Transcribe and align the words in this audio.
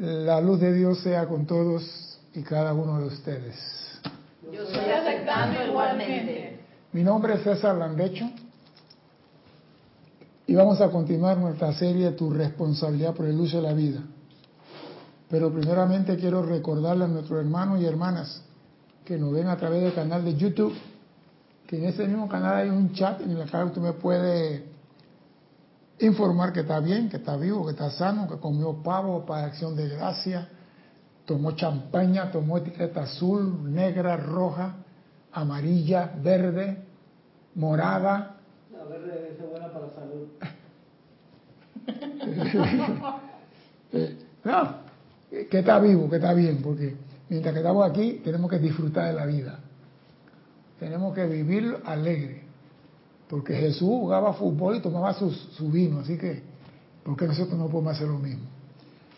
La 0.00 0.40
luz 0.40 0.58
de 0.60 0.72
Dios 0.72 1.00
sea 1.00 1.26
con 1.26 1.44
todos 1.44 2.18
y 2.32 2.40
cada 2.40 2.72
uno 2.72 3.00
de 3.00 3.08
ustedes. 3.08 3.54
Yo 4.50 4.62
estoy 4.62 4.90
aceptando 4.90 5.62
igualmente. 5.62 6.58
Mi 6.92 7.04
nombre 7.04 7.34
es 7.34 7.42
César 7.42 7.76
Landecho 7.76 8.24
y 10.46 10.54
vamos 10.54 10.80
a 10.80 10.90
continuar 10.90 11.36
nuestra 11.36 11.74
serie 11.74 12.12
Tu 12.12 12.30
responsabilidad 12.30 13.14
por 13.14 13.26
el 13.26 13.38
uso 13.38 13.58
de 13.58 13.62
la 13.62 13.74
vida. 13.74 14.00
Pero 15.28 15.52
primeramente 15.52 16.16
quiero 16.16 16.46
recordarle 16.46 17.04
a 17.04 17.08
nuestros 17.08 17.38
hermanos 17.38 17.82
y 17.82 17.84
hermanas 17.84 18.42
que 19.04 19.18
nos 19.18 19.34
ven 19.34 19.48
a 19.48 19.58
través 19.58 19.82
del 19.82 19.92
canal 19.92 20.24
de 20.24 20.34
YouTube, 20.34 20.72
que 21.66 21.76
en 21.76 21.84
ese 21.84 22.06
mismo 22.08 22.26
canal 22.26 22.56
hay 22.56 22.70
un 22.70 22.94
chat 22.94 23.20
en 23.20 23.32
el 23.32 23.50
cual 23.50 23.66
usted 23.66 23.82
me 23.82 23.92
puede 23.92 24.64
informar 26.00 26.52
que 26.52 26.60
está 26.60 26.80
bien, 26.80 27.08
que 27.08 27.18
está 27.18 27.36
vivo, 27.36 27.64
que 27.64 27.72
está 27.72 27.90
sano, 27.90 28.28
que 28.28 28.38
comió 28.38 28.82
pavo 28.82 29.24
para 29.26 29.46
acción 29.46 29.76
de 29.76 29.88
gracia, 29.88 30.48
tomó 31.26 31.52
champaña, 31.52 32.30
tomó 32.30 32.58
etiqueta 32.58 33.02
azul, 33.02 33.72
negra, 33.72 34.16
roja, 34.16 34.76
amarilla, 35.32 36.12
verde, 36.22 36.84
morada. 37.54 38.36
La 38.72 38.84
verde 38.84 39.36
es 39.38 39.48
buena 39.48 39.68
para 39.72 39.86
la 39.86 39.92
salud. 39.92 40.28
Eh, 43.92 44.16
no, 44.44 44.74
que 45.28 45.58
está 45.58 45.80
vivo, 45.80 46.08
que 46.08 46.14
está 46.14 46.32
bien, 46.32 46.62
porque 46.62 46.96
mientras 47.28 47.52
que 47.52 47.58
estamos 47.58 47.90
aquí 47.90 48.20
tenemos 48.22 48.48
que 48.48 48.60
disfrutar 48.60 49.08
de 49.08 49.14
la 49.14 49.26
vida. 49.26 49.58
Tenemos 50.78 51.12
que 51.12 51.26
vivir 51.26 51.76
alegre. 51.84 52.44
Porque 53.30 53.54
Jesús 53.54 53.88
jugaba 53.88 54.32
fútbol 54.32 54.76
y 54.76 54.80
tomaba 54.80 55.14
su, 55.14 55.70
vino, 55.70 56.00
así 56.00 56.18
que, 56.18 56.42
¿por 57.04 57.16
qué 57.16 57.28
nosotros 57.28 57.56
no 57.56 57.68
podemos 57.68 57.94
hacer 57.94 58.08
lo 58.08 58.18
mismo? 58.18 58.42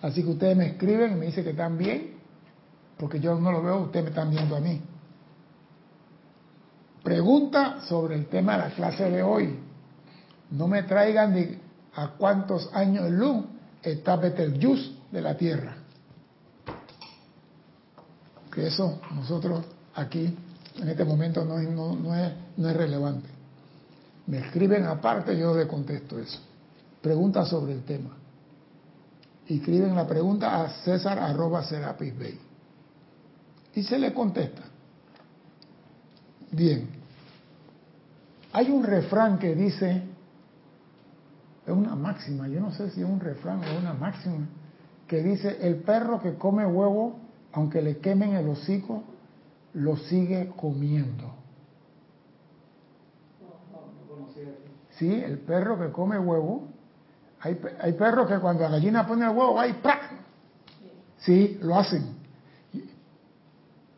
Así 0.03 0.23
que 0.23 0.29
ustedes 0.29 0.55
me 0.55 0.67
escriben 0.67 1.13
y 1.13 1.15
me 1.15 1.27
dicen 1.27 1.43
que 1.43 1.51
están 1.51 1.79
bien, 1.79 2.13
porque 2.99 3.19
yo 3.19 3.35
no 3.41 3.51
lo 3.51 3.63
veo, 3.63 3.79
ustedes 3.85 4.05
me 4.05 4.11
están 4.11 4.31
viendo 4.31 4.55
a 4.55 4.61
mí. 4.61 4.83
Pregunta 7.03 7.81
sobre 7.89 8.17
el 8.17 8.27
tema 8.27 8.53
de 8.53 8.59
la 8.59 8.75
clase 8.75 9.11
de 9.11 9.23
hoy. 9.23 9.59
No 10.51 10.69
me 10.69 10.83
traigan 10.83 11.33
de 11.33 11.59
a 11.95 12.09
cuántos 12.09 12.69
años 12.75 13.11
luz 13.11 13.47
está 13.83 14.17
Betelgeuse 14.17 14.93
de 15.11 15.23
la 15.23 15.39
Tierra. 15.39 15.75
Que 18.53 18.67
eso 18.67 19.01
nosotros 19.15 19.65
aquí 19.95 20.37
en 20.77 20.89
este 20.89 21.05
momento 21.07 21.47
no, 21.47 21.57
no, 21.95 22.15
es, 22.15 22.33
no 22.59 22.69
es 22.69 22.77
relevante. 22.77 23.32
Me 24.27 24.39
escriben 24.39 24.85
aparte, 24.85 25.37
yo 25.37 25.55
le 25.55 25.67
contesto 25.67 26.19
eso. 26.19 26.41
Pregunta 27.01 27.45
sobre 27.45 27.73
el 27.73 27.83
tema. 27.85 28.11
Escriben 29.47 29.95
la 29.95 30.07
pregunta 30.07 30.63
a 30.63 30.69
César 30.85 31.19
arroba 31.19 31.65
Serapis 31.65 32.17
Bay. 32.19 32.39
Y 33.75 33.83
se 33.83 33.99
le 33.99 34.15
contesta. 34.15 34.63
Bien. 36.53 36.89
Hay 38.53 38.71
un 38.71 38.85
refrán 38.85 39.39
que 39.39 39.55
dice, 39.55 40.03
es 41.67 41.73
una 41.73 41.97
máxima, 41.97 42.49
yo 42.49 42.61
no 42.61 42.73
sé 42.73 42.91
si 42.91 43.01
es 43.01 43.09
un 43.09 43.19
refrán 43.19 43.63
o 43.65 43.79
una 43.79 43.95
máxima, 43.95 44.47
que 45.09 45.23
dice, 45.23 45.59
el 45.63 45.77
perro 45.77 46.21
que 46.21 46.35
come 46.35 46.67
huevo, 46.67 47.19
aunque 47.53 47.83
le 47.83 47.99
quemen 47.99 48.35
el 48.35 48.49
hocico, 48.49 49.03
lo 49.75 49.97
sigue 49.97 50.53
comiendo. 50.57 51.32
Sí, 55.03 55.13
el 55.13 55.39
perro 55.39 55.81
que 55.81 55.91
come 55.91 56.17
huevo. 56.17 56.69
Hay, 57.41 57.59
hay 57.81 57.93
perros 57.95 58.29
que 58.29 58.39
cuando 58.39 58.63
la 58.63 58.69
gallina 58.69 59.05
pone 59.05 59.25
el 59.25 59.31
huevo 59.31 59.55
va 59.55 59.67
y 59.67 59.73
¡prac! 59.73 60.01
Sí, 61.19 61.59
lo 61.61 61.77
hacen. 61.77 62.19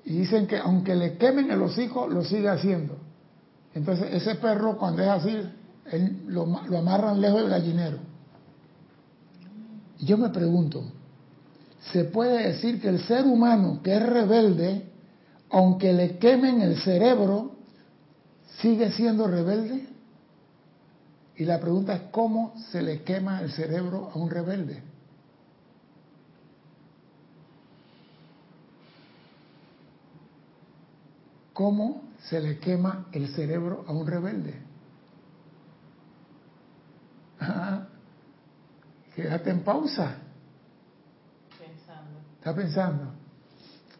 Y 0.07 0.21
dicen 0.21 0.47
que 0.47 0.57
aunque 0.57 0.95
le 0.95 1.19
quemen 1.19 1.51
el 1.51 1.61
hocico, 1.61 2.09
lo 2.09 2.25
sigue 2.25 2.49
haciendo. 2.49 2.97
Entonces 3.75 4.15
ese 4.15 4.37
perro 4.37 4.79
cuando 4.79 5.03
es 5.03 5.09
así, 5.11 5.43
lo, 6.27 6.47
lo 6.71 6.79
amarran 6.79 7.21
lejos 7.21 7.43
del 7.43 7.51
gallinero. 7.51 7.99
Y 9.99 10.07
yo 10.07 10.17
me 10.17 10.31
pregunto, 10.31 10.85
¿se 11.93 12.05
puede 12.05 12.49
decir 12.49 12.81
que 12.81 12.89
el 12.89 13.01
ser 13.01 13.27
humano 13.27 13.81
que 13.85 13.95
es 13.95 14.03
rebelde, 14.03 14.91
aunque 15.51 15.93
le 15.93 16.17
quemen 16.17 16.63
el 16.63 16.79
cerebro, 16.79 17.57
sigue 18.59 18.91
siendo 18.93 19.27
rebelde? 19.27 19.93
Y 21.37 21.45
la 21.45 21.59
pregunta 21.59 21.95
es 21.95 22.03
cómo 22.11 22.55
se 22.71 22.81
le 22.81 23.03
quema 23.03 23.41
el 23.41 23.51
cerebro 23.51 24.11
a 24.15 24.19
un 24.19 24.31
rebelde. 24.31 24.83
¿Cómo 31.53 32.03
se 32.25 32.41
le 32.41 32.59
quema 32.59 33.07
el 33.13 33.29
cerebro 33.29 33.85
a 33.87 33.93
un 33.93 34.07
rebelde? 34.07 34.55
Ah, 37.41 37.87
quédate 39.15 39.51
en 39.51 39.61
pausa. 39.61 40.17
Pensando. 41.59 42.21
Está 42.39 42.55
pensando. 42.55 43.13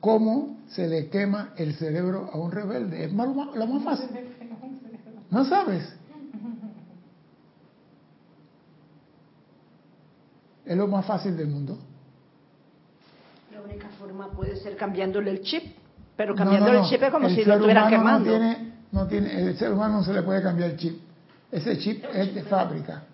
¿Cómo 0.01 0.59
se 0.69 0.89
le 0.89 1.09
quema 1.09 1.53
el 1.57 1.75
cerebro 1.77 2.29
a 2.33 2.37
un 2.37 2.51
rebelde? 2.51 3.05
Es 3.05 3.13
lo 3.13 3.67
más 3.67 3.85
fácil. 3.85 4.11
¿No 5.31 5.45
sabes? 5.45 6.04
Es 10.65 10.77
lo 10.77 10.87
más 10.87 11.05
fácil 11.05 11.37
del 11.37 11.49
mundo. 11.49 11.79
La 13.53 13.61
única 13.61 13.89
forma 13.99 14.31
puede 14.31 14.57
ser 14.57 14.77
cambiándole 14.77 15.31
el 15.31 15.43
chip, 15.43 15.77
pero 16.17 16.35
cambiándole 16.35 16.81
el 16.81 16.85
chip 16.87 17.03
es 17.03 17.11
como 17.11 17.29
si 17.29 17.45
lo 17.45 17.55
estuviera 17.55 17.89
quemando. 17.89 18.31
No 18.31 18.39
tiene, 18.39 18.73
no 18.93 19.07
tiene, 19.07 19.43
el 19.43 19.57
ser 19.59 19.73
humano 19.73 19.99
no 19.99 20.05
se 20.05 20.13
le 20.13 20.23
puede 20.23 20.43
cambiar 20.43 20.71
el 20.71 20.77
chip. 20.77 21.01
Ese 21.53 21.79
chip 21.79 22.05
es 22.13 22.35
de 22.35 22.43
fábrica. 22.43 23.05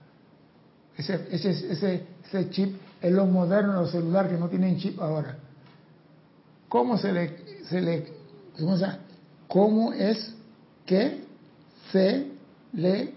Ese, 0.96 1.28
ese, 1.30 1.50
ese, 1.50 2.06
ese 2.24 2.50
chip 2.50 2.76
es 3.00 3.12
lo 3.12 3.26
moderno, 3.26 3.74
los 3.74 3.90
celulares 3.90 4.32
que 4.32 4.38
no 4.38 4.48
tienen 4.48 4.78
chip 4.78 5.00
ahora. 5.00 5.36
¿Cómo 6.68 6.96
se 6.98 7.12
le, 7.12 7.64
se 7.64 7.80
le, 7.80 8.06
cómo 9.48 9.92
es 9.92 10.34
que 10.86 11.24
se 11.90 12.26
le 12.72 13.14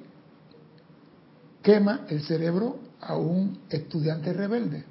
quema 1.61 2.01
el 2.09 2.21
cerebro 2.23 2.77
a 3.05 3.15
un 3.15 3.59
estudiante 3.69 4.33
rebelde. 4.33 4.83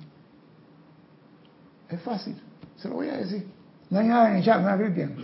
Es 1.89 2.01
fácil, 2.03 2.41
se 2.77 2.89
lo 2.89 2.97
voy 2.97 3.09
a 3.09 3.17
decir. 3.17 3.47
No 3.91 3.99
hay 3.99 4.09
nada 4.09 4.31
en 4.31 4.37
el 4.37 4.45
chat, 4.45 4.61
¿no, 4.63 4.77
Cristian? 4.79 5.15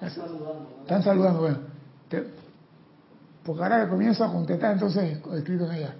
Están 0.00 1.02
saludando. 1.02 1.40
bueno. 1.40 1.58
porque 3.44 3.62
ahora 3.62 3.84
que 3.84 3.90
comienzo 3.90 4.24
a 4.24 4.32
contestar, 4.32 4.72
entonces 4.72 5.18
escrito 5.34 5.66
en 5.66 5.72
ella. 5.72 5.94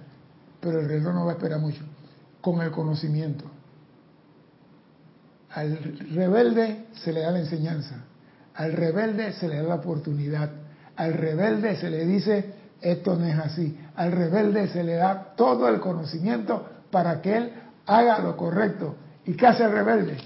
Pero 0.59 0.79
el 0.79 0.87
reloj 0.87 1.13
no 1.13 1.25
va 1.25 1.31
a 1.31 1.35
esperar 1.35 1.59
mucho. 1.59 1.83
Con 2.41 2.61
el 2.61 2.71
conocimiento. 2.71 3.45
Al 5.49 5.77
rebelde 6.11 6.87
se 6.93 7.13
le 7.13 7.21
da 7.21 7.31
la 7.31 7.39
enseñanza. 7.39 8.05
Al 8.55 8.73
rebelde 8.73 9.33
se 9.33 9.47
le 9.47 9.57
da 9.57 9.63
la 9.63 9.75
oportunidad. 9.75 10.49
Al 10.95 11.13
rebelde 11.13 11.75
se 11.75 11.89
le 11.89 12.05
dice, 12.05 12.53
esto 12.81 13.15
no 13.15 13.25
es 13.25 13.37
así. 13.37 13.77
Al 13.95 14.11
rebelde 14.11 14.67
se 14.67 14.83
le 14.83 14.95
da 14.95 15.33
todo 15.35 15.67
el 15.67 15.79
conocimiento 15.79 16.65
para 16.89 17.21
que 17.21 17.37
él 17.37 17.53
haga 17.85 18.19
lo 18.19 18.35
correcto. 18.35 18.95
¿Y 19.25 19.33
qué 19.33 19.47
hace 19.47 19.63
el 19.63 19.71
rebelde? 19.71 20.17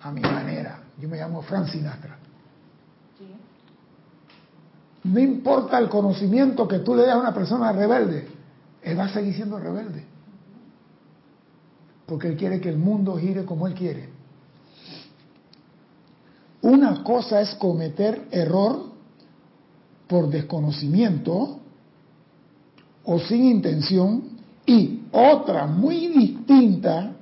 A 0.00 0.10
mi 0.10 0.20
manera. 0.20 0.80
Yo 0.98 1.08
me 1.08 1.16
llamo 1.16 1.42
Frank 1.42 1.68
Sinatra. 1.68 2.18
No 5.04 5.20
importa 5.20 5.78
el 5.78 5.88
conocimiento 5.88 6.66
que 6.66 6.78
tú 6.78 6.94
le 6.94 7.02
das 7.02 7.14
a 7.14 7.18
una 7.18 7.34
persona 7.34 7.72
rebelde, 7.72 8.26
él 8.82 8.98
va 8.98 9.04
a 9.04 9.08
seguir 9.10 9.34
siendo 9.34 9.58
rebelde. 9.58 10.04
Porque 12.06 12.28
él 12.28 12.36
quiere 12.36 12.60
que 12.60 12.70
el 12.70 12.78
mundo 12.78 13.16
gire 13.16 13.44
como 13.44 13.66
él 13.66 13.74
quiere. 13.74 14.08
Una 16.62 17.02
cosa 17.02 17.42
es 17.42 17.54
cometer 17.56 18.28
error 18.30 18.92
por 20.06 20.30
desconocimiento 20.30 21.60
o 23.04 23.18
sin 23.18 23.44
intención 23.44 24.22
y 24.66 25.02
otra 25.12 25.66
muy 25.66 26.08
distinta 26.08 27.12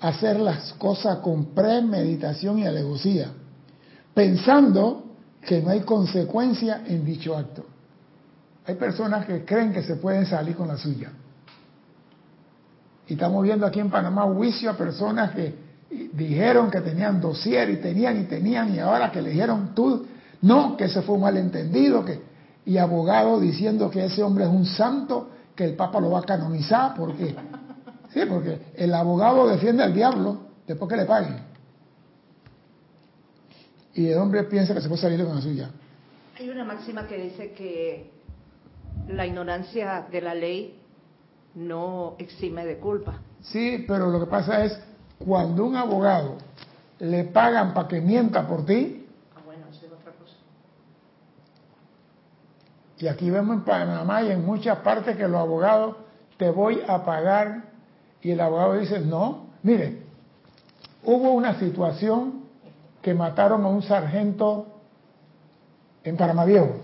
hacer 0.00 0.38
las 0.38 0.72
cosas 0.74 1.18
con 1.18 1.46
premeditación 1.46 2.60
y 2.60 2.66
alevosía, 2.66 3.30
pensando 4.14 5.04
que 5.44 5.60
no 5.60 5.70
hay 5.70 5.80
consecuencia 5.80 6.82
en 6.86 7.04
dicho 7.04 7.36
acto. 7.36 7.64
Hay 8.66 8.74
personas 8.76 9.26
que 9.26 9.44
creen 9.44 9.72
que 9.72 9.82
se 9.82 9.96
pueden 9.96 10.26
salir 10.26 10.54
con 10.54 10.68
la 10.68 10.76
suya. 10.76 11.10
Y 13.08 13.14
estamos 13.14 13.42
viendo 13.42 13.66
aquí 13.66 13.80
en 13.80 13.90
Panamá 13.90 14.22
juicio 14.24 14.70
a 14.70 14.76
personas 14.76 15.32
que 15.32 15.54
dijeron 16.12 16.70
que 16.70 16.82
tenían 16.82 17.20
dossier 17.20 17.70
y 17.70 17.76
tenían 17.78 18.20
y 18.20 18.24
tenían 18.24 18.74
y 18.74 18.78
ahora 18.78 19.10
que 19.10 19.22
le 19.22 19.30
dijeron 19.30 19.72
tú 19.74 20.06
no, 20.42 20.76
que 20.76 20.84
ese 20.84 21.02
fue 21.02 21.16
un 21.16 21.22
malentendido, 21.22 22.04
que, 22.04 22.20
y 22.68 22.78
abogado 22.78 23.40
diciendo 23.40 23.90
que 23.90 24.04
ese 24.04 24.22
hombre 24.22 24.44
es 24.44 24.50
un 24.50 24.64
santo, 24.64 25.30
que 25.56 25.64
el 25.64 25.74
Papa 25.74 26.00
lo 26.00 26.10
va 26.10 26.20
a 26.20 26.22
canonizar, 26.22 26.94
porque 26.94 27.34
Sí, 28.12 28.20
porque 28.28 28.58
el 28.74 28.94
abogado 28.94 29.48
defiende 29.48 29.82
al 29.82 29.94
diablo 29.94 30.38
después 30.66 30.90
que 30.90 30.96
le 30.96 31.04
paguen. 31.04 31.36
Y 33.94 34.08
el 34.08 34.18
hombre 34.18 34.44
piensa 34.44 34.74
que 34.74 34.80
se 34.80 34.88
puede 34.88 35.02
salir 35.02 35.24
con 35.24 35.34
la 35.34 35.42
suya. 35.42 35.70
Hay 36.38 36.48
una 36.48 36.64
máxima 36.64 37.06
que 37.06 37.18
dice 37.18 37.52
que 37.52 38.10
la 39.08 39.26
ignorancia 39.26 40.06
de 40.10 40.20
la 40.20 40.34
ley 40.34 40.80
no 41.54 42.14
exime 42.18 42.64
de 42.64 42.78
culpa. 42.78 43.20
Sí, 43.42 43.84
pero 43.86 44.10
lo 44.10 44.20
que 44.20 44.26
pasa 44.26 44.64
es 44.64 44.78
cuando 45.18 45.64
un 45.64 45.76
abogado 45.76 46.38
le 47.00 47.24
pagan 47.24 47.74
para 47.74 47.88
que 47.88 48.00
mienta 48.00 48.46
por 48.46 48.64
ti. 48.64 49.06
Ah, 49.34 49.40
bueno, 49.44 49.66
eso 49.70 49.86
es 49.86 49.92
otra 49.92 50.12
cosa. 50.12 50.34
Y 52.98 53.06
aquí 53.06 53.30
vemos 53.30 53.56
en 53.56 53.62
Panamá 53.62 54.22
y 54.22 54.32
en 54.32 54.44
muchas 54.44 54.78
partes 54.78 55.16
que 55.16 55.28
los 55.28 55.40
abogados 55.40 55.96
te 56.36 56.50
voy 56.50 56.82
a 56.86 57.04
pagar 57.04 57.64
y 58.20 58.32
el 58.32 58.40
abogado 58.40 58.74
dice, 58.74 59.00
no, 59.00 59.46
mire, 59.62 60.02
hubo 61.04 61.30
una 61.32 61.58
situación 61.58 62.44
que 63.00 63.14
mataron 63.14 63.64
a 63.64 63.68
un 63.68 63.82
sargento 63.82 64.66
en 66.02 66.16
Panamá 66.16 66.44
Viejo. 66.44 66.76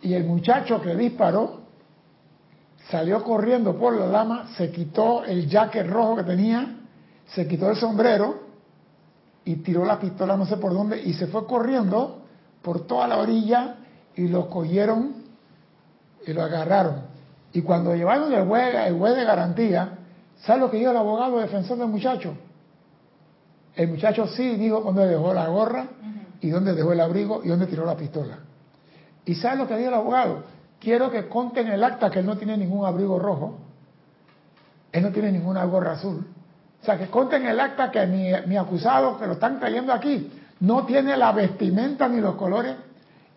Y 0.00 0.14
el 0.14 0.24
muchacho 0.24 0.80
que 0.80 0.94
disparó 0.94 1.60
salió 2.90 3.22
corriendo 3.22 3.76
por 3.76 3.94
la 3.94 4.06
lama, 4.06 4.48
se 4.56 4.70
quitó 4.70 5.24
el 5.24 5.46
jacket 5.48 5.86
rojo 5.86 6.16
que 6.16 6.22
tenía, 6.22 6.78
se 7.26 7.46
quitó 7.46 7.68
el 7.68 7.76
sombrero 7.76 8.48
y 9.44 9.56
tiró 9.56 9.84
la 9.84 9.98
pistola 9.98 10.36
no 10.36 10.46
sé 10.46 10.56
por 10.56 10.72
dónde 10.72 11.02
y 11.02 11.12
se 11.12 11.26
fue 11.26 11.46
corriendo 11.46 12.22
por 12.62 12.86
toda 12.86 13.06
la 13.08 13.18
orilla 13.18 13.76
y 14.14 14.28
lo 14.28 14.48
cogieron 14.48 15.14
y 16.26 16.32
lo 16.32 16.42
agarraron. 16.42 17.02
Y 17.52 17.62
cuando 17.62 17.94
llevaron 17.94 18.32
el 18.32 18.46
juez, 18.46 18.74
el 18.74 18.98
juez 18.98 19.16
de 19.16 19.24
garantía, 19.24 19.98
¿sabe 20.40 20.60
lo 20.60 20.70
que 20.70 20.78
dijo 20.78 20.90
el 20.90 20.96
abogado 20.96 21.38
defensor 21.38 21.78
del 21.78 21.88
muchacho? 21.88 22.34
El 23.74 23.88
muchacho 23.88 24.26
sí 24.26 24.56
dijo 24.56 24.80
dónde 24.80 25.06
dejó 25.06 25.32
la 25.32 25.46
gorra 25.48 25.86
y 26.40 26.50
dónde 26.50 26.74
dejó 26.74 26.92
el 26.92 27.00
abrigo 27.00 27.42
y 27.44 27.48
dónde 27.48 27.66
tiró 27.66 27.86
la 27.86 27.96
pistola. 27.96 28.38
¿Y 29.24 29.34
sabe 29.34 29.56
lo 29.56 29.68
que 29.68 29.76
dijo 29.76 29.88
el 29.88 29.94
abogado? 29.94 30.42
Quiero 30.80 31.10
que 31.10 31.28
conten 31.28 31.68
el 31.68 31.82
acta 31.82 32.10
que 32.10 32.20
él 32.20 32.26
no 32.26 32.36
tiene 32.36 32.56
ningún 32.56 32.86
abrigo 32.86 33.18
rojo, 33.18 33.58
él 34.92 35.02
no 35.02 35.10
tiene 35.10 35.32
ninguna 35.32 35.64
gorra 35.64 35.92
azul. 35.92 36.26
O 36.80 36.84
sea, 36.84 36.96
que 36.96 37.08
conten 37.08 37.46
el 37.46 37.58
acta 37.58 37.90
que 37.90 38.06
mi, 38.06 38.30
mi 38.46 38.56
acusado, 38.56 39.18
que 39.18 39.26
lo 39.26 39.34
están 39.34 39.58
trayendo 39.58 39.92
aquí, 39.92 40.30
no 40.60 40.84
tiene 40.86 41.16
la 41.16 41.32
vestimenta 41.32 42.08
ni 42.08 42.20
los 42.20 42.34
colores. 42.36 42.76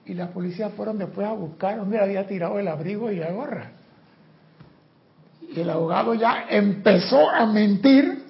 Y 0.05 0.13
la 0.13 0.29
policía 0.29 0.69
fueron 0.69 0.97
después 0.97 1.27
a 1.27 1.33
buscar 1.33 1.77
dónde 1.77 1.99
había 1.99 2.27
tirado 2.27 2.57
el 2.59 2.67
abrigo 2.67 3.11
y 3.11 3.17
la 3.17 3.31
gorra. 3.31 3.71
Y 5.53 5.59
el 5.59 5.69
abogado 5.69 6.13
ya 6.13 6.45
empezó 6.49 7.29
a 7.29 7.45
mentir. 7.45 8.23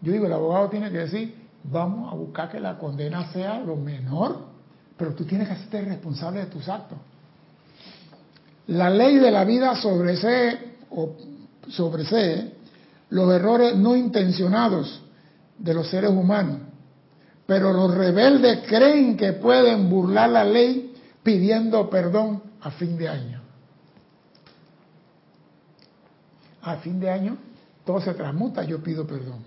Yo 0.00 0.12
digo, 0.12 0.26
el 0.26 0.32
abogado 0.32 0.68
tiene 0.68 0.90
que 0.90 0.98
decir, 0.98 1.34
vamos 1.64 2.12
a 2.12 2.16
buscar 2.16 2.50
que 2.50 2.60
la 2.60 2.78
condena 2.78 3.30
sea 3.32 3.58
lo 3.60 3.76
menor, 3.76 4.46
pero 4.96 5.14
tú 5.14 5.24
tienes 5.24 5.48
que 5.48 5.54
hacerte 5.54 5.82
responsable 5.82 6.40
de 6.40 6.46
tus 6.46 6.68
actos. 6.68 6.98
La 8.68 8.90
ley 8.90 9.18
de 9.18 9.30
la 9.30 9.44
vida 9.44 9.74
sobresee, 9.76 10.76
o 10.90 11.16
sobresee 11.68 12.52
los 13.10 13.32
errores 13.32 13.76
no 13.76 13.96
intencionados 13.96 15.02
de 15.58 15.74
los 15.74 15.88
seres 15.88 16.10
humanos, 16.10 16.67
pero 17.48 17.72
los 17.72 17.94
rebeldes 17.94 18.58
creen 18.68 19.16
que 19.16 19.32
pueden 19.32 19.88
burlar 19.88 20.28
la 20.28 20.44
ley 20.44 20.94
pidiendo 21.22 21.88
perdón 21.88 22.42
a 22.60 22.70
fin 22.72 22.98
de 22.98 23.08
año. 23.08 23.40
A 26.60 26.76
fin 26.76 27.00
de 27.00 27.08
año 27.08 27.38
todo 27.86 28.02
se 28.02 28.12
transmuta, 28.12 28.64
yo 28.64 28.82
pido 28.82 29.06
perdón. 29.06 29.38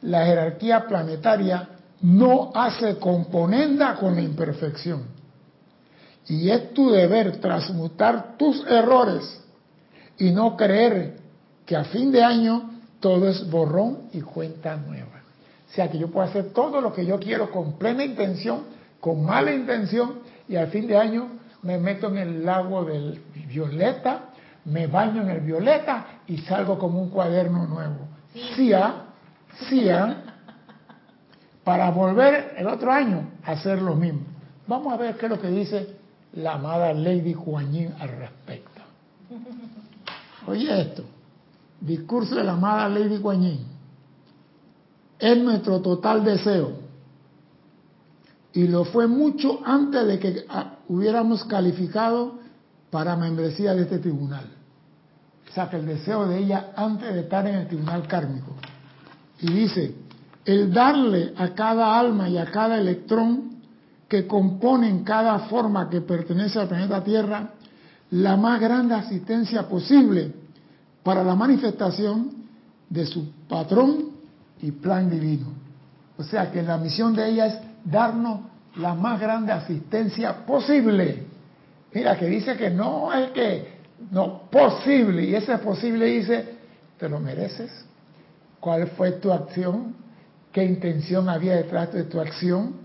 La 0.00 0.24
jerarquía 0.24 0.86
planetaria 0.88 1.68
no 2.00 2.50
hace 2.54 2.96
componenda 2.96 3.94
con 3.96 4.14
la 4.14 4.22
imperfección. 4.22 5.02
Y 6.28 6.48
es 6.48 6.72
tu 6.72 6.90
deber 6.90 7.42
transmutar 7.42 8.38
tus 8.38 8.66
errores 8.66 9.38
y 10.16 10.30
no 10.30 10.56
creer 10.56 11.18
que 11.66 11.76
a 11.76 11.84
fin 11.84 12.10
de 12.10 12.24
año 12.24 12.70
todo 13.00 13.28
es 13.28 13.50
borrón 13.50 14.08
y 14.14 14.22
cuenta 14.22 14.76
nueva. 14.76 15.11
O 15.72 15.74
sea 15.74 15.90
que 15.90 15.96
yo 15.96 16.08
puedo 16.08 16.28
hacer 16.28 16.52
todo 16.52 16.82
lo 16.82 16.92
que 16.92 17.06
yo 17.06 17.18
quiero 17.18 17.50
con 17.50 17.78
plena 17.78 18.04
intención, 18.04 18.64
con 19.00 19.24
mala 19.24 19.54
intención, 19.54 20.18
y 20.46 20.56
al 20.56 20.66
fin 20.68 20.86
de 20.86 20.98
año 20.98 21.28
me 21.62 21.78
meto 21.78 22.08
en 22.08 22.18
el 22.18 22.44
lago 22.44 22.84
del 22.84 23.22
violeta, 23.48 24.32
me 24.66 24.86
baño 24.86 25.22
en 25.22 25.30
el 25.30 25.40
violeta 25.40 26.20
y 26.26 26.36
salgo 26.38 26.78
como 26.78 27.00
un 27.00 27.08
cuaderno 27.08 27.66
nuevo. 27.66 28.06
Sí, 28.54 28.74
¿ah? 28.74 29.06
sí, 29.70 29.88
¿ah? 29.88 30.18
para 31.64 31.90
volver 31.90 32.52
el 32.58 32.66
otro 32.66 32.92
año 32.92 33.30
a 33.42 33.52
hacer 33.52 33.80
lo 33.80 33.94
mismo. 33.94 34.20
Vamos 34.66 34.92
a 34.92 34.98
ver 34.98 35.16
qué 35.16 35.24
es 35.24 35.30
lo 35.30 35.40
que 35.40 35.48
dice 35.48 35.96
la 36.34 36.54
amada 36.54 36.92
Lady 36.92 37.32
Kuan 37.32 37.72
Yin 37.72 37.94
al 37.98 38.10
respecto. 38.10 38.82
Oye 40.46 40.82
esto, 40.82 41.04
discurso 41.80 42.34
de 42.34 42.44
la 42.44 42.52
amada 42.52 42.90
Lady 42.90 43.18
Kuan 43.18 43.40
Yin. 43.40 43.71
Es 45.22 45.38
nuestro 45.38 45.80
total 45.80 46.24
deseo 46.24 46.72
y 48.52 48.66
lo 48.66 48.84
fue 48.84 49.06
mucho 49.06 49.60
antes 49.64 50.04
de 50.04 50.18
que 50.18 50.44
ah, 50.48 50.78
hubiéramos 50.88 51.44
calificado 51.44 52.40
para 52.90 53.16
membresía 53.16 53.72
de 53.72 53.82
este 53.82 54.00
tribunal. 54.00 54.46
O 55.48 55.54
sea, 55.54 55.70
que 55.70 55.76
el 55.76 55.86
deseo 55.86 56.26
de 56.26 56.38
ella 56.38 56.72
antes 56.74 57.14
de 57.14 57.20
estar 57.20 57.46
en 57.46 57.54
el 57.54 57.68
tribunal 57.68 58.08
kármico. 58.08 58.56
Y 59.40 59.52
dice, 59.52 59.94
el 60.44 60.72
darle 60.72 61.34
a 61.36 61.50
cada 61.50 62.00
alma 62.00 62.28
y 62.28 62.36
a 62.36 62.46
cada 62.46 62.78
electrón 62.78 63.62
que 64.08 64.26
componen 64.26 65.04
cada 65.04 65.38
forma 65.48 65.88
que 65.88 66.00
pertenece 66.00 66.58
al 66.58 66.66
planeta 66.66 67.04
Tierra 67.04 67.52
la 68.10 68.36
más 68.36 68.60
grande 68.60 68.96
asistencia 68.96 69.68
posible 69.68 70.34
para 71.04 71.22
la 71.22 71.36
manifestación 71.36 72.32
de 72.90 73.06
su 73.06 73.30
patrón 73.48 74.11
y 74.62 74.70
plan 74.70 75.10
divino. 75.10 75.46
O 76.16 76.22
sea 76.22 76.50
que 76.50 76.62
la 76.62 76.78
misión 76.78 77.14
de 77.14 77.28
ella 77.28 77.46
es 77.46 77.58
darnos 77.84 78.40
la 78.76 78.94
más 78.94 79.20
grande 79.20 79.52
asistencia 79.52 80.46
posible. 80.46 81.24
Mira, 81.92 82.16
que 82.16 82.26
dice 82.26 82.56
que 82.56 82.70
no 82.70 83.12
es 83.12 83.32
que, 83.32 83.68
no, 84.10 84.42
posible. 84.50 85.24
Y 85.24 85.34
ese 85.34 85.58
posible 85.58 86.06
dice, 86.06 86.48
¿te 86.98 87.08
lo 87.08 87.20
mereces? 87.20 87.70
¿Cuál 88.60 88.86
fue 88.88 89.12
tu 89.12 89.32
acción? 89.32 89.96
¿Qué 90.52 90.64
intención 90.64 91.28
había 91.28 91.56
detrás 91.56 91.92
de 91.92 92.04
tu 92.04 92.20
acción? 92.20 92.76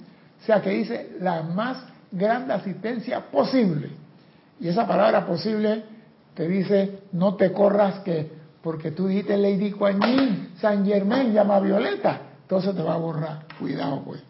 O 0.42 0.46
sea, 0.46 0.62
que 0.62 0.72
dice 0.72 1.16
la 1.22 1.44
más 1.44 1.78
grande 2.12 2.54
asistencia 2.54 3.22
posible. 3.32 3.90
Y 4.60 4.68
esa 4.68 4.88
palabra 4.88 5.26
posible 5.26 5.84
te 6.34 6.48
dice, 6.48 7.00
no 7.12 7.36
te 7.36 7.52
corras 7.52 8.00
que 8.00 8.37
porque 8.68 8.92
tú 8.92 9.08
dijiste 9.08 9.38
Lady 9.38 9.72
Kuan 9.72 9.98
Yin, 10.02 10.50
San 10.60 10.86
Germain 10.86 11.32
llama 11.32 11.62
Violeta, 11.62 12.34
entonces 12.42 12.76
te 12.76 12.84
va 12.84 12.96
a 12.96 12.98
borrar. 12.98 13.46
Cuidado, 13.58 14.02
pues. 14.04 14.22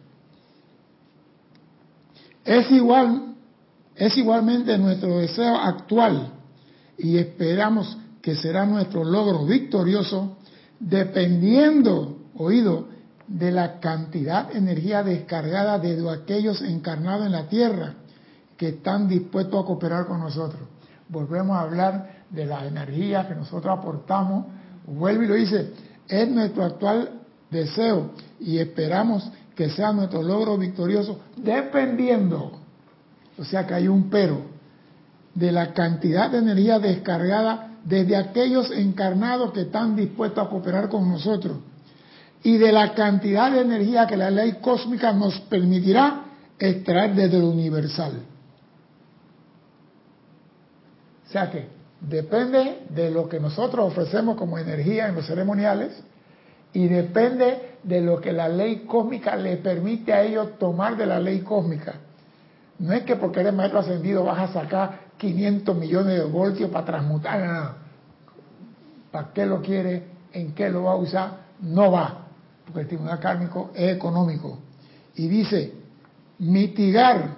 Es 2.45 2.69
igual, 2.69 3.33
es 3.95 4.15
igualmente 4.15 4.77
nuestro 4.77 5.17
deseo 5.17 5.55
actual 5.55 6.33
y 6.99 7.17
esperamos 7.17 7.97
que 8.21 8.35
será 8.35 8.67
nuestro 8.67 9.03
logro 9.03 9.43
victorioso 9.43 10.37
dependiendo, 10.79 12.19
oído, 12.35 12.89
de 13.27 13.49
la 13.49 13.79
cantidad 13.79 14.49
de 14.49 14.59
energía 14.59 15.01
descargada 15.01 15.79
de 15.79 16.07
aquellos 16.11 16.61
encarnados 16.61 17.25
en 17.25 17.31
la 17.31 17.49
tierra 17.49 17.95
que 18.55 18.67
están 18.67 19.07
dispuestos 19.07 19.63
a 19.63 19.65
cooperar 19.65 20.05
con 20.05 20.19
nosotros. 20.19 20.61
Volvemos 21.09 21.57
a 21.57 21.61
hablar 21.61 22.16
de 22.29 22.45
la 22.45 22.65
energía 22.65 23.27
que 23.27 23.35
nosotros 23.35 23.77
aportamos. 23.77 24.45
Vuelve 24.85 25.25
y 25.25 25.27
lo 25.27 25.35
dice, 25.35 25.73
es 26.07 26.29
nuestro 26.29 26.63
actual 26.63 27.21
deseo 27.49 28.11
y 28.39 28.57
esperamos 28.59 29.29
que 29.55 29.69
sea 29.69 29.91
nuestro 29.91 30.21
logro 30.21 30.57
victorioso 30.57 31.19
dependiendo, 31.35 32.59
o 33.37 33.43
sea 33.43 33.65
que 33.65 33.73
hay 33.73 33.87
un 33.87 34.09
pero, 34.09 34.41
de 35.33 35.51
la 35.51 35.73
cantidad 35.73 36.31
de 36.31 36.39
energía 36.39 36.79
descargada 36.79 37.77
desde 37.83 38.15
aquellos 38.15 38.71
encarnados 38.71 39.51
que 39.53 39.61
están 39.61 39.95
dispuestos 39.95 40.45
a 40.45 40.49
cooperar 40.49 40.89
con 40.89 41.09
nosotros 41.09 41.57
y 42.43 42.57
de 42.57 42.71
la 42.71 42.93
cantidad 42.93 43.51
de 43.51 43.61
energía 43.61 44.07
que 44.07 44.17
la 44.17 44.29
ley 44.29 44.57
cósmica 44.61 45.11
nos 45.13 45.39
permitirá 45.41 46.23
extraer 46.59 47.15
desde 47.15 47.39
lo 47.39 47.49
universal. 47.49 48.13
O 51.27 51.29
sea 51.29 51.51
que 51.51 51.76
depende 52.01 52.85
de 52.89 53.11
lo 53.11 53.27
que 53.27 53.39
nosotros 53.39 53.91
ofrecemos 53.91 54.37
como 54.37 54.57
energía 54.57 55.07
en 55.07 55.15
los 55.15 55.25
ceremoniales 55.25 56.03
y 56.73 56.87
depende 56.87 57.77
de 57.83 58.01
lo 58.01 58.19
que 58.21 58.31
la 58.31 58.49
ley 58.49 58.85
cósmica 58.85 59.35
le 59.35 59.57
permite 59.57 60.13
a 60.13 60.23
ellos 60.23 60.59
tomar 60.59 60.97
de 60.97 61.05
la 61.05 61.19
ley 61.19 61.39
cósmica. 61.41 61.95
No 62.79 62.93
es 62.93 63.03
que 63.03 63.15
porque 63.15 63.39
eres 63.39 63.53
maestro 63.53 63.79
ascendido 63.79 64.23
vas 64.23 64.49
a 64.49 64.53
sacar 64.53 65.07
500 65.17 65.75
millones 65.75 66.19
de 66.19 66.25
voltios 66.25 66.69
para 66.69 66.85
transmutar, 66.85 67.39
nada. 67.39 67.77
para 69.11 69.33
qué 69.33 69.45
lo 69.45 69.61
quiere, 69.61 70.03
en 70.33 70.53
qué 70.53 70.69
lo 70.69 70.83
va 70.83 70.91
a 70.91 70.95
usar, 70.95 71.31
no 71.61 71.91
va, 71.91 72.27
porque 72.65 72.81
el 72.81 72.87
tribunal 72.87 73.19
kármico 73.19 73.71
es 73.73 73.95
económico. 73.95 74.59
Y 75.15 75.27
dice, 75.27 75.73
mitigar 76.37 77.37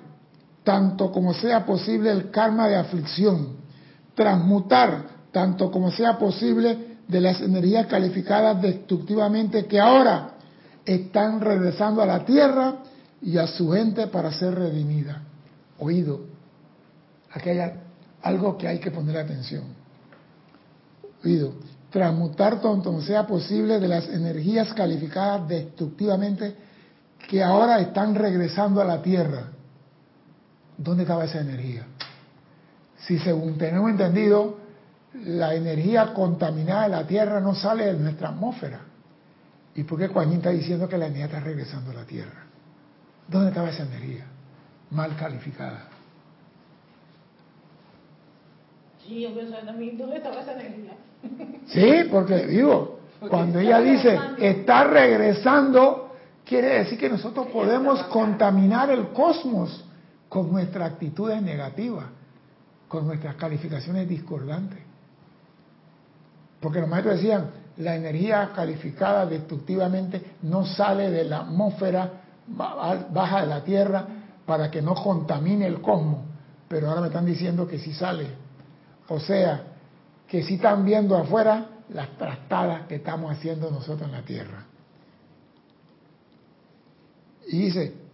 tanto 0.64 1.12
como 1.12 1.34
sea 1.34 1.66
posible 1.66 2.12
el 2.12 2.32
karma 2.32 2.68
de 2.68 2.76
aflicción, 2.76 3.59
transmutar 4.20 5.06
tanto 5.32 5.72
como 5.72 5.92
sea 5.92 6.18
posible 6.18 6.98
de 7.08 7.22
las 7.22 7.40
energías 7.40 7.88
calificadas 7.88 8.62
destructivamente 8.62 9.66
que 9.66 9.80
ahora 9.80 10.32
están 10.86 11.40
regresando 11.40 12.02
a 12.02 12.06
la 12.06 12.26
tierra 12.26 12.80
y 13.22 13.38
a 13.38 13.48
su 13.48 13.72
gente 13.72 14.08
para 14.08 14.30
ser 14.34 14.56
redimida. 14.56 15.22
Oído, 15.80 16.20
aquí 17.32 17.50
hay 17.50 17.72
algo 18.22 18.58
que 18.58 18.68
hay 18.68 18.80
que 18.80 18.92
poner 18.92 19.16
atención. 19.16 19.64
Oído, 21.24 21.54
transmutar 21.90 22.60
tanto 22.60 22.90
como 22.90 23.02
sea 23.02 23.26
posible 23.26 23.80
de 23.80 23.88
las 23.88 24.10
energías 24.10 24.74
calificadas 24.74 25.48
destructivamente 25.48 26.58
que 27.30 27.42
ahora 27.42 27.80
están 27.80 28.16
regresando 28.16 28.82
a 28.82 28.86
la 28.86 29.02
tierra. 29.02 29.46
¿Dónde 30.78 31.04
estaba 31.04 31.24
esa 31.24 31.40
energía? 31.40 31.86
Si 33.06 33.18
según 33.20 33.58
tenemos 33.58 33.90
entendido, 33.90 34.58
la 35.14 35.56
energía 35.56 36.14
contaminada 36.14 36.84
de 36.84 36.90
la 36.90 37.08
tierra 37.08 37.40
no 37.40 37.56
sale 37.56 37.86
de 37.86 37.94
nuestra 37.94 38.30
atmósfera. 38.30 38.82
¿Y 39.76 39.84
por 39.84 40.00
qué 40.00 40.08
Juanín 40.08 40.38
está 40.38 40.50
diciendo 40.50 40.88
que 40.88 40.98
la 40.98 41.06
energía 41.06 41.26
está 41.26 41.40
regresando 41.40 41.92
a 41.92 41.94
la 41.96 42.06
tierra? 42.06 42.44
¿Dónde 43.28 43.50
estaba 43.50 43.70
esa 43.70 43.84
energía? 43.84 44.26
Mal 44.92 45.16
calificada. 45.16 45.88
Sí, 49.06 49.22
yo 49.22 49.30
saber 49.50 49.66
también 49.66 49.98
dónde 49.98 50.18
estaba 50.18 50.42
esa 50.42 50.54
energía. 50.54 50.94
Sí, 51.68 52.08
porque 52.10 52.48
digo, 52.48 53.00
cuando 53.30 53.60
ella 53.60 53.80
dice 53.80 54.18
está 54.40 54.86
regresando, 54.86 56.16
quiere 56.46 56.80
decir 56.80 56.98
que 56.98 57.10
nosotros 57.10 57.48
podemos 57.48 58.02
contaminar 58.06 58.90
el 58.90 59.10
cosmos 59.10 59.86
con 60.30 60.52
nuestras 60.52 60.94
actitudes 60.94 61.42
negativas, 61.42 62.06
con 62.90 63.08
nuestras 63.08 63.36
calificaciones 63.36 64.10
discordantes. 64.10 64.80
Porque 66.60 66.82
los 66.82 66.90
maestros 66.90 67.16
decían, 67.16 67.52
la 67.78 67.96
energía 67.96 68.52
calificada 68.54 69.26
destructivamente 69.26 70.34
no 70.42 70.66
sale 70.66 71.10
de 71.10 71.24
la 71.24 71.42
atmósfera 71.42 72.12
baja 72.48 73.42
de 73.42 73.48
la 73.48 73.64
Tierra 73.64 74.06
para 74.46 74.70
que 74.70 74.82
no 74.82 74.96
contamine 74.96 75.68
el 75.68 75.82
cosmos. 75.82 76.26
Pero 76.68 76.90
ahora 76.90 77.02
me 77.02 77.08
están 77.08 77.26
diciendo 77.26 77.68
que 77.68 77.80
sí 77.80 77.94
sale. 77.94 78.28
O 79.08 79.20
sea, 79.20 79.64
que 80.28 80.44
sí 80.44 80.56
están 80.56 80.84
viendo 80.84 81.16
afuera 81.16 81.68
las 81.94 82.10
trastadas 82.18 82.88
que 82.88 82.96
estamos 82.96 83.32
haciendo 83.32 83.72
nosotros 83.72 84.10
en 84.10 84.12
la 84.12 84.24
Tierra. 84.24 84.66
Y 87.48 87.60
dice, 87.66 88.09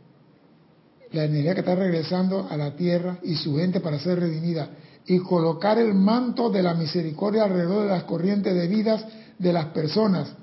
la 1.11 1.25
energía 1.25 1.53
que 1.53 1.61
está 1.61 1.75
regresando 1.75 2.47
a 2.49 2.57
la 2.57 2.75
Tierra 2.75 3.17
y 3.23 3.35
su 3.35 3.57
gente 3.57 3.79
para 3.79 3.99
ser 3.99 4.19
redimida 4.19 4.69
y 5.05 5.19
colocar 5.19 5.77
el 5.77 5.93
manto 5.93 6.49
de 6.49 6.63
la 6.63 6.73
misericordia 6.73 7.43
alrededor 7.43 7.83
de 7.83 7.89
las 7.89 8.03
corrientes 8.03 8.53
de 8.53 8.67
vidas 8.67 9.05
de 9.37 9.53
las 9.53 9.65
personas, 9.65 10.33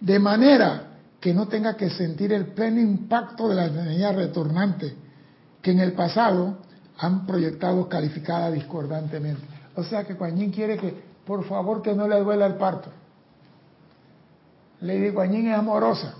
de 0.00 0.18
manera 0.18 0.96
que 1.20 1.34
no 1.34 1.48
tenga 1.48 1.76
que 1.76 1.90
sentir 1.90 2.32
el 2.32 2.46
pleno 2.46 2.80
impacto 2.80 3.48
de 3.48 3.54
la 3.56 3.66
energía 3.66 4.12
retornante 4.12 4.94
que 5.60 5.72
en 5.72 5.80
el 5.80 5.92
pasado 5.92 6.58
han 6.98 7.26
proyectado 7.26 7.88
calificada 7.88 8.50
discordantemente. 8.50 9.42
O 9.74 9.82
sea 9.82 10.04
que 10.04 10.14
Guanyin 10.14 10.50
quiere 10.50 10.76
que, 10.76 10.94
por 11.26 11.44
favor, 11.44 11.82
que 11.82 11.94
no 11.94 12.08
le 12.08 12.20
duela 12.20 12.46
el 12.46 12.54
parto. 12.54 12.90
Lady 14.80 15.10
Guanyin 15.10 15.48
es 15.48 15.58
amorosa. 15.58 16.14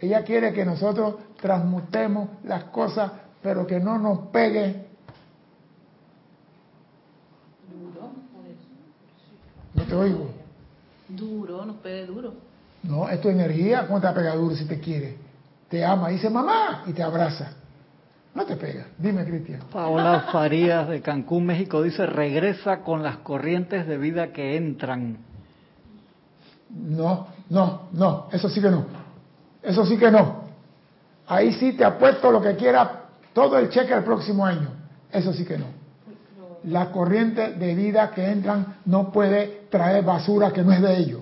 Ella 0.00 0.22
quiere 0.24 0.52
que 0.52 0.64
nosotros 0.64 1.14
transmutemos 1.40 2.28
las 2.44 2.64
cosas, 2.64 3.10
pero 3.42 3.66
que 3.66 3.80
no 3.80 3.98
nos 3.98 4.28
pegue 4.28 4.92
No 9.74 9.84
te 9.84 9.94
oigo. 9.94 10.30
Duro, 11.08 11.64
nos 11.64 11.76
pegue 11.76 12.06
duro. 12.06 12.34
No, 12.82 13.08
es 13.08 13.20
tu 13.20 13.28
energía. 13.28 13.86
¿Cómo 13.86 14.00
te 14.00 14.06
va 14.06 14.12
a 14.12 14.14
pegar 14.14 14.36
duro 14.36 14.54
si 14.54 14.66
te 14.66 14.80
quiere? 14.80 15.16
Te 15.68 15.84
ama, 15.84 16.08
dice 16.08 16.28
mamá 16.28 16.84
y 16.86 16.92
te 16.92 17.02
abraza. 17.02 17.52
No 18.34 18.44
te 18.44 18.56
pega. 18.56 18.86
Dime, 18.98 19.24
Cristian. 19.24 19.60
Paola 19.70 20.28
Farías 20.32 20.88
de 20.88 21.02
Cancún, 21.02 21.46
México, 21.46 21.82
dice, 21.82 22.06
regresa 22.06 22.80
con 22.80 23.02
las 23.02 23.18
corrientes 23.18 23.86
de 23.86 23.98
vida 23.98 24.32
que 24.32 24.56
entran. 24.56 25.18
No, 26.70 27.28
no, 27.50 27.88
no, 27.92 28.28
eso 28.32 28.48
sí 28.48 28.60
que 28.60 28.70
no. 28.70 28.86
Eso 29.62 29.84
sí 29.84 29.98
que 29.98 30.10
no. 30.10 30.44
Ahí 31.26 31.52
sí 31.52 31.74
te 31.74 31.84
apuesto 31.84 32.30
lo 32.30 32.40
que 32.40 32.56
quiera, 32.56 33.01
todo 33.32 33.58
el 33.58 33.68
cheque 33.70 33.94
el 33.94 34.04
próximo 34.04 34.44
año. 34.44 34.70
Eso 35.10 35.32
sí 35.32 35.44
que 35.44 35.58
no. 35.58 35.66
La 36.64 36.90
corriente 36.90 37.54
de 37.54 37.74
vida 37.74 38.10
que 38.10 38.24
entran 38.30 38.76
no 38.86 39.10
puede 39.10 39.62
traer 39.70 40.04
basura 40.04 40.52
que 40.52 40.62
no 40.62 40.72
es 40.72 40.80
de 40.80 40.96
ellos. 40.96 41.20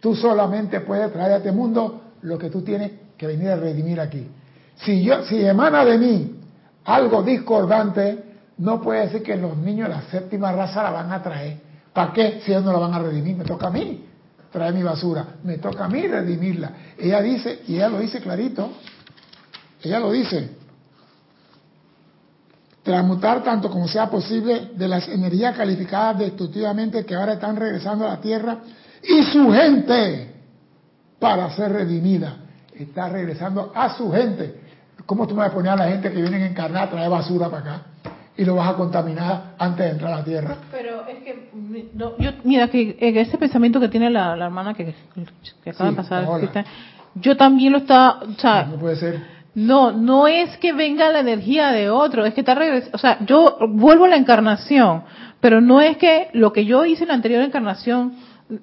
Tú 0.00 0.14
solamente 0.14 0.80
puedes 0.80 1.12
traer 1.12 1.32
a 1.32 1.36
este 1.36 1.52
mundo 1.52 2.02
lo 2.22 2.38
que 2.38 2.50
tú 2.50 2.62
tienes 2.62 2.92
que 3.16 3.26
venir 3.26 3.50
a 3.50 3.56
redimir 3.56 4.00
aquí. 4.00 4.26
Si, 4.76 5.02
yo, 5.02 5.24
si 5.24 5.44
emana 5.44 5.84
de 5.84 5.98
mí 5.98 6.40
algo 6.84 7.22
discordante, 7.22 8.24
no 8.58 8.80
puede 8.80 9.02
decir 9.02 9.22
que 9.22 9.36
los 9.36 9.56
niños 9.56 9.88
de 9.88 9.94
la 9.94 10.02
séptima 10.02 10.52
raza 10.52 10.82
la 10.82 10.90
van 10.90 11.12
a 11.12 11.22
traer. 11.22 11.58
¿Para 11.92 12.12
qué? 12.12 12.40
Si 12.44 12.50
ellos 12.50 12.64
no 12.64 12.72
la 12.72 12.78
van 12.78 12.94
a 12.94 12.98
redimir, 12.98 13.36
me 13.36 13.44
toca 13.44 13.68
a 13.68 13.70
mí 13.70 14.06
traer 14.52 14.74
mi 14.74 14.82
basura, 14.82 15.26
me 15.42 15.58
toca 15.58 15.86
a 15.86 15.88
mí 15.88 16.06
redimirla. 16.06 16.72
Ella 16.98 17.22
dice, 17.22 17.62
y 17.66 17.76
ella 17.76 17.88
lo 17.88 17.98
dice 17.98 18.20
clarito, 18.20 18.70
ella 19.82 19.98
lo 19.98 20.12
dice, 20.12 20.50
transmutar 22.82 23.42
tanto 23.44 23.70
como 23.70 23.86
sea 23.86 24.10
posible 24.10 24.70
de 24.74 24.88
las 24.88 25.06
energías 25.08 25.56
calificadas 25.56 26.18
destructivamente 26.18 27.04
que 27.04 27.14
ahora 27.14 27.34
están 27.34 27.56
regresando 27.56 28.04
a 28.06 28.14
la 28.14 28.20
tierra 28.20 28.58
y 29.02 29.22
su 29.24 29.50
gente 29.52 30.34
para 31.18 31.48
ser 31.50 31.72
redimida. 31.72 32.36
Está 32.74 33.08
regresando 33.08 33.70
a 33.74 33.96
su 33.96 34.10
gente. 34.10 34.60
¿Cómo 35.06 35.26
tú 35.26 35.34
me 35.34 35.40
vas 35.42 35.50
a 35.50 35.54
poner 35.54 35.72
a 35.72 35.76
la 35.76 35.88
gente 35.88 36.10
que 36.10 36.20
viene 36.20 36.42
a 36.42 36.46
encarnar 36.46 36.84
a 36.84 36.90
traer 36.90 37.10
basura 37.10 37.48
para 37.48 37.62
acá? 37.62 37.82
Y 38.36 38.44
lo 38.44 38.54
vas 38.56 38.70
a 38.70 38.74
contaminar 38.74 39.54
antes 39.58 39.84
de 39.84 39.90
entrar 39.92 40.12
a 40.14 40.16
la 40.18 40.24
tierra. 40.24 40.56
Pero 40.70 41.06
es 41.06 41.18
que, 41.22 41.50
no, 41.94 42.16
yo, 42.18 42.30
mira, 42.44 42.68
que 42.68 42.96
ese 42.98 43.36
pensamiento 43.36 43.78
que 43.78 43.88
tiene 43.88 44.08
la, 44.10 44.34
la 44.36 44.46
hermana 44.46 44.72
que, 44.74 44.94
que 45.62 45.70
acaba 45.70 45.90
Sí, 45.90 45.94
de 45.96 46.02
pasar, 46.02 46.24
Paola. 46.24 46.40
que 46.40 46.46
está- 46.46 46.64
yo 47.14 47.36
también 47.36 47.72
lo 47.72 47.78
estaba, 47.78 48.22
o 48.22 48.40
sea, 48.40 48.64
No 48.64 48.76
puede 48.78 48.96
ser. 48.96 49.20
No, 49.54 49.92
no 49.92 50.26
es 50.26 50.56
que 50.58 50.72
venga 50.72 51.10
la 51.10 51.20
energía 51.20 51.72
de 51.72 51.90
otro, 51.90 52.24
es 52.24 52.32
que 52.32 52.40
está 52.40 52.54
regresando, 52.54 52.96
o 52.96 52.98
sea, 52.98 53.18
yo 53.26 53.58
vuelvo 53.68 54.06
a 54.06 54.08
la 54.08 54.16
encarnación, 54.16 55.04
pero 55.40 55.60
no 55.60 55.80
es 55.80 55.98
que 55.98 56.28
lo 56.32 56.52
que 56.52 56.64
yo 56.64 56.84
hice 56.84 57.04
en 57.04 57.08
la 57.08 57.14
anterior 57.14 57.42
encarnación 57.42 58.14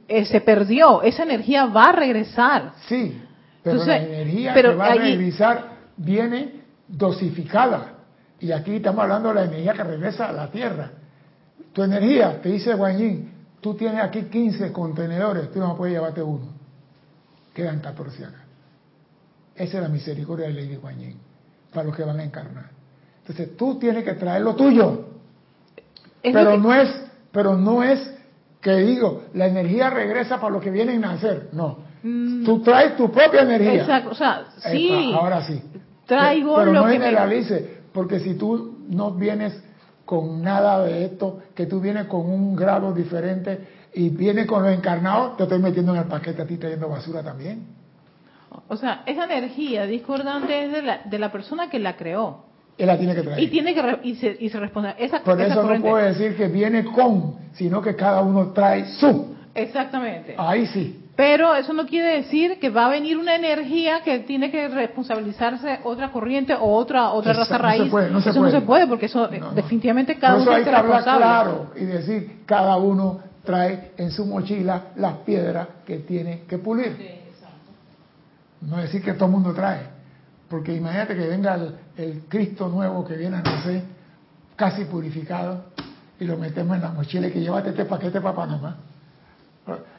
eh, 0.08 0.25
se 0.25 0.41
perdió, 0.41 1.03
esa 1.03 1.24
energía 1.24 1.65
va 1.65 1.86
a 1.86 1.91
regresar. 1.91 2.74
Sí, 2.88 3.22
pero 3.63 3.81
Entonces, 3.81 4.01
la 4.01 4.17
energía 4.17 4.53
pero 4.53 4.72
que 4.72 4.75
va 4.77 4.86
a 4.88 4.96
regresar 4.96 5.63
viene 5.98 6.62
dosificada. 6.88 7.93
Y 8.39 8.51
aquí 8.51 8.75
estamos 8.75 9.03
hablando 9.03 9.29
de 9.29 9.36
la 9.36 9.43
energía 9.43 9.74
que 9.74 9.84
regresa 9.84 10.29
a 10.29 10.31
la 10.31 10.48
Tierra. 10.48 10.91
Tu 11.74 11.84
energía, 11.84 12.41
te 12.41 12.50
dice 12.50 12.74
Guanyin, 12.74 13.31
tú 13.62 13.75
tienes 13.75 14.03
aquí 14.03 14.24
15 14.24 14.72
contenedores, 14.72 15.51
tú 15.51 15.60
no 15.60 15.75
puedes 15.75 15.93
llevarte 15.93 16.24
uno. 16.24 16.48
Quedan 17.53 17.79
14 17.79 18.25
acá. 18.25 18.49
Esa 19.60 19.78
es 19.78 19.84
la 19.84 19.89
misericordia 19.89 20.48
de 20.48 20.54
Lady 20.54 20.75
Guanyin, 20.78 21.18
para 21.74 21.86
los 21.86 21.96
que 21.96 22.04
van 22.04 22.20
a 22.20 22.24
encarnar. 22.24 22.70
Entonces 23.22 23.56
tú 23.58 23.78
tienes 23.78 24.04
que 24.04 24.13
traer 24.13 24.42
lo 24.42 24.56
tuyo. 24.56 25.06
Es 26.24 26.34
pero 26.34 26.44
lo 26.46 26.51
que- 26.51 26.58
no 26.58 26.74
es, 26.74 27.04
pero 27.32 27.58
no 27.58 27.84
es 27.84 28.16
que 28.62 28.75
digo, 28.78 29.24
la 29.34 29.48
energía 29.48 29.89
regresa 29.89 30.39
para 30.39 30.51
los 30.54 30.63
que 30.63 30.72
vienen 30.72 31.04
a 31.06 31.13
nacer. 31.13 31.50
No. 31.51 31.78
Mm, 32.04 32.46
Tú 32.46 32.62
traes 32.62 32.96
tu 32.98 33.12
propia 33.12 33.42
energía. 33.42 33.82
Exacto, 33.82 34.10
o 34.12 34.16
sea, 34.16 34.46
sí. 34.72 34.88
Epa, 34.89 35.18
ahora 35.20 35.42
sí. 35.44 35.62
Traigo 36.06 36.56
pero 36.56 36.72
lo 36.74 36.80
no 36.82 36.88
que 36.88 36.98
me- 37.00 37.06
generalice, 37.06 37.78
porque 37.94 38.20
si 38.22 38.34
tú 38.36 38.80
no 38.89 39.12
vienes 39.12 39.62
con 40.06 40.42
nada 40.42 40.84
de 40.84 41.06
esto, 41.06 41.39
que 41.54 41.66
tú 41.68 41.80
vienes 41.80 42.06
con 42.08 42.22
un 42.22 42.56
grado 42.56 42.94
diferente 42.94 43.68
y 43.94 44.10
vienes 44.10 44.48
con 44.48 44.63
lo 44.63 44.70
encarnado, 44.70 45.34
te 45.34 45.44
estoy 45.44 45.60
metiendo 45.60 45.94
en 45.94 46.00
el 46.01 46.08
paquete 46.08 46.42
a 46.42 46.46
ti 46.48 46.58
trayendo 46.58 46.89
basura 46.89 47.22
también. 47.22 47.66
O 48.68 48.75
sea, 48.77 49.03
esa 49.06 49.25
energía 49.25 49.86
discordante 49.86 50.65
es 50.65 50.72
de 50.72 50.82
la, 50.82 51.01
de 51.06 51.20
la 51.20 51.32
persona 51.32 51.70
que 51.70 51.79
la 51.79 51.96
creó. 51.96 52.46
Él 52.77 52.88
la 52.88 52.98
tiene 52.98 53.13
que 53.13 53.22
traer. 53.24 53.39
Y 53.44 53.48
tiene 53.48 53.74
que 53.74 53.82
re- 53.82 54.00
y 54.03 54.15
se, 54.15 54.38
y 54.39 54.50
se 54.50 54.60
responde 54.60 54.94
esa, 54.98 55.22
Por 55.22 55.39
esa 55.39 55.53
eso 55.53 55.63
no 55.63 55.82
puedo 55.82 55.98
decir 55.98 56.36
que 56.38 56.48
viene 56.48 56.86
con, 56.86 57.36
sino 57.53 57.82
que 57.82 57.96
cada 57.96 58.22
uno 58.22 58.51
trae 58.53 58.86
su. 58.86 59.36
Exactamente. 59.53 60.36
Ahí 60.38 60.65
sí. 60.68 60.96
Pero 61.18 61.53
eso 61.56 61.74
no 61.74 61.86
quiere 61.86 62.13
decir 62.22 62.60
que 62.60 62.70
va 62.70 62.86
a 62.86 62.89
venir 62.89 63.18
una 63.18 63.36
energía 63.36 64.00
que 64.06 64.20
tiene 64.20 64.50
que 64.50 64.70
responsabilizarse 64.70 65.79
otra 65.84 66.12
corriente 66.13 66.53
o 66.53 66.72
otra 66.74 67.10
otra 67.12 67.34
raza 67.34 67.58
no 67.58 67.58
se 67.58 67.63
raíz. 67.63 67.91
puede, 67.91 68.10
no 68.10 68.22
se 68.22 68.29
eso 68.29 68.39
puede. 68.39 68.53
no 68.53 68.60
se 68.60 68.65
puede 68.65 68.88
porque 68.88 69.06
eso 69.08 69.27
No, 69.29 69.51
definitivamente 69.51 70.15
cada 70.18 70.38
uno 70.41 70.51
hay 70.51 70.62
es 70.62 70.63
que 70.63 70.70
hablar 70.75 70.86
responsable. 70.86 71.25
claro 71.25 71.72
y 71.75 71.84
decir, 71.84 72.32
cada 72.46 72.77
uno 72.77 73.20
trae 73.44 73.91
en 73.98 74.12
su 74.12 74.25
mochila 74.25 74.84
las 74.96 75.13
piedras 75.25 75.68
que 75.86 75.98
tiene 75.98 76.44
que 76.48 76.58
pulir. 76.58 77.18
No 78.62 78.78
decir 78.78 79.01
que 79.01 79.13
todo 79.13 79.25
el 79.25 79.32
mundo 79.32 79.54
trae, 79.54 79.82
porque 80.50 80.75
imagínate 80.75 81.16
que 81.16 81.28
venga 81.28 81.56
el, 81.56 81.75
el 81.98 82.22
Cristo 82.28 82.68
nuevo 82.68 83.06
que 83.06 83.16
viene 83.16 83.38
a 83.38 83.42
nacer, 83.42 83.84
casi 84.56 84.86
purificado, 84.86 85.66
y 86.20 86.25
lo 86.25 86.38
metemos 86.38 86.75
en 86.75 86.82
la 86.82 86.89
mochila 86.89 87.28
y 87.28 87.32
que 87.32 87.39
llévate 87.39 87.70
este 87.70 87.86
paquete 87.86 88.20
para 88.20 88.36
Panamá. 88.36 88.75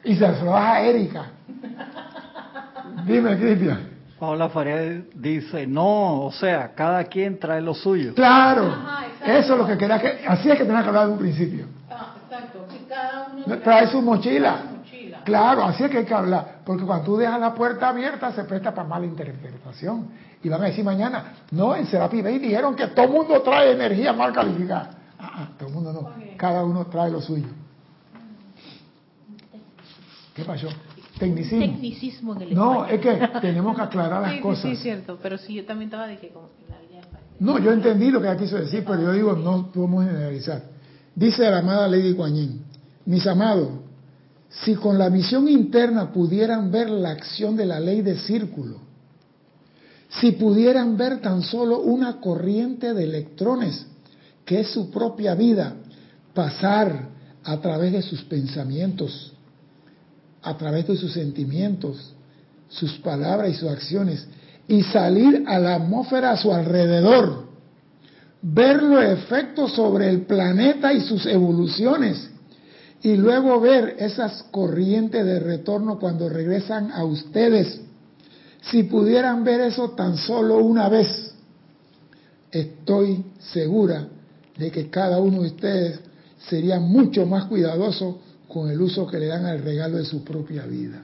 Y 0.03 0.15
se 0.15 0.27
lo 0.27 0.51
das 0.51 0.63
a 0.65 0.81
Erika. 0.81 1.25
Dime, 3.05 3.37
Cristian. 3.37 3.89
Paola 4.19 4.49
Faría 4.49 5.01
dice, 5.15 5.65
no, 5.65 6.25
o 6.25 6.31
sea, 6.31 6.73
cada 6.75 7.03
quien 7.05 7.39
trae 7.39 7.59
lo 7.61 7.73
suyo. 7.73 8.13
Claro, 8.13 8.67
Ajá, 8.67 9.05
eso 9.25 9.53
es 9.53 9.59
lo 9.59 9.65
que 9.65 9.77
quería 9.77 9.99
que, 9.99 10.23
así 10.27 10.51
es 10.51 10.57
que 10.59 10.65
tenía 10.65 10.83
que 10.83 10.89
hablar 10.89 11.07
de 11.07 11.13
un 11.13 11.17
principio. 11.19 11.65
Ah, 11.89 12.13
exacto, 12.23 12.67
que 12.69 12.85
cada 12.87 13.29
uno 13.33 13.57
Trae 13.63 13.87
su 13.87 13.99
mochila. 14.01 14.57
su 14.57 14.65
mochila. 14.67 14.70
Claro, 15.23 15.63
así 15.63 15.83
es 15.83 15.91
que 15.91 15.99
hay 15.99 16.05
que 16.05 16.13
hablar, 16.13 16.59
porque 16.65 16.83
cuando 16.83 17.05
tú 17.05 17.17
dejas 17.17 17.39
la 17.39 17.53
puerta 17.53 17.89
abierta 17.89 18.31
se 18.31 18.43
presta 18.43 18.73
para 18.73 18.87
mala 18.87 19.05
interpretación. 19.05 20.07
Y 20.43 20.49
van 20.49 20.61
a 20.63 20.65
decir 20.65 20.83
mañana, 20.83 21.33
no, 21.51 21.75
en 21.75 21.85
Serapi 21.85 22.21
Bay 22.21 22.39
dijeron 22.39 22.75
que 22.75 22.87
todo 22.87 23.05
el 23.05 23.11
mundo 23.11 23.41
trae 23.41 23.73
energía 23.73 24.11
mal 24.13 24.33
calificada. 24.33 24.97
Ah, 25.19 25.31
ah, 25.35 25.49
todo 25.57 25.69
el 25.69 25.75
mundo 25.75 25.93
no, 25.93 26.09
cada 26.37 26.63
uno 26.63 26.85
trae 26.87 27.11
lo 27.11 27.21
suyo. 27.21 27.47
¿Qué 30.35 30.43
pasó? 30.43 30.67
Tecnicismo. 31.19 31.59
Tecnicismo 31.59 32.35
en 32.35 32.41
el 32.41 32.55
No, 32.55 32.85
es 32.85 32.99
que 32.99 33.29
tenemos 33.41 33.75
que 33.75 33.81
aclarar 33.83 34.21
las 34.21 34.31
Sí, 34.31 34.37
sí, 34.37 34.41
cosas. 34.41 34.61
sí, 34.63 34.75
cierto, 34.77 35.19
pero 35.21 35.37
sí, 35.37 35.53
yo 35.53 35.65
también 35.65 35.89
estaba 35.89 36.07
de 36.07 36.17
que 36.17 36.29
como 36.29 36.47
la. 36.69 36.77
No, 37.39 37.57
yo 37.57 37.71
entendí 37.71 38.11
lo 38.11 38.21
que 38.21 38.27
ella 38.27 38.37
quiso 38.37 38.55
decir, 38.55 38.83
pero 38.85 39.01
yo 39.01 39.11
digo, 39.13 39.33
no 39.33 39.71
podemos 39.71 40.05
generalizar. 40.05 40.61
Dice 41.15 41.49
la 41.49 41.57
amada 41.59 41.87
Lady 41.87 42.13
Kuan 42.13 42.33
Yin, 42.35 42.63
mis 43.05 43.25
amados, 43.25 43.69
si 44.51 44.75
con 44.75 44.97
la 44.97 45.09
visión 45.09 45.47
interna 45.47 46.11
pudieran 46.11 46.71
ver 46.71 46.89
la 46.89 47.11
acción 47.11 47.55
de 47.55 47.65
la 47.65 47.79
ley 47.79 48.01
de 48.01 48.17
círculo, 48.17 48.79
si 50.19 50.33
pudieran 50.33 50.97
ver 50.97 51.21
tan 51.21 51.41
solo 51.41 51.79
una 51.79 52.19
corriente 52.19 52.93
de 52.93 53.05
electrones, 53.05 53.85
que 54.45 54.59
es 54.59 54.67
su 54.69 54.91
propia 54.91 55.35
vida, 55.35 55.75
pasar 56.33 57.09
a 57.43 57.57
través 57.61 57.93
de 57.93 58.01
sus 58.01 58.21
pensamientos, 58.23 59.33
a 60.41 60.57
través 60.57 60.87
de 60.87 60.97
sus 60.97 61.13
sentimientos, 61.13 62.13
sus 62.67 62.93
palabras 62.99 63.51
y 63.51 63.53
sus 63.53 63.69
acciones, 63.69 64.27
y 64.67 64.83
salir 64.83 65.45
a 65.47 65.59
la 65.59 65.75
atmósfera 65.75 66.31
a 66.31 66.37
su 66.37 66.51
alrededor, 66.51 67.45
ver 68.41 68.83
los 68.83 69.03
efectos 69.03 69.73
sobre 69.73 70.09
el 70.09 70.21
planeta 70.21 70.91
y 70.91 71.01
sus 71.01 71.25
evoluciones, 71.25 72.29
y 73.03 73.15
luego 73.15 73.59
ver 73.59 73.95
esas 73.99 74.43
corrientes 74.51 75.25
de 75.25 75.39
retorno 75.39 75.97
cuando 75.97 76.29
regresan 76.29 76.91
a 76.91 77.03
ustedes. 77.03 77.81
Si 78.61 78.83
pudieran 78.83 79.43
ver 79.43 79.61
eso 79.61 79.91
tan 79.91 80.17
solo 80.17 80.57
una 80.57 80.87
vez, 80.87 81.33
estoy 82.51 83.25
segura 83.39 84.07
de 84.55 84.71
que 84.71 84.89
cada 84.89 85.19
uno 85.19 85.41
de 85.41 85.47
ustedes 85.47 85.99
sería 86.37 86.79
mucho 86.79 87.25
más 87.25 87.45
cuidadoso 87.45 88.19
con 88.47 88.69
el 88.69 88.79
uso 88.79 89.07
que 89.07 89.17
le 89.17 89.27
dan 89.27 89.45
al 89.45 89.63
regalo 89.63 89.97
de 89.97 90.05
su 90.05 90.23
propia 90.23 90.65
vida. 90.65 91.01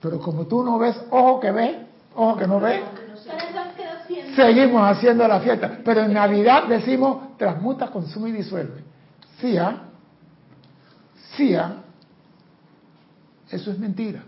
Pero 0.00 0.18
como 0.18 0.46
tú 0.46 0.64
no 0.64 0.78
ves, 0.78 0.96
ojo 1.10 1.38
que 1.38 1.52
ve, 1.52 1.86
ojo 2.16 2.36
que 2.36 2.46
no 2.48 2.58
ve, 2.58 2.80
seguimos 4.34 4.82
haciendo 4.90 5.28
la 5.28 5.38
fiesta. 5.38 5.78
Pero 5.84 6.02
en 6.02 6.12
Navidad 6.12 6.64
decimos, 6.68 7.36
transmuta, 7.36 7.88
consume 7.88 8.30
y 8.30 8.32
disuelve. 8.32 8.82
Sí, 9.40 9.56
¿ah? 9.56 9.91
Eso 13.50 13.70
es 13.70 13.78
mentira. 13.78 14.22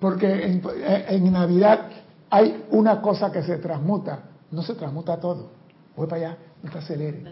Porque 0.00 0.26
en, 0.44 0.62
en 1.08 1.32
Navidad 1.32 1.88
hay 2.30 2.64
una 2.70 3.00
cosa 3.00 3.30
que 3.32 3.42
se 3.42 3.58
transmuta, 3.58 4.20
no 4.50 4.62
se 4.62 4.74
transmuta 4.74 5.18
todo. 5.18 5.50
Voy 5.96 6.06
para 6.06 6.26
allá, 6.26 6.38
no 6.62 6.70
te 6.70 6.78
acelere. 6.78 7.22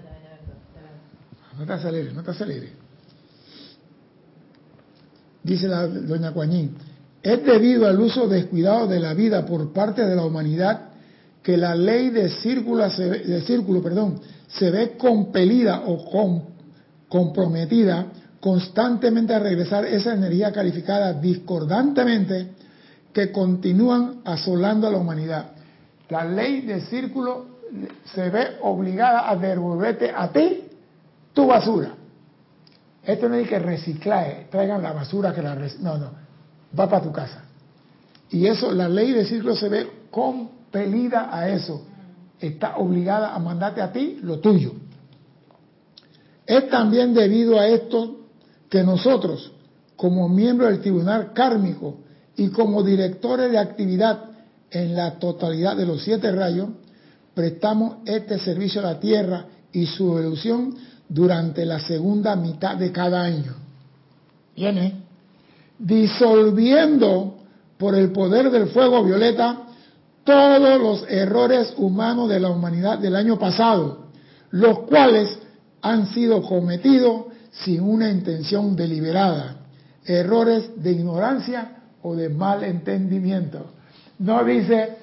No 1.58 1.66
te 1.66 1.72
acelere, 1.72 2.12
no 2.12 2.22
te 2.22 2.30
acelere. 2.30 2.72
Dice 5.42 5.66
la 5.68 5.86
doña 5.86 6.32
Coañín, 6.32 6.76
es 7.22 7.44
debido 7.44 7.86
al 7.86 8.00
uso 8.00 8.28
descuidado 8.28 8.86
de 8.86 9.00
la 9.00 9.12
vida 9.12 9.44
por 9.44 9.72
parte 9.72 10.04
de 10.06 10.14
la 10.16 10.24
humanidad 10.24 10.88
que 11.42 11.56
la 11.56 11.74
ley 11.74 12.10
de 12.10 12.28
círculo, 12.30 12.88
se, 12.90 13.08
ve- 13.08 13.18
de 13.24 13.42
círculo 13.42 13.82
perdón, 13.82 14.20
se 14.46 14.70
ve 14.70 14.96
compelida 14.96 15.82
o 15.86 16.08
com- 16.10 16.42
comprometida 17.08 18.06
constantemente 18.42 19.32
a 19.32 19.38
regresar 19.38 19.84
esa 19.84 20.14
energía 20.14 20.50
calificada 20.50 21.12
discordantemente 21.12 22.48
que 23.12 23.30
continúan 23.30 24.22
asolando 24.24 24.88
a 24.88 24.90
la 24.90 24.98
humanidad. 24.98 25.52
La 26.08 26.24
ley 26.24 26.62
de 26.62 26.80
círculo 26.80 27.46
se 28.12 28.30
ve 28.30 28.56
obligada 28.62 29.30
a 29.30 29.36
devolverte 29.36 30.10
a 30.10 30.32
ti 30.32 30.64
tu 31.32 31.46
basura. 31.46 31.94
Esto 33.04 33.28
no 33.28 33.36
es 33.36 33.48
que 33.48 33.60
reciclaje, 33.60 34.48
traigan 34.50 34.82
la 34.82 34.92
basura 34.92 35.32
que 35.32 35.40
la 35.40 35.54
No, 35.54 35.98
no, 35.98 36.10
va 36.76 36.88
para 36.88 37.00
tu 37.00 37.12
casa. 37.12 37.44
Y 38.28 38.48
eso, 38.48 38.72
la 38.72 38.88
ley 38.88 39.12
de 39.12 39.24
círculo 39.24 39.54
se 39.54 39.68
ve 39.68 39.88
compelida 40.10 41.28
a 41.32 41.48
eso. 41.48 41.86
Está 42.40 42.76
obligada 42.78 43.36
a 43.36 43.38
mandarte 43.38 43.80
a 43.80 43.92
ti 43.92 44.18
lo 44.20 44.40
tuyo. 44.40 44.72
Es 46.44 46.68
también 46.68 47.14
debido 47.14 47.60
a 47.60 47.68
esto 47.68 48.18
que 48.72 48.82
nosotros, 48.82 49.52
como 49.96 50.30
miembros 50.30 50.70
del 50.70 50.80
Tribunal 50.80 51.34
Kármico 51.34 51.98
y 52.36 52.48
como 52.48 52.82
directores 52.82 53.52
de 53.52 53.58
actividad 53.58 54.30
en 54.70 54.96
la 54.96 55.18
totalidad 55.18 55.76
de 55.76 55.84
los 55.84 56.02
siete 56.02 56.32
rayos, 56.32 56.70
prestamos 57.34 57.96
este 58.06 58.38
servicio 58.38 58.80
a 58.80 58.84
la 58.84 58.98
Tierra 58.98 59.44
y 59.72 59.84
su 59.84 60.16
evolución 60.16 60.74
durante 61.06 61.66
la 61.66 61.80
segunda 61.80 62.34
mitad 62.34 62.76
de 62.76 62.90
cada 62.90 63.20
año. 63.20 63.54
Viene 64.56 65.02
disolviendo 65.78 67.40
por 67.76 67.94
el 67.94 68.10
poder 68.10 68.50
del 68.50 68.68
fuego 68.68 69.04
violeta 69.04 69.64
todos 70.24 70.80
los 70.80 71.10
errores 71.10 71.74
humanos 71.76 72.30
de 72.30 72.40
la 72.40 72.48
humanidad 72.48 72.98
del 72.98 73.16
año 73.16 73.38
pasado, 73.38 74.06
los 74.50 74.78
cuales 74.84 75.28
han 75.82 76.06
sido 76.14 76.40
cometidos 76.40 77.31
sin 77.52 77.82
una 77.82 78.10
intención 78.10 78.74
deliberada, 78.74 79.56
errores 80.04 80.82
de 80.82 80.92
ignorancia 80.92 81.76
o 82.02 82.16
de 82.16 82.28
mal 82.28 82.64
entendimiento. 82.64 83.72
No 84.18 84.44
dice, 84.44 84.96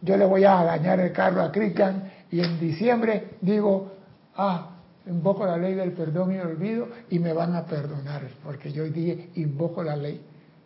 yo 0.00 0.16
le 0.16 0.26
voy 0.26 0.44
a 0.44 0.62
dañar 0.64 1.00
el 1.00 1.12
carro 1.12 1.42
a 1.42 1.52
Cristian 1.52 2.10
y 2.30 2.40
en 2.40 2.58
diciembre 2.58 3.36
digo, 3.40 3.92
ah, 4.36 4.70
invoco 5.06 5.46
la 5.46 5.56
ley 5.56 5.74
del 5.74 5.92
perdón 5.92 6.34
y 6.34 6.38
olvido 6.38 6.88
y 7.10 7.18
me 7.18 7.32
van 7.32 7.54
a 7.54 7.64
perdonar, 7.64 8.22
porque 8.44 8.72
yo 8.72 8.84
dije, 8.84 9.30
invoco 9.36 9.82
la 9.82 9.96
ley. 9.96 10.20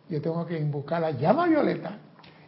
Yo 0.09 0.21
tengo 0.21 0.45
que 0.45 0.57
invocar 0.57 1.01
la 1.01 1.11
llama 1.11 1.47
violeta 1.47 1.97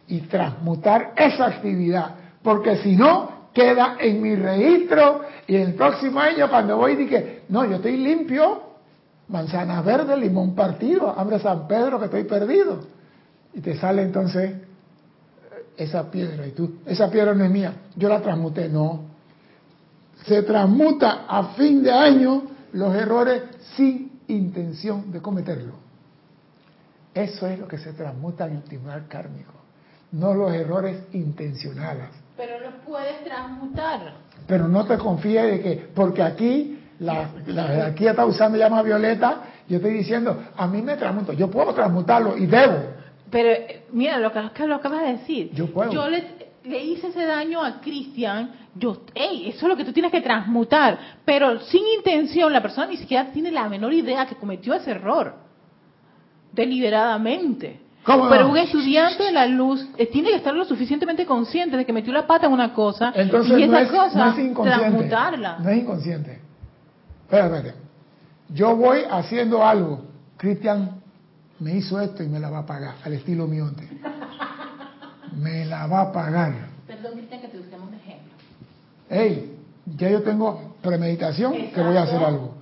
y 0.08 0.22
transmutar 0.22 1.12
esa 1.16 1.46
actividad, 1.46 2.14
porque 2.42 2.76
si 2.78 2.96
no, 2.96 3.40
queda 3.52 3.96
en 4.00 4.22
mi 4.22 4.34
registro 4.34 5.22
y 5.46 5.56
el 5.56 5.74
próximo 5.74 6.20
año 6.20 6.48
cuando 6.48 6.76
voy 6.76 6.96
dije, 6.96 7.42
no, 7.48 7.64
yo 7.64 7.76
estoy 7.76 7.96
limpio, 7.96 8.69
manzana 9.30 9.80
verde, 9.80 10.16
limón 10.16 10.54
partido, 10.54 11.16
hambre 11.16 11.38
San 11.38 11.66
Pedro 11.66 11.98
que 11.98 12.06
estoy 12.06 12.24
perdido. 12.24 12.80
Y 13.54 13.60
te 13.60 13.76
sale 13.78 14.02
entonces 14.02 14.54
esa 15.76 16.10
piedra 16.10 16.46
y 16.46 16.50
tú, 16.50 16.78
esa 16.84 17.10
piedra 17.10 17.34
no 17.34 17.44
es 17.44 17.50
mía, 17.50 17.74
yo 17.96 18.08
la 18.08 18.20
transmuté, 18.20 18.68
no. 18.68 19.04
Se 20.26 20.42
transmuta 20.42 21.24
a 21.26 21.54
fin 21.54 21.82
de 21.82 21.90
año 21.90 22.42
los 22.72 22.94
errores 22.94 23.42
sin 23.76 24.20
intención 24.28 25.10
de 25.10 25.20
cometerlo. 25.20 25.74
Eso 27.14 27.46
es 27.46 27.58
lo 27.58 27.66
que 27.66 27.78
se 27.78 27.92
transmuta 27.92 28.46
en 28.46 28.56
el 28.56 28.62
tribunal 28.62 29.06
kármico, 29.08 29.52
no 30.12 30.34
los 30.34 30.52
errores 30.52 31.04
intencionales. 31.12 32.08
Pero 32.36 32.60
los 32.60 32.74
puedes 32.86 33.24
transmutar. 33.24 34.14
Pero 34.46 34.68
no 34.68 34.86
te 34.86 34.98
confíes 34.98 35.50
de 35.50 35.60
que, 35.60 35.88
porque 35.94 36.22
aquí 36.22 36.79
la, 37.00 37.30
la 37.46 37.64
jerarquía 37.64 38.10
está 38.10 38.24
usando 38.26 38.56
llama 38.58 38.82
violeta, 38.82 39.42
yo 39.68 39.76
estoy 39.76 39.92
diciendo, 39.94 40.42
a 40.56 40.66
mí 40.66 40.82
me 40.82 40.96
transmuto, 40.96 41.32
yo 41.32 41.50
puedo 41.50 41.72
transmutarlo 41.74 42.36
y 42.36 42.46
debo. 42.46 42.76
Pero 43.30 43.48
eh, 43.48 43.84
mira 43.92 44.18
lo 44.18 44.32
que, 44.32 44.40
que 44.54 44.66
lo 44.66 44.76
acabas 44.76 45.02
de 45.02 45.12
decir. 45.12 45.50
Yo 45.52 45.66
puedo. 45.68 46.08
le, 46.08 46.24
le 46.64 46.84
hice 46.84 47.08
ese 47.08 47.24
daño 47.24 47.62
a 47.62 47.80
Cristian. 47.80 48.50
Yo, 48.74 49.02
hey, 49.14 49.46
eso 49.48 49.66
es 49.66 49.68
lo 49.68 49.76
que 49.76 49.84
tú 49.84 49.92
tienes 49.92 50.12
que 50.12 50.20
transmutar. 50.20 50.98
Pero 51.24 51.60
sin 51.60 51.82
intención, 51.96 52.52
la 52.52 52.60
persona 52.60 52.86
ni 52.88 52.96
siquiera 52.96 53.30
tiene 53.32 53.50
la 53.50 53.68
menor 53.68 53.92
idea 53.92 54.26
que 54.26 54.34
cometió 54.34 54.74
ese 54.74 54.90
error. 54.90 55.34
Deliberadamente. 56.52 57.80
¿Cómo 58.02 58.24
no? 58.24 58.30
Pero 58.30 58.48
un 58.48 58.56
estudiante 58.56 59.24
de 59.24 59.32
la 59.32 59.46
luz 59.46 59.86
eh, 59.96 60.06
tiene 60.06 60.30
que 60.30 60.36
estar 60.36 60.54
lo 60.54 60.64
suficientemente 60.64 61.26
consciente 61.26 61.76
de 61.76 61.84
que 61.84 61.92
metió 61.92 62.12
la 62.12 62.26
pata 62.26 62.46
en 62.46 62.52
una 62.52 62.72
cosa 62.72 63.12
Entonces 63.14 63.58
y 63.58 63.66
no 63.66 63.78
esa 63.78 63.82
es, 63.82 63.90
cosa 63.90 64.24
no 64.26 64.32
es 64.32 64.38
inconsciente. 64.38 64.80
transmutarla. 64.90 65.58
No 65.58 65.68
es 65.70 65.78
inconsciente. 65.78 66.39
Espera, 67.30 67.46
espérate. 67.46 67.74
yo 68.48 68.74
voy 68.74 69.02
haciendo 69.08 69.64
algo. 69.64 70.00
Cristian 70.36 71.00
me 71.60 71.76
hizo 71.76 72.00
esto 72.00 72.24
y 72.24 72.26
me 72.26 72.40
la 72.40 72.50
va 72.50 72.58
a 72.58 72.66
pagar, 72.66 72.96
al 73.04 73.12
estilo 73.12 73.46
Mionte. 73.46 73.88
Me 75.36 75.64
la 75.64 75.86
va 75.86 76.00
a 76.00 76.12
pagar. 76.12 76.52
Perdón, 76.88 77.12
Cristian, 77.12 77.40
que 77.40 77.46
te 77.46 77.58
usemos 77.60 77.88
un 77.88 77.94
ejemplo. 77.94 78.32
Hey, 79.08 79.56
ya 79.96 80.10
yo 80.10 80.22
tengo 80.22 80.74
premeditación 80.82 81.70
que 81.72 81.80
voy 81.80 81.96
a 81.96 82.02
hacer 82.02 82.20
algo. 82.20 82.54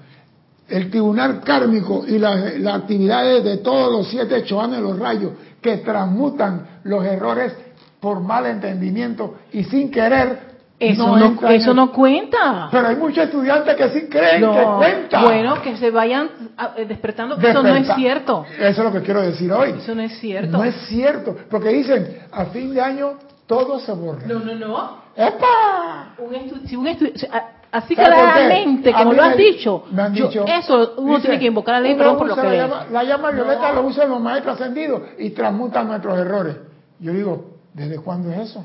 El 0.69 0.91
tribunal 0.91 1.41
kármico 1.41 2.05
y 2.07 2.19
las 2.19 2.59
las 2.59 2.83
actividades 2.83 3.43
de 3.43 3.57
todos 3.59 3.91
los 3.91 4.11
siete 4.11 4.45
choanes 4.45 4.77
de 4.77 4.83
los 4.83 4.99
rayos 4.99 5.33
que 5.63 5.79
transmutan 5.79 6.81
los 6.85 7.07
errores 7.07 7.55
por 8.01 8.21
mal 8.21 8.45
entendimiento 8.45 9.39
y 9.51 9.65
sin 9.65 9.91
querer. 9.91 10.48
Eso 10.81 11.09
no, 11.17 11.25
entra 11.27 11.51
en 11.51 11.57
eso 11.57 11.71
el- 11.71 11.77
no 11.77 11.91
cuenta. 11.93 12.69
Pero 12.71 12.87
hay 12.89 12.97
muchos 12.97 13.25
estudiantes 13.25 13.75
que 13.75 13.89
sí 13.91 14.07
creen 14.09 14.41
No, 14.43 14.53
que 14.55 14.63
cuenta. 14.79 15.23
Bueno, 15.23 15.61
que 15.63 15.77
se 15.77 15.91
vayan 15.91 16.31
ah, 16.57 16.75
eh, 16.77 16.85
despertando. 16.87 17.37
Eso 17.37 17.63
no 17.63 17.75
es 17.75 17.89
cierto. 17.97 18.45
Eso 18.59 18.69
es 18.69 18.79
lo 18.79 18.93
que 18.93 19.03
quiero 19.03 19.21
decir 19.23 19.53
hoy. 19.53 19.71
Eso 19.79 19.95
no 19.95 20.03
es 20.03 20.19
cierto. 20.21 20.57
No 20.57 20.63
es 20.65 20.75
cierto, 20.87 21.37
porque 21.51 21.71
dicen, 21.71 22.19
a 22.31 22.45
fin 22.47 22.73
de 22.73 22.81
año 22.81 23.15
todo 23.47 23.81
se 23.81 23.91
borra. 23.93 24.23
No, 24.27 24.39
no, 24.39 24.55
no. 24.55 25.09
¡Epa! 25.17 26.15
Un 26.19 26.33
estu- 26.35 26.65
si 26.67 26.77
un 26.77 26.87
estu- 26.87 27.13
o 27.13 27.19
sea, 27.19 27.31
a- 27.73 27.79
así 27.79 27.97
claramente, 27.97 28.93
como 28.93 29.15
lo 29.15 29.23
has 29.25 29.37
di- 29.37 29.45
dicho, 29.45 29.85
me 29.91 30.03
han 30.03 30.15
yo- 30.15 30.29
dicho, 30.29 30.45
eso 30.47 30.95
uno 30.99 31.17
dice, 31.17 31.23
tiene 31.23 31.41
que 31.41 31.47
invocar 31.47 31.75
a 31.75 31.81
la 31.81 31.89
ley, 31.89 31.97
perdón 31.97 32.19
por 32.19 32.29
lo 32.29 32.37
que 32.37 32.43
la 32.45 32.55
llama, 32.55 32.87
la 32.93 33.03
llama 33.05 33.31
violeta 33.33 33.73
No. 33.73 33.83
lo 33.83 33.89
usan 33.89 34.09
los 34.11 34.21
maestros 34.21 34.55
ascendidos 34.61 35.03
y 35.19 35.31
transmutan 35.31 35.89
nuestros 35.89 36.17
errores. 36.19 36.57
Yo 37.01 37.13
digo, 37.13 37.47
¿desde 37.75 37.99
cuándo 37.99 38.31
es 38.31 38.39
eso? 38.51 38.65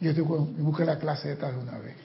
Yo 0.00 0.12
digo, 0.12 0.48
busqué 0.58 0.84
la 0.84 0.98
clase 0.98 1.32
esta 1.32 1.50
de 1.50 1.58
una 1.58 1.78
vez. 1.78 1.96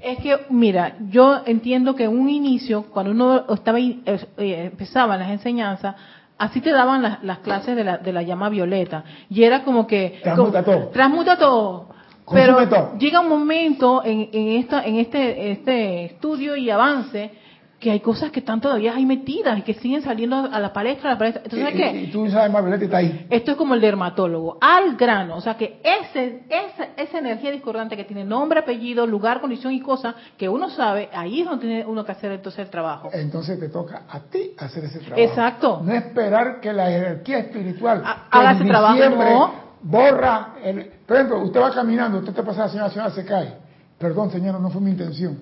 Es 0.00 0.18
que, 0.18 0.36
mira, 0.50 0.96
yo 1.08 1.40
entiendo 1.46 1.94
que 1.94 2.04
en 2.04 2.18
un 2.18 2.28
inicio, 2.28 2.84
cuando 2.90 3.12
uno 3.12 3.44
estaba 3.54 3.80
eh, 3.80 3.96
eh, 4.04 4.70
empezaban 4.70 5.18
las 5.18 5.30
enseñanzas, 5.30 5.94
así 6.38 6.60
te 6.60 6.70
daban 6.70 7.02
las, 7.02 7.22
las 7.24 7.38
clases 7.38 7.74
de 7.76 7.82
la, 7.84 7.98
de 7.98 8.12
la 8.12 8.22
llama 8.22 8.48
violeta. 8.50 9.04
Y 9.30 9.42
era 9.42 9.64
como 9.64 9.86
que... 9.86 10.20
Transmuta 10.22 10.64
como- 10.64 10.78
todo. 10.78 10.88
Transmuta 10.90 11.38
todo. 11.38 11.88
Pero 12.30 12.68
todo. 12.68 12.98
llega 12.98 13.20
un 13.20 13.28
momento 13.28 14.02
en, 14.04 14.28
en, 14.32 14.48
esta, 14.58 14.84
en 14.84 14.96
este, 14.96 15.52
este 15.52 16.04
estudio 16.06 16.56
y 16.56 16.68
avance 16.70 17.30
que 17.78 17.90
hay 17.90 18.00
cosas 18.00 18.30
que 18.30 18.40
están 18.40 18.60
todavía 18.60 18.94
ahí 18.94 19.04
metidas 19.04 19.58
y 19.58 19.62
que 19.62 19.74
siguen 19.74 20.02
saliendo 20.02 20.48
a 20.50 20.58
la 20.60 20.72
palestra, 20.72 21.10
a 21.10 21.12
la 21.12 21.18
palestra. 21.18 21.42
Entonces, 21.44 21.58
y, 21.58 21.62
¿sabes 21.62 21.74
y- 21.74 21.98
qué? 21.98 22.02
y 22.04 22.10
tú 22.10 22.30
sabes 22.30 22.50
más 22.50 22.82
está 22.82 22.96
ahí. 22.98 23.26
Esto 23.28 23.50
es 23.50 23.56
como 23.56 23.74
el 23.74 23.80
dermatólogo, 23.80 24.56
al 24.60 24.96
grano, 24.96 25.36
o 25.36 25.40
sea 25.40 25.56
que 25.56 25.80
ese, 25.82 26.44
esa, 26.48 26.88
esa 26.96 27.18
energía 27.18 27.50
discordante 27.50 27.96
que 27.96 28.04
tiene 28.04 28.24
nombre, 28.24 28.60
apellido, 28.60 29.06
lugar, 29.06 29.40
condición 29.40 29.74
y 29.74 29.80
cosa 29.80 30.14
que 30.38 30.48
uno 30.48 30.70
sabe, 30.70 31.10
ahí 31.12 31.40
es 31.40 31.46
donde 31.46 31.66
tiene 31.66 31.84
uno 31.84 32.04
que 32.04 32.12
hacer 32.12 32.32
entonces 32.32 32.60
el 32.60 32.70
trabajo. 32.70 33.10
Entonces 33.12 33.60
te 33.60 33.68
toca 33.68 34.02
a 34.08 34.20
ti 34.20 34.52
hacer 34.58 34.84
ese 34.84 35.00
trabajo. 35.00 35.20
Exacto. 35.20 35.80
No 35.84 35.92
esperar 35.92 36.60
que 36.60 36.72
la 36.72 36.86
jerarquía 36.86 37.38
espiritual 37.38 38.02
haga 38.30 38.52
ese 38.52 38.64
trabajo, 38.64 38.98
no. 39.10 39.54
borra. 39.82 40.54
El, 40.64 40.92
por 41.06 41.16
ejemplo, 41.16 41.40
usted 41.40 41.60
va 41.60 41.70
caminando, 41.72 42.18
usted 42.18 42.32
te 42.32 42.42
pasa 42.42 42.62
a 42.62 42.66
la 42.66 42.70
señora, 42.70 42.88
la 42.88 42.94
señora 42.94 43.10
se 43.10 43.24
cae. 43.24 43.54
Perdón, 43.98 44.30
señora, 44.30 44.58
no 44.58 44.70
fue 44.70 44.80
mi 44.80 44.90
intención. 44.90 45.38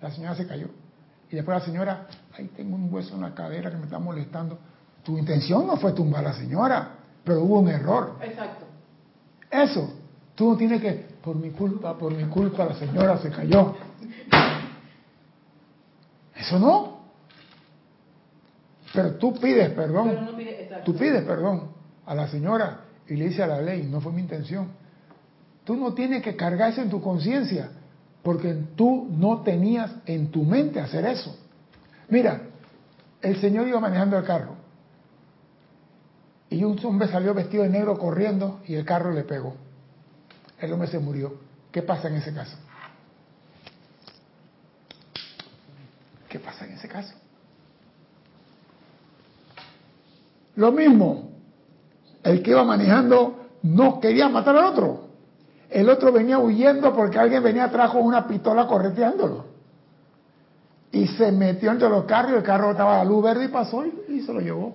La 0.00 0.10
señora 0.12 0.34
se 0.36 0.46
cayó. 0.46 0.68
Y 1.30 1.36
después 1.36 1.58
la 1.58 1.64
señora, 1.64 2.06
ahí 2.36 2.50
tengo 2.56 2.76
un 2.76 2.92
hueso 2.92 3.14
en 3.14 3.22
la 3.22 3.34
cadera 3.34 3.70
que 3.70 3.76
me 3.76 3.84
está 3.84 3.98
molestando. 3.98 4.58
Tu 5.02 5.18
intención 5.18 5.66
no 5.66 5.76
fue 5.76 5.92
tumbar 5.92 6.24
a 6.24 6.28
la 6.30 6.34
señora, 6.34 6.90
pero 7.24 7.42
hubo 7.42 7.60
un 7.60 7.68
error. 7.68 8.16
Exacto. 8.22 8.66
Eso, 9.50 9.92
tú 10.34 10.50
no 10.50 10.56
tienes 10.56 10.80
que, 10.80 11.06
por 11.22 11.36
mi 11.36 11.50
culpa, 11.50 11.96
por 11.96 12.14
mi 12.14 12.24
culpa, 12.24 12.64
la 12.64 12.74
señora 12.74 13.18
se 13.18 13.30
cayó. 13.30 13.74
Eso 16.34 16.58
no. 16.58 16.98
Pero 18.92 19.14
tú 19.16 19.34
pides 19.34 19.70
perdón. 19.70 20.30
Tú 20.84 20.94
pides 20.94 21.22
perdón 21.24 21.68
a 22.06 22.14
la 22.14 22.28
señora 22.28 22.80
y 23.06 23.16
le 23.16 23.28
dice 23.28 23.42
a 23.42 23.46
la 23.46 23.60
ley, 23.60 23.82
no 23.82 24.00
fue 24.00 24.12
mi 24.12 24.20
intención. 24.20 24.68
Tú 25.64 25.76
no 25.76 25.92
tienes 25.92 26.22
que 26.22 26.36
cargar 26.36 26.70
eso 26.70 26.80
en 26.80 26.88
tu 26.88 27.02
conciencia, 27.02 27.70
porque 28.22 28.54
tú 28.76 29.08
no 29.10 29.42
tenías 29.42 29.90
en 30.06 30.30
tu 30.30 30.44
mente 30.44 30.80
hacer 30.80 31.04
eso. 31.06 31.36
Mira, 32.08 32.42
el 33.22 33.40
señor 33.40 33.68
iba 33.68 33.80
manejando 33.80 34.16
el 34.16 34.24
carro 34.24 34.56
y 36.50 36.64
un 36.64 36.78
hombre 36.84 37.08
salió 37.08 37.34
vestido 37.34 37.62
de 37.62 37.68
negro 37.68 37.98
corriendo 37.98 38.60
y 38.66 38.74
el 38.74 38.84
carro 38.84 39.12
le 39.12 39.24
pegó. 39.24 39.54
El 40.58 40.72
hombre 40.72 40.88
se 40.88 40.98
murió. 40.98 41.34
¿Qué 41.70 41.82
pasa 41.82 42.08
en 42.08 42.16
ese 42.16 42.32
caso? 42.32 42.56
¿Qué 46.28 46.38
pasa 46.38 46.64
en 46.64 46.72
ese 46.72 46.88
caso? 46.88 47.14
Lo 50.56 50.72
mismo, 50.72 51.30
el 52.22 52.42
que 52.42 52.50
iba 52.50 52.64
manejando 52.64 53.46
no 53.62 54.00
quería 54.00 54.28
matar 54.28 54.56
al 54.56 54.64
otro. 54.64 55.07
El 55.70 55.88
otro 55.90 56.12
venía 56.12 56.38
huyendo 56.38 56.94
porque 56.94 57.18
alguien 57.18 57.42
venía 57.42 57.64
atrás 57.64 57.90
con 57.90 58.02
una 58.02 58.26
pistola 58.26 58.66
correteándolo. 58.66 59.44
Y 60.92 61.06
se 61.06 61.30
metió 61.30 61.70
entre 61.70 61.88
los 61.90 62.04
carros 62.04 62.32
y 62.32 62.36
el 62.36 62.42
carro 62.42 62.70
estaba 62.70 62.94
a 63.00 63.04
la 63.04 63.10
luz 63.10 63.22
verde 63.22 63.44
y 63.44 63.48
pasó 63.48 63.84
y, 63.84 63.92
y 64.08 64.20
se 64.22 64.32
lo 64.32 64.40
llevó. 64.40 64.74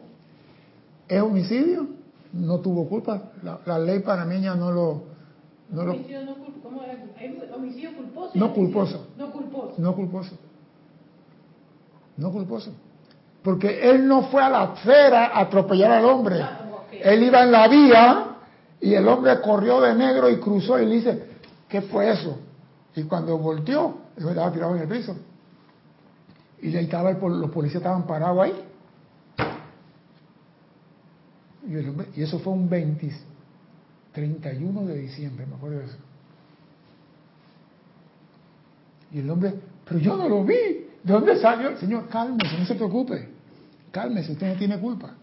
¿Es 1.07 1.21
homicidio? 1.21 1.87
No 2.33 2.59
tuvo 2.59 2.87
culpa. 2.87 3.31
La, 3.41 3.59
la 3.65 3.79
ley 3.79 3.99
panameña 3.99 4.55
no 4.55 4.71
lo... 4.71 5.03
No, 5.69 5.83
lo, 5.83 5.91
Homicidio 5.93 6.23
no 6.25 6.35
cul- 6.35 6.61
¿cómo 6.61 6.81
homicidio 7.55 7.95
culposo. 7.95 8.31
No 8.35 8.53
culposo. 8.53 9.07
No 9.17 9.31
culposo. 9.31 9.73
no 9.77 9.95
culposo. 9.95 10.35
No 12.17 12.31
culposo. 12.31 12.71
Porque 13.41 13.89
él 13.89 14.07
no 14.07 14.23
fue 14.23 14.43
a 14.43 14.49
la 14.49 14.61
acera 14.63 15.25
a 15.27 15.41
atropellar 15.41 15.91
al 15.91 16.05
hombre. 16.05 16.41
Ah. 16.41 16.59
Él 16.91 17.23
iba 17.23 17.41
en 17.43 17.51
la 17.51 17.67
vía 17.67 18.25
y 18.83 18.95
el 18.95 19.07
hombre 19.07 19.39
corrió 19.39 19.79
de 19.79 19.95
negro 19.95 20.29
y 20.29 20.37
cruzó 20.41 20.77
y 20.77 20.85
le 20.85 20.95
dice, 20.95 21.23
¿qué 21.69 21.81
fue 21.83 22.11
eso? 22.11 22.37
Y 22.93 23.03
cuando 23.03 23.37
volteó, 23.37 23.97
él 24.17 24.27
estaba 24.27 24.51
tirado 24.51 24.75
en 24.75 24.81
el 24.81 24.87
piso. 24.89 25.15
Y 26.61 26.75
ahí 26.75 26.83
estaba 26.83 27.11
el 27.11 27.17
los 27.17 27.49
policías 27.49 27.77
estaban 27.81 28.05
parados 28.05 28.41
ahí. 28.41 28.53
Y, 31.65 31.75
el 31.75 31.89
hombre- 31.89 32.09
y 32.13 32.23
eso 32.23 32.39
fue 32.39 32.51
un 32.51 32.69
20, 32.69 33.09
31 34.11 34.85
de 34.85 34.95
diciembre, 34.99 35.45
me 35.45 35.55
acuerdo 35.55 35.79
de 35.79 35.85
eso. 35.85 35.97
Y 39.13 39.19
el 39.19 39.29
hombre, 39.29 39.53
pero 39.85 39.97
yo 40.01 40.17
no 40.17 40.27
lo 40.27 40.43
vi. 40.43 40.55
¿De 41.03 41.13
dónde 41.13 41.39
salió? 41.39 41.77
Señor, 41.77 42.09
cálmese, 42.09 42.57
no 42.57 42.65
se 42.65 42.75
preocupe. 42.75 43.29
Cálmese, 43.91 44.33
usted 44.33 44.51
no 44.51 44.59
tiene 44.59 44.77
culpa. 44.77 45.13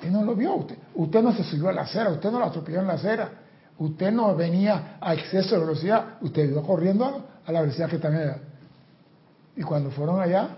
Usted 0.00 0.10
no 0.12 0.24
lo 0.24 0.34
vio, 0.34 0.54
usted, 0.54 0.78
usted 0.94 1.22
no 1.22 1.32
se 1.32 1.44
subió 1.44 1.68
a 1.68 1.72
la 1.72 1.82
acera, 1.82 2.08
usted 2.10 2.30
no 2.30 2.38
lo 2.38 2.46
atropelló 2.46 2.80
en 2.80 2.86
la 2.86 2.94
acera, 2.94 3.28
usted 3.78 4.10
no 4.10 4.34
venía 4.34 4.96
a 4.98 5.12
exceso 5.12 5.56
de 5.56 5.60
velocidad, 5.60 6.04
usted 6.22 6.50
iba 6.50 6.62
corriendo 6.62 7.04
a, 7.04 7.22
a 7.46 7.52
la 7.52 7.60
velocidad 7.60 7.88
que 7.90 7.98
también 7.98 8.22
era. 8.24 8.38
Y 9.56 9.62
cuando 9.62 9.90
fueron 9.90 10.18
allá, 10.20 10.56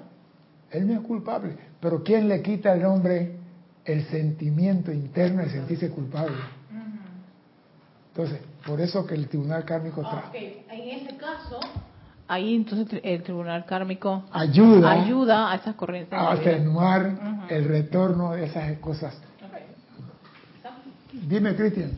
él 0.70 0.86
no 0.86 0.94
es 0.94 1.00
culpable. 1.00 1.56
Pero 1.80 2.04
¿quién 2.04 2.28
le 2.28 2.40
quita 2.40 2.70
al 2.70 2.84
hombre 2.84 3.36
el 3.84 4.04
sentimiento 4.06 4.92
interno 4.92 5.42
de 5.42 5.50
sentirse 5.50 5.90
culpable? 5.90 6.36
Entonces, 8.14 8.40
por 8.64 8.80
eso 8.80 9.04
que 9.06 9.14
el 9.14 9.26
tribunal 9.28 9.64
kármico 9.64 10.02
Ah, 10.04 10.24
tra- 10.24 10.28
ok. 10.28 10.34
En 10.70 10.88
ese 11.00 11.16
caso, 11.16 11.58
ahí 12.28 12.54
entonces 12.54 13.00
el 13.02 13.22
tribunal 13.24 13.64
kármico 13.64 14.22
ayuda, 14.30 14.92
ayuda 14.92 15.50
a 15.50 15.56
esas 15.56 15.74
corrientes. 15.74 16.16
a 16.16 16.32
atenuar 16.32 17.46
el 17.48 17.64
retorno 17.64 18.32
de 18.32 18.44
esas 18.44 18.78
cosas. 18.78 19.16
Dime, 21.12 21.54
Cristian. 21.54 21.92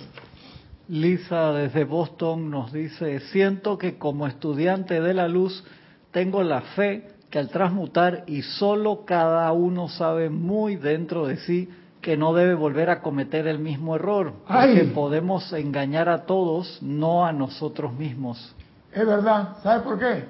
Lisa 0.89 1.53
desde 1.53 1.85
Boston 1.85 2.51
nos 2.51 2.73
dice, 2.73 3.21
siento 3.21 3.79
que 3.79 3.97
como 3.97 4.27
estudiante 4.27 5.01
de 5.01 5.15
la 5.15 5.29
luz 5.29 5.65
tengo 6.11 6.43
la 6.43 6.61
fe 6.61 7.09
que 7.31 7.39
al 7.39 7.49
transmutar 7.49 8.25
y 8.27 8.43
solo 8.43 9.05
cada 9.07 9.51
uno 9.53 9.89
sabe 9.89 10.29
muy 10.31 10.77
dentro 10.77 11.27
de 11.27 11.39
sí 11.39 11.69
que 12.03 12.19
no 12.19 12.35
debe 12.35 12.55
volver 12.55 12.91
a 12.91 13.01
cometer 13.01 13.47
el 13.47 13.59
mismo 13.59 13.97
error, 13.97 14.35
porque 14.47 14.81
Ay. 14.83 14.93
podemos 14.95 15.51
engañar 15.55 16.11
a 16.11 16.27
todos, 16.27 16.79
no 16.83 17.25
a 17.25 17.33
nosotros 17.33 17.95
mismos. 17.95 18.55
Es 18.93 19.07
verdad, 19.07 19.57
¿sabe 19.63 19.83
por 19.83 19.99
qué? 19.99 20.27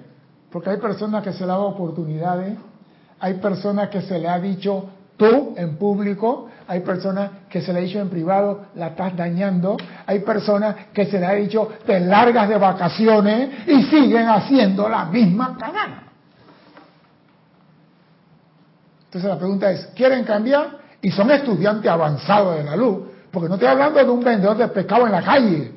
Porque 0.53 0.71
hay 0.71 0.77
personas 0.77 1.25
que 1.25 1.33
se 1.33 1.41
le 1.41 1.49
dan 1.49 1.61
oportunidades, 1.61 2.57
hay 3.19 3.35
personas 3.35 3.89
que 3.89 4.03
se 4.03 4.21
le 4.21 4.29
ha 4.29 4.39
dicho 4.39 4.85
tú 5.17 5.55
en 5.57 5.77
público, 5.77 6.49
hay 6.67 6.81
personas 6.81 7.31
que 7.49 7.61
se 7.61 7.73
le 7.73 7.79
ha 7.81 7.83
dicho 7.83 8.01
en 8.01 8.09
privado, 8.09 8.67
la 8.75 8.89
estás 8.89 9.17
dañando, 9.17 9.77
hay 10.07 10.21
personas 10.21 10.77
que 10.93 11.07
se 11.07 11.19
le 11.19 11.27
ha 11.27 11.33
dicho 11.33 11.69
te 11.87 12.01
largas 12.01 12.49
de 12.49 12.57
vacaciones 12.57 13.69
y 13.69 13.83
siguen 13.85 14.29
haciendo 14.29 14.89
la 14.89 15.05
misma 15.07 15.57
cagada. 15.59 16.03
Entonces 19.07 19.31
la 19.31 19.39
pregunta 19.39 19.71
es, 19.71 19.87
¿quieren 19.95 20.25
cambiar? 20.25 20.79
Y 21.01 21.11
son 21.11 21.31
estudiantes 21.31 21.91
avanzados 21.91 22.57
de 22.57 22.65
la 22.65 22.75
luz, 22.75 23.05
porque 23.31 23.49
no 23.49 23.55
estoy 23.55 23.69
hablando 23.69 23.99
de 23.99 24.11
un 24.11 24.25
vendedor 24.25 24.57
de 24.57 24.69
pescado 24.69 25.07
en 25.07 25.13
la 25.13 25.23
calle, 25.23 25.73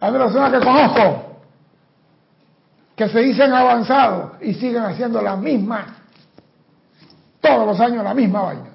hay 0.00 0.12
personas 0.12 0.52
que 0.52 0.60
conozco 0.60 1.24
que 2.94 3.08
se 3.08 3.20
dicen 3.20 3.52
avanzados 3.52 4.32
y 4.40 4.54
siguen 4.54 4.82
haciendo 4.82 5.22
la 5.22 5.36
misma 5.36 5.97
todos 7.54 7.66
los 7.66 7.80
años 7.80 8.04
la 8.04 8.14
misma 8.14 8.42
vaina. 8.42 8.70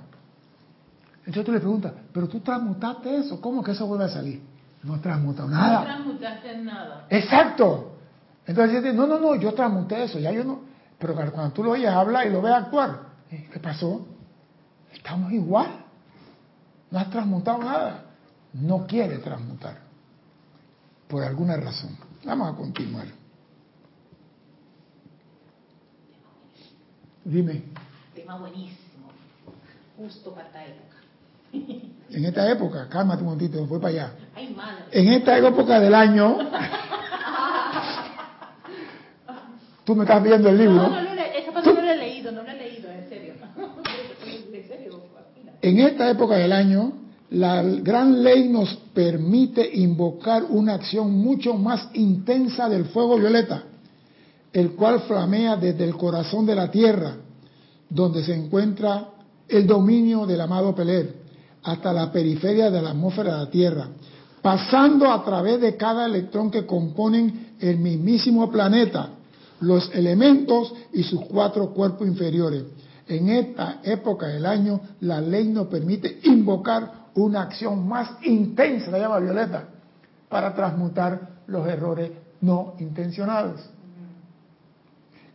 Entonces 1.19 1.45
tú 1.45 1.51
le 1.51 1.59
preguntas, 1.59 1.93
pero 2.11 2.27
tú 2.27 2.41
transmutaste 2.41 3.17
eso, 3.17 3.39
¿cómo 3.39 3.63
que 3.63 3.71
eso 3.71 3.87
vuelve 3.87 4.05
a 4.05 4.09
salir? 4.09 4.41
No 4.83 4.99
transmutado 4.99 5.47
nada. 5.47 5.79
No 5.79 5.85
transmutaste 5.85 6.57
nada. 6.57 7.07
Exacto. 7.09 7.93
Entonces 8.45 8.83
dice, 8.83 8.93
no, 8.93 9.07
no, 9.07 9.19
no, 9.19 9.35
yo 9.35 9.53
transmuté 9.53 10.03
eso, 10.03 10.19
ya 10.19 10.31
yo 10.31 10.43
no. 10.43 10.61
Pero 10.99 11.15
cuando 11.15 11.51
tú 11.51 11.63
lo 11.63 11.71
oyes 11.71 11.89
hablar 11.89 12.27
y 12.27 12.29
lo 12.29 12.41
ves 12.41 12.53
actuar, 12.53 12.99
¿eh? 13.31 13.49
¿qué 13.51 13.59
pasó? 13.59 14.05
Estamos 14.93 15.31
igual. 15.31 15.67
No 16.91 16.99
has 16.99 17.09
transmutado 17.09 17.59
nada. 17.59 18.03
No 18.53 18.85
quiere 18.85 19.17
transmutar. 19.17 19.77
Por 21.07 21.23
alguna 21.23 21.57
razón. 21.57 21.97
Vamos 22.23 22.53
a 22.53 22.55
continuar. 22.55 23.07
Dime. 27.25 27.63
Tema 28.23 28.37
buenísimo. 28.37 29.11
Justo 29.97 30.31
para 30.33 30.47
esta 30.47 30.63
época. 30.65 30.95
En 32.09 32.23
esta 32.25 32.49
época, 32.49 32.87
cálmate 32.89 33.21
un 33.21 33.25
momentito, 33.33 33.65
voy 33.65 33.79
para 33.81 33.89
allá. 33.93 34.13
Ay, 34.33 34.53
madre. 34.55 34.85
En 34.91 35.09
esta 35.09 35.37
época 35.37 35.77
del 35.81 35.93
año, 35.93 36.37
tú 39.83 39.93
me 39.93 40.03
estás 40.03 40.23
viendo 40.23 40.47
el 40.47 40.55
No, 40.57 40.63
libro. 40.63 40.87
no, 40.89 41.01
no, 41.01 41.13
le- 41.15 41.37
esa 41.37 41.51
parte 41.51 41.73
no 41.73 41.81
la 41.81 41.93
he 41.95 41.97
leído, 41.97 42.31
no 42.31 42.43
la 42.43 42.53
he 42.53 42.57
leído, 42.57 42.89
en 42.89 43.09
serio. 43.09 43.33
En 44.53 44.67
serio. 44.69 45.01
En 45.61 45.79
esta 45.79 46.09
época 46.09 46.35
del 46.37 46.53
año, 46.53 46.93
la 47.31 47.61
gran 47.61 48.23
ley 48.23 48.47
nos 48.47 48.73
permite 48.93 49.69
invocar 49.75 50.43
una 50.45 50.75
acción 50.75 51.11
mucho 51.11 51.55
más 51.55 51.89
intensa 51.93 52.69
del 52.69 52.85
fuego 52.85 53.17
violeta, 53.17 53.63
el 54.53 54.71
cual 54.75 55.01
flamea 55.01 55.57
desde 55.57 55.83
el 55.83 55.95
corazón 55.97 56.45
de 56.45 56.55
la 56.55 56.71
Tierra, 56.71 57.17
donde 57.93 58.23
se 58.23 58.33
encuentra 58.33 59.09
el 59.47 59.67
dominio 59.67 60.25
del 60.25 60.41
amado 60.41 60.73
Peler, 60.73 61.21
hasta 61.61 61.93
la 61.93 62.11
periferia 62.11 62.71
de 62.71 62.81
la 62.81 62.89
atmósfera 62.89 63.33
de 63.33 63.45
la 63.45 63.51
Tierra, 63.51 63.87
pasando 64.41 65.09
a 65.09 65.23
través 65.23 65.61
de 65.61 65.77
cada 65.77 66.05
electrón 66.05 66.49
que 66.49 66.65
componen 66.65 67.55
el 67.59 67.77
mismísimo 67.77 68.51
planeta, 68.51 69.09
los 69.61 69.93
elementos 69.93 70.73
y 70.91 71.03
sus 71.03 71.21
cuatro 71.25 71.69
cuerpos 71.69 72.07
inferiores. 72.07 72.63
En 73.07 73.29
esta 73.29 73.79
época 73.83 74.27
del 74.27 74.45
año, 74.45 74.81
la 75.01 75.21
ley 75.21 75.47
nos 75.47 75.67
permite 75.67 76.19
invocar 76.23 77.03
una 77.15 77.43
acción 77.43 77.87
más 77.87 78.17
intensa, 78.23 78.91
la 78.91 78.99
llama 78.99 79.19
violeta, 79.19 79.65
para 80.27 80.53
transmutar 80.55 81.29
los 81.47 81.67
errores 81.67 82.11
no 82.41 82.73
intencionados. 82.79 83.61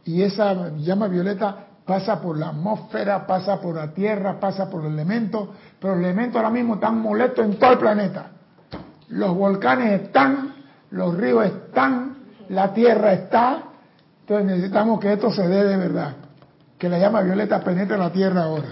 Y 0.04 0.22
esa 0.22 0.76
llama 0.76 1.06
violeta 1.08 1.67
pasa 1.88 2.20
por 2.20 2.36
la 2.36 2.50
atmósfera, 2.50 3.26
pasa 3.26 3.58
por 3.62 3.74
la 3.76 3.94
tierra, 3.94 4.38
pasa 4.38 4.68
por 4.68 4.82
los 4.82 4.92
elementos, 4.92 5.48
pero 5.80 5.94
los 5.94 6.04
elementos 6.04 6.36
ahora 6.36 6.50
mismo 6.50 6.74
están 6.74 7.00
molestos 7.00 7.46
en 7.46 7.58
todo 7.58 7.72
el 7.72 7.78
planeta. 7.78 8.30
Los 9.08 9.34
volcanes 9.34 10.02
están, 10.02 10.54
los 10.90 11.16
ríos 11.16 11.46
están, 11.46 12.18
la 12.50 12.74
tierra 12.74 13.14
está, 13.14 13.62
entonces 14.20 14.46
necesitamos 14.46 15.00
que 15.00 15.14
esto 15.14 15.32
se 15.32 15.48
dé 15.48 15.64
de 15.64 15.76
verdad, 15.78 16.14
que 16.78 16.90
la 16.90 16.98
llama 16.98 17.22
violeta 17.22 17.64
penetre 17.64 17.96
la 17.96 18.12
tierra 18.12 18.42
ahora. 18.44 18.68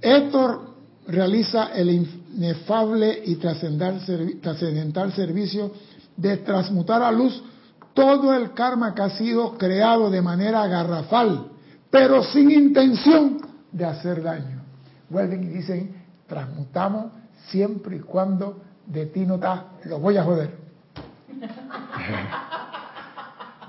Héctor 0.00 0.74
realiza 1.06 1.68
el 1.72 1.90
inefable 2.36 3.22
y 3.26 3.36
trascendental 3.36 4.00
servi- 4.04 4.40
trascendental 4.40 5.12
servicio 5.12 5.70
de 6.16 6.38
transmutar 6.38 7.00
a 7.04 7.12
luz 7.12 7.44
todo 7.98 8.32
el 8.32 8.54
karma 8.54 8.94
que 8.94 9.02
ha 9.02 9.10
sido 9.10 9.58
creado 9.58 10.08
de 10.08 10.22
manera 10.22 10.64
garrafal, 10.68 11.48
pero 11.90 12.22
sin 12.22 12.48
intención 12.48 13.38
de 13.72 13.84
hacer 13.84 14.22
daño. 14.22 14.62
Vuelven 15.10 15.42
y 15.42 15.48
dicen, 15.48 16.00
transmutamos 16.28 17.06
siempre 17.48 17.96
y 17.96 17.98
cuando 17.98 18.62
de 18.86 19.06
ti 19.06 19.26
no 19.26 19.34
está, 19.34 19.64
lo 19.86 19.98
voy 19.98 20.16
a 20.16 20.22
joder. 20.22 20.56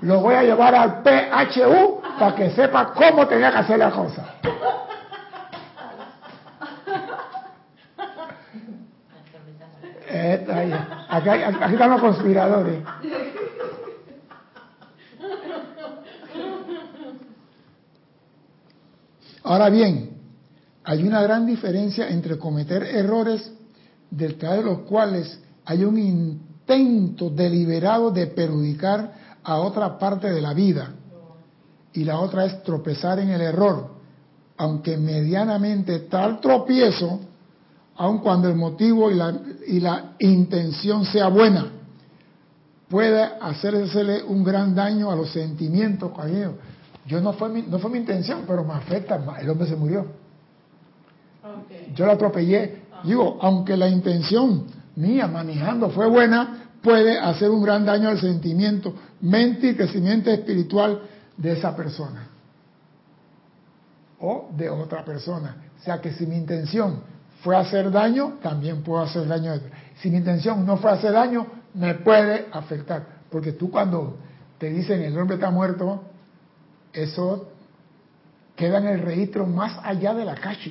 Lo 0.02 0.20
voy 0.20 0.34
a 0.34 0.42
llevar 0.42 0.74
al 0.74 1.02
PHU 1.02 2.00
para 2.18 2.34
que 2.34 2.50
sepa 2.52 2.94
cómo 2.94 3.26
tenía 3.26 3.50
que 3.50 3.58
hacer 3.58 3.78
la 3.78 3.90
cosa. 3.90 4.24
Aquí 11.10 11.74
están 11.74 11.90
los 11.90 12.00
conspiradores. 12.00 12.82
Ahora 19.42 19.70
bien, 19.70 20.10
hay 20.84 21.06
una 21.06 21.22
gran 21.22 21.46
diferencia 21.46 22.08
entre 22.08 22.38
cometer 22.38 22.82
errores 22.82 23.50
detrás 24.10 24.58
de 24.58 24.64
los 24.64 24.78
cuales 24.80 25.38
hay 25.64 25.84
un 25.84 25.98
intento 25.98 27.30
deliberado 27.30 28.10
de 28.10 28.26
perjudicar 28.26 29.38
a 29.42 29.58
otra 29.58 29.98
parte 29.98 30.30
de 30.30 30.40
la 30.40 30.52
vida 30.52 30.94
y 31.92 32.04
la 32.04 32.20
otra 32.20 32.44
es 32.44 32.62
tropezar 32.62 33.18
en 33.18 33.30
el 33.30 33.40
error, 33.40 33.90
aunque 34.56 34.96
medianamente 34.96 36.00
tal 36.00 36.40
tropiezo, 36.40 37.20
aun 37.96 38.18
cuando 38.18 38.48
el 38.48 38.56
motivo 38.56 39.10
y 39.10 39.14
la, 39.14 39.40
y 39.66 39.80
la 39.80 40.12
intención 40.18 41.04
sea 41.04 41.28
buena, 41.28 41.66
puede 42.88 43.22
hacerse 43.22 44.22
un 44.24 44.44
gran 44.44 44.74
daño 44.74 45.10
a 45.10 45.16
los 45.16 45.30
sentimientos. 45.30 46.10
coño. 46.12 46.54
Yo 47.06 47.20
no 47.20 47.32
fue, 47.32 47.48
mi, 47.48 47.62
no 47.62 47.78
fue 47.78 47.90
mi 47.90 47.98
intención, 47.98 48.44
pero 48.46 48.64
me 48.64 48.74
afecta, 48.74 49.20
el 49.40 49.48
hombre 49.48 49.66
se 49.66 49.76
murió. 49.76 50.06
Yo 51.94 52.06
lo 52.06 52.12
atropellé. 52.12 52.82
Digo, 53.04 53.38
aunque 53.40 53.76
la 53.76 53.88
intención 53.88 54.66
mía 54.96 55.26
manejando 55.26 55.90
fue 55.90 56.06
buena, 56.08 56.70
puede 56.82 57.18
hacer 57.18 57.50
un 57.50 57.62
gran 57.62 57.84
daño 57.84 58.08
al 58.08 58.20
sentimiento, 58.20 58.94
mente 59.20 59.68
y 59.68 59.74
crecimiento 59.74 60.30
espiritual 60.30 61.02
de 61.36 61.52
esa 61.52 61.74
persona. 61.74 62.28
O 64.20 64.50
de 64.56 64.68
otra 64.68 65.04
persona. 65.04 65.56
O 65.80 65.82
sea 65.82 66.00
que 66.00 66.12
si 66.12 66.26
mi 66.26 66.36
intención 66.36 67.00
fue 67.42 67.56
hacer 67.56 67.90
daño, 67.90 68.38
también 68.42 68.82
puedo 68.82 69.02
hacer 69.02 69.26
daño. 69.26 69.54
Si 70.00 70.10
mi 70.10 70.18
intención 70.18 70.66
no 70.66 70.76
fue 70.76 70.90
hacer 70.90 71.12
daño, 71.12 71.46
me 71.72 71.94
puede 71.94 72.48
afectar. 72.52 73.20
Porque 73.30 73.52
tú 73.52 73.70
cuando 73.70 74.18
te 74.58 74.68
dicen 74.68 75.00
el 75.02 75.16
hombre 75.18 75.36
está 75.36 75.50
muerto, 75.50 76.04
eso 76.92 77.48
queda 78.56 78.78
en 78.78 78.88
el 78.88 79.00
registro 79.00 79.46
más 79.46 79.78
allá 79.82 80.14
de 80.14 80.24
la 80.24 80.34
cacho. 80.34 80.70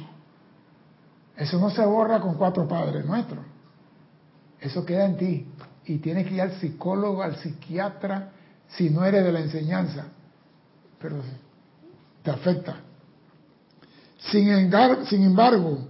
Eso 1.36 1.58
no 1.58 1.70
se 1.70 1.84
borra 1.86 2.20
con 2.20 2.36
cuatro 2.36 2.68
padres 2.68 3.06
nuestros. 3.06 3.44
Eso 4.60 4.86
queda 4.86 5.06
en 5.06 5.18
ti. 5.18 5.48
Y 5.86 5.98
tienes 6.00 6.28
que 6.28 6.36
ir 6.36 6.42
al 6.42 6.60
psicólogo, 6.60 7.24
al 7.24 7.38
psiquiatra, 7.38 8.32
si 8.68 8.90
no 8.90 9.06
eres 9.06 9.24
de 9.24 9.32
la 9.32 9.40
enseñanza. 9.40 10.06
Pero 11.00 11.16
te 12.22 12.30
afecta. 12.30 12.76
Sin, 14.20 14.72
sin 15.06 15.24
embargo, 15.24 15.88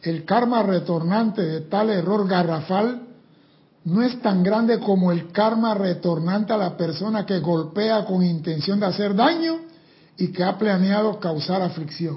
el 0.00 0.24
karma 0.24 0.62
retornante 0.62 1.42
de 1.42 1.60
tal 1.62 1.90
error 1.90 2.26
garrafal 2.28 3.08
no 3.84 4.02
es 4.02 4.22
tan 4.22 4.44
grande 4.44 4.78
como 4.78 5.10
el 5.10 5.32
karma 5.32 5.74
retornante 5.74 6.52
a 6.52 6.56
la 6.56 6.76
persona 6.76 7.26
que 7.26 7.40
golpea 7.40 8.04
con 8.04 8.22
intención 8.22 8.78
de 8.78 8.86
hacer 8.86 9.14
daño 9.14 9.71
y 10.16 10.28
que 10.32 10.44
ha 10.44 10.56
planeado 10.58 11.18
causar 11.18 11.62
aflicción. 11.62 12.16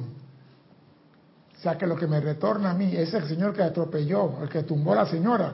O 1.58 1.62
sea 1.62 1.78
que 1.78 1.88
lo 1.88 1.96
que 1.96 2.08
me 2.08 2.20
retorna 2.20 2.72
a 2.72 2.74
mí, 2.74 2.96
ese 2.96 3.22
señor 3.28 3.54
que 3.54 3.64
atropelló, 3.64 4.42
el 4.44 4.50
que 4.50 4.64
tumbó 4.64 4.94
a 4.94 4.98
la 4.98 5.06
señora, 5.08 5.54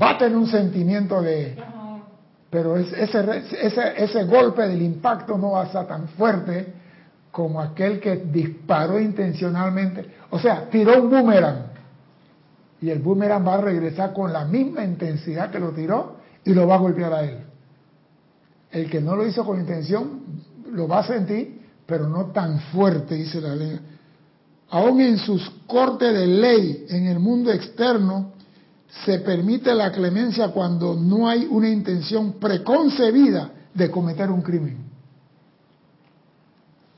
va 0.00 0.10
a 0.10 0.18
tener 0.18 0.36
un 0.36 0.46
sentimiento 0.48 1.22
de... 1.22 1.56
Pero 2.50 2.76
es- 2.76 2.92
ese, 2.92 3.42
ese, 3.60 4.04
ese 4.04 4.24
golpe 4.24 4.62
del 4.68 4.82
impacto 4.82 5.36
no 5.38 5.52
va 5.52 5.62
a 5.62 5.72
ser 5.72 5.86
tan 5.86 6.08
fuerte 6.08 6.72
como 7.30 7.60
aquel 7.60 8.00
que 8.00 8.16
disparó 8.16 8.98
intencionalmente. 9.00 10.06
O 10.30 10.38
sea, 10.38 10.68
tiró 10.70 11.02
un 11.02 11.10
boomerang. 11.10 11.66
Y 12.80 12.90
el 12.90 12.98
boomerang 13.00 13.46
va 13.46 13.54
a 13.54 13.60
regresar 13.60 14.12
con 14.12 14.32
la 14.32 14.44
misma 14.44 14.84
intensidad 14.84 15.50
que 15.50 15.58
lo 15.58 15.70
tiró 15.70 16.16
y 16.44 16.52
lo 16.54 16.66
va 16.66 16.74
a 16.76 16.78
golpear 16.78 17.12
a 17.12 17.22
él. 17.24 17.38
El 18.70 18.90
que 18.90 19.00
no 19.00 19.16
lo 19.16 19.26
hizo 19.26 19.44
con 19.44 19.58
intención 19.58 20.20
lo 20.72 20.88
va 20.88 21.00
a 21.00 21.06
sentir, 21.06 21.60
pero 21.86 22.08
no 22.08 22.26
tan 22.26 22.60
fuerte, 22.72 23.14
dice 23.14 23.40
la 23.40 23.54
ley. 23.54 23.80
Aún 24.70 25.00
en 25.00 25.18
sus 25.18 25.48
cortes 25.66 26.12
de 26.12 26.26
ley 26.26 26.86
en 26.88 27.06
el 27.06 27.18
mundo 27.20 27.52
externo, 27.52 28.32
se 29.04 29.18
permite 29.20 29.74
la 29.74 29.92
clemencia 29.92 30.48
cuando 30.48 30.94
no 30.94 31.28
hay 31.28 31.46
una 31.48 31.68
intención 31.68 32.34
preconcebida 32.34 33.50
de 33.74 33.90
cometer 33.90 34.30
un 34.30 34.42
crimen. 34.42 34.78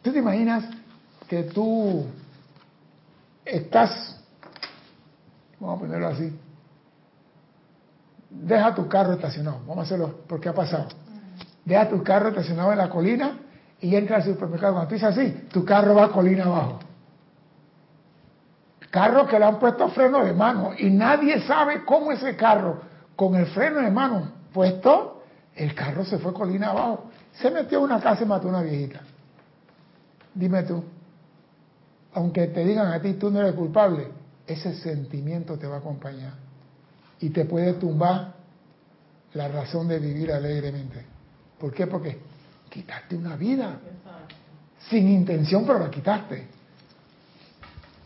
¿Tú 0.03 0.13
te 0.13 0.19
imaginas 0.19 0.65
que 1.29 1.43
tú 1.45 2.05
estás, 3.45 4.17
vamos 5.59 5.77
a 5.77 5.81
ponerlo 5.81 6.09
así, 6.09 6.33
deja 8.31 8.75
tu 8.75 8.89
carro 8.89 9.15
estacionado, 9.15 9.61
vamos 9.61 9.79
a 9.79 9.83
hacerlo 9.83 10.21
porque 10.29 10.49
ha 10.49 10.55
pasado, 10.55 10.89
deja 11.65 11.89
tu 11.89 12.03
carro 12.03 12.29
estacionado 12.29 12.73
en 12.73 12.79
la 12.79 12.89
colina 12.89 13.39
y 13.81 13.95
entra 13.95 14.17
al 14.17 14.25
supermercado. 14.25 14.75
Cuando 14.75 14.89
tú 14.89 14.95
dices 14.95 15.09
así, 15.09 15.31
tu 15.53 15.65
carro 15.65 15.95
va 15.95 16.11
colina 16.11 16.45
abajo. 16.45 16.81
Carro 18.91 19.27
que 19.27 19.39
le 19.39 19.45
han 19.45 19.59
puesto 19.59 19.89
freno 19.89 20.25
de 20.25 20.33
mano 20.33 20.71
y 20.77 20.91
nadie 20.91 21.41
sabe 21.43 21.85
cómo 21.85 22.11
ese 22.11 22.37
carro, 22.37 22.81
con 23.17 23.35
el 23.35 23.47
freno 23.47 23.81
de 23.81 23.91
mano 23.91 24.33
puesto, 24.53 25.23
el 25.55 25.75
carro 25.75 26.05
se 26.05 26.19
fue 26.19 26.33
colina 26.33 26.71
abajo. 26.71 27.11
Se 27.33 27.51
metió 27.51 27.79
en 27.79 27.85
una 27.85 28.01
casa 28.01 28.25
y 28.25 28.27
mató 28.27 28.49
a 28.49 28.51
una 28.51 28.63
viejita. 28.63 29.01
Dime 30.35 30.63
tú, 30.63 30.83
aunque 32.15 32.47
te 32.49 32.65
digan 32.65 32.93
a 32.93 33.01
ti 33.01 33.15
tú 33.15 33.31
no 33.31 33.41
eres 33.41 33.55
culpable, 33.55 34.09
ese 34.47 34.75
sentimiento 34.75 35.59
te 35.59 35.67
va 35.67 35.77
a 35.77 35.79
acompañar 35.79 36.33
y 37.21 37.31
te 37.31 37.45
puede 37.45 37.75
tumbar 37.75 38.35
la 39.35 39.49
razón 39.49 39.89
de 39.89 39.99
vivir 39.99 40.33
alegremente. 40.33 41.05
¿Por 41.59 41.73
qué? 41.73 41.87
Porque 41.87 42.19
quitaste 42.79 43.17
una 43.17 43.37
vida 43.37 43.77
sin 44.89 45.09
intención, 45.09 45.67
pero 45.67 45.81
la 45.81 45.91
quitaste. 45.91 46.47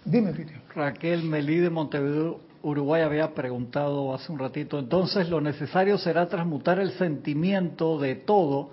Dime, 0.04 0.32
Cristian. 0.32 0.62
Raquel 0.74 1.24
Melí 1.24 1.58
de 1.58 1.68
Montevideo, 1.68 2.40
Uruguay, 2.62 3.02
había 3.02 3.34
preguntado 3.34 4.14
hace 4.14 4.32
un 4.32 4.38
ratito, 4.38 4.78
entonces 4.78 5.28
lo 5.28 5.42
necesario 5.42 5.98
será 5.98 6.26
transmutar 6.28 6.78
el 6.78 6.92
sentimiento 6.92 7.98
de 7.98 8.14
todo, 8.14 8.70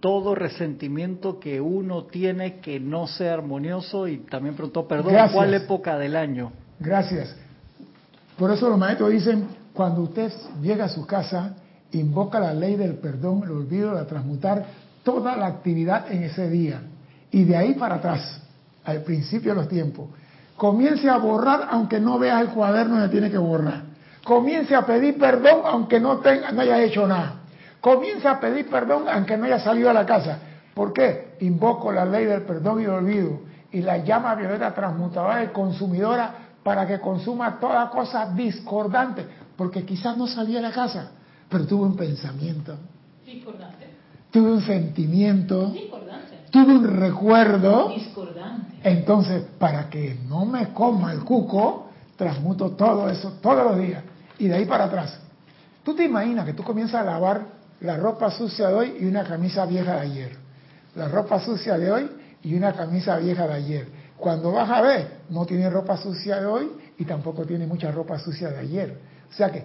todo 0.00 0.34
resentimiento 0.34 1.38
que 1.38 1.60
uno 1.60 2.04
tiene 2.04 2.58
que 2.58 2.80
no 2.80 3.06
sea 3.06 3.34
armonioso 3.34 4.08
y 4.08 4.18
también 4.18 4.56
preguntó, 4.56 4.88
perdón, 4.88 5.14
¿cuál 5.32 5.54
época 5.54 5.96
del 5.98 6.16
año? 6.16 6.52
Gracias. 6.80 7.36
Por 8.36 8.50
eso 8.50 8.68
los 8.68 8.78
maestros 8.78 9.10
dicen, 9.10 9.46
cuando 9.72 10.02
usted 10.02 10.32
llega 10.60 10.86
a 10.86 10.88
su 10.88 11.06
casa, 11.06 11.54
invoca 11.92 12.40
la 12.40 12.52
ley 12.52 12.74
del 12.74 12.96
perdón, 12.96 13.42
el 13.44 13.52
olvido, 13.52 13.92
la 13.92 14.06
transmutar, 14.06 14.87
toda 15.02 15.36
la 15.36 15.46
actividad 15.46 16.10
en 16.10 16.24
ese 16.24 16.48
día. 16.48 16.82
Y 17.30 17.44
de 17.44 17.56
ahí 17.56 17.74
para 17.74 17.96
atrás, 17.96 18.40
al 18.84 19.02
principio 19.02 19.54
de 19.54 19.60
los 19.60 19.68
tiempos, 19.68 20.08
comience 20.56 21.08
a 21.08 21.18
borrar 21.18 21.68
aunque 21.70 22.00
no 22.00 22.18
veas 22.18 22.40
el 22.42 22.48
cuaderno 22.48 22.94
donde 22.96 23.08
tiene 23.10 23.30
que 23.30 23.38
borrar. 23.38 23.82
Comience 24.24 24.74
a 24.74 24.84
pedir 24.84 25.18
perdón 25.18 25.62
aunque 25.64 26.00
no, 26.00 26.18
tenga, 26.18 26.52
no 26.52 26.60
haya 26.60 26.82
hecho 26.82 27.06
nada. 27.06 27.40
Comience 27.80 28.26
a 28.26 28.40
pedir 28.40 28.68
perdón 28.68 29.04
aunque 29.08 29.36
no 29.36 29.44
haya 29.44 29.60
salido 29.60 29.90
a 29.90 29.92
la 29.92 30.04
casa. 30.04 30.38
¿Por 30.74 30.92
qué? 30.92 31.36
Invoco 31.40 31.92
la 31.92 32.04
ley 32.04 32.24
del 32.24 32.42
perdón 32.42 32.80
y 32.80 32.84
el 32.84 32.90
olvido 32.90 33.40
y 33.72 33.82
la 33.82 33.98
llama 33.98 34.34
violeta 34.34 34.72
transmutadora 34.74 35.44
y 35.44 35.48
consumidora 35.48 36.34
para 36.62 36.86
que 36.86 37.00
consuma 37.00 37.58
toda 37.58 37.88
cosa 37.90 38.30
discordante, 38.34 39.26
porque 39.56 39.84
quizás 39.84 40.16
no 40.16 40.26
salía 40.26 40.58
a 40.58 40.62
la 40.62 40.72
casa, 40.72 41.10
pero 41.48 41.66
tuve 41.66 41.84
un 41.86 41.96
pensamiento. 41.96 42.76
Discordante. 43.24 43.87
Tuve 44.30 44.52
un 44.52 44.62
sentimiento. 44.62 45.72
Tuve 46.50 46.76
un 46.76 46.98
recuerdo. 46.98 47.90
Discordante. 47.90 48.76
Entonces, 48.82 49.44
para 49.58 49.88
que 49.88 50.18
no 50.28 50.44
me 50.44 50.72
coma 50.72 51.12
el 51.12 51.20
cuco, 51.20 51.88
transmuto 52.16 52.70
todo 52.70 53.10
eso 53.10 53.32
todos 53.42 53.72
los 53.72 53.78
días. 53.78 54.02
Y 54.38 54.48
de 54.48 54.56
ahí 54.56 54.64
para 54.66 54.84
atrás. 54.84 55.18
Tú 55.82 55.94
te 55.94 56.04
imaginas 56.04 56.44
que 56.44 56.52
tú 56.52 56.62
comienzas 56.62 57.02
a 57.02 57.04
lavar 57.04 57.46
la 57.80 57.96
ropa 57.96 58.30
sucia 58.30 58.68
de 58.68 58.74
hoy 58.74 58.96
y 59.00 59.06
una 59.06 59.24
camisa 59.24 59.64
vieja 59.66 59.94
de 59.94 60.00
ayer. 60.00 60.36
La 60.94 61.08
ropa 61.08 61.40
sucia 61.40 61.78
de 61.78 61.90
hoy 61.90 62.10
y 62.42 62.54
una 62.54 62.72
camisa 62.72 63.16
vieja 63.18 63.46
de 63.46 63.54
ayer. 63.54 63.88
Cuando 64.16 64.52
vas 64.52 64.68
a 64.68 64.80
ver, 64.80 65.18
no 65.30 65.46
tiene 65.46 65.70
ropa 65.70 65.96
sucia 65.96 66.40
de 66.40 66.46
hoy 66.46 66.70
y 66.98 67.04
tampoco 67.04 67.44
tiene 67.44 67.66
mucha 67.66 67.90
ropa 67.90 68.18
sucia 68.18 68.48
de 68.48 68.58
ayer. 68.58 68.98
O 69.30 69.32
sea 69.32 69.50
que 69.50 69.64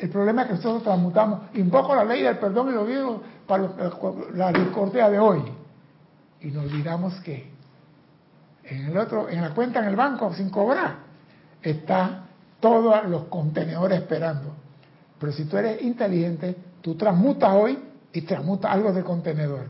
el 0.00 0.10
problema 0.10 0.42
es 0.42 0.48
que 0.48 0.54
nosotros 0.54 0.84
transmutamos, 0.84 1.40
invoco 1.54 1.94
la 1.94 2.04
ley 2.04 2.22
del 2.22 2.38
perdón 2.38 2.68
y 2.68 2.72
lo 2.72 2.86
digo 2.86 3.22
para 3.48 3.70
la 4.34 4.52
discordia 4.52 5.08
de 5.08 5.18
hoy. 5.18 5.42
Y 6.40 6.48
nos 6.48 6.66
olvidamos 6.66 7.14
que 7.20 7.50
en 8.62 8.84
el 8.84 8.96
otro, 8.96 9.28
en 9.28 9.40
la 9.40 9.54
cuenta 9.54 9.80
en 9.80 9.86
el 9.86 9.96
banco 9.96 10.32
sin 10.34 10.50
cobrar, 10.50 10.96
está 11.62 12.26
todos 12.60 13.08
los 13.08 13.24
contenedores 13.24 14.00
esperando. 14.00 14.52
Pero 15.18 15.32
si 15.32 15.46
tú 15.46 15.56
eres 15.56 15.82
inteligente, 15.82 16.56
tú 16.82 16.94
transmutas 16.94 17.50
hoy 17.54 17.78
y 18.12 18.22
transmutas 18.22 18.70
algo 18.70 18.92
del 18.92 19.02
contenedor. 19.02 19.66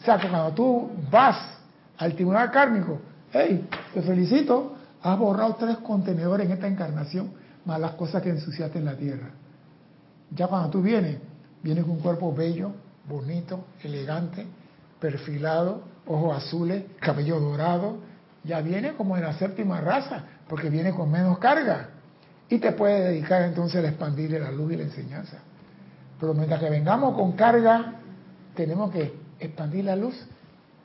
O 0.00 0.04
sea 0.04 0.18
que 0.18 0.28
cuando 0.28 0.52
tú 0.52 0.90
vas 1.10 1.36
al 1.96 2.14
tribunal 2.14 2.50
kármico, 2.50 3.00
hey, 3.32 3.66
te 3.94 4.02
felicito, 4.02 4.74
has 5.02 5.18
borrado 5.18 5.54
tres 5.54 5.78
contenedores 5.78 6.46
en 6.46 6.52
esta 6.52 6.66
encarnación 6.66 7.30
más 7.64 7.80
las 7.80 7.92
cosas 7.92 8.22
que 8.22 8.30
ensuciaste 8.30 8.78
en 8.78 8.84
la 8.84 8.96
tierra. 8.96 9.30
Ya 10.30 10.48
cuando 10.48 10.70
tú 10.70 10.82
vienes, 10.82 11.18
vienes 11.62 11.84
con 11.84 11.94
un 11.94 12.00
cuerpo 12.00 12.34
bello, 12.34 12.72
bonito, 13.08 13.64
elegante, 13.82 14.46
perfilado, 15.00 15.82
ojos 16.06 16.36
azules, 16.36 16.84
cabello 17.00 17.40
dorado, 17.40 17.98
ya 18.44 18.60
viene 18.60 18.94
como 18.94 19.16
en 19.16 19.24
la 19.24 19.34
séptima 19.34 19.80
raza, 19.80 20.24
porque 20.48 20.70
viene 20.70 20.92
con 20.92 21.10
menos 21.10 21.38
carga. 21.38 21.90
Y 22.48 22.58
te 22.58 22.72
puede 22.72 23.00
dedicar 23.00 23.42
entonces 23.42 23.84
a 23.84 23.88
expandir 23.88 24.30
la 24.32 24.50
luz 24.50 24.72
y 24.72 24.76
la 24.76 24.84
enseñanza. 24.84 25.38
Pero 26.18 26.34
mientras 26.34 26.60
que 26.60 26.70
vengamos 26.70 27.14
con 27.14 27.32
carga, 27.32 27.94
tenemos 28.54 28.90
que 28.90 29.14
expandir 29.38 29.84
la 29.84 29.96
luz 29.96 30.14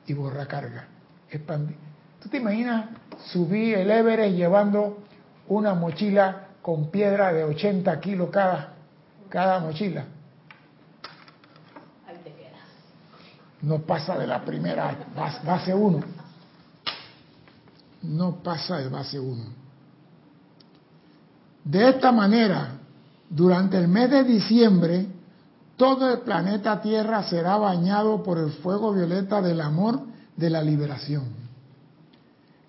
y 0.06 0.12
borrar 0.12 0.46
carga. 0.46 0.88
¿Tú 2.22 2.28
te 2.28 2.36
imaginas 2.36 2.86
subir 3.32 3.78
el 3.78 3.90
Everest 3.90 4.36
llevando 4.36 4.98
una 5.48 5.74
mochila 5.74 6.48
con 6.62 6.90
piedra 6.90 7.32
de 7.32 7.44
80 7.44 8.00
kilos 8.00 8.30
cada, 8.30 8.72
cada 9.28 9.60
mochila. 9.60 10.06
Ahí 12.06 12.16
te 12.24 12.32
quedas. 12.32 12.62
No 13.64 13.78
pasa 13.78 14.18
de 14.18 14.26
la 14.26 14.44
primera 14.44 14.94
base 15.44 15.72
1. 15.72 16.00
No 18.02 18.42
pasa 18.42 18.76
de 18.76 18.88
base 18.88 19.18
1. 19.18 19.42
De 21.64 21.88
esta 21.88 22.12
manera, 22.12 22.72
durante 23.30 23.78
el 23.78 23.88
mes 23.88 24.10
de 24.10 24.24
diciembre, 24.24 25.06
todo 25.78 26.12
el 26.12 26.20
planeta 26.20 26.82
Tierra 26.82 27.22
será 27.22 27.56
bañado 27.56 28.22
por 28.22 28.36
el 28.36 28.50
fuego 28.50 28.92
violeta 28.92 29.40
del 29.40 29.62
amor 29.62 30.02
de 30.36 30.50
la 30.50 30.60
liberación. 30.60 31.24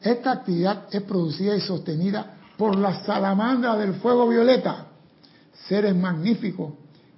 Esta 0.01 0.31
actividad 0.31 0.85
es 0.91 1.01
producida 1.01 1.57
y 1.57 1.61
sostenida 1.61 2.37
por 2.57 2.77
la 2.77 3.03
salamandra 3.03 3.75
del 3.75 3.95
fuego 3.95 4.29
violeta, 4.29 4.85
seres 5.67 5.93
magníficos 5.93 6.71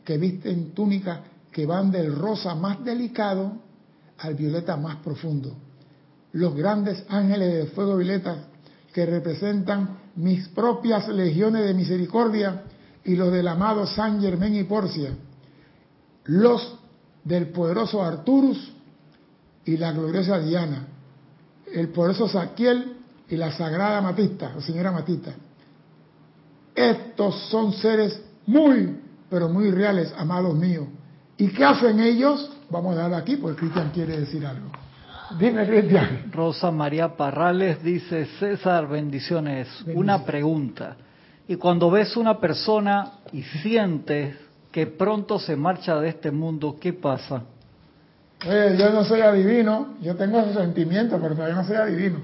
que 0.03 0.17
visten 0.17 0.71
túnicas 0.71 1.19
que 1.51 1.67
van 1.67 1.91
del 1.91 2.15
rosa 2.15 2.55
más 2.55 2.83
delicado 2.83 3.66
al 4.19 4.35
violeta 4.35 4.77
más 4.77 4.97
profundo. 4.97 5.55
Los 6.33 6.55
grandes 6.55 7.03
ángeles 7.09 7.53
del 7.53 7.67
fuego 7.67 7.97
violeta 7.97 8.47
que 8.93 9.05
representan 9.05 9.97
mis 10.15 10.47
propias 10.49 11.07
legiones 11.09 11.65
de 11.65 11.73
misericordia 11.73 12.63
y 13.03 13.15
los 13.15 13.31
del 13.31 13.47
amado 13.47 13.85
San 13.85 14.19
Germán 14.19 14.55
y 14.55 14.63
Porcia, 14.63 15.11
los 16.25 16.77
del 17.23 17.49
poderoso 17.49 18.03
Arturus 18.03 18.73
y 19.65 19.77
la 19.77 19.91
gloriosa 19.91 20.39
Diana, 20.39 20.87
el 21.73 21.89
poderoso 21.89 22.27
Saquiel 22.27 22.97
y 23.29 23.35
la 23.35 23.51
sagrada 23.51 24.01
Matista, 24.01 24.53
la 24.55 24.61
señora 24.61 24.91
Matista. 24.91 25.33
Estos 26.73 27.49
son 27.49 27.73
seres 27.73 28.21
muy, 28.45 28.97
pero 29.29 29.49
muy 29.49 29.71
reales, 29.71 30.13
amados 30.17 30.55
míos. 30.55 30.87
¿Y 31.37 31.49
qué 31.49 31.63
hacen 31.63 31.99
ellos? 31.99 32.51
Vamos 32.69 32.95
a 32.95 33.01
darle 33.01 33.17
aquí 33.17 33.37
porque 33.37 33.61
Cristian 33.61 33.91
quiere 33.91 34.19
decir 34.19 34.45
algo. 34.45 34.69
Dime, 35.39 35.67
Cristian. 35.67 36.31
Rosa 36.31 36.71
María 36.71 37.15
Parrales 37.15 37.83
dice, 37.83 38.25
César, 38.39 38.87
bendiciones. 38.87 39.67
Una 39.93 40.23
pregunta. 40.23 40.95
Y 41.47 41.55
cuando 41.55 41.91
ves 41.91 42.17
una 42.17 42.39
persona 42.39 43.11
y 43.31 43.43
sientes 43.43 44.35
que 44.71 44.87
pronto 44.87 45.39
se 45.39 45.55
marcha 45.55 45.99
de 45.99 46.09
este 46.09 46.31
mundo, 46.31 46.77
¿qué 46.79 46.93
pasa? 46.93 47.43
yo 48.43 48.91
no 48.91 49.03
soy 49.03 49.21
adivino, 49.21 49.95
yo 49.99 50.15
tengo 50.15 50.39
esos 50.39 50.53
sentimientos, 50.53 51.19
pero 51.19 51.33
todavía 51.33 51.55
no 51.55 51.65
soy 51.65 51.75
adivino 51.75 52.19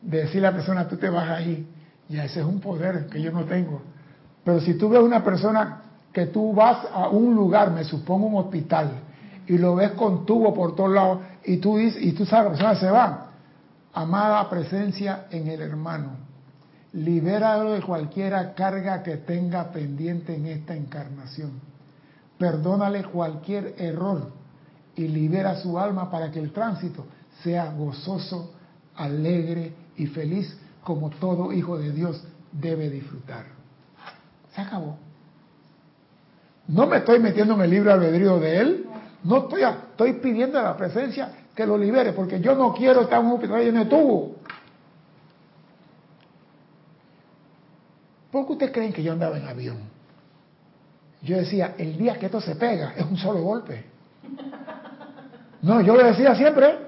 de 0.00 0.22
decirle 0.22 0.46
a 0.46 0.50
la 0.50 0.56
persona, 0.56 0.88
tú 0.88 0.96
te 0.96 1.10
vas 1.10 1.28
ahí. 1.28 1.66
Y 2.08 2.18
ese 2.18 2.40
es 2.40 2.46
un 2.46 2.60
poder 2.60 3.06
que 3.06 3.20
yo 3.20 3.30
no 3.30 3.44
tengo. 3.44 3.82
Pero 4.44 4.60
si 4.60 4.74
tú 4.74 4.88
ves 4.88 5.00
una 5.00 5.22
persona 5.22 5.82
que 6.12 6.26
tú 6.26 6.52
vas 6.52 6.86
a 6.92 7.08
un 7.08 7.34
lugar, 7.34 7.70
me 7.70 7.84
supongo 7.84 8.26
un 8.26 8.36
hospital, 8.36 8.90
y 9.46 9.58
lo 9.58 9.74
ves 9.74 9.92
con 9.92 10.26
tubo 10.26 10.52
por 10.54 10.74
todos 10.74 10.92
lados, 10.92 11.18
y 11.44 11.58
tú 11.58 11.76
dices, 11.76 12.02
y 12.02 12.12
tú 12.12 12.24
sabes, 12.24 12.44
la 12.44 12.50
persona 12.50 12.74
se 12.80 12.90
va. 12.90 13.26
Amada 13.92 14.48
presencia 14.48 15.26
en 15.30 15.48
el 15.48 15.60
hermano, 15.60 16.10
libéralo 16.92 17.72
de 17.72 17.82
cualquiera 17.82 18.54
carga 18.54 19.02
que 19.02 19.16
tenga 19.18 19.70
pendiente 19.70 20.34
en 20.34 20.46
esta 20.46 20.76
encarnación. 20.76 21.60
Perdónale 22.38 23.04
cualquier 23.04 23.74
error 23.78 24.32
y 24.96 25.08
libera 25.08 25.56
su 25.56 25.78
alma 25.78 26.10
para 26.10 26.30
que 26.30 26.38
el 26.38 26.52
tránsito 26.52 27.06
sea 27.42 27.72
gozoso, 27.72 28.54
alegre 28.96 29.72
y 29.96 30.06
feliz 30.06 30.56
como 30.82 31.10
todo 31.10 31.52
hijo 31.52 31.78
de 31.78 31.92
Dios 31.92 32.22
debe 32.52 32.90
disfrutar. 32.90 33.46
Se 34.54 34.60
acabó. 34.60 35.09
No 36.70 36.86
me 36.86 36.98
estoy 36.98 37.18
metiendo 37.18 37.54
en 37.54 37.62
el 37.62 37.70
libro 37.70 37.92
albedrío 37.92 38.38
de 38.38 38.58
él, 38.58 38.86
no 39.24 39.38
estoy, 39.38 39.62
estoy 39.62 40.12
pidiendo 40.14 40.62
la 40.62 40.76
presencia 40.76 41.32
que 41.54 41.66
lo 41.66 41.76
libere, 41.76 42.12
porque 42.12 42.40
yo 42.40 42.54
no 42.54 42.72
quiero 42.72 43.02
estar 43.02 43.20
en 43.20 43.26
un 43.26 43.32
hospital 43.32 43.64
lleno 43.64 43.80
de 43.80 43.86
tubo. 43.86 44.36
¿Por 48.30 48.46
qué 48.46 48.52
ustedes 48.52 48.72
creen 48.72 48.92
que 48.92 49.02
yo 49.02 49.12
andaba 49.12 49.36
en 49.36 49.48
avión? 49.48 49.78
Yo 51.22 51.38
decía, 51.38 51.74
el 51.76 51.98
día 51.98 52.16
que 52.18 52.26
esto 52.26 52.40
se 52.40 52.54
pega 52.54 52.94
es 52.96 53.04
un 53.04 53.16
solo 53.16 53.42
golpe. 53.42 53.86
No, 55.62 55.80
yo 55.80 55.96
le 55.96 56.04
decía 56.04 56.36
siempre, 56.36 56.78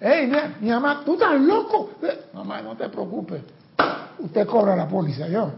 hey, 0.00 0.32
mi 0.60 0.70
mamá, 0.70 1.02
tú 1.04 1.14
estás 1.14 1.38
loco. 1.40 1.90
Eh, 2.00 2.26
mamá, 2.32 2.62
no 2.62 2.76
te 2.76 2.88
preocupes. 2.88 3.42
Usted 4.20 4.46
cobra 4.46 4.76
la 4.76 4.86
póliza, 4.86 5.26
yo, 5.26 5.50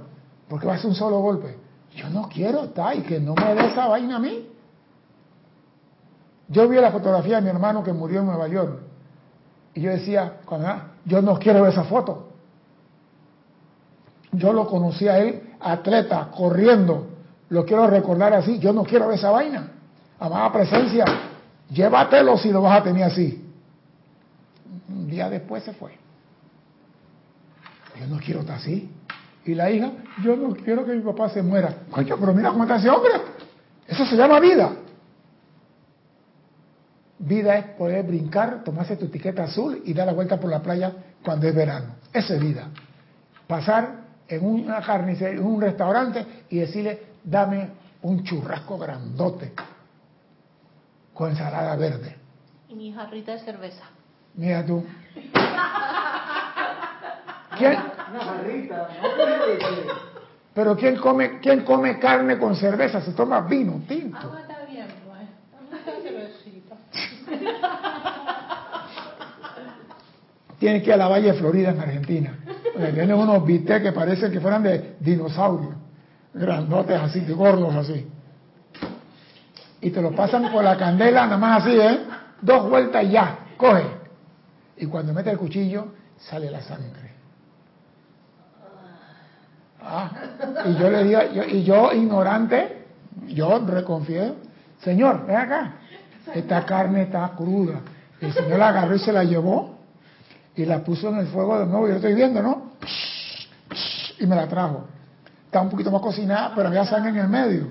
porque 0.48 0.66
va 0.66 0.74
a 0.74 0.78
ser 0.78 0.86
un 0.86 0.96
solo 0.96 1.20
golpe. 1.20 1.54
Yo 1.94 2.08
no 2.08 2.28
quiero 2.28 2.64
estar 2.64 2.96
y 2.96 3.02
que 3.02 3.20
no 3.20 3.34
me 3.34 3.54
dé 3.54 3.66
esa 3.66 3.86
vaina 3.86 4.16
a 4.16 4.18
mí. 4.18 4.48
Yo 6.48 6.68
vi 6.68 6.76
la 6.76 6.90
fotografía 6.90 7.36
de 7.36 7.42
mi 7.42 7.48
hermano 7.48 7.82
que 7.82 7.92
murió 7.92 8.20
en 8.20 8.26
Nueva 8.26 8.48
York. 8.48 8.80
Y 9.74 9.80
yo 9.80 9.90
decía, 9.90 10.40
yo 11.04 11.22
no 11.22 11.38
quiero 11.38 11.62
ver 11.62 11.72
esa 11.72 11.84
foto. 11.84 12.28
Yo 14.32 14.52
lo 14.52 14.66
conocí 14.66 15.08
a 15.08 15.18
él, 15.18 15.54
atleta, 15.60 16.30
corriendo. 16.34 17.08
Lo 17.50 17.64
quiero 17.64 17.86
recordar 17.86 18.32
así. 18.34 18.58
Yo 18.58 18.72
no 18.72 18.84
quiero 18.84 19.08
ver 19.08 19.18
esa 19.18 19.30
vaina. 19.30 19.72
Amada 20.18 20.52
presencia, 20.52 21.04
llévatelo 21.70 22.38
si 22.38 22.50
lo 22.50 22.62
vas 22.62 22.80
a 22.80 22.82
tener 22.84 23.04
así. 23.04 23.44
Un 24.88 25.08
día 25.08 25.28
después 25.28 25.64
se 25.64 25.72
fue. 25.72 25.98
Yo 27.98 28.06
no 28.06 28.18
quiero 28.18 28.40
estar 28.40 28.56
así. 28.56 28.90
Y 29.44 29.54
la 29.54 29.70
hija, 29.70 29.90
yo 30.22 30.36
no 30.36 30.54
quiero 30.54 30.84
que 30.84 30.94
mi 30.94 31.02
papá 31.02 31.28
se 31.28 31.42
muera. 31.42 31.74
Coño, 31.90 32.16
pero 32.18 32.32
mira 32.32 32.50
cómo 32.50 32.64
está 32.64 32.76
ese 32.76 32.90
hombre. 32.90 33.12
Eso 33.86 34.06
se 34.06 34.16
llama 34.16 34.38
vida. 34.38 34.72
Vida 37.18 37.56
es 37.56 37.64
poder 37.76 38.04
brincar, 38.04 38.62
tomarse 38.64 38.96
tu 38.96 39.06
etiqueta 39.06 39.44
azul 39.44 39.82
y 39.84 39.92
dar 39.94 40.06
la 40.06 40.12
vuelta 40.12 40.38
por 40.38 40.50
la 40.50 40.60
playa 40.60 40.92
cuando 41.24 41.46
es 41.48 41.54
verano. 41.54 41.96
Eso 42.12 42.34
es 42.34 42.40
vida. 42.40 42.68
Pasar 43.46 44.02
en 44.28 44.44
una 44.44 44.80
carnicería, 44.80 45.38
en 45.38 45.46
un 45.46 45.60
restaurante 45.60 46.24
y 46.50 46.58
decirle, 46.58 47.02
dame 47.24 47.70
un 48.02 48.22
churrasco 48.24 48.78
grandote 48.78 49.52
con 51.14 51.30
ensalada 51.30 51.76
verde. 51.76 52.16
Y 52.68 52.74
mi 52.74 52.92
jarrita 52.92 53.32
de 53.32 53.40
cerveza. 53.40 53.84
Mira 54.34 54.64
tú. 54.64 54.84
¿Quién? 57.58 57.78
Una 58.10 58.20
jarrita, 58.20 58.88
no 59.02 59.08
Pero 60.54 60.76
¿quién 60.76 60.96
come, 60.96 61.40
quién 61.40 61.64
come 61.64 61.98
carne 61.98 62.38
con 62.38 62.54
cerveza? 62.56 63.00
Se 63.00 63.12
toma 63.12 63.40
vino 63.42 63.82
tinto. 63.88 64.18
Ah, 64.20 64.38
está 64.40 64.64
bien, 64.66 64.86
pues. 65.06 65.20
Tiene 70.58 70.82
que 70.82 70.88
ir 70.88 70.94
a 70.94 70.96
la 70.96 71.08
Valle 71.08 71.32
de 71.32 71.38
Florida 71.38 71.70
en 71.70 71.80
Argentina. 71.80 72.38
Tienen 72.74 73.14
unos 73.14 73.44
bistecs 73.44 73.82
que 73.82 73.92
parecen 73.92 74.30
que 74.30 74.40
fueran 74.40 74.62
de 74.62 74.96
dinosaurios. 75.00 75.74
Grandotes 76.34 77.00
así, 77.00 77.20
de 77.20 77.34
gordos 77.34 77.74
así. 77.74 78.06
Y 79.80 79.90
te 79.90 80.00
lo 80.00 80.12
pasan 80.12 80.50
por 80.52 80.62
la 80.62 80.76
candela, 80.76 81.24
nada 81.24 81.38
más 81.38 81.62
así, 81.62 81.78
¿eh? 81.78 81.98
Dos 82.40 82.70
vueltas 82.70 83.04
y 83.04 83.10
ya, 83.10 83.38
coge. 83.56 83.84
Y 84.76 84.86
cuando 84.86 85.12
mete 85.12 85.30
el 85.30 85.38
cuchillo, 85.38 85.88
sale 86.16 86.50
la 86.50 86.60
sangre. 86.60 87.11
Y 90.64 90.74
yo 90.74 90.90
le 90.90 91.04
digo, 91.04 91.20
y 91.48 91.62
yo 91.64 91.92
ignorante, 91.92 92.84
yo 93.28 93.58
reconfío, 93.66 94.36
Señor, 94.82 95.26
ven 95.26 95.36
acá, 95.36 95.72
esta 96.34 96.64
carne 96.64 97.02
está 97.02 97.32
cruda. 97.36 97.80
El 98.20 98.32
Señor 98.32 98.58
la 98.58 98.68
agarró 98.68 98.94
y 98.94 98.98
se 98.98 99.12
la 99.12 99.24
llevó 99.24 99.78
y 100.54 100.64
la 100.64 100.84
puso 100.84 101.08
en 101.08 101.18
el 101.18 101.26
fuego 101.26 101.58
de 101.58 101.66
nuevo. 101.66 101.88
Yo 101.88 101.96
estoy 101.96 102.14
viendo, 102.14 102.42
¿no? 102.42 102.72
Y 104.18 104.26
me 104.26 104.36
la 104.36 104.46
trajo. 104.46 104.86
Está 105.46 105.60
un 105.60 105.70
poquito 105.70 105.90
más 105.90 106.00
cocinada, 106.00 106.52
pero 106.54 106.68
había 106.68 106.84
sangre 106.84 107.10
en 107.10 107.18
el 107.18 107.28
medio. 107.28 107.70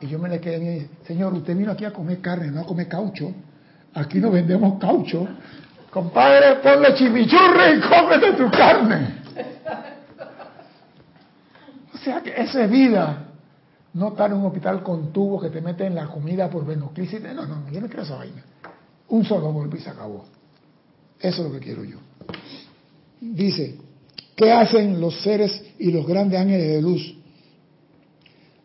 Y 0.00 0.06
yo 0.06 0.18
me 0.18 0.28
le 0.28 0.40
quedé 0.40 0.56
y 0.56 0.60
dije, 0.60 0.90
Señor, 1.06 1.32
usted 1.34 1.56
vino 1.56 1.72
aquí 1.72 1.84
a 1.84 1.92
comer 1.92 2.20
carne, 2.20 2.50
no 2.50 2.62
a 2.62 2.64
comer 2.64 2.88
caucho. 2.88 3.32
Aquí 3.94 4.18
no 4.18 4.30
vendemos 4.30 4.78
caucho. 4.80 5.28
Compadre, 5.90 6.56
ponle 6.56 6.94
chimichurri 6.94 7.76
y 7.76 7.80
cómete 7.80 8.32
tu 8.32 8.50
carne. 8.50 9.21
Sea 12.04 12.22
que 12.22 12.30
esa 12.30 12.64
es 12.64 12.70
vida. 12.70 13.28
No 13.94 14.08
estar 14.08 14.30
en 14.30 14.38
un 14.38 14.46
hospital 14.46 14.82
con 14.82 15.12
tubos 15.12 15.42
que 15.42 15.50
te 15.50 15.60
meten 15.60 15.94
la 15.94 16.06
comida 16.06 16.48
por 16.48 16.64
venoclisis. 16.64 17.20
No, 17.20 17.46
no, 17.46 17.70
yo 17.70 17.80
no 17.80 17.86
quiero 17.88 18.02
esa 18.02 18.16
vaina. 18.16 18.42
Un 19.08 19.24
solo 19.24 19.52
golpe 19.52 19.78
y 19.78 19.80
se 19.80 19.90
acabó. 19.90 20.24
Eso 21.20 21.44
es 21.44 21.52
lo 21.52 21.58
que 21.58 21.64
quiero 21.64 21.84
yo. 21.84 21.98
Dice, 23.20 23.76
¿qué 24.34 24.50
hacen 24.50 25.00
los 25.00 25.22
seres 25.22 25.62
y 25.78 25.92
los 25.92 26.06
grandes 26.06 26.40
ángeles 26.40 26.68
de 26.68 26.82
luz? 26.82 27.14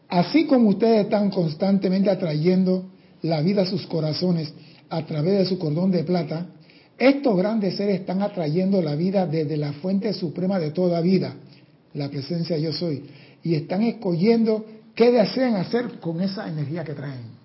Así 0.10 0.48
como 0.48 0.70
ustedes 0.70 1.06
están 1.06 1.30
constantemente 1.30 2.10
atrayendo 2.10 2.86
la 3.22 3.42
vida 3.42 3.64
a 3.64 3.66
sus 3.66 3.86
corazones 3.88 4.54
a 4.90 5.06
través 5.06 5.40
de 5.40 5.46
su 5.46 5.60
cordón 5.60 5.92
de 5.92 6.04
plata, 6.04 6.48
estos 6.98 7.38
grandes 7.38 7.76
seres 7.76 8.00
están 8.00 8.22
atrayendo 8.22 8.82
la 8.82 8.96
vida 8.96 9.28
desde 9.28 9.58
la 9.58 9.74
fuente 9.74 10.14
suprema 10.14 10.60
de 10.60 10.72
toda 10.72 11.02
vida, 11.02 11.36
la 11.94 12.10
presencia 12.10 12.58
yo 12.58 12.72
soy, 12.72 13.04
y 13.44 13.56
están 13.56 13.84
escogiendo 13.84 14.66
qué 14.96 15.12
desean 15.12 15.56
hacer 15.56 16.00
con 16.00 16.22
esa 16.22 16.48
energía 16.48 16.84
que 16.84 16.94
traen. 16.94 17.38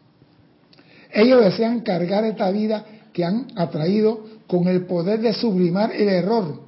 Ellos 1.12 1.44
desean 1.44 1.80
cargar 1.80 2.24
esta 2.24 2.50
vida 2.50 2.84
que 3.12 3.24
han 3.24 3.48
atraído 3.56 4.24
con 4.46 4.66
el 4.66 4.86
poder 4.86 5.20
de 5.20 5.34
sublimar 5.34 5.92
el 5.92 6.08
error, 6.08 6.60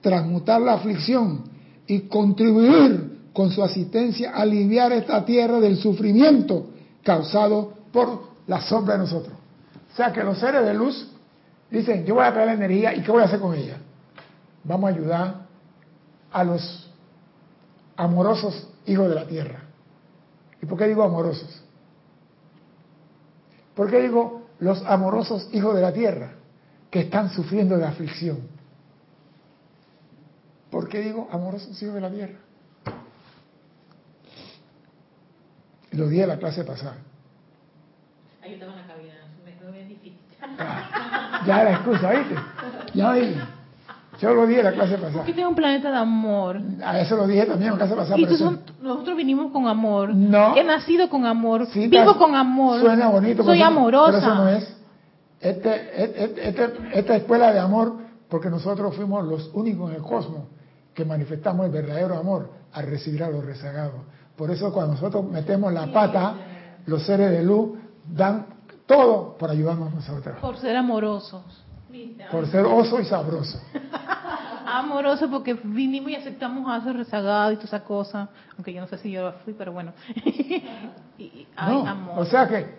transmutar 0.00 0.60
la 0.60 0.74
aflicción 0.74 1.44
y 1.86 2.00
contribuir 2.00 3.20
con 3.32 3.50
su 3.50 3.62
asistencia 3.62 4.32
a 4.32 4.42
aliviar 4.42 4.92
esta 4.92 5.24
tierra 5.24 5.60
del 5.60 5.76
sufrimiento 5.76 6.70
causado 7.02 7.74
por 7.92 8.32
la 8.46 8.60
sombra 8.60 8.94
de 8.94 9.00
nosotros. 9.00 9.34
O 9.92 9.96
sea 9.96 10.12
que 10.12 10.24
los 10.24 10.38
seres 10.38 10.64
de 10.64 10.74
luz 10.74 11.08
dicen, 11.70 12.04
yo 12.04 12.16
voy 12.16 12.24
a 12.24 12.32
traer 12.32 12.48
la 12.48 12.54
energía 12.54 12.94
y 12.94 13.02
¿qué 13.02 13.12
voy 13.12 13.22
a 13.22 13.26
hacer 13.26 13.40
con 13.40 13.54
ella? 13.54 13.76
Vamos 14.64 14.90
a 14.90 14.94
ayudar 14.94 15.46
a 16.32 16.44
los 16.44 16.90
amorosos 17.96 18.68
hijos 18.86 19.08
de 19.08 19.14
la 19.14 19.26
tierra. 19.26 19.60
¿Y 20.60 20.66
por 20.66 20.78
qué 20.78 20.86
digo 20.86 21.02
amorosos? 21.02 21.62
¿Por 23.74 23.90
qué 23.90 24.00
digo 24.02 24.46
los 24.58 24.84
amorosos 24.84 25.48
hijos 25.52 25.74
de 25.74 25.82
la 25.82 25.92
tierra 25.92 26.34
que 26.90 27.00
están 27.00 27.30
sufriendo 27.30 27.76
de 27.78 27.86
aflicción? 27.86 28.38
¿Por 30.70 30.88
qué 30.88 31.00
digo 31.00 31.28
amorosos 31.30 31.80
hijos 31.82 31.94
de 31.94 32.00
la 32.00 32.10
tierra? 32.10 32.38
Lo 35.92 36.08
dije 36.08 36.22
en 36.22 36.28
la 36.28 36.38
clase 36.38 36.64
pasada. 36.64 36.96
Ahí 38.42 38.54
estaba 38.54 38.72
en 38.72 38.78
la 38.78 38.86
cabina, 38.86 39.14
me 39.44 39.52
fue 39.52 39.70
bien 39.70 39.88
difícil. 39.88 40.18
Ah, 40.58 41.42
ya 41.46 41.64
la 41.64 41.72
excusa, 41.72 42.10
¿viste? 42.10 42.34
Ya 42.94 43.12
dije. 43.12 43.40
Yo 44.22 44.34
lo 44.34 44.46
dije 44.46 44.60
en 44.60 44.66
la 44.66 44.72
clase 44.72 44.96
pasada. 44.98 45.22
Aquí 45.22 45.32
tengo 45.32 45.48
un 45.48 45.54
planeta 45.54 45.90
de 45.90 45.96
amor. 45.98 46.60
A 46.84 47.00
eso 47.00 47.16
lo 47.16 47.26
dije 47.26 47.44
también 47.44 47.72
en 47.72 47.78
la 47.78 47.84
clase 47.84 47.96
pasada. 47.96 48.18
Y 48.18 48.26
tú 48.26 48.36
son- 48.36 48.60
nosotros 48.80 49.16
vinimos 49.16 49.50
con 49.52 49.66
amor. 49.66 50.14
No. 50.14 50.56
He 50.56 50.62
nacido 50.64 51.08
con 51.10 51.26
amor. 51.26 51.66
Sí, 51.66 51.88
vivo 51.88 52.16
con 52.16 52.34
amor. 52.36 52.80
Suena 52.80 53.08
bonito. 53.08 53.42
Soy 53.42 53.60
amorosa. 53.60 54.12
Pero 54.12 54.18
eso 54.18 54.34
no 54.34 54.48
es. 54.48 54.76
Este, 55.40 56.04
este- 56.04 56.48
este- 56.48 56.72
esta 56.94 57.16
escuela 57.16 57.52
de 57.52 57.58
amor, 57.58 57.94
porque 58.28 58.48
nosotros 58.48 58.94
fuimos 58.94 59.24
los 59.26 59.50
únicos 59.54 59.90
en 59.90 59.96
el 59.96 60.02
cosmos 60.02 60.42
que 60.94 61.04
manifestamos 61.04 61.66
el 61.66 61.72
verdadero 61.72 62.16
amor 62.16 62.50
al 62.72 62.86
recibir 62.86 63.24
a 63.24 63.28
los 63.28 63.44
rezagados. 63.44 64.02
Por 64.36 64.50
eso 64.52 64.72
cuando 64.72 64.92
nosotros 64.94 65.24
metemos 65.28 65.72
la 65.72 65.92
pata, 65.92 66.34
los 66.86 67.02
seres 67.04 67.30
de 67.32 67.42
luz 67.42 67.70
dan 68.08 68.46
todo 68.86 69.36
por 69.36 69.50
ayudarnos 69.50 69.92
a 69.92 69.96
nosotros. 69.96 70.36
Por 70.40 70.56
ser 70.58 70.76
amorosos. 70.76 71.42
Por 72.30 72.46
ser 72.48 72.64
oso 72.64 73.00
y 73.00 73.04
sabroso. 73.04 73.60
Amorosos 74.66 75.28
porque 75.30 75.54
vinimos 75.54 76.10
y 76.12 76.14
aceptamos 76.16 76.70
a 76.70 76.78
esos 76.78 76.94
rezagados 76.96 77.52
y 77.52 77.56
toda 77.56 77.66
esa 77.66 77.84
cosa. 77.84 78.28
Aunque 78.56 78.72
yo 78.72 78.80
no 78.80 78.86
sé 78.86 78.96
si 78.98 79.10
yo 79.10 79.32
fui, 79.44 79.52
pero 79.52 79.72
bueno. 79.72 79.92
y, 80.24 80.62
y- 81.18 81.46
ay, 81.56 81.74
No, 81.74 81.86
amor. 81.86 82.18
o 82.20 82.24
sea 82.24 82.48
que 82.48 82.76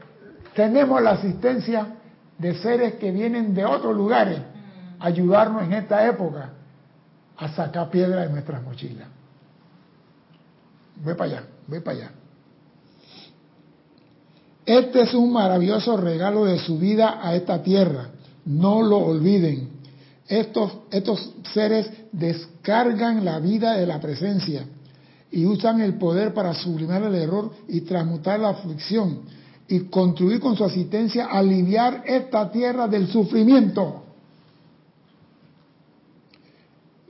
tenemos 0.56 1.02
la 1.02 1.12
asistencia 1.12 1.88
de 2.38 2.56
seres 2.56 2.96
que 2.96 3.12
vienen 3.12 3.54
de 3.54 3.66
otros 3.66 3.96
lugares 3.96 4.40
a 5.00 5.06
ayudarnos 5.08 5.64
en 5.64 5.74
esta 5.74 6.08
época 6.08 6.50
a 7.38 7.50
sacar 7.50 7.90
piedra 7.90 8.22
de 8.22 8.30
nuestras 8.30 8.62
mochilas. 8.64 9.08
Voy 11.04 11.14
para 11.16 11.32
allá, 11.32 11.44
voy 11.68 11.80
para 11.82 11.98
allá. 11.98 12.12
Este 14.66 15.02
es 15.02 15.14
un 15.14 15.34
maravilloso 15.34 15.98
regalo 15.98 16.46
de 16.46 16.58
su 16.60 16.80
vida 16.80 17.20
a 17.22 17.36
esta 17.36 17.62
tierra. 17.62 18.08
No 18.46 18.82
lo 18.82 18.98
olviden. 18.98 19.70
Estos, 20.28 20.72
estos 20.92 21.34
seres 21.54 21.90
descargan 22.12 23.24
la 23.26 23.40
vida 23.40 23.76
de 23.76 23.86
la 23.86 24.00
presencia 24.00 24.66
y 25.32 25.46
usan 25.46 25.82
el 25.82 25.96
poder 25.96 26.34
para 26.34 26.54
sublimar 26.54 27.04
el 27.04 27.16
error 27.16 27.52
y 27.68 27.82
transmutar 27.82 28.40
la 28.40 28.50
aflicción 28.50 29.22
y 29.68 29.82
contribuir 29.82 30.40
con 30.40 30.56
su 30.56 30.64
asistencia 30.64 31.26
a 31.26 31.40
aliviar 31.40 32.04
esta 32.06 32.52
tierra 32.52 32.88
del 32.88 33.08
sufrimiento. 33.08 34.04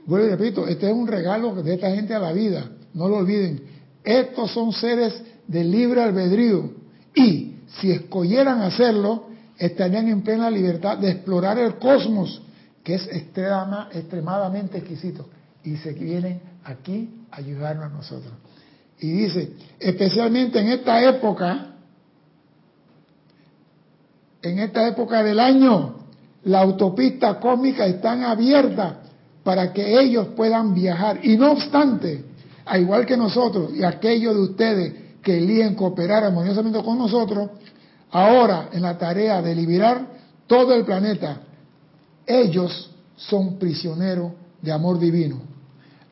Vuelvo 0.06 0.26
y 0.26 0.30
repito, 0.30 0.66
este 0.66 0.86
es 0.86 0.92
un 0.92 1.06
regalo 1.06 1.62
de 1.62 1.74
esta 1.74 1.90
gente 1.90 2.14
a 2.14 2.18
la 2.18 2.32
vida, 2.32 2.70
no 2.94 3.08
lo 3.08 3.18
olviden. 3.18 3.62
Estos 4.02 4.50
son 4.50 4.72
seres 4.72 5.22
de 5.46 5.64
libre 5.64 6.02
albedrío 6.02 6.70
y 7.14 7.56
si 7.80 7.90
escogieran 7.90 8.60
hacerlo, 8.60 9.28
estarían 9.58 10.08
en 10.08 10.22
plena 10.22 10.50
libertad 10.50 10.98
de 10.98 11.10
explorar 11.10 11.58
el 11.58 11.76
cosmos, 11.76 12.42
que 12.82 12.94
es 12.94 13.06
extrema, 13.08 13.88
extremadamente 13.92 14.78
exquisito. 14.78 15.28
Y 15.62 15.76
se 15.76 15.92
vienen 15.92 16.40
aquí 16.64 17.26
a 17.30 17.36
ayudarnos 17.36 17.86
a 17.86 17.88
nosotros. 17.88 18.32
Y 19.00 19.10
dice, 19.10 19.52
especialmente 19.78 20.60
en 20.60 20.68
esta 20.68 21.02
época, 21.02 21.74
en 24.42 24.58
esta 24.58 24.86
época 24.88 25.22
del 25.22 25.40
año, 25.40 25.96
la 26.44 26.60
autopista 26.60 27.40
cósmica 27.40 27.86
están 27.86 28.22
abiertas 28.22 28.96
para 29.42 29.72
que 29.72 30.00
ellos 30.00 30.28
puedan 30.36 30.74
viajar. 30.74 31.20
Y 31.24 31.36
no 31.36 31.52
obstante, 31.52 32.24
a 32.64 32.78
igual 32.78 33.06
que 33.06 33.16
nosotros 33.16 33.72
y 33.74 33.84
aquellos 33.84 34.34
de 34.34 34.40
ustedes 34.40 34.94
que 35.22 35.38
eligen 35.38 35.74
cooperar 35.74 36.24
armoniosamente 36.24 36.82
con 36.82 36.98
nosotros, 36.98 37.50
ahora 38.14 38.68
en 38.72 38.82
la 38.82 38.96
tarea 38.96 39.42
de 39.42 39.54
liberar 39.56 40.06
todo 40.46 40.72
el 40.72 40.84
planeta, 40.84 41.40
ellos 42.24 42.92
son 43.16 43.58
prisioneros 43.58 44.32
de 44.62 44.70
amor 44.70 45.00
divino. 45.00 45.40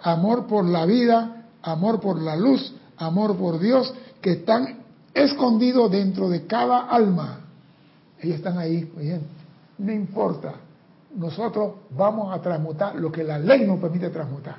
Amor 0.00 0.48
por 0.48 0.64
la 0.64 0.84
vida, 0.84 1.46
amor 1.62 2.00
por 2.00 2.20
la 2.20 2.34
luz, 2.34 2.74
amor 2.96 3.36
por 3.36 3.60
Dios, 3.60 3.94
que 4.20 4.32
están 4.32 4.80
escondidos 5.14 5.92
dentro 5.92 6.28
de 6.28 6.44
cada 6.44 6.88
alma. 6.88 7.38
Ellos 8.18 8.36
están 8.36 8.58
ahí, 8.58 8.92
no 9.78 9.92
importa, 9.92 10.54
nosotros 11.14 11.74
vamos 11.90 12.36
a 12.36 12.42
transmutar 12.42 12.96
lo 12.96 13.12
que 13.12 13.22
la 13.22 13.38
ley 13.38 13.64
nos 13.64 13.78
permite 13.78 14.10
transmutar. 14.10 14.56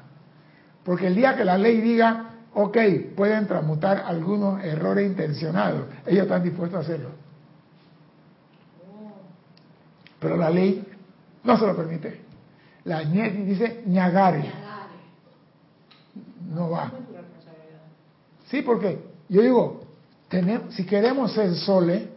Porque 0.86 1.08
el 1.08 1.16
día 1.16 1.36
que 1.36 1.44
la 1.44 1.58
ley 1.58 1.82
diga, 1.82 2.36
ok, 2.54 2.78
pueden 3.18 3.48
transmutar 3.48 4.04
algunos 4.08 4.64
errores 4.64 5.06
intencionados, 5.06 5.88
ellos 6.06 6.24
están 6.24 6.42
dispuestos 6.42 6.78
a 6.78 6.82
hacerlo. 6.82 7.23
Pero 10.24 10.38
la 10.38 10.50
ley 10.50 10.82
no 11.44 11.58
se 11.60 11.68
lo 11.68 11.76
permite. 11.76 12.22
La 12.86 13.02
dice 13.04 13.84
ñagare. 13.86 14.52
No 16.50 16.70
va. 16.70 16.92
Sí, 18.46 18.62
porque 18.62 19.04
yo 19.28 19.42
digo, 19.42 19.84
tenemos, 20.30 20.74
si 20.76 20.86
queremos 20.86 21.34
ser 21.34 21.54
soles, 21.56 22.08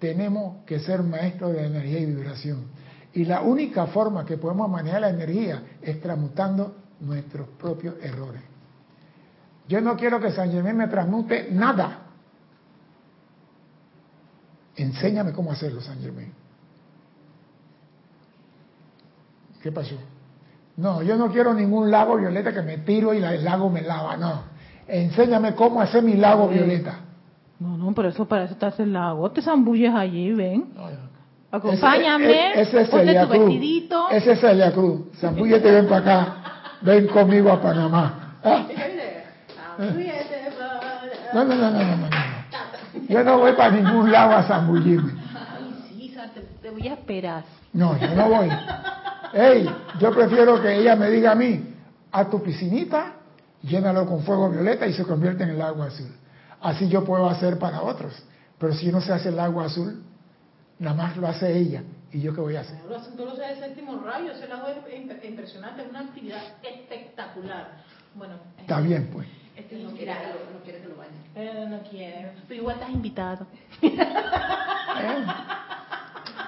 tenemos 0.00 0.64
que 0.64 0.80
ser 0.80 1.02
maestros 1.04 1.52
de 1.52 1.66
energía 1.66 2.00
y 2.00 2.06
vibración. 2.06 2.64
Y 3.12 3.24
la 3.24 3.42
única 3.42 3.86
forma 3.86 4.26
que 4.26 4.36
podemos 4.36 4.68
manejar 4.68 5.02
la 5.02 5.10
energía 5.10 5.62
es 5.80 6.00
transmutando 6.00 6.74
nuestros 7.00 7.46
propios 7.50 7.94
errores. 8.02 8.42
Yo 9.68 9.80
no 9.80 9.96
quiero 9.96 10.20
que 10.20 10.32
San 10.32 10.50
Germán 10.50 10.76
me 10.76 10.88
transmute 10.88 11.48
nada. 11.52 12.00
Enséñame 14.74 15.32
cómo 15.32 15.52
hacerlo, 15.52 15.80
San 15.80 16.00
Germán. 16.00 16.43
¿Qué 19.64 19.72
pasó? 19.72 19.94
No, 20.76 21.02
yo 21.02 21.16
no 21.16 21.32
quiero 21.32 21.54
ningún 21.54 21.90
lago 21.90 22.18
violeta 22.18 22.52
que 22.52 22.60
me 22.60 22.76
tiro 22.76 23.14
y 23.14 23.24
el 23.24 23.42
lago 23.42 23.70
me 23.70 23.80
lava, 23.80 24.14
no. 24.14 24.42
Enséñame 24.86 25.54
cómo 25.54 25.80
hacer 25.80 26.02
mi 26.02 26.18
lago 26.18 26.48
violeta. 26.48 26.98
No, 27.58 27.78
no, 27.78 27.94
pero 27.94 28.10
eso 28.10 28.26
para 28.26 28.44
eso 28.44 28.56
te 28.56 28.66
hace 28.66 28.82
el 28.82 28.92
lago. 28.92 29.30
Te 29.30 29.40
zambulles 29.40 29.94
allí, 29.94 30.32
ven. 30.34 30.66
Acompáñame, 31.50 32.60
ese, 32.60 32.82
ese, 32.82 33.00
ese 33.00 33.16
es 33.16 33.22
tu 33.22 33.28
vestidito. 33.30 34.10
Ese 34.10 34.32
es 34.32 34.40
Celia 34.40 34.70
Cruz. 34.70 35.00
Zambúllete, 35.18 35.70
ven 35.70 35.88
para 35.88 36.00
acá. 36.00 36.36
Ven 36.82 37.06
conmigo 37.06 37.50
a 37.50 37.62
Panamá. 37.62 38.36
¿Ah? 38.44 38.66
No, 41.32 41.42
no, 41.42 41.54
no, 41.54 41.70
no, 41.70 41.82
no, 41.82 41.96
no, 41.96 42.08
Yo 43.08 43.24
no 43.24 43.38
voy 43.38 43.52
para 43.52 43.70
ningún 43.70 44.12
lado 44.12 44.36
a 44.36 44.42
zambullirme. 44.42 45.12
Ay, 45.34 45.74
sí, 45.88 46.14
te, 46.34 46.40
te 46.60 46.70
voy 46.70 46.86
a 46.86 46.92
esperar. 46.92 47.44
No, 47.72 47.98
yo 47.98 48.14
no 48.14 48.28
voy. 48.28 48.50
Ey, 49.34 49.68
yo 49.98 50.14
prefiero 50.14 50.62
que 50.62 50.76
ella 50.76 50.94
me 50.94 51.10
diga 51.10 51.32
a 51.32 51.34
mí, 51.34 51.74
a 52.12 52.30
tu 52.30 52.40
piscinita, 52.40 53.14
llénalo 53.62 54.06
con 54.06 54.22
fuego 54.22 54.48
violeta 54.48 54.86
y 54.86 54.92
se 54.92 55.04
convierte 55.04 55.42
en 55.42 55.50
el 55.50 55.60
agua 55.60 55.86
azul. 55.86 56.14
Así 56.60 56.88
yo 56.88 57.04
puedo 57.04 57.28
hacer 57.28 57.58
para 57.58 57.82
otros. 57.82 58.14
Pero 58.58 58.72
si 58.74 58.92
no 58.92 59.00
se 59.00 59.12
hace 59.12 59.30
el 59.30 59.38
agua 59.40 59.64
azul, 59.64 60.04
nada 60.78 60.96
más 60.96 61.16
lo 61.16 61.26
hace 61.26 61.52
ella. 61.56 61.82
¿Y 62.12 62.20
yo 62.20 62.32
qué 62.32 62.40
voy 62.40 62.54
a 62.54 62.60
hacer? 62.60 62.78
Tú 63.16 63.24
lo 63.24 63.34
sabes 63.34 63.58
el 63.58 63.64
séptimo 63.64 64.00
rayo, 64.04 64.30
ese 64.30 64.46
lago 64.46 64.68
es 64.68 65.24
impresionante, 65.24 65.82
es 65.82 65.90
una 65.90 66.00
actividad 66.00 66.40
espectacular. 66.62 67.82
Bueno, 68.14 68.34
está 68.56 68.80
bien, 68.80 69.10
pues. 69.12 69.26
Este 69.56 69.82
no, 69.82 69.90
quiere, 69.90 70.14
no 70.52 70.60
quiere 70.62 70.80
que 70.80 70.88
lo 70.88 70.96
bañe. 70.96 71.10
Eh, 71.34 71.66
no 71.68 71.82
quiere, 71.88 72.32
pero 72.46 72.60
igual 72.60 72.76
estás 72.76 72.90
invitado. 72.90 73.46
¿Eh? 73.82 75.24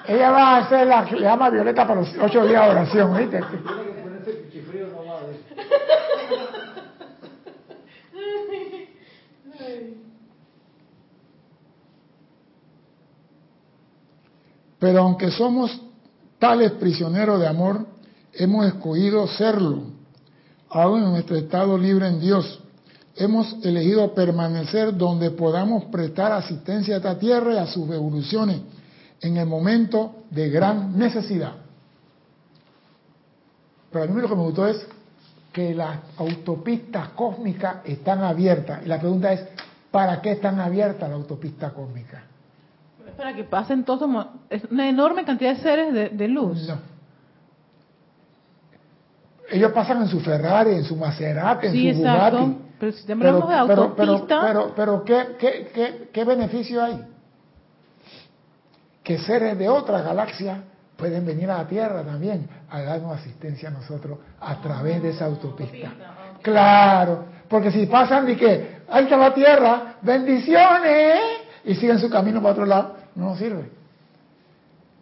Ella 0.08 0.30
va 0.30 0.56
a 0.56 0.56
hacer 0.58 0.86
la 0.86 1.04
que 1.04 1.16
le 1.16 1.22
llama 1.22 1.50
Violeta 1.50 1.86
para 1.86 2.00
los 2.00 2.08
ocho 2.20 2.46
días 2.46 2.64
de 2.64 2.70
oración, 2.70 3.16
¿viste? 3.16 3.40
Tiene 3.40 3.48
que 3.48 4.02
ponerse 4.02 4.48
chifrío 4.52 4.86
nomás. 4.88 5.22
Pero 14.78 15.00
aunque 15.00 15.30
somos 15.32 15.80
tales 16.38 16.72
prisioneros 16.72 17.40
de 17.40 17.48
amor, 17.48 17.86
hemos 18.32 18.66
escogido 18.66 19.26
serlo, 19.26 19.84
aún 20.70 21.02
en 21.02 21.10
nuestro 21.10 21.36
estado 21.36 21.76
libre 21.76 22.06
en 22.06 22.20
Dios. 22.20 22.60
Hemos 23.16 23.56
elegido 23.64 24.14
permanecer 24.14 24.96
donde 24.96 25.30
podamos 25.30 25.86
prestar 25.86 26.30
asistencia 26.32 26.94
a 26.94 26.98
esta 26.98 27.18
tierra 27.18 27.54
y 27.54 27.56
a 27.56 27.66
sus 27.66 27.90
evoluciones 27.90 28.60
en 29.20 29.36
el 29.36 29.46
momento 29.46 30.24
de 30.30 30.48
gran 30.50 30.98
necesidad. 30.98 31.52
Pero 33.90 34.04
a 34.04 34.06
mí 34.08 34.20
lo 34.20 34.28
que 34.28 34.36
me 34.36 34.42
gustó 34.42 34.66
es 34.66 34.86
que 35.52 35.74
las 35.74 35.98
autopistas 36.18 37.10
cósmicas 37.10 37.76
están 37.84 38.22
abiertas. 38.22 38.82
Y 38.84 38.88
la 38.88 38.98
pregunta 38.98 39.32
es, 39.32 39.46
¿para 39.90 40.20
qué 40.20 40.32
están 40.32 40.60
abiertas 40.60 41.08
las 41.08 41.18
autopistas 41.18 41.72
cósmicas? 41.72 42.22
para 43.16 43.34
que 43.34 43.44
pasen 43.44 43.84
todos 43.84 44.26
una 44.70 44.88
enorme 44.88 45.24
cantidad 45.24 45.54
de 45.54 45.62
seres 45.62 46.18
de, 46.18 46.28
luz. 46.28 46.68
No. 46.68 46.78
Ellos 49.50 49.72
pasan 49.72 50.02
en 50.02 50.08
su 50.08 50.20
Ferrari, 50.20 50.72
en 50.72 50.84
su 50.84 50.96
Maserati, 50.96 51.68
en 51.68 51.94
su 51.94 52.00
Bugatti. 52.00 52.56
Pero 52.78 52.92
si 52.92 53.10
hablamos 53.10 53.48
de 53.48 53.54
autopista... 53.54 54.40
Pero, 54.42 54.72
pero, 54.76 55.04
¿qué, 55.04 55.36
qué, 55.38 55.70
qué, 55.72 56.08
qué 56.12 56.24
beneficio 56.24 56.84
hay? 56.84 57.02
Que 59.06 59.18
seres 59.18 59.56
de 59.56 59.68
otra 59.68 60.02
galaxia 60.02 60.64
pueden 60.96 61.24
venir 61.24 61.48
a 61.48 61.58
la 61.58 61.68
Tierra 61.68 62.02
también 62.02 62.48
a 62.68 62.82
darnos 62.82 63.16
asistencia 63.16 63.68
a 63.68 63.70
nosotros 63.70 64.18
a 64.40 64.60
través 64.60 65.00
de 65.00 65.10
esa 65.10 65.26
ah, 65.26 65.28
autopista. 65.28 65.92
Claro, 66.42 67.26
porque 67.48 67.70
si 67.70 67.86
pasan 67.86 68.28
y 68.28 68.34
que 68.34 68.80
ahí 68.90 69.04
está 69.04 69.16
la 69.16 69.32
Tierra, 69.32 69.94
bendiciones, 70.02 71.20
y 71.64 71.76
siguen 71.76 72.00
su 72.00 72.10
camino 72.10 72.40
para 72.40 72.54
otro 72.54 72.66
lado, 72.66 72.96
no 73.14 73.26
nos 73.26 73.38
sirve. 73.38 73.70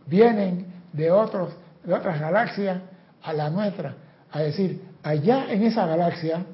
Vienen 0.04 0.66
de, 0.92 1.10
otros, 1.10 1.56
de 1.82 1.94
otras 1.94 2.20
galaxias 2.20 2.82
a 3.22 3.32
la 3.32 3.48
nuestra, 3.48 3.94
a 4.30 4.40
decir, 4.40 4.82
allá 5.02 5.46
en 5.50 5.62
esa 5.62 5.86
galaxia 5.86 6.44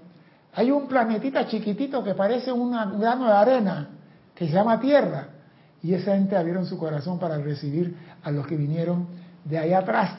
hay 0.55 0.71
un 0.71 0.87
planetita 0.87 1.49
chiquitito 1.49 2.05
que 2.05 2.15
parece 2.15 2.53
un 2.53 2.71
grano 3.01 3.27
de 3.27 3.33
arena, 3.33 3.89
que 4.37 4.47
se 4.47 4.53
llama 4.53 4.79
Tierra. 4.79 5.40
Y 5.83 5.95
esa 5.95 6.15
gente 6.15 6.37
abrieron 6.37 6.67
su 6.67 6.79
corazón 6.79 7.19
para 7.19 7.39
recibir 7.39 7.97
a 8.23 8.31
los 8.31 8.47
que 8.47 8.57
vinieron 8.57 9.07
de 9.45 9.59
allá 9.59 9.79
atrás, 9.79 10.11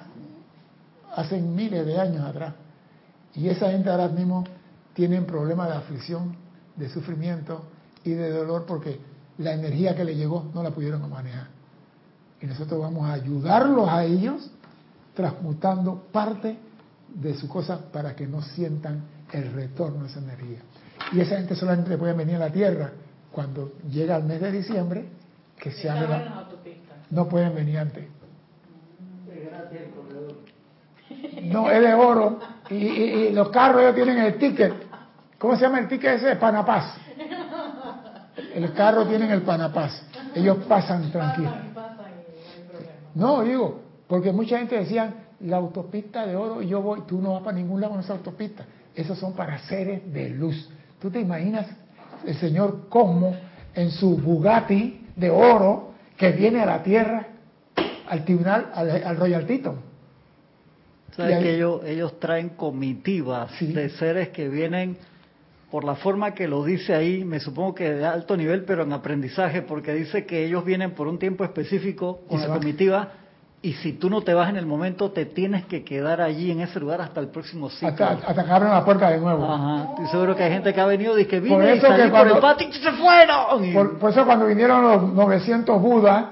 hace 1.16 1.40
miles 1.40 1.86
de 1.86 2.00
años 2.00 2.26
atrás. 2.26 2.54
Y 3.36 3.48
esa 3.48 3.70
gente 3.70 3.90
ahora 3.90 4.08
mismo 4.10 4.44
tienen 4.94 5.26
problemas 5.26 5.70
de 5.70 5.76
aflicción, 5.76 6.36
de 6.76 6.90
sufrimiento 6.90 7.64
y 8.04 8.12
de 8.12 8.32
dolor 8.32 8.66
porque 8.66 9.00
la 9.38 9.54
energía 9.54 9.96
que 9.96 10.04
le 10.04 10.16
llegó 10.16 10.50
no 10.54 10.64
la 10.64 10.72
pudieron 10.72 11.08
manejar. 11.10 11.48
Y 12.42 12.48
nosotros 12.48 12.80
vamos 12.82 13.08
a 13.08 13.14
ayudarlos 13.14 13.88
a 13.88 14.04
ellos 14.04 14.50
transmutando 15.14 16.08
parte 16.12 16.58
de 17.14 17.36
su 17.36 17.48
cosa 17.48 17.80
para 17.92 18.16
que 18.16 18.26
no 18.26 18.42
sientan 18.42 19.04
el 19.32 19.52
retorno 19.54 20.04
de 20.04 20.10
esa 20.10 20.20
energía. 20.20 20.60
Y 21.12 21.20
esa 21.20 21.38
gente 21.38 21.56
solamente 21.56 21.98
puede 21.98 22.14
venir 22.14 22.36
a 22.36 22.40
la 22.40 22.52
Tierra 22.52 22.92
cuando 23.32 23.74
llega 23.90 24.18
el 24.18 24.24
mes 24.24 24.42
de 24.42 24.52
diciembre, 24.52 25.06
que 25.62 25.72
se 25.72 25.88
abre 25.88 26.08
la... 26.08 26.48
No 27.12 27.30
pueden 27.30 27.54
venir 27.54 27.78
antes. 27.78 28.08
No, 31.44 31.70
es 31.70 31.82
de 31.82 31.94
oro. 31.94 32.40
Y, 32.70 32.76
y, 32.76 33.34
los 33.34 33.50
carros 33.50 33.82
ellos 33.82 33.96
tienen 33.96 34.18
el 34.18 34.38
ticket. 34.40 34.74
¿Cómo 35.38 35.56
se 35.56 35.62
llama 35.62 35.80
el 35.80 35.88
ticket 35.88 36.16
ese? 36.16 36.36
Panapaz. 36.38 36.96
El 38.56 38.74
carro 38.74 39.06
tiene 39.06 39.32
el 39.32 39.44
Panapaz. 39.44 40.04
ellos 40.34 40.58
pasan 40.68 41.12
tranquilos. 41.12 41.54
No, 43.14 43.44
digo, 43.44 43.82
porque 44.08 44.32
mucha 44.32 44.58
gente 44.58 44.78
decía, 44.78 45.14
la 45.42 45.58
autopista 45.58 46.26
de 46.26 46.36
oro, 46.36 46.62
yo 46.62 46.82
voy, 46.82 47.02
tú 47.08 47.22
no 47.22 47.34
vas 47.34 47.44
para 47.44 47.58
ningún 47.58 47.82
lado 47.82 47.94
en 47.96 48.00
esa 48.00 48.14
autopista. 48.14 48.66
Esos 48.96 49.18
son 49.20 49.34
para 49.34 49.60
seres 49.60 50.12
de 50.12 50.30
luz. 50.30 50.70
¿Tú 51.00 51.12
te 51.12 51.20
imaginas 51.20 51.68
el 52.26 52.36
señor 52.38 52.88
Cosmo 52.90 53.36
en 53.76 53.92
su 53.92 54.18
Bugatti 54.18 55.01
de 55.22 55.30
oro 55.30 55.92
que 56.18 56.32
viene 56.32 56.60
a 56.62 56.66
la 56.66 56.84
Tierra, 56.84 57.28
al 58.10 58.26
tribunal, 58.26 58.72
al, 58.74 58.90
al 59.06 59.16
Royal 59.18 59.46
Teton? 59.46 59.80
Sabes 61.16 61.38
ahí- 61.38 61.44
que 61.44 61.56
ellos, 61.56 61.82
ellos 61.86 62.20
traen 62.20 62.50
comitivas 62.50 63.52
Sí. 63.60 63.72
de 63.74 63.90
seres 63.92 64.30
que 64.30 64.50
vienen, 64.50 64.98
por 65.70 65.84
la 65.86 65.96
forma 65.96 66.34
que 66.34 66.48
lo 66.50 66.66
dice 66.66 66.94
ahí, 66.94 67.24
me 67.24 67.40
supongo 67.40 67.76
que 67.76 67.94
de 67.94 68.06
alto 68.06 68.36
nivel, 68.36 68.66
pero 68.66 68.84
en 68.84 68.92
aprendizaje, 68.92 69.62
porque 69.62 69.94
dice 69.94 70.26
que 70.26 70.44
ellos 70.46 70.66
vienen 70.66 70.92
por 70.92 71.08
un 71.08 71.18
tiempo 71.18 71.44
específico 71.46 72.22
con 72.28 72.42
la 72.42 72.48
comitiva, 72.48 73.12
y 73.64 73.74
si 73.74 73.94
tú 73.94 74.10
no 74.10 74.22
te 74.22 74.34
vas 74.34 74.50
en 74.50 74.58
el 74.58 74.66
momento, 74.66 75.12
te 75.12 75.26
tienes 75.26 75.66
que 75.66 75.84
quedar 75.84 76.20
allí 76.20 76.50
en 76.50 76.62
ese 76.62 76.80
lugar 76.80 77.00
hasta 77.02 77.20
el 77.20 77.28
próximo 77.28 77.70
ciclo. 77.70 77.90
Hasta, 77.90 78.10
hasta 78.30 78.44
que 78.44 78.52
abran 78.52 78.72
la 78.72 78.84
puerta 78.84 79.10
de 79.12 79.20
nuevo. 79.20 79.46
Ajá, 79.46 79.90
estoy 79.92 80.08
seguro 80.08 80.36
que 80.36 80.44
hay 80.44 80.52
gente 80.52 80.74
que 80.74 80.82
ha 80.82 80.86
venido 80.88 81.18
y 81.20 81.26
que 81.26 81.40
vine 81.40 81.56
Por 81.56 81.64
y 81.66 81.68
eso 81.70 81.82
que 81.88 81.94
por 81.94 82.00
el 82.02 82.10
cuando- 82.12 82.40
patio 82.42 82.68
y 82.70 82.74
se 82.74 82.92
fueron. 82.94 83.64
Y- 83.66 83.74
Por, 83.74 84.00
por 84.00 84.10
eso 84.10 84.26
cuando 84.26 84.48
vinieron 84.48 84.82
los 84.82 85.14
900 85.14 85.80
Budas, 85.82 86.26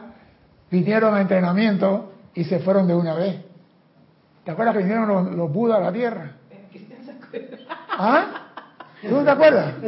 vinieron 0.72 1.14
a 1.14 1.22
entrenamiento 1.22 2.12
y 2.34 2.44
se 2.46 2.60
fueron 2.60 2.88
de 2.88 2.96
una 2.96 3.14
vez. 3.14 3.36
¿Te 4.44 4.52
acuerdas 4.52 4.74
que 4.76 4.80
vinieron 4.80 5.08
los, 5.08 5.32
los 5.36 5.52
Budas 5.54 5.78
a 5.78 5.82
la 5.82 5.92
Tierra? 5.92 6.32
¿Ah? 7.92 8.26
¿Tú 9.02 9.12
no 9.16 9.24
te 9.24 9.30
acuerdas? 9.30 9.74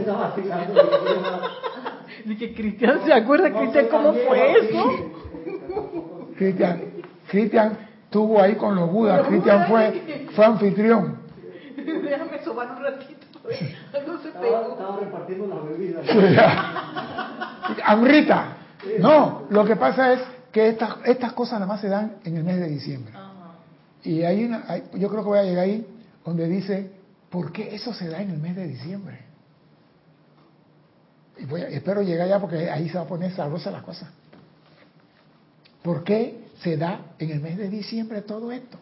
Y 2.23 2.35
que 2.35 2.53
Cristian 2.53 2.99
se 3.03 3.11
acuerda, 3.13 3.49
Cristian, 3.51 3.87
¿cómo 3.89 4.13
fue 4.13 4.51
eso? 4.59 5.11
Cristian, 6.37 6.81
Cristian 7.31 7.77
estuvo 8.03 8.41
ahí 8.41 8.55
con 8.55 8.75
los 8.75 8.91
Budas. 8.91 9.25
Cristian 9.27 9.67
fue, 9.67 10.27
fue 10.35 10.45
anfitrión. 10.45 11.17
Déjame 11.77 12.43
sobar 12.43 12.71
un 12.71 12.83
ratito. 12.83 13.27
Algo 13.97 14.17
se 14.21 14.27
Estaba, 14.27 14.41
pegó. 14.61 14.71
estaba 14.73 14.99
repartiendo 14.99 15.47
las 15.47 15.63
bebidas. 15.65 16.05
Amrita. 17.85 18.57
No, 18.99 19.43
lo 19.49 19.63
que 19.65 19.75
pasa 19.75 20.13
es 20.13 20.19
que 20.51 20.67
estas, 20.69 20.97
estas 21.05 21.33
cosas 21.33 21.59
nada 21.59 21.67
más 21.71 21.81
se 21.81 21.87
dan 21.87 22.17
en 22.25 22.37
el 22.37 22.43
mes 22.43 22.57
de 22.59 22.67
diciembre. 22.67 23.13
Y 24.03 24.23
hay 24.23 24.43
una, 24.45 24.65
hay- 24.67 24.83
yo 24.95 25.09
creo 25.09 25.21
que 25.23 25.29
voy 25.29 25.39
a 25.39 25.43
llegar 25.43 25.63
ahí 25.65 25.87
donde 26.25 26.47
dice, 26.47 26.91
¿por 27.29 27.51
qué 27.51 27.73
eso 27.75 27.93
se 27.93 28.09
da 28.09 28.21
en 28.21 28.31
el 28.31 28.37
mes 28.39 28.55
de 28.55 28.67
diciembre? 28.67 29.19
Y 31.37 31.45
voy 31.45 31.61
a- 31.61 31.69
espero 31.69 32.01
llegar 32.01 32.25
allá 32.27 32.39
porque 32.39 32.69
ahí 32.69 32.89
se 32.89 32.97
va 32.97 33.03
a 33.05 33.07
poner 33.07 33.31
sabrosa 33.31 33.71
la 33.71 33.81
cosa. 33.81 34.11
¿Por 35.83 36.03
qué 36.03 36.40
se 36.63 36.77
da 36.77 37.15
en 37.17 37.31
el 37.31 37.39
mes 37.39 37.57
de 37.57 37.69
diciembre 37.69 38.21
todo 38.21 38.51
esto? 38.51 38.77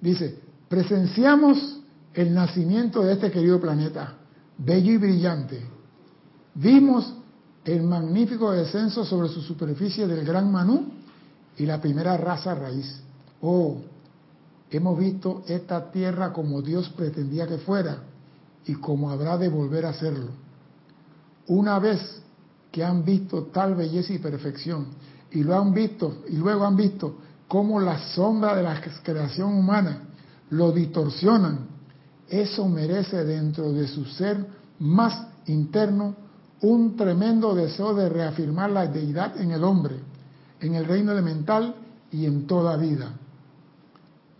Dice, 0.00 0.38
presenciamos 0.68 1.80
el 2.14 2.32
nacimiento 2.32 3.02
de 3.02 3.14
este 3.14 3.30
querido 3.30 3.60
planeta, 3.60 4.14
bello 4.56 4.92
y 4.92 4.96
brillante. 4.96 5.60
Vimos 6.54 7.14
el 7.64 7.82
magnífico 7.82 8.52
descenso 8.52 9.04
sobre 9.04 9.28
su 9.28 9.42
superficie 9.42 10.06
del 10.06 10.24
gran 10.24 10.50
Manú 10.50 10.92
y 11.56 11.66
la 11.66 11.80
primera 11.80 12.16
raza 12.16 12.54
raíz. 12.54 13.00
Oh, 13.42 13.82
hemos 14.70 14.98
visto 14.98 15.42
esta 15.46 15.90
tierra 15.90 16.32
como 16.32 16.62
Dios 16.62 16.88
pretendía 16.90 17.46
que 17.46 17.58
fuera 17.58 18.02
y 18.66 18.74
como 18.74 19.10
habrá 19.10 19.38
de 19.38 19.48
volver 19.48 19.86
a 19.86 19.90
hacerlo. 19.90 20.30
Una 21.46 21.78
vez 21.78 22.22
que 22.70 22.84
han 22.84 23.04
visto 23.04 23.44
tal 23.44 23.74
belleza 23.74 24.12
y 24.12 24.18
perfección 24.18 24.88
y 25.30 25.42
lo 25.42 25.58
han 25.58 25.72
visto 25.72 26.22
y 26.28 26.36
luego 26.36 26.64
han 26.64 26.76
visto 26.76 27.16
cómo 27.46 27.80
la 27.80 27.98
sombra 28.14 28.54
de 28.54 28.62
la 28.62 28.80
creación 29.02 29.54
humana 29.54 30.02
lo 30.50 30.72
distorsionan, 30.72 31.66
eso 32.28 32.68
merece 32.68 33.24
dentro 33.24 33.72
de 33.72 33.86
su 33.88 34.04
ser 34.04 34.46
más 34.78 35.28
interno 35.46 36.14
un 36.60 36.96
tremendo 36.96 37.54
deseo 37.54 37.94
de 37.94 38.08
reafirmar 38.08 38.70
la 38.70 38.86
deidad 38.86 39.40
en 39.40 39.52
el 39.52 39.64
hombre, 39.64 39.96
en 40.60 40.74
el 40.74 40.84
reino 40.84 41.12
elemental 41.12 41.74
y 42.10 42.26
en 42.26 42.46
toda 42.46 42.76
vida. 42.76 43.12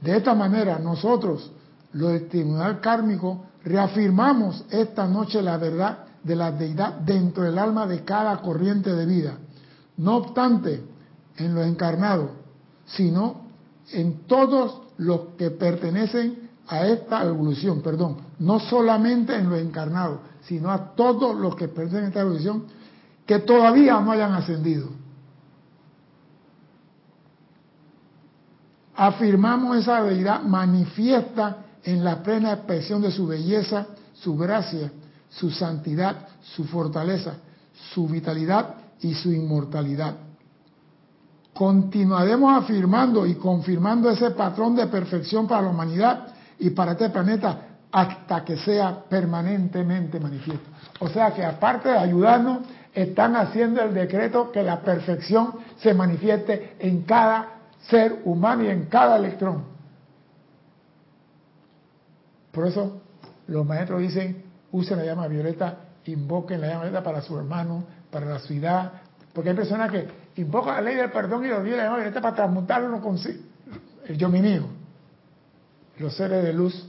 De 0.01 0.17
esta 0.17 0.35
manera 0.35 0.79
nosotros, 0.79 1.51
los 1.93 2.13
del 2.13 2.29
tribunal 2.29 2.81
kármico, 2.81 3.45
reafirmamos 3.65 4.65
esta 4.71 5.07
noche 5.07 5.43
la 5.43 5.57
verdad 5.57 5.99
de 6.23 6.37
la 6.37 6.53
deidad 6.53 6.95
dentro 7.01 7.45
del 7.45 7.59
alma 7.59 7.87
de 7.87 8.05
cada 8.05 8.41
corriente 8.41 8.93
de 8.95 9.07
vida. 9.07 9.39
No 9.97 10.17
obstante, 10.17 10.83
en 11.37 11.55
los 11.55 11.67
encarnados, 11.67 12.31
sino 12.87 13.49
en 13.93 14.27
todos 14.27 14.83
los 14.99 15.21
que 15.37 15.51
pertenecen 15.51 16.49
a 16.67 16.87
esta 16.87 17.25
evolución, 17.25 17.81
perdón, 17.81 18.19
no 18.39 18.61
solamente 18.61 19.35
en 19.35 19.49
los 19.49 19.59
encarnados, 19.59 20.21
sino 20.43 20.71
a 20.71 20.95
todos 20.95 21.37
los 21.37 21.57
que 21.57 21.69
pertenecen 21.69 22.05
a 22.05 22.09
esta 22.09 22.21
evolución 22.21 22.65
que 23.27 23.39
todavía 23.41 24.01
no 24.01 24.13
hayan 24.13 24.33
ascendido. 24.35 24.89
Afirmamos 29.01 29.77
esa 29.77 30.03
deidad 30.03 30.43
manifiesta 30.43 31.59
en 31.85 32.03
la 32.03 32.21
plena 32.21 32.53
expresión 32.55 33.01
de 33.01 33.13
su 33.13 33.29
belleza, 33.29 33.87
su 34.13 34.37
gracia, 34.37 34.91
su 35.29 35.53
santidad, 35.53 36.27
su 36.43 36.65
fortaleza, 36.65 37.35
su 37.95 38.09
vitalidad 38.09 38.75
y 39.01 39.15
su 39.15 39.31
inmortalidad. 39.31 40.17
Continuaremos 41.55 42.61
afirmando 42.61 43.25
y 43.25 43.37
confirmando 43.37 44.11
ese 44.11 44.33
patrón 44.33 44.75
de 44.75 44.89
perfección 44.89 45.47
para 45.47 45.63
la 45.63 45.69
humanidad 45.69 46.27
y 46.59 46.71
para 46.71 46.93
este 46.93 47.11
planeta 47.11 47.69
hasta 47.93 48.45
que 48.45 48.57
sea 48.57 49.05
permanentemente 49.09 50.19
manifiesto. 50.19 50.69
O 50.99 51.09
sea 51.09 51.33
que 51.33 51.45
aparte 51.45 51.91
de 51.91 51.99
ayudarnos, 51.99 52.63
están 52.93 53.37
haciendo 53.37 53.81
el 53.81 53.95
decreto 53.95 54.51
que 54.51 54.65
la 54.65 54.81
perfección 54.81 55.53
se 55.77 55.95
manifieste 55.95 56.75
en 56.81 57.03
cada 57.03 57.58
ser 57.83 58.23
humano 58.25 58.65
y 58.65 58.69
en 58.69 58.87
cada 58.87 59.17
electrón. 59.17 59.65
Por 62.53 62.67
eso 62.67 63.01
los 63.47 63.65
maestros 63.65 64.01
dicen, 64.01 64.45
usen 64.73 64.99
la 64.99 65.05
llama 65.05 65.29
violeta, 65.29 65.79
invoquen 66.07 66.61
la 66.61 66.69
llama 66.69 66.85
violeta 66.85 67.03
para 67.03 67.23
su 67.23 67.39
hermano, 67.39 67.85
para 68.11 68.27
la 68.27 68.39
ciudad, 68.41 68.93
porque 69.33 69.51
hay 69.51 69.57
personas 69.57 69.91
que 69.91 70.09
invocan 70.37 70.77
la 70.77 70.81
ley 70.81 70.97
del 70.97 71.11
perdón 71.11 71.47
y 71.47 71.51
olvidan 71.51 71.79
la 71.79 71.85
llama 71.85 71.97
violeta 71.97 72.21
para 72.21 72.35
transmutarlo 72.35 73.01
con 73.01 73.19
el 74.07 74.19
yo 74.19 74.29
mi 74.29 74.43
mío. 74.43 74.65
Los 75.99 76.17
seres 76.17 76.43
de 76.45 76.53
luz 76.53 76.89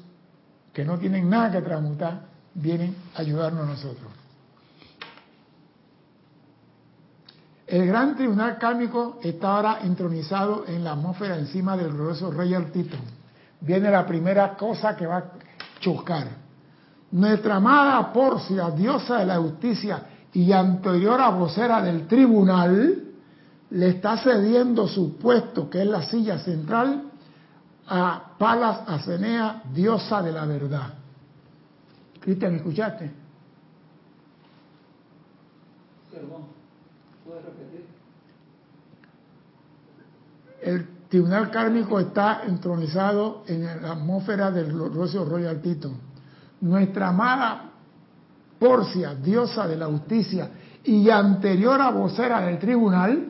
que 0.73 0.85
no 0.85 0.97
tienen 0.97 1.29
nada 1.29 1.51
que 1.51 1.61
transmutar 1.61 2.21
vienen 2.53 2.95
a 3.15 3.21
ayudarnos 3.21 3.63
a 3.63 3.71
nosotros. 3.71 4.18
El 7.69 7.85
gran 7.85 8.15
tribunal 8.15 8.57
kármico 8.57 9.19
está 9.21 9.55
ahora 9.55 9.79
entronizado 9.83 10.65
en 10.67 10.83
la 10.83 10.93
atmósfera 10.93 11.37
encima 11.37 11.77
del 11.77 11.91
glorioso 11.93 12.31
Royal 12.31 12.71
Teton. 12.71 12.99
Viene 13.61 13.91
la 13.91 14.07
primera 14.07 14.57
cosa 14.57 14.95
que 14.95 15.05
va 15.05 15.17
a 15.17 15.31
chocar. 15.79 16.29
Nuestra 17.11 17.57
amada 17.57 18.11
Porcia, 18.11 18.71
diosa 18.71 19.19
de 19.19 19.27
la 19.27 19.37
justicia 19.37 20.03
y 20.33 20.51
anterior 20.51 21.21
a 21.21 21.29
vocera 21.29 21.79
del 21.83 22.07
tribunal, 22.07 23.03
le 23.69 23.89
está 23.89 24.17
cediendo 24.17 24.87
su 24.87 25.17
puesto, 25.17 25.69
que 25.69 25.83
es 25.83 25.87
la 25.87 26.01
silla 26.01 26.39
central, 26.39 27.03
a 27.87 28.31
Palas 28.39 28.81
Acenea, 28.87 29.61
diosa 29.71 30.23
de 30.23 30.31
la 30.31 30.45
verdad. 30.45 30.93
Cristian, 32.19 32.55
¿escuchaste? 32.55 33.11
El 40.61 40.87
tribunal 41.07 41.49
kármico 41.49 41.99
está 41.99 42.43
entronizado 42.45 43.43
en 43.47 43.65
la 43.65 43.93
atmósfera 43.93 44.51
del 44.51 44.71
glorioso 44.71 45.25
Royal 45.25 45.61
Teton. 45.61 45.97
Nuestra 46.61 47.09
amada 47.09 47.71
Porcia, 48.59 49.15
diosa 49.15 49.67
de 49.67 49.77
la 49.77 49.85
justicia 49.85 50.49
y 50.83 51.09
anterior 51.09 51.79
a 51.79 51.91
vocera 51.91 52.41
del 52.41 52.59
tribunal, 52.59 53.29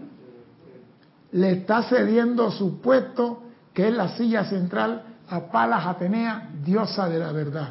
le 1.31 1.51
está 1.51 1.83
cediendo 1.83 2.49
su 2.51 2.81
puesto, 2.81 3.43
que 3.73 3.87
es 3.87 3.93
la 3.93 4.17
silla 4.17 4.45
central, 4.45 5.03
a 5.29 5.51
Palas 5.51 5.85
Atenea, 5.85 6.49
diosa 6.65 7.07
de 7.07 7.19
la 7.19 7.31
verdad. 7.31 7.69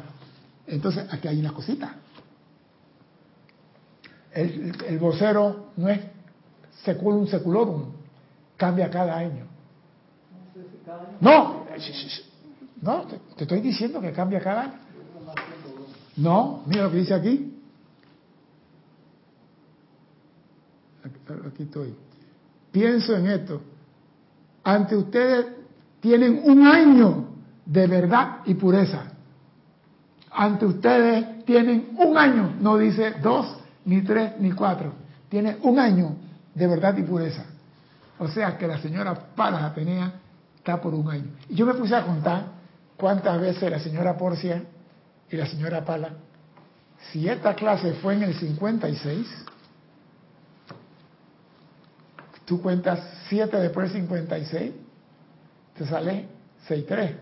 Entonces, 0.65 1.05
aquí 1.11 1.27
hay 1.27 1.41
una 1.41 1.51
cosita. 1.51 1.95
El 4.31 4.97
vocero 4.99 5.71
no 5.75 5.89
es 5.89 5.99
seculum 6.83 7.27
seculorum, 7.27 7.85
cambia 8.57 8.89
cada 8.89 9.17
año. 9.17 9.45
No. 11.21 11.65
No, 12.81 13.01
te, 13.03 13.17
te 13.35 13.43
estoy 13.43 13.61
diciendo 13.61 13.99
que 14.01 14.11
cambia 14.11 14.39
cada 14.39 14.61
año. 14.61 14.73
No, 16.17 16.63
mira 16.65 16.83
lo 16.83 16.91
que 16.91 16.97
dice. 16.97 17.13
Aquí- 17.13 17.53
Aquí 21.47 21.63
estoy. 21.63 21.95
Pienso 22.71 23.15
en 23.15 23.27
esto. 23.27 23.61
Ante 24.63 24.95
ustedes 24.95 25.45
tienen 25.99 26.41
un 26.43 26.65
año 26.65 27.25
de 27.65 27.87
verdad 27.87 28.39
y 28.45 28.53
pureza. 28.55 29.11
Ante 30.31 30.65
ustedes 30.65 31.45
tienen 31.45 31.89
un 31.97 32.17
año, 32.17 32.55
no 32.59 32.77
dice 32.77 33.13
dos, 33.21 33.57
ni 33.85 34.01
tres, 34.01 34.33
ni 34.39 34.51
cuatro. 34.51 34.93
Tiene 35.29 35.57
un 35.63 35.79
año 35.79 36.15
de 36.53 36.67
verdad 36.67 36.97
y 36.97 37.03
pureza. 37.03 37.45
O 38.17 38.27
sea 38.27 38.57
que 38.57 38.67
la 38.67 38.79
señora 38.79 39.13
Palas 39.35 39.63
Atenea 39.63 40.13
está 40.57 40.81
por 40.81 40.93
un 40.93 41.09
año. 41.09 41.31
Y 41.47 41.55
yo 41.55 41.65
me 41.65 41.73
puse 41.73 41.95
a 41.95 42.03
contar 42.03 42.47
cuántas 42.97 43.39
veces 43.39 43.71
la 43.71 43.79
señora 43.79 44.17
Porcia 44.17 44.63
y 45.31 45.37
la 45.37 45.45
señora 45.45 45.85
Pala, 45.85 46.09
si 47.11 47.27
esta 47.27 47.55
clase 47.55 47.93
fue 47.93 48.15
en 48.15 48.23
el 48.23 48.33
56, 48.35 49.27
tú 52.45 52.61
cuentas 52.61 52.99
7 53.29 53.57
después 53.57 53.93
del 53.93 54.01
56, 54.01 54.71
te 55.77 55.85
sale 55.85 56.25
6-3. 56.67 57.15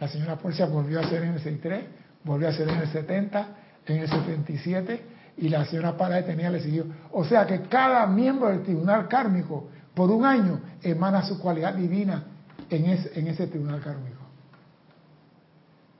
La 0.00 0.08
señora 0.08 0.36
Porcia 0.36 0.66
volvió 0.66 1.00
a 1.00 1.04
hacer 1.04 1.22
en 1.24 1.34
el 1.34 1.42
6-3, 1.42 1.82
volvió 2.22 2.46
a 2.46 2.50
hacer 2.50 2.68
en 2.68 2.76
el 2.76 2.88
70, 2.88 3.48
en 3.86 3.96
el 3.96 4.08
77, 4.08 5.02
y 5.38 5.48
la 5.48 5.64
señora 5.66 5.96
Pala 5.96 6.24
tenía 6.24 6.50
le 6.50 6.60
siguió. 6.60 6.86
O 7.12 7.24
sea 7.24 7.46
que 7.46 7.62
cada 7.62 8.06
miembro 8.06 8.48
del 8.48 8.62
tribunal 8.62 9.06
kármico, 9.08 9.68
por 9.94 10.10
un 10.10 10.24
año, 10.24 10.60
emana 10.82 11.22
su 11.22 11.38
cualidad 11.38 11.74
divina 11.74 12.24
en 12.70 12.86
ese, 12.86 13.18
en 13.18 13.28
ese 13.28 13.46
tribunal 13.46 13.80
kármico. 13.80 14.22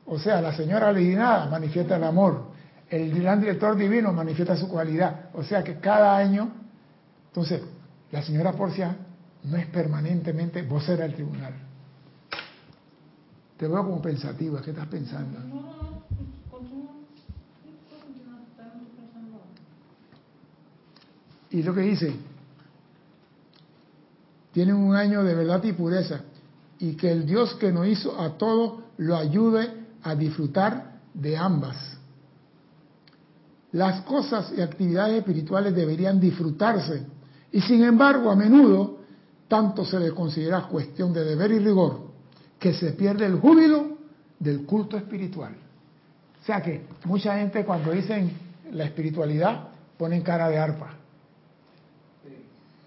O 0.06 0.18
sea, 0.18 0.40
la 0.40 0.52
señora 0.52 0.88
alienada 0.88 1.46
manifiesta 1.46 1.96
el 1.96 2.04
amor, 2.04 2.46
el 2.88 3.20
gran 3.20 3.40
director 3.40 3.76
divino 3.76 4.12
manifiesta 4.12 4.56
su 4.56 4.68
cualidad. 4.68 5.30
O 5.34 5.42
sea 5.42 5.62
que 5.62 5.78
cada 5.80 6.16
año, 6.16 6.50
entonces, 7.28 7.62
la 8.12 8.22
señora 8.22 8.52
Porcia 8.52 8.96
no 9.44 9.56
es 9.56 9.66
permanentemente 9.66 10.62
vocera 10.62 11.02
del 11.02 11.14
tribunal. 11.14 11.52
Te 13.56 13.66
veo 13.66 13.84
como 13.84 14.00
pensativa, 14.00 14.60
¿qué 14.62 14.70
estás 14.70 14.86
pensando? 14.86 15.85
Y 21.50 21.62
lo 21.62 21.74
que 21.74 21.82
dice, 21.82 22.14
tienen 24.52 24.74
un 24.74 24.94
año 24.94 25.22
de 25.22 25.34
verdad 25.34 25.62
y 25.64 25.72
pureza, 25.72 26.20
y 26.78 26.94
que 26.94 27.10
el 27.10 27.26
Dios 27.26 27.54
que 27.54 27.72
nos 27.72 27.86
hizo 27.86 28.20
a 28.20 28.36
todos 28.36 28.80
lo 28.98 29.16
ayude 29.16 29.70
a 30.02 30.14
disfrutar 30.14 31.00
de 31.14 31.36
ambas. 31.36 31.76
Las 33.72 34.02
cosas 34.02 34.52
y 34.56 34.60
actividades 34.60 35.18
espirituales 35.18 35.74
deberían 35.74 36.18
disfrutarse, 36.18 37.04
y 37.52 37.60
sin 37.60 37.84
embargo 37.84 38.30
a 38.30 38.36
menudo 38.36 38.98
tanto 39.48 39.84
se 39.84 40.00
les 40.00 40.12
considera 40.12 40.66
cuestión 40.68 41.12
de 41.12 41.24
deber 41.24 41.52
y 41.52 41.58
rigor, 41.58 42.06
que 42.58 42.72
se 42.72 42.92
pierde 42.92 43.26
el 43.26 43.38
júbilo 43.38 43.98
del 44.38 44.64
culto 44.64 44.96
espiritual. 44.96 45.54
O 46.42 46.44
sea 46.46 46.62
que 46.62 46.86
mucha 47.04 47.36
gente 47.36 47.64
cuando 47.64 47.92
dicen 47.92 48.32
la 48.72 48.84
espiritualidad 48.84 49.68
ponen 49.98 50.22
cara 50.22 50.48
de 50.48 50.58
arpa. 50.58 50.94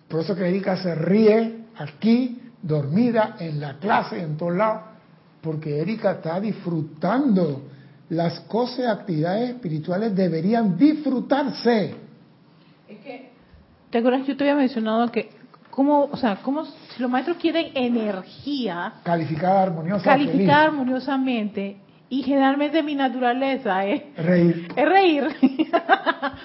Por 0.09 0.21
eso 0.21 0.35
que 0.35 0.47
Erika 0.47 0.75
se 0.77 0.95
ríe 0.95 1.65
aquí, 1.77 2.41
dormida, 2.61 3.35
en 3.39 3.59
la 3.59 3.77
clase, 3.77 4.21
en 4.21 4.37
todos 4.37 4.55
lados, 4.55 4.81
porque 5.41 5.79
Erika 5.79 6.13
está 6.13 6.39
disfrutando. 6.39 7.61
Las 8.09 8.39
cosas 8.41 8.79
y 8.79 8.83
actividades 8.85 9.51
espirituales 9.51 10.15
deberían 10.15 10.75
disfrutarse. 10.75 11.93
Es 12.87 12.97
que, 12.99 13.29
¿te 13.91 13.97
acuerdas? 13.99 14.25
Yo 14.25 14.35
te 14.35 14.45
había 14.45 14.55
mencionado 14.55 15.11
que, 15.11 15.29
¿cómo, 15.69 16.09
o 16.11 16.17
sea, 16.17 16.37
cómo, 16.37 16.65
si 16.65 16.99
los 16.99 17.09
maestros 17.11 17.37
quieren 17.37 17.67
energía, 17.75 18.93
Calificada, 19.03 19.61
armoniosa, 19.61 20.03
calificar 20.03 20.69
armoniosamente, 20.69 21.77
y 22.09 22.23
generalmente 22.23 22.81
mi 22.81 22.95
naturaleza 22.95 23.85
es. 23.85 24.03
Reír. 24.17 24.67
es 24.75 24.89
reír. 24.89 25.27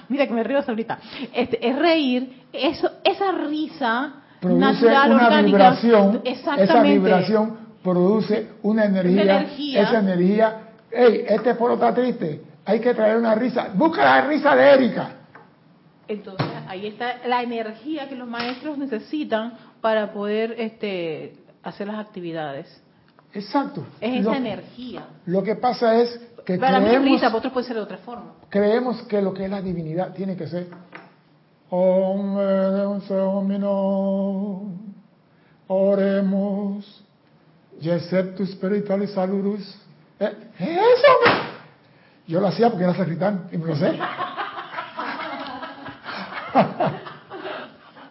Mira 0.09 0.27
que 0.27 0.33
me 0.33 0.43
río 0.43 0.59
ahorita. 0.65 0.99
Este, 1.33 1.67
es 1.67 1.77
reír, 1.77 2.43
eso, 2.53 2.89
esa 3.03 3.31
risa 3.31 4.13
Produce 4.39 4.59
natural, 4.59 5.11
una 5.11 5.25
orgánica. 5.25 5.57
vibración. 5.57 6.21
Exactamente. 6.23 6.63
Esa 6.63 6.81
vibración 6.83 7.57
produce 7.83 8.49
una 8.61 8.85
energía. 8.85 9.23
Una 9.23 9.37
energía. 9.39 9.81
Esa 9.81 9.99
energía. 9.99 10.61
Hey, 10.91 11.25
este 11.27 11.55
pueblo 11.55 11.75
está 11.75 11.93
triste. 11.93 12.41
Hay 12.65 12.79
que 12.79 12.93
traer 12.93 13.17
una 13.17 13.35
risa. 13.35 13.69
Busca 13.73 14.03
la 14.03 14.27
risa 14.27 14.55
de 14.55 14.73
Erika. 14.73 15.09
Entonces, 16.07 16.47
ahí 16.67 16.85
está 16.85 17.27
la 17.27 17.41
energía 17.41 18.07
que 18.07 18.15
los 18.15 18.27
maestros 18.27 18.77
necesitan 18.77 19.53
para 19.81 20.13
poder 20.13 20.55
este, 20.59 21.37
hacer 21.63 21.87
las 21.87 21.97
actividades. 21.97 22.83
Exacto. 23.35 23.85
Es 24.01 24.23
lo, 24.23 24.31
esa 24.31 24.37
energía. 24.37 25.07
Lo 25.25 25.43
que 25.43 25.55
pasa 25.55 25.95
es 26.01 26.19
que 26.45 26.57
Para 26.57 26.79
mí 26.79 26.85
es 26.85 26.91
creemos, 26.91 27.09
risa, 27.11 27.25
para 27.27 27.37
otros 27.37 27.53
puede 27.53 27.67
ser 27.67 27.75
de 27.75 27.81
otra 27.81 27.97
forma. 27.97 28.33
creemos 28.49 29.01
que 29.03 29.21
lo 29.21 29.33
que 29.33 29.45
es 29.45 29.49
la 29.51 29.61
divinidad 29.61 30.13
tiene 30.13 30.35
que 30.35 30.47
ser 30.47 30.67
Om 31.69 32.37
Oremos 35.67 37.03
Yeceptus 37.81 38.51
Spiritualis 38.51 39.11
Salurus 39.11 39.81
Eh, 40.19 40.31
Eso 40.59 41.13
Yo 42.27 42.39
lo 42.39 42.47
hacía 42.47 42.69
porque 42.69 42.85
era 42.85 42.95
sacristán 42.95 43.47
y 43.51 43.57
me 43.57 43.65
lo 43.65 43.75
sé. 43.75 43.91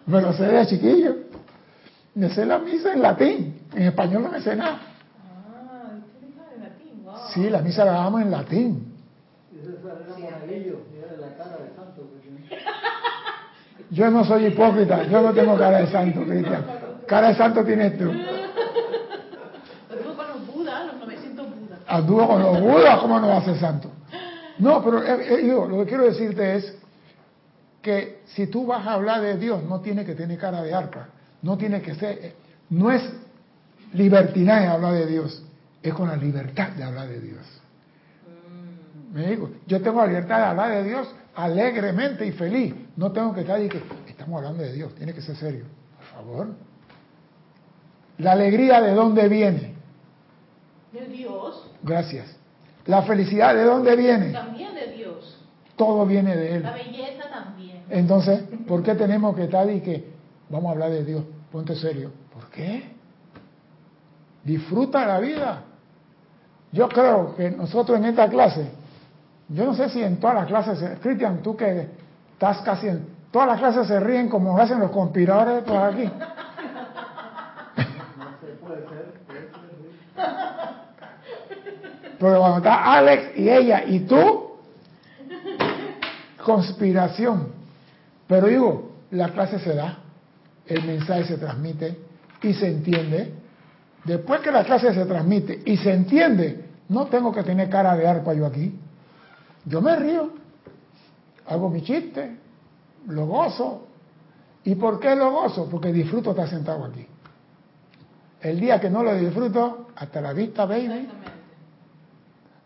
me 0.06 0.20
lo 0.20 0.32
sé 0.34 0.44
de 0.44 0.66
chiquillo. 0.66 1.14
Me 2.14 2.28
sé 2.30 2.44
la 2.44 2.58
misa 2.58 2.92
en 2.92 3.02
latín. 3.02 3.60
En 3.74 3.82
español 3.84 4.22
no 4.24 4.28
me 4.30 4.40
sé 4.40 4.54
nada. 4.54 4.78
Ah, 5.18 5.90
usted 5.98 6.28
de 6.28 6.58
latín, 6.62 7.02
wow. 7.04 7.14
Sí, 7.34 7.50
la 7.50 7.60
misa 7.60 7.84
la 7.84 7.92
damos 7.92 8.22
en 8.22 8.30
latín. 8.30 8.94
Yo 13.90 14.10
no 14.10 14.24
soy 14.24 14.46
hipócrita, 14.46 15.04
yo 15.04 15.20
no 15.20 15.32
tengo 15.32 15.58
cara 15.58 15.78
de 15.78 15.86
santo, 15.88 16.22
Cristian. 16.22 16.64
Cara 17.06 17.28
de 17.28 17.34
santo 17.34 17.64
tienes 17.64 17.98
tú. 17.98 18.10
Pero 19.88 20.16
con 20.16 20.28
los 20.28 20.46
budas, 20.46 20.86
los 20.86 20.96
900 21.00 21.46
budas. 21.46 21.78
Anduvo 21.86 22.28
con 22.28 22.42
los 22.42 22.60
budas, 22.60 22.98
¿cómo 23.00 23.20
no 23.20 23.28
va 23.28 23.36
a 23.38 23.44
ser 23.44 23.58
santo? 23.58 23.90
No, 24.58 24.82
pero 24.84 25.02
eh, 25.02 25.34
eh, 25.34 25.36
digo, 25.42 25.66
lo 25.66 25.78
que 25.78 25.86
quiero 25.86 26.04
decirte 26.04 26.56
es 26.56 26.76
que 27.82 28.20
si 28.26 28.46
tú 28.46 28.66
vas 28.66 28.86
a 28.86 28.92
hablar 28.92 29.20
de 29.20 29.36
Dios, 29.36 29.62
no 29.64 29.80
tiene 29.80 30.04
que 30.04 30.14
tener 30.14 30.38
cara 30.38 30.62
de 30.62 30.72
arpa, 30.72 31.08
no 31.42 31.58
tiene 31.58 31.82
que 31.82 31.94
ser, 31.96 32.18
eh, 32.22 32.34
no 32.70 32.90
es 32.90 33.02
libertinaje 33.92 34.66
hablar 34.66 34.94
de 34.94 35.06
Dios, 35.06 35.44
es 35.84 35.92
con 35.92 36.08
la 36.08 36.16
libertad 36.16 36.70
de 36.70 36.82
hablar 36.82 37.08
de 37.08 37.20
Dios. 37.20 37.42
Me 39.12 39.28
digo, 39.28 39.50
yo 39.66 39.80
tengo 39.82 40.00
la 40.00 40.06
libertad 40.06 40.38
de 40.38 40.44
hablar 40.44 40.70
de 40.70 40.84
Dios 40.84 41.14
alegremente 41.36 42.26
y 42.26 42.32
feliz, 42.32 42.74
no 42.96 43.12
tengo 43.12 43.34
que 43.34 43.42
estar 43.42 43.60
y 43.60 43.68
que 43.68 43.82
estamos 44.08 44.38
hablando 44.38 44.62
de 44.62 44.72
Dios, 44.72 44.94
tiene 44.94 45.12
que 45.12 45.20
ser 45.20 45.36
serio, 45.36 45.64
por 45.96 46.06
favor. 46.06 46.48
La 48.16 48.32
alegría 48.32 48.80
de 48.80 48.92
dónde 48.94 49.28
viene, 49.28 49.74
De 50.90 51.06
Dios, 51.06 51.70
gracias. 51.82 52.34
La 52.86 53.02
felicidad 53.02 53.54
de 53.54 53.64
dónde 53.64 53.94
viene, 53.94 54.32
también 54.32 54.74
de 54.74 54.92
Dios. 54.92 55.38
todo 55.76 56.06
viene 56.06 56.34
de 56.34 56.56
Él. 56.56 56.62
La 56.62 56.72
belleza 56.72 57.28
también. 57.30 57.82
Entonces, 57.90 58.42
¿por 58.66 58.82
qué 58.82 58.94
tenemos 58.94 59.36
que 59.36 59.44
estar 59.44 59.70
y 59.70 59.80
que 59.82 60.08
vamos 60.48 60.68
a 60.68 60.72
hablar 60.72 60.90
de 60.90 61.04
Dios? 61.04 61.24
Ponte 61.52 61.76
serio. 61.76 62.10
¿Por 62.32 62.48
qué? 62.50 62.94
Disfruta 64.44 65.06
la 65.06 65.20
vida. 65.20 65.64
Yo 66.74 66.88
creo 66.88 67.36
que 67.36 67.50
nosotros 67.52 67.98
en 67.98 68.06
esta 68.06 68.28
clase, 68.28 68.66
yo 69.48 69.64
no 69.64 69.74
sé 69.74 69.88
si 69.90 70.02
en 70.02 70.16
todas 70.18 70.34
las 70.34 70.46
clases, 70.46 70.76
se- 70.78 70.96
Cristian, 70.98 71.38
tú 71.40 71.56
que 71.56 71.86
estás 72.32 72.58
casi 72.62 72.88
en 72.88 73.06
todas 73.30 73.46
las 73.46 73.58
clases 73.60 73.86
se 73.86 74.00
ríen 74.00 74.28
como 74.28 74.58
hacen 74.58 74.80
los 74.80 74.90
conspiradores 74.90 75.62
por 75.62 75.76
aquí. 75.76 76.10
Pero 82.18 82.38
cuando 82.38 82.58
está 82.58 82.94
Alex 82.96 83.36
y 83.38 83.48
ella 83.50 83.84
y 83.86 84.00
tú, 84.00 84.52
conspiración. 86.44 87.48
Pero 88.26 88.46
digo, 88.46 88.92
la 89.10 89.28
clase 89.30 89.58
se 89.58 89.74
da, 89.74 89.98
el 90.66 90.82
mensaje 90.84 91.24
se 91.24 91.38
transmite 91.38 91.98
y 92.42 92.52
se 92.54 92.68
entiende. 92.68 93.32
Después 94.04 94.40
que 94.40 94.50
la 94.52 94.64
clase 94.64 94.92
se 94.94 95.04
transmite 95.06 95.62
y 95.64 95.76
se 95.76 95.92
entiende, 95.92 96.63
no 96.88 97.06
tengo 97.06 97.32
que 97.32 97.42
tener 97.42 97.68
cara 97.68 97.96
de 97.96 98.06
arpa 98.06 98.34
yo 98.34 98.46
aquí. 98.46 98.74
Yo 99.64 99.80
me 99.80 99.96
río, 99.96 100.30
hago 101.46 101.70
mi 101.70 101.82
chiste, 101.82 102.36
lo 103.06 103.26
gozo. 103.26 103.86
¿Y 104.64 104.74
por 104.76 104.98
qué 105.00 105.14
lo 105.14 105.30
gozo? 105.30 105.68
Porque 105.70 105.92
disfruto 105.92 106.30
estar 106.30 106.48
sentado 106.48 106.84
aquí. 106.84 107.06
El 108.40 108.60
día 108.60 108.80
que 108.80 108.90
no 108.90 109.02
lo 109.02 109.14
disfruto, 109.14 109.88
hasta 109.96 110.20
la 110.20 110.32
vista, 110.32 110.66
baby. 110.66 111.08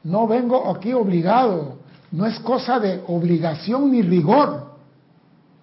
No 0.04 0.26
vengo 0.26 0.70
aquí 0.70 0.92
obligado. 0.92 1.78
No 2.10 2.26
es 2.26 2.38
cosa 2.40 2.80
de 2.80 3.02
obligación 3.06 3.90
ni 3.92 4.02
rigor. 4.02 4.68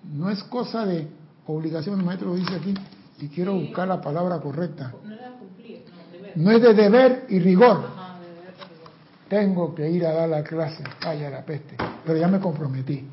No 0.04 0.30
es 0.30 0.44
cosa 0.44 0.86
de 0.86 1.08
obligación, 1.48 2.00
el 2.00 2.06
maestro 2.06 2.30
lo 2.30 2.36
dice 2.36 2.56
aquí, 2.56 2.74
y 3.20 3.28
quiero 3.30 3.54
buscar 3.54 3.88
la 3.88 4.02
palabra 4.02 4.40
correcta. 4.40 4.94
No 5.04 5.14
era 5.14 5.32
cumplir, 5.32 5.84
no, 5.90 6.12
deber. 6.12 6.38
No 6.38 6.52
es 6.52 6.62
de 6.62 6.74
deber 6.74 7.26
y 7.30 7.40
rigor. 7.40 7.86
Ajá, 7.86 8.20
de 8.20 8.28
deber, 8.28 8.46
de 8.46 8.76
rigor. 8.76 8.90
Tengo 9.28 9.74
que 9.74 9.90
ir 9.90 10.06
a 10.06 10.14
dar 10.14 10.30
la 10.30 10.44
clase, 10.44 10.84
vaya 11.04 11.30
la 11.30 11.44
peste. 11.44 11.76
Pero 12.06 12.18
ya 12.18 12.28
me 12.28 12.40
comprometí. 12.40 13.08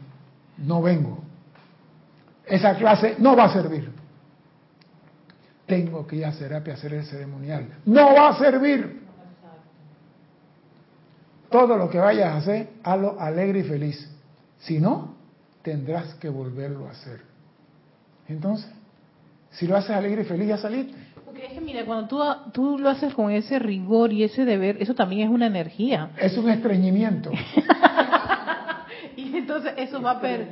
No 0.58 0.82
vengo. 0.82 1.22
Esa 2.46 2.76
clase 2.76 3.16
no 3.18 3.34
va 3.34 3.44
a 3.44 3.52
servir. 3.52 3.90
Tengo 5.66 6.06
que 6.06 6.16
ir 6.16 6.26
a 6.26 6.32
terapia 6.32 6.74
hacer 6.74 6.92
el 6.92 7.04
ceremonial. 7.04 7.78
No 7.86 8.14
va 8.14 8.28
a 8.28 8.38
servir. 8.38 9.00
Todo 11.50 11.76
lo 11.76 11.88
que 11.88 11.98
vayas 11.98 12.34
a 12.34 12.36
hacer, 12.38 12.70
hazlo 12.82 13.18
alegre 13.20 13.60
y 13.60 13.64
feliz. 13.64 14.10
Si 14.58 14.78
no, 14.78 15.14
tendrás 15.62 16.14
que 16.14 16.28
volverlo 16.28 16.88
a 16.88 16.90
hacer. 16.90 17.22
Entonces, 18.28 18.70
si 19.50 19.66
lo 19.66 19.76
haces 19.76 19.90
alegre 19.90 20.22
y 20.22 20.24
feliz, 20.24 20.48
ya 20.48 20.58
saliste. 20.58 21.11
Porque 21.32 21.46
es 21.46 21.52
que 21.54 21.60
mira, 21.62 21.84
cuando 21.86 22.08
tú, 22.08 22.20
tú 22.52 22.78
lo 22.78 22.90
haces 22.90 23.14
con 23.14 23.30
ese 23.30 23.58
rigor 23.58 24.12
y 24.12 24.22
ese 24.22 24.44
deber, 24.44 24.76
eso 24.80 24.94
también 24.94 25.28
es 25.28 25.34
una 25.34 25.46
energía. 25.46 26.10
Es 26.18 26.36
un 26.36 26.48
estreñimiento. 26.50 27.30
Y 29.16 29.36
entonces 29.36 29.72
eso 29.76 30.00
va 30.00 30.12
a 30.12 30.20
per... 30.20 30.46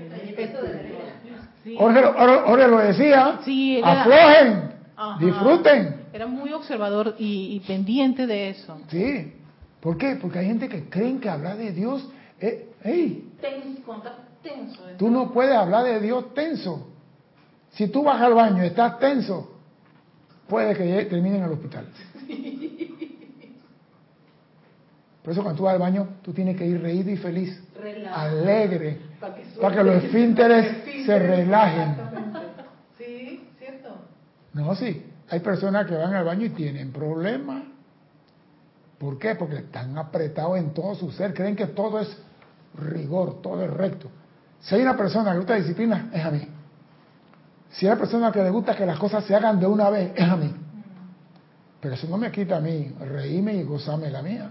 Sí. 1.64 1.76
Jorge, 1.78 2.02
Jorge- 2.02 2.68
lo 2.68 2.78
decía, 2.78 3.38
Sí, 3.44 3.78
era- 3.78 4.02
aflojen, 4.02 4.72
Ajá. 4.96 5.24
disfruten. 5.24 5.96
Era 6.12 6.26
muy 6.26 6.52
observador 6.52 7.14
y, 7.18 7.54
y 7.56 7.60
pendiente 7.60 8.26
de 8.26 8.50
eso. 8.50 8.78
Sí. 8.88 9.32
¿Por 9.80 9.96
qué? 9.96 10.16
Porque 10.20 10.40
hay 10.40 10.46
gente 10.46 10.68
que 10.68 10.88
creen 10.90 11.20
que 11.20 11.28
hablar 11.30 11.56
de 11.56 11.72
Dios, 11.72 12.06
eh, 12.40 12.68
hey, 12.82 13.30
Tenso, 14.42 14.82
tú 14.98 15.10
no 15.10 15.32
puedes 15.32 15.54
hablar 15.54 15.84
de 15.84 16.00
Dios 16.00 16.32
tenso. 16.34 16.88
Si 17.70 17.88
tú 17.88 18.02
vas 18.02 18.20
al 18.20 18.34
baño 18.34 18.62
y 18.64 18.66
estás 18.68 18.98
tenso, 18.98 19.59
puede 20.50 20.74
que 20.76 20.84
llegue- 20.84 21.06
termine 21.06 21.38
en 21.38 21.44
el 21.44 21.52
hospital. 21.52 21.86
Por 25.22 25.32
eso 25.32 25.42
cuando 25.42 25.58
tú 25.58 25.64
vas 25.64 25.74
al 25.74 25.80
baño, 25.80 26.08
tú 26.22 26.32
tienes 26.32 26.56
que 26.56 26.66
ir 26.66 26.80
reído 26.80 27.10
y 27.10 27.16
feliz, 27.16 27.62
alegre, 28.12 28.98
Para 29.60 29.76
que 29.76 29.84
los 29.84 30.04
esfínteres 30.04 31.04
se 31.06 31.18
relajen. 31.18 31.96
Sí, 32.98 33.46
cierto. 33.58 33.96
No, 34.54 34.74
sí, 34.74 35.04
hay 35.28 35.40
personas 35.40 35.86
que 35.86 35.94
van 35.94 36.14
al 36.14 36.24
baño 36.24 36.46
y 36.46 36.50
tienen 36.50 36.90
problemas. 36.90 37.64
¿Por 38.98 39.18
qué? 39.18 39.34
Porque 39.34 39.56
están 39.56 39.96
apretados 39.98 40.58
en 40.58 40.72
todo 40.74 40.94
su 40.94 41.10
ser, 41.12 41.32
creen 41.34 41.54
que 41.56 41.66
todo 41.66 42.00
es 42.00 42.16
rigor, 42.78 43.40
todo 43.42 43.62
es 43.64 43.70
recto. 43.70 44.08
Si 44.60 44.74
hay 44.74 44.82
una 44.82 44.96
persona 44.96 45.32
que 45.32 45.38
gusta 45.38 45.54
disciplina, 45.54 46.10
es 46.12 46.24
a 46.24 46.30
mí. 46.30 46.46
Si 47.70 47.86
hay 47.86 47.92
una 47.92 48.00
persona 48.00 48.32
que 48.32 48.42
le 48.42 48.50
gusta 48.50 48.76
que 48.76 48.84
las 48.84 48.98
cosas 48.98 49.24
se 49.24 49.34
hagan 49.34 49.60
de 49.60 49.66
una 49.66 49.90
vez, 49.90 50.12
es 50.14 50.28
a 50.28 50.36
mí. 50.36 50.52
Pero 51.80 51.94
eso 51.94 52.08
no 52.08 52.18
me 52.18 52.30
quita 52.30 52.56
a 52.56 52.60
mí 52.60 52.92
reírme 53.00 53.54
y 53.54 53.62
gozarme 53.62 54.10
la 54.10 54.22
mía. 54.22 54.50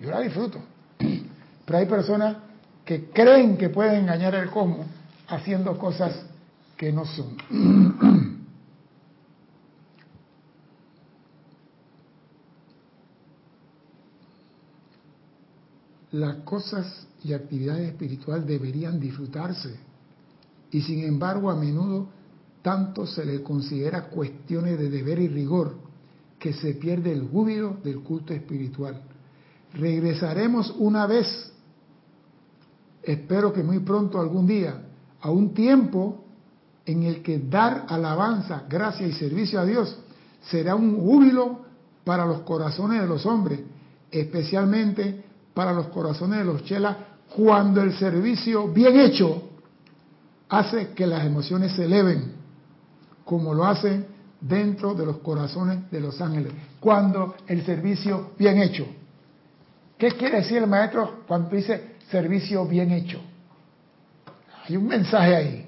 Yo 0.00 0.10
la 0.10 0.20
disfruto. 0.20 0.58
Pero 0.98 1.78
hay 1.78 1.86
personas 1.86 2.36
que 2.84 3.10
creen 3.10 3.56
que 3.56 3.68
pueden 3.68 4.00
engañar 4.00 4.34
el 4.34 4.50
cosmos 4.50 4.86
haciendo 5.28 5.78
cosas 5.78 6.26
que 6.76 6.92
no 6.92 7.04
son. 7.04 7.36
Las 16.12 16.36
cosas 16.38 17.06
y 17.24 17.32
actividades 17.32 17.88
espirituales 17.88 18.46
deberían 18.46 19.00
disfrutarse 19.00 19.76
y 20.74 20.82
sin 20.82 21.04
embargo 21.04 21.52
a 21.52 21.54
menudo 21.54 22.08
tanto 22.60 23.06
se 23.06 23.24
le 23.24 23.44
considera 23.44 24.08
cuestiones 24.08 24.76
de 24.76 24.90
deber 24.90 25.20
y 25.20 25.28
rigor 25.28 25.76
que 26.36 26.52
se 26.52 26.74
pierde 26.74 27.12
el 27.12 27.28
júbilo 27.28 27.76
del 27.84 28.00
culto 28.00 28.34
espiritual. 28.34 29.00
Regresaremos 29.74 30.74
una 30.76 31.06
vez, 31.06 31.52
espero 33.04 33.52
que 33.52 33.62
muy 33.62 33.78
pronto 33.78 34.18
algún 34.18 34.48
día, 34.48 34.82
a 35.20 35.30
un 35.30 35.54
tiempo 35.54 36.24
en 36.84 37.04
el 37.04 37.22
que 37.22 37.38
dar 37.38 37.86
alabanza, 37.88 38.64
gracia 38.68 39.06
y 39.06 39.12
servicio 39.12 39.60
a 39.60 39.64
Dios 39.64 39.96
será 40.50 40.74
un 40.74 40.98
júbilo 40.98 41.60
para 42.02 42.26
los 42.26 42.40
corazones 42.40 43.00
de 43.00 43.06
los 43.06 43.24
hombres, 43.26 43.60
especialmente 44.10 45.22
para 45.54 45.72
los 45.72 45.86
corazones 45.86 46.40
de 46.40 46.44
los 46.44 46.64
chelas, 46.64 46.96
cuando 47.36 47.80
el 47.80 47.92
servicio 47.96 48.66
bien 48.66 48.98
hecho 48.98 49.53
hace 50.58 50.88
que 50.88 51.06
las 51.06 51.24
emociones 51.24 51.72
se 51.72 51.84
eleven, 51.84 52.32
como 53.24 53.54
lo 53.54 53.64
hace 53.64 54.04
dentro 54.40 54.94
de 54.94 55.06
los 55.06 55.18
corazones 55.18 55.90
de 55.90 56.00
los 56.00 56.20
ángeles, 56.20 56.52
cuando 56.80 57.34
el 57.46 57.64
servicio 57.64 58.32
bien 58.38 58.58
hecho. 58.60 58.86
¿Qué 59.98 60.12
quiere 60.12 60.38
decir 60.38 60.58
el 60.58 60.66
maestro 60.66 61.22
cuando 61.26 61.48
dice 61.50 61.94
servicio 62.10 62.66
bien 62.66 62.90
hecho? 62.90 63.20
Hay 64.66 64.76
un 64.76 64.86
mensaje 64.86 65.34
ahí. 65.34 65.66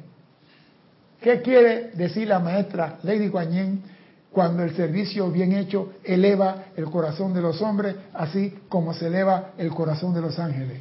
¿Qué 1.21 1.41
quiere 1.41 1.91
decir 1.93 2.29
la 2.29 2.39
maestra 2.39 2.99
Lady 3.03 3.29
Kuan 3.31 3.51
Yin 3.51 3.83
cuando 4.31 4.63
el 4.63 4.77
servicio 4.77 5.31
bien 5.31 5.53
hecho 5.53 5.95
eleva 6.05 6.67
el 6.77 6.85
corazón 6.87 7.33
de 7.33 7.41
los 7.41 7.63
hombres, 7.63 7.97
así 8.13 8.55
como 8.69 8.93
se 8.93 9.07
eleva 9.07 9.53
el 9.57 9.71
corazón 9.71 10.15
de 10.15 10.21
los 10.21 10.39
ángeles? 10.39 10.79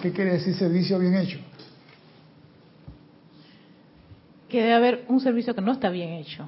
¿Qué 0.00 0.12
quiere 0.12 0.32
decir 0.32 0.54
servicio 0.54 0.98
bien 0.98 1.14
hecho? 1.14 1.38
Que 4.50 4.60
debe 4.60 4.74
haber 4.74 5.04
un 5.08 5.20
servicio 5.20 5.54
que 5.54 5.60
no 5.60 5.72
está 5.72 5.88
bien 5.90 6.10
hecho. 6.10 6.46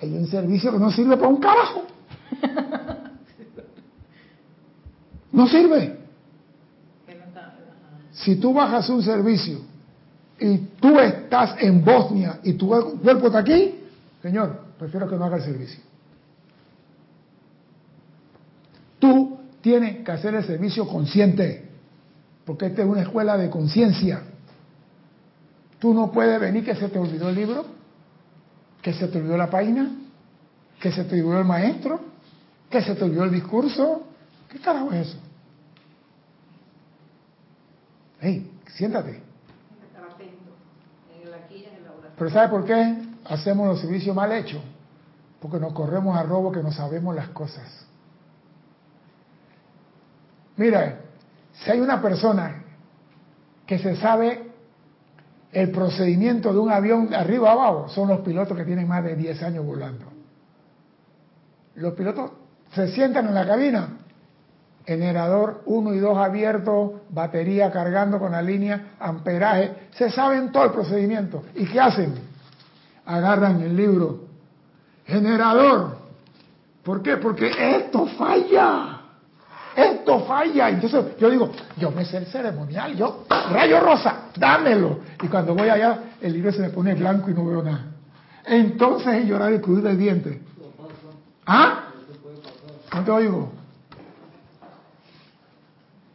Hay 0.00 0.12
un 0.12 0.26
servicio 0.26 0.72
que 0.72 0.78
no 0.78 0.90
sirve 0.90 1.16
para 1.16 1.28
un 1.28 1.36
carajo. 1.36 1.84
No 5.32 5.46
sirve. 5.46 5.98
Si 8.12 8.36
tú 8.36 8.52
bajas 8.52 8.88
un 8.90 9.02
servicio 9.02 9.60
y 10.38 10.58
tú 10.58 10.98
estás 11.00 11.56
en 11.58 11.82
Bosnia 11.82 12.40
y 12.42 12.52
tu 12.52 12.68
cuerpo 12.68 13.28
está 13.28 13.38
aquí, 13.38 13.76
señor, 14.20 14.60
prefiero 14.78 15.08
que 15.08 15.16
no 15.16 15.24
haga 15.24 15.36
el 15.36 15.42
servicio. 15.42 15.80
Tú 18.98 19.38
tienes 19.62 20.04
que 20.04 20.12
hacer 20.12 20.34
el 20.34 20.44
servicio 20.44 20.86
consciente, 20.86 21.68
porque 22.44 22.66
esta 22.66 22.82
es 22.82 22.88
una 22.88 23.00
escuela 23.02 23.38
de 23.38 23.48
conciencia. 23.48 24.22
Tú 25.82 25.92
no 25.92 26.12
puedes 26.12 26.40
venir 26.40 26.64
que 26.64 26.76
se 26.76 26.88
te 26.88 26.96
olvidó 26.96 27.28
el 27.28 27.34
libro, 27.34 27.66
que 28.80 28.92
se 28.92 29.08
te 29.08 29.18
olvidó 29.18 29.36
la 29.36 29.50
página, 29.50 29.90
que 30.80 30.92
se 30.92 31.02
te 31.02 31.16
olvidó 31.16 31.40
el 31.40 31.44
maestro, 31.44 32.00
que 32.70 32.80
se 32.82 32.94
te 32.94 33.02
olvidó 33.02 33.24
el 33.24 33.32
discurso. 33.32 34.06
¿Qué 34.48 34.60
carajo 34.60 34.92
es 34.92 35.08
eso? 35.08 35.18
Hey, 38.20 38.48
siéntate. 38.68 39.20
Pero 42.16 42.30
¿sabe 42.30 42.48
por 42.48 42.64
qué 42.64 42.98
hacemos 43.24 43.66
los 43.66 43.80
servicios 43.80 44.14
mal 44.14 44.30
hechos? 44.30 44.62
Porque 45.40 45.58
nos 45.58 45.72
corremos 45.72 46.16
a 46.16 46.22
robo 46.22 46.52
que 46.52 46.62
no 46.62 46.70
sabemos 46.70 47.12
las 47.16 47.30
cosas. 47.30 47.84
Mira, 50.56 51.00
si 51.54 51.72
hay 51.72 51.80
una 51.80 52.00
persona 52.00 52.62
que 53.66 53.80
se 53.80 53.96
sabe 53.96 54.51
el 55.52 55.70
procedimiento 55.70 56.52
de 56.52 56.58
un 56.58 56.70
avión 56.70 57.10
de 57.10 57.16
arriba 57.16 57.50
a 57.50 57.52
abajo, 57.52 57.88
son 57.88 58.08
los 58.08 58.20
pilotos 58.20 58.56
que 58.56 58.64
tienen 58.64 58.88
más 58.88 59.04
de 59.04 59.14
10 59.14 59.42
años 59.42 59.64
volando. 59.64 60.06
Los 61.74 61.94
pilotos 61.94 62.30
se 62.74 62.88
sientan 62.88 63.28
en 63.28 63.34
la 63.34 63.46
cabina, 63.46 63.88
generador 64.86 65.62
1 65.66 65.94
y 65.94 65.98
2 65.98 66.18
abierto, 66.18 67.02
batería 67.10 67.70
cargando 67.70 68.18
con 68.18 68.32
la 68.32 68.42
línea, 68.42 68.94
amperaje, 68.98 69.88
se 69.92 70.10
saben 70.10 70.50
todo 70.50 70.64
el 70.64 70.72
procedimiento. 70.72 71.42
¿Y 71.54 71.66
qué 71.66 71.80
hacen? 71.80 72.14
Agarran 73.04 73.60
el 73.60 73.76
libro, 73.76 74.20
generador. 75.06 75.98
¿Por 76.82 77.02
qué? 77.02 77.16
Porque 77.18 77.50
esto 77.76 78.06
falla. 78.18 78.91
Esto 79.74 80.20
falla. 80.20 80.68
Entonces 80.68 81.16
yo 81.18 81.30
digo, 81.30 81.50
yo 81.76 81.90
me 81.90 82.04
sé 82.04 82.18
el 82.18 82.26
ceremonial, 82.26 82.94
yo, 82.96 83.24
rayo 83.50 83.80
rosa, 83.80 84.28
dámelo. 84.36 84.98
Y 85.22 85.28
cuando 85.28 85.54
voy 85.54 85.68
allá, 85.68 85.98
el 86.20 86.32
libro 86.32 86.52
se 86.52 86.60
me 86.60 86.70
pone 86.70 86.94
blanco 86.94 87.30
y 87.30 87.34
no 87.34 87.46
veo 87.46 87.62
nada. 87.62 87.86
Entonces 88.44 89.14
es 89.14 89.26
llorar 89.26 89.52
y 89.52 89.60
crujir 89.60 89.86
el 89.86 89.98
diente. 89.98 90.42
¿Ah? 91.46 91.84
No 92.92 93.04
te 93.04 93.10
oigo. 93.10 93.52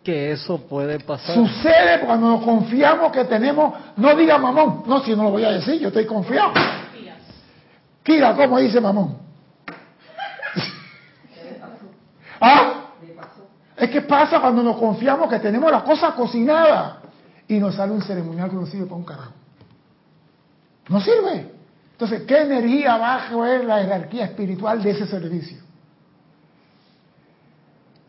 Que 0.03 0.32
eso 0.32 0.60
puede 0.60 0.99
pasar. 0.99 1.36
Sucede 1.36 1.99
cuando 2.05 2.30
nos 2.30 2.43
confiamos 2.43 3.12
que 3.12 3.26
tenemos, 3.26 3.74
no 3.97 4.16
diga 4.16 4.38
mamón, 4.38 4.84
no, 4.86 5.03
si 5.03 5.16
no 5.16 5.24
lo 5.24 5.32
voy 5.32 5.43
a 5.43 5.51
decir, 5.51 5.80
yo 5.80 5.89
estoy 5.89 6.05
confiado. 6.05 6.53
Kira, 8.03 8.34
¿cómo 8.36 8.58
dice 8.58 8.80
mamón? 8.80 9.18
¿Ah? 12.39 12.86
Es 13.78 13.91
que 13.91 14.01
pasa 14.01 14.41
cuando 14.41 14.63
nos 14.63 14.78
confiamos 14.78 15.30
que 15.30 15.39
tenemos 15.39 15.71
la 15.71 15.84
cosa 15.84 16.15
cocinada 16.15 16.99
y 17.47 17.59
nos 17.59 17.75
sale 17.75 17.91
un 17.91 18.01
ceremonial 18.01 18.49
que 18.49 18.55
no 18.55 18.65
sirve 18.65 18.86
para 18.86 18.95
un 18.95 19.05
carajo. 19.05 19.34
No 20.89 20.99
sirve. 20.99 21.51
Entonces, 21.91 22.23
¿qué 22.23 22.41
energía 22.41 22.97
va 22.97 23.15
a 23.15 23.30
joder 23.30 23.65
la 23.65 23.78
jerarquía 23.80 24.25
espiritual 24.25 24.82
de 24.82 24.91
ese 24.91 25.05
servicio? 25.05 25.59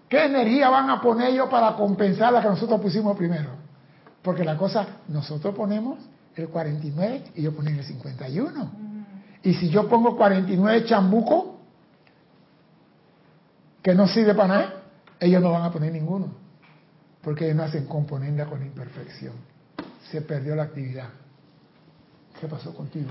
¿Qué 0.08 0.24
energía 0.24 0.70
van 0.70 0.88
a 0.88 1.02
poner 1.02 1.30
ellos 1.30 1.50
para 1.50 1.74
compensar 1.74 2.32
la 2.32 2.40
que 2.40 2.48
nosotros 2.48 2.80
pusimos 2.80 3.14
primero? 3.16 3.50
Porque 4.22 4.44
la 4.44 4.56
cosa, 4.56 4.86
nosotros 5.08 5.54
ponemos 5.54 5.98
el 6.34 6.48
49 6.48 7.24
y 7.34 7.42
yo 7.42 7.54
pongo 7.54 7.68
el 7.68 7.84
51. 7.84 8.70
Y 9.42 9.54
si 9.54 9.68
yo 9.68 9.86
pongo 9.86 10.16
49 10.16 10.84
chambuco, 10.86 11.58
que 13.82 13.94
no 13.94 14.06
sirve 14.08 14.34
para 14.34 14.48
nada, 14.48 14.77
ellos 15.20 15.42
no 15.42 15.50
van 15.52 15.62
a 15.62 15.70
poner 15.70 15.92
ninguno. 15.92 16.28
Porque 17.22 17.44
ellos 17.46 17.56
no 17.56 17.62
hacen 17.64 17.86
componenda 17.86 18.46
con 18.46 18.62
imperfección. 18.62 19.34
Se 20.10 20.22
perdió 20.22 20.54
la 20.56 20.64
actividad. 20.64 21.08
¿Qué 22.40 22.46
pasó 22.46 22.74
contigo? 22.74 23.10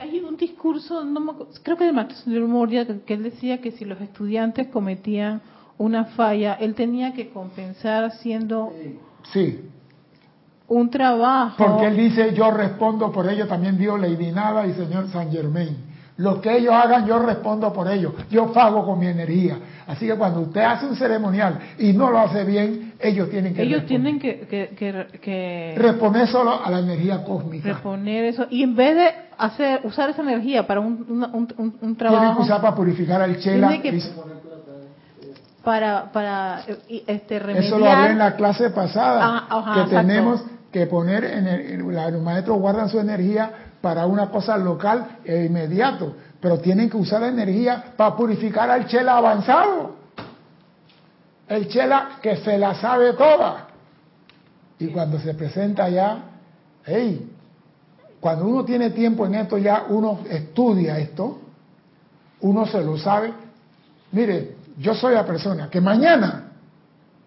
Hay 0.00 0.18
un 0.20 0.36
discurso, 0.36 1.04
no 1.04 1.20
me 1.20 1.32
creo 1.62 1.76
que 1.76 1.84
de 1.84 1.92
Max 1.92 2.26
Moria, 2.26 2.86
que 2.86 3.00
que 3.02 3.14
él 3.14 3.22
decía 3.22 3.60
que 3.60 3.70
si 3.72 3.84
los 3.84 4.00
estudiantes 4.00 4.68
cometían 4.68 5.42
una 5.76 6.06
falla, 6.06 6.54
él 6.54 6.74
tenía 6.74 7.12
que 7.12 7.28
compensar 7.30 8.04
haciendo 8.04 8.72
Sí, 9.32 9.68
un 10.68 10.88
trabajo. 10.90 11.56
porque 11.64 11.86
él 11.86 11.96
dice, 11.96 12.32
yo 12.34 12.50
respondo 12.50 13.12
por 13.12 13.28
ello, 13.28 13.46
también 13.46 13.76
dio 13.76 13.96
Lady 13.98 14.32
Nada 14.32 14.66
y 14.66 14.72
señor 14.72 15.08
San 15.10 15.30
Germain. 15.30 15.76
Lo 16.16 16.40
que 16.40 16.56
ellos 16.58 16.72
hagan, 16.72 17.06
yo 17.06 17.18
respondo 17.18 17.72
por 17.72 17.90
ello. 17.90 18.14
Yo 18.30 18.52
pago 18.52 18.84
con 18.86 19.00
mi 19.00 19.08
energía. 19.08 19.58
Así 19.88 20.06
que 20.06 20.14
cuando 20.14 20.42
usted 20.42 20.60
hace 20.60 20.86
un 20.86 20.94
ceremonial 20.94 21.58
y 21.76 21.92
no 21.92 22.08
lo 22.10 22.20
hace 22.20 22.44
bien, 22.44 22.92
ellos 23.00 23.28
tienen 23.30 23.52
que 23.52 23.62
Ellos 23.62 23.80
responder. 23.82 24.20
tienen 24.20 24.20
que, 24.20 24.46
que, 24.46 24.76
que- 24.76 25.18
que 25.18 25.74
responder 25.76 26.28
solo 26.28 26.64
a 26.64 26.70
la 26.70 26.78
energía 26.78 27.24
cósmica. 27.24 27.68
reponer 27.68 28.26
eso. 28.26 28.46
Y 28.48 28.62
en 28.62 28.76
vez 28.76 28.94
de 28.94 29.08
hacer 29.38 29.80
usar 29.82 30.08
esa 30.10 30.22
energía 30.22 30.64
para 30.68 30.78
un, 30.78 31.04
una- 31.08 31.26
un, 31.26 31.34
un- 31.34 31.48
un 31.58 31.70
Tienen 31.80 31.94
que 31.96 31.98
trabajo, 31.98 32.42
usar 32.42 32.60
para 32.60 32.76
purificar 32.76 33.20
el 33.28 33.40
chela. 33.40 33.74
Y- 33.74 34.00
para, 35.64 36.12
para 36.12 36.60
este, 37.06 37.38
remediar... 37.38 37.64
Eso 37.64 37.78
lo 37.78 37.90
hablé 37.90 38.10
en 38.10 38.18
la 38.18 38.36
clase 38.36 38.70
pasada, 38.70 39.20
Ah, 39.24 39.46
ajá, 39.48 39.74
que 39.74 39.80
exacto. 39.80 39.96
tenemos 40.06 40.44
que 40.70 40.86
poner, 40.86 41.24
en 41.24 41.46
el- 41.46 41.78
los 42.12 42.22
maestros 42.22 42.58
guardan 42.58 42.88
su 42.88 42.98
energía 43.00 43.50
para 43.84 44.06
una 44.06 44.30
cosa 44.30 44.56
local 44.56 45.18
e 45.26 45.44
inmediato, 45.44 46.14
pero 46.40 46.58
tienen 46.58 46.88
que 46.88 46.96
usar 46.96 47.20
la 47.20 47.28
energía 47.28 47.92
para 47.94 48.16
purificar 48.16 48.70
al 48.70 48.86
chela 48.86 49.18
avanzado. 49.18 49.96
El 51.46 51.68
chela 51.68 52.12
que 52.22 52.38
se 52.38 52.56
la 52.56 52.76
sabe 52.76 53.12
toda. 53.12 53.66
Y 54.78 54.86
cuando 54.86 55.20
se 55.20 55.34
presenta 55.34 55.90
ya, 55.90 56.16
hey, 56.86 57.30
cuando 58.20 58.46
uno 58.46 58.64
tiene 58.64 58.88
tiempo 58.88 59.26
en 59.26 59.34
esto 59.34 59.58
ya, 59.58 59.84
uno 59.90 60.20
estudia 60.30 60.98
esto, 60.98 61.40
uno 62.40 62.64
se 62.64 62.82
lo 62.82 62.96
sabe. 62.96 63.34
Mire, 64.12 64.56
yo 64.78 64.94
soy 64.94 65.12
la 65.12 65.26
persona 65.26 65.68
que 65.68 65.82
mañana 65.82 66.52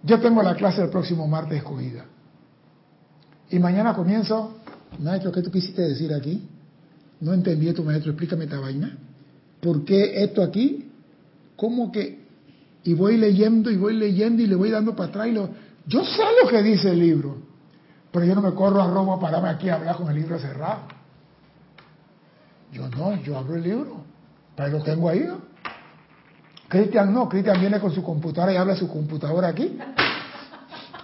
yo 0.02 0.20
tengo 0.20 0.42
la 0.42 0.56
clase 0.56 0.82
el 0.82 0.90
próximo 0.90 1.28
martes 1.28 1.60
escogida. 1.60 2.06
Y 3.52 3.60
mañana 3.60 3.94
comienzo, 3.94 4.58
maestro, 5.00 5.32
¿qué 5.32 5.42
tú 5.42 5.52
quisiste 5.52 5.82
decir 5.82 6.14
aquí? 6.14 6.48
No 7.20 7.34
entendí 7.34 7.72
tu 7.74 7.84
maestro, 7.84 8.12
explícame 8.12 8.46
esta 8.46 8.60
vaina. 8.60 8.98
¿Por 9.62 9.86
qué 9.86 10.24
esto 10.24 10.44
aquí? 10.44 10.92
¿Cómo 11.56 11.92
que? 11.92 12.26
Y 12.84 12.94
voy 12.94 13.18
leyendo 13.18 13.72
y 13.72 13.78
voy 13.78 13.96
leyendo 13.96 14.42
y 14.42 14.48
le 14.48 14.56
voy 14.56 14.70
dando 14.70 14.96
para 14.96 15.10
atrás. 15.10 15.28
Y 15.28 15.32
lo... 15.32 15.50
Yo 15.88 16.04
sé 16.04 16.24
lo 16.44 16.50
que 16.50 16.62
dice 16.62 16.92
el 16.92 17.00
libro, 17.00 17.38
pero 18.12 18.26
yo 18.26 18.36
no 18.36 18.42
me 18.42 18.54
corro 18.54 18.82
a 18.82 18.88
Roma 18.88 19.20
para 19.20 19.38
pararme 19.38 19.50
aquí 19.50 19.70
a 19.70 19.76
hablar 19.76 19.96
con 19.96 20.10
el 20.10 20.16
libro 20.16 20.38
cerrado. 20.38 20.82
Yo 22.72 22.88
no, 22.90 23.16
yo 23.24 23.38
abro 23.38 23.56
el 23.56 23.64
libro, 23.64 24.04
pero 24.56 24.78
lo 24.78 24.84
tengo 24.84 25.10
ahí. 25.10 25.22
¿no? 25.22 25.40
Cristian 26.68 27.14
no, 27.14 27.30
Cristian 27.30 27.60
viene 27.60 27.80
con 27.80 27.94
su 27.94 28.04
computadora 28.04 28.54
y 28.54 28.58
habla 28.58 28.74
a 28.74 28.78
su 28.78 28.88
computadora 28.88 29.48
aquí. 29.48 29.78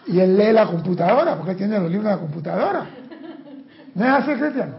Y 0.07 0.19
él 0.19 0.37
lee 0.37 0.51
la 0.51 0.67
computadora, 0.67 1.37
porque 1.37 1.55
tiene 1.55 1.79
los 1.79 1.89
libros 1.89 2.05
en 2.05 2.11
la 2.11 2.17
computadora. 2.17 2.89
¿No 3.95 4.05
es 4.05 4.11
así, 4.11 4.31
Cristian? 4.39 4.75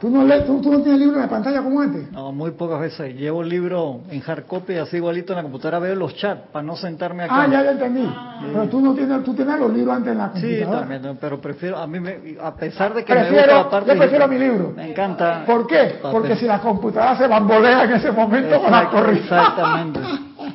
¿Tú 0.00 0.10
no, 0.10 0.22
lees, 0.24 0.44
tú, 0.44 0.60
tú 0.60 0.70
no 0.72 0.82
tienes 0.82 1.00
libros 1.00 1.16
en 1.16 1.22
la 1.22 1.28
pantalla 1.30 1.62
como 1.62 1.80
antes? 1.80 2.10
No, 2.12 2.30
muy 2.32 2.50
pocas 2.50 2.78
veces. 2.80 3.14
Llevo 3.14 3.42
el 3.42 3.48
libro 3.48 4.00
en 4.10 4.22
hard 4.26 4.44
copy, 4.44 4.74
así 4.76 4.96
igualito 4.96 5.32
en 5.32 5.36
la 5.38 5.42
computadora, 5.44 5.78
veo 5.78 5.94
los 5.94 6.14
chats 6.16 6.42
para 6.52 6.62
no 6.64 6.76
sentarme 6.76 7.22
acá. 7.22 7.42
Ah, 7.44 7.46
ya, 7.46 7.62
ya 7.62 7.70
entendí. 7.70 8.12
Pero 8.52 8.68
tú 8.68 8.80
no 8.80 8.92
tienes, 8.92 9.22
tú 9.24 9.32
tienes 9.34 9.58
los 9.58 9.72
libros 9.72 9.96
antes 9.96 10.12
en 10.12 10.18
la 10.18 10.32
Sí, 10.34 10.40
computadora. 10.42 10.80
también, 10.80 11.02
no, 11.02 11.14
pero 11.14 11.40
prefiero, 11.40 11.78
a 11.78 11.86
mí, 11.86 12.00
me, 12.00 12.18
a 12.42 12.54
pesar 12.54 12.92
de 12.92 13.04
que 13.04 13.14
me 13.14 13.20
gusta 13.20 13.32
Prefiero, 13.34 13.56
la 13.62 13.70
parte 13.70 13.92
yo 13.92 13.98
prefiero 13.98 14.28
mi 14.28 14.38
libro. 14.38 14.72
Me 14.76 14.90
encanta. 14.90 15.44
¿Por 15.46 15.66
qué? 15.68 15.94
Porque 16.02 16.36
si 16.36 16.44
la 16.44 16.58
computadora 16.60 17.16
se 17.16 17.26
bambolea 17.28 17.84
en 17.84 17.92
ese 17.92 18.10
momento 18.12 18.60
con 18.60 18.72
la 18.72 18.78
Exacto, 18.82 18.96
corrida. 18.98 19.20
Exactamente. 19.22 20.00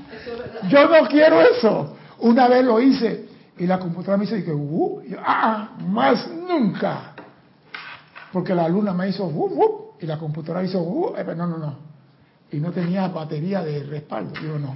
Yo 0.67 0.89
no 0.89 1.07
quiero 1.07 1.41
eso. 1.41 1.95
Una 2.19 2.47
vez 2.49 2.65
lo 2.65 2.79
hice 2.81 3.28
y 3.59 3.67
la 3.67 3.77
computadora 3.77 4.17
me 4.17 4.25
dice 4.25 4.43
que, 4.43 4.53
uh, 4.53 5.01
y 5.05 5.09
yo, 5.09 5.17
ah, 5.21 5.71
más 5.85 6.29
nunca. 6.29 7.13
Porque 8.31 8.55
la 8.55 8.69
luna 8.69 8.93
me 8.93 9.09
hizo, 9.09 9.25
uh, 9.25 9.45
uh, 9.45 9.91
y 9.99 10.05
la 10.05 10.17
computadora 10.17 10.63
hizo, 10.63 10.81
uh, 10.81 11.15
eh, 11.17 11.25
no, 11.35 11.45
no, 11.45 11.57
no. 11.57 11.75
Y 12.51 12.57
no 12.57 12.71
tenía 12.71 13.09
batería 13.09 13.61
de 13.61 13.83
respaldo. 13.83 14.39
Digo, 14.39 14.57
no. 14.57 14.75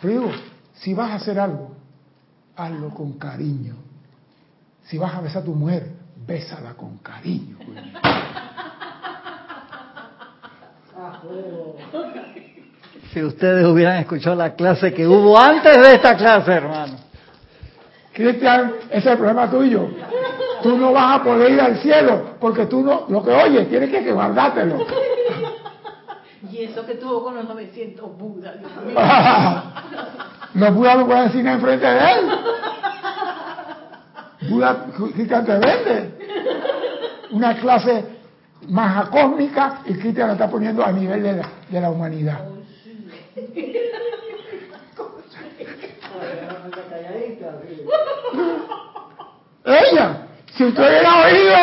Pero 0.00 0.12
digo, 0.20 0.32
si 0.74 0.94
vas 0.94 1.10
a 1.10 1.14
hacer 1.16 1.38
algo, 1.38 1.72
hazlo 2.56 2.88
con 2.90 3.12
cariño. 3.18 3.76
Si 4.84 4.96
vas 4.96 5.14
a 5.14 5.20
besar 5.20 5.42
a 5.42 5.44
tu 5.44 5.54
mujer, 5.54 5.92
bésala 6.26 6.72
con 6.72 6.96
cariño. 6.98 7.58
Si 13.12 13.22
ustedes 13.22 13.66
hubieran 13.66 13.98
escuchado 13.98 14.34
la 14.34 14.54
clase 14.54 14.94
que 14.94 15.06
hubo 15.06 15.38
antes 15.38 15.76
de 15.76 15.94
esta 15.94 16.16
clase, 16.16 16.52
hermano. 16.52 17.11
Cristian, 18.12 18.74
ese 18.90 18.98
es 18.98 19.06
el 19.06 19.16
problema 19.16 19.50
tuyo. 19.50 19.88
Tú 20.62 20.76
no 20.76 20.92
vas 20.92 21.20
a 21.20 21.24
poder 21.24 21.52
ir 21.52 21.60
al 21.60 21.78
cielo 21.78 22.36
porque 22.38 22.66
tú 22.66 22.82
no, 22.82 23.06
lo 23.08 23.22
que 23.22 23.30
oyes, 23.30 23.68
tienes 23.68 23.90
que, 23.90 24.12
guardártelo. 24.12 24.86
Y 26.50 26.64
eso 26.64 26.84
que 26.84 26.94
tuvo 26.96 27.24
con 27.24 27.34
los 27.36 27.48
900 27.48 28.18
Budas. 28.18 28.56
Los 30.54 30.74
Budas 30.74 30.96
no 30.98 31.06
pueden 31.06 31.24
decir 31.24 31.44
nada 31.44 31.56
enfrente 31.56 31.86
de 31.86 31.98
él. 31.98 32.30
Buda, 34.50 34.86
Cristian 35.14 35.46
te 35.46 35.52
vende. 35.52 36.18
Una 37.30 37.56
clase 37.56 38.04
más 38.68 39.08
cósmica 39.08 39.80
y 39.86 39.94
Cristian 39.94 40.28
la 40.28 40.32
está 40.34 40.50
poniendo 40.50 40.84
a 40.84 40.92
nivel 40.92 41.22
de 41.22 41.32
la, 41.34 41.48
de 41.70 41.80
la 41.80 41.90
humanidad. 41.90 42.40
calladita, 46.92 47.60
sí. 47.66 47.71
Ella, 49.64 50.26
si 50.54 50.64
usted 50.64 50.82
hubiera 50.88 51.24
oído, 51.24 51.56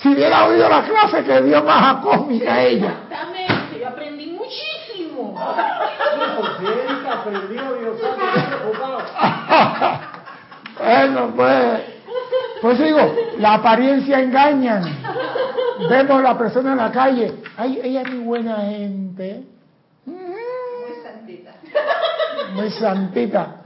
si 0.00 0.08
hubiera 0.14 0.46
oído 0.46 0.68
la 0.68 0.82
clase 0.82 1.24
que 1.24 1.42
dio 1.42 1.62
más 1.62 1.96
cósmica 2.02 2.62
ella. 2.62 2.94
Exactamente, 3.10 3.80
yo 3.80 3.88
aprendí 3.88 4.26
muchísimo. 4.26 5.34
Bueno, 10.78 11.32
pues, 11.34 11.80
pues 12.62 12.78
digo, 12.78 13.14
la 13.38 13.54
apariencia 13.54 14.20
engañan. 14.20 14.84
Vemos 15.88 16.18
a 16.18 16.22
la 16.22 16.38
persona 16.38 16.72
en 16.72 16.78
la 16.78 16.90
calle, 16.90 17.34
ay, 17.56 17.80
ella 17.84 18.02
es 18.02 18.10
muy 18.10 18.24
buena 18.24 18.56
gente, 18.56 19.44
Muy 20.04 20.94
santita. 21.04 21.52
muy 22.54 22.70
santita. 22.70 23.57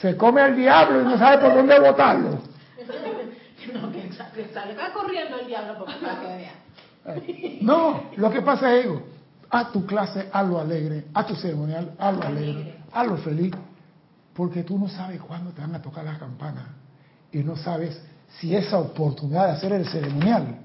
Se 0.00 0.16
come 0.16 0.40
al 0.40 0.56
diablo 0.56 1.02
y 1.02 1.04
no 1.04 1.18
sabe 1.18 1.38
por 1.38 1.54
dónde 1.54 1.78
botarlo. 1.78 2.38
No, 3.74 3.92
que 3.92 4.10
sa- 4.12 4.30
que 4.32 4.48
salga 4.48 4.92
corriendo 4.92 5.38
el 5.38 5.46
diablo 5.46 5.74
porque 5.78 5.94
para 6.00 6.20
que 6.20 6.26
vea. 6.26 7.58
No, 7.60 8.04
lo 8.16 8.30
que 8.30 8.40
pasa 8.42 8.74
es, 8.74 8.84
digo, 8.84 9.02
a 9.50 9.70
tu 9.70 9.86
clase, 9.86 10.28
hazlo 10.32 10.58
alegre, 10.60 11.04
a 11.14 11.24
tu 11.26 11.36
ceremonial, 11.36 11.92
hazlo 11.98 12.22
alegre, 12.26 12.78
hazlo 12.92 13.16
feliz, 13.18 13.52
porque 14.34 14.62
tú 14.64 14.78
no 14.78 14.88
sabes 14.88 15.20
cuándo 15.20 15.50
te 15.52 15.60
van 15.60 15.74
a 15.74 15.82
tocar 15.82 16.04
las 16.04 16.18
campanas 16.18 16.64
y 17.30 17.38
no 17.44 17.54
sabes 17.56 18.02
si 18.38 18.56
esa 18.56 18.78
oportunidad 18.78 19.46
de 19.46 19.52
hacer 19.52 19.72
el 19.72 19.86
ceremonial 19.86 20.58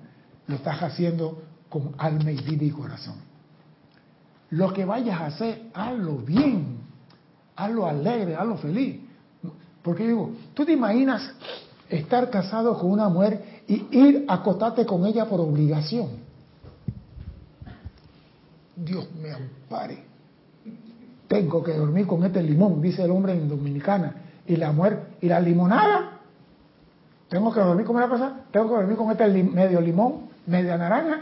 lo 0.47 0.55
estás 0.55 0.81
haciendo 0.81 1.43
con 1.69 1.93
alma 1.97 2.31
y 2.31 2.37
vida 2.41 2.63
y 2.63 2.71
corazón. 2.71 3.15
Lo 4.51 4.71
que 4.73 4.85
vayas 4.85 5.19
a 5.19 5.25
hacer, 5.27 5.63
hazlo 5.73 6.15
bien, 6.17 6.77
hazlo 7.55 7.85
alegre, 7.87 8.35
hazlo 8.35 8.57
feliz. 8.57 9.01
Porque 9.85 10.07
digo, 10.07 10.31
tú 10.55 10.65
te 10.65 10.73
imaginas 10.73 11.31
estar 11.87 12.31
casado 12.31 12.75
con 12.79 12.89
una 12.89 13.07
mujer 13.07 13.61
y 13.67 13.85
ir 13.95 14.25
a 14.27 14.33
acostarte 14.33 14.83
con 14.83 15.05
ella 15.05 15.25
por 15.25 15.39
obligación. 15.39 16.09
Dios 18.75 19.07
me 19.21 19.31
ampare. 19.31 20.03
tengo 21.27 21.63
que 21.63 21.73
dormir 21.73 22.07
con 22.07 22.23
este 22.23 22.41
limón, 22.41 22.81
dice 22.81 23.03
el 23.03 23.11
hombre 23.11 23.33
en 23.33 23.47
Dominicana, 23.47 24.15
y 24.47 24.55
la 24.55 24.71
mujer, 24.71 25.17
y 25.21 25.27
la 25.27 25.39
limonada, 25.39 26.19
tengo 27.29 27.53
que 27.53 27.59
dormir 27.59 27.85
con 27.85 27.95
una 27.95 28.09
cosa, 28.09 28.41
tengo 28.51 28.69
que 28.69 28.75
dormir 28.75 28.97
con 28.97 29.11
este 29.11 29.27
medio 29.43 29.81
limón, 29.81 30.29
media 30.47 30.77
naranja. 30.77 31.21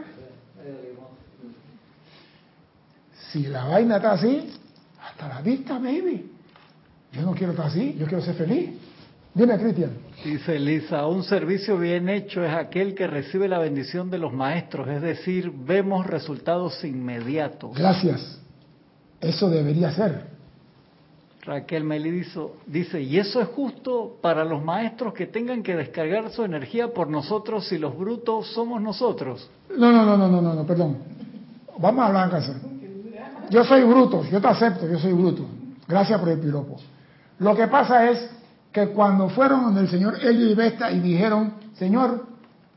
Si 3.29 3.43
la 3.43 3.65
vaina 3.65 3.97
está 3.97 4.13
así, 4.13 4.53
hasta 5.01 5.27
la 5.27 5.41
vista, 5.41 5.79
baby. 5.79 6.32
Yo 7.13 7.21
no 7.21 7.33
quiero 7.33 7.51
estar 7.51 7.67
así, 7.67 7.95
yo 7.97 8.07
quiero 8.07 8.23
ser 8.23 8.35
feliz. 8.35 8.71
Dime, 9.35 9.57
Cristian. 9.57 9.91
Dice 10.23 10.59
Lisa, 10.59 11.07
un 11.07 11.23
servicio 11.23 11.77
bien 11.77 12.07
hecho 12.09 12.43
es 12.43 12.53
aquel 12.53 12.93
que 12.93 13.07
recibe 13.07 13.47
la 13.47 13.59
bendición 13.59 14.09
de 14.11 14.19
los 14.19 14.31
maestros, 14.31 14.87
es 14.87 15.01
decir, 15.01 15.51
vemos 15.51 16.05
resultados 16.05 16.83
inmediatos. 16.83 17.75
Gracias. 17.75 18.39
Eso 19.19 19.49
debería 19.49 19.91
ser. 19.91 20.33
Raquel 21.41 21.83
Melidizo 21.83 22.55
dice, 22.65 23.01
¿y 23.01 23.17
eso 23.17 23.41
es 23.41 23.47
justo 23.49 24.17
para 24.21 24.45
los 24.45 24.63
maestros 24.63 25.13
que 25.13 25.27
tengan 25.27 25.61
que 25.61 25.75
descargar 25.75 26.31
su 26.31 26.43
energía 26.43 26.93
por 26.93 27.09
nosotros 27.09 27.67
si 27.67 27.77
los 27.77 27.97
brutos 27.97 28.47
somos 28.53 28.81
nosotros? 28.81 29.49
No, 29.77 29.91
no, 29.91 30.05
no, 30.05 30.15
no, 30.15 30.29
no, 30.29 30.41
no, 30.41 30.53
no, 30.53 30.65
perdón. 30.65 30.97
Vamos 31.79 32.03
a 32.03 32.07
hablar 32.07 32.25
en 32.25 32.31
casa. 32.31 32.61
Yo 33.49 33.63
soy 33.65 33.83
bruto, 33.83 34.23
yo 34.31 34.39
te 34.39 34.47
acepto, 34.47 34.87
yo 34.87 34.97
soy 34.99 35.11
bruto. 35.11 35.45
Gracias 35.87 36.19
por 36.19 36.29
el 36.29 36.39
piropo. 36.39 36.77
Lo 37.43 37.55
que 37.55 37.67
pasa 37.67 38.09
es 38.09 38.29
que 38.71 38.87
cuando 38.87 39.27
fueron 39.27 39.65
donde 39.65 39.81
el 39.81 39.89
señor 39.89 40.15
Elio 40.23 40.49
y 40.49 40.55
Vesta 40.55 40.89
y 40.91 41.01
dijeron, 41.01 41.55
señor, 41.77 42.25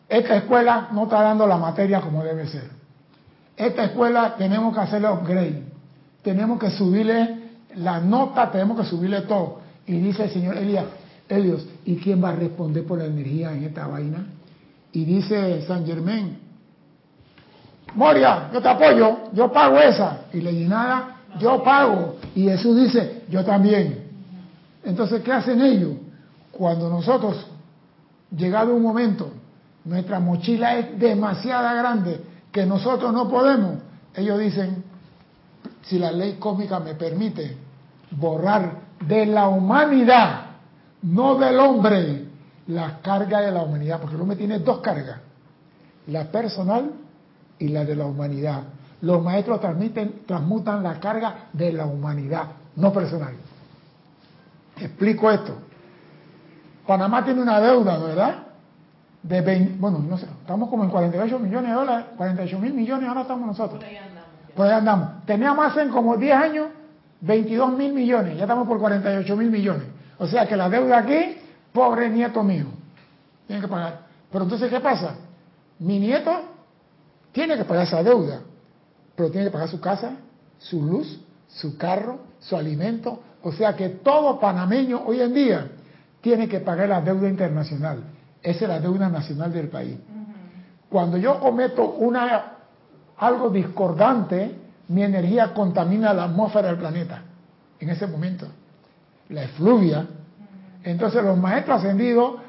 esta 0.08 0.36
escuela 0.36 0.88
no 0.90 1.04
está 1.04 1.22
dando 1.22 1.46
la 1.46 1.56
materia 1.56 2.00
como 2.00 2.24
debe 2.24 2.48
ser. 2.48 2.68
Esta 3.56 3.84
escuela 3.84 4.34
tenemos 4.36 4.74
que 4.74 4.80
hacerle 4.80 5.08
upgrade. 5.08 5.62
Tenemos 6.22 6.58
que 6.58 6.70
subirle 6.70 7.42
la 7.76 8.00
nota, 8.00 8.50
tenemos 8.50 8.80
que 8.80 8.86
subirle 8.86 9.20
todo. 9.22 9.60
Y 9.86 10.00
dice 10.00 10.24
el 10.24 10.30
señor 10.30 10.56
Elías, 10.56 10.86
Helios, 11.28 11.64
¿y 11.84 11.94
quién 11.98 12.22
va 12.22 12.30
a 12.30 12.36
responder 12.36 12.84
por 12.84 12.98
la 12.98 13.04
energía 13.04 13.52
en 13.52 13.62
esta 13.62 13.86
vaina? 13.86 14.26
Y 14.90 15.04
dice 15.04 15.64
San 15.68 15.86
Germán, 15.86 16.38
Moria, 17.94 18.50
yo 18.52 18.60
te 18.60 18.68
apoyo, 18.68 19.30
yo 19.32 19.52
pago 19.52 19.78
esa. 19.78 20.22
Y 20.32 20.40
Leyinada, 20.40 21.18
yo 21.38 21.62
pago. 21.62 22.16
Y 22.34 22.48
Jesús 22.48 22.76
dice, 22.76 23.22
yo 23.30 23.44
también. 23.44 24.05
Entonces, 24.87 25.20
¿qué 25.22 25.32
hacen 25.32 25.61
ellos? 25.61 25.95
Cuando 26.53 26.89
nosotros, 26.89 27.45
llegado 28.34 28.74
un 28.74 28.82
momento, 28.82 29.32
nuestra 29.84 30.20
mochila 30.20 30.78
es 30.78 30.99
demasiada 30.99 31.74
grande, 31.74 32.20
que 32.53 32.64
nosotros 32.64 33.12
no 33.12 33.28
podemos, 33.28 33.78
ellos 34.14 34.39
dicen, 34.39 34.84
si 35.82 35.99
la 35.99 36.12
ley 36.12 36.37
cósmica 36.39 36.78
me 36.78 36.95
permite 36.95 37.57
borrar 38.12 38.74
de 39.05 39.26
la 39.26 39.49
humanidad, 39.49 40.47
no 41.03 41.34
del 41.34 41.59
hombre, 41.59 42.24
la 42.68 43.01
carga 43.01 43.41
de 43.41 43.51
la 43.51 43.62
humanidad, 43.62 44.01
porque 44.01 44.14
el 44.14 44.22
hombre 44.22 44.37
tiene 44.37 44.61
dos 44.61 44.78
cargas, 44.78 45.18
la 46.07 46.30
personal 46.30 46.93
y 47.59 47.68
la 47.68 47.84
de 47.84 47.97
la 47.97 48.07
humanidad. 48.07 48.62
Los 49.01 49.22
maestros 49.22 49.61
transmiten, 49.61 50.22
transmutan 50.26 50.82
la 50.84 51.01
carga 51.01 51.49
de 51.53 51.72
la 51.72 51.87
humanidad, 51.87 52.47
no 52.76 52.93
personal. 52.93 53.34
Explico 54.81 55.31
esto. 55.31 55.57
Panamá 56.87 57.24
tiene 57.24 57.43
una 57.43 57.61
deuda, 57.61 57.99
¿verdad? 57.99 58.35
De 59.22 59.41
20, 59.41 59.77
bueno, 59.79 59.99
no 59.99 60.16
sé, 60.18 60.27
estamos 60.27 60.68
como 60.68 60.85
en 60.85 60.91
48 60.91 61.39
millones 61.39 61.70
de 61.70 61.77
dólares, 61.77 62.07
48 62.16 62.59
mil 62.61 62.74
millones, 62.74 63.09
ahora 63.09 63.22
estamos 63.22 63.47
nosotros. 63.47 63.81
Por 63.81 63.89
ahí 63.89 63.97
andamos. 63.97 64.31
Por 64.55 64.66
ahí 64.66 64.72
andamos. 64.72 65.24
Teníamos 65.24 65.66
hace 65.66 65.89
como 65.89 66.16
10 66.16 66.37
años 66.37 66.66
22 67.22 67.72
mil 67.72 67.93
millones, 67.93 68.37
ya 68.37 68.43
estamos 68.43 68.68
por 68.68 68.79
48 68.79 69.37
mil 69.37 69.51
millones. 69.51 69.89
O 70.18 70.27
sea 70.27 70.47
que 70.47 70.57
la 70.57 70.68
deuda 70.68 70.99
aquí, 70.99 71.37
pobre 71.72 72.09
nieto 72.09 72.43
mío, 72.43 72.66
tiene 73.47 73.62
que 73.62 73.68
pagar. 73.68 74.01
Pero 74.31 74.45
entonces, 74.45 74.70
¿qué 74.70 74.81
pasa? 74.81 75.16
Mi 75.79 75.99
nieto 75.99 76.33
tiene 77.33 77.57
que 77.57 77.64
pagar 77.64 77.85
esa 77.85 78.03
deuda, 78.03 78.41
pero 79.14 79.31
tiene 79.31 79.47
que 79.47 79.53
pagar 79.53 79.68
su 79.68 79.81
casa, 79.81 80.12
su 80.59 80.83
luz, 80.83 81.20
su 81.49 81.77
carro, 81.77 82.20
su 82.41 82.57
alimento. 82.57 83.20
O 83.47 83.53
sea 83.53 83.76
que 83.76 83.90
todo 83.90 84.40
panameño 84.40 85.05
hoy 85.07 85.20
en 85.20 85.32
día 85.32 85.68
tiene 86.20 86.49
que 86.49 86.59
pagar 86.59 86.88
la 86.88 87.01
deuda 87.01 87.28
internacional. 87.28 88.03
Esa 88.42 88.64
es 88.64 88.68
la 88.68 88.80
deuda 88.80 89.09
nacional 89.09 89.53
del 89.53 89.68
país. 89.68 89.97
Cuando 90.90 91.16
yo 91.16 91.38
cometo 91.38 91.90
una 91.90 92.55
algo 93.16 93.49
discordante, 93.51 94.53
mi 94.88 95.05
energía 95.05 95.55
contamina 95.55 96.12
la 96.12 96.24
atmósfera 96.24 96.66
del 96.66 96.78
planeta 96.78 97.22
en 97.78 97.88
ese 97.88 98.09
momento. 98.09 98.49
La 99.28 99.44
efluvia. 99.44 100.05
Entonces 100.82 101.22
los 101.22 101.38
maestros 101.38 101.78
ascendidos, 101.78 102.40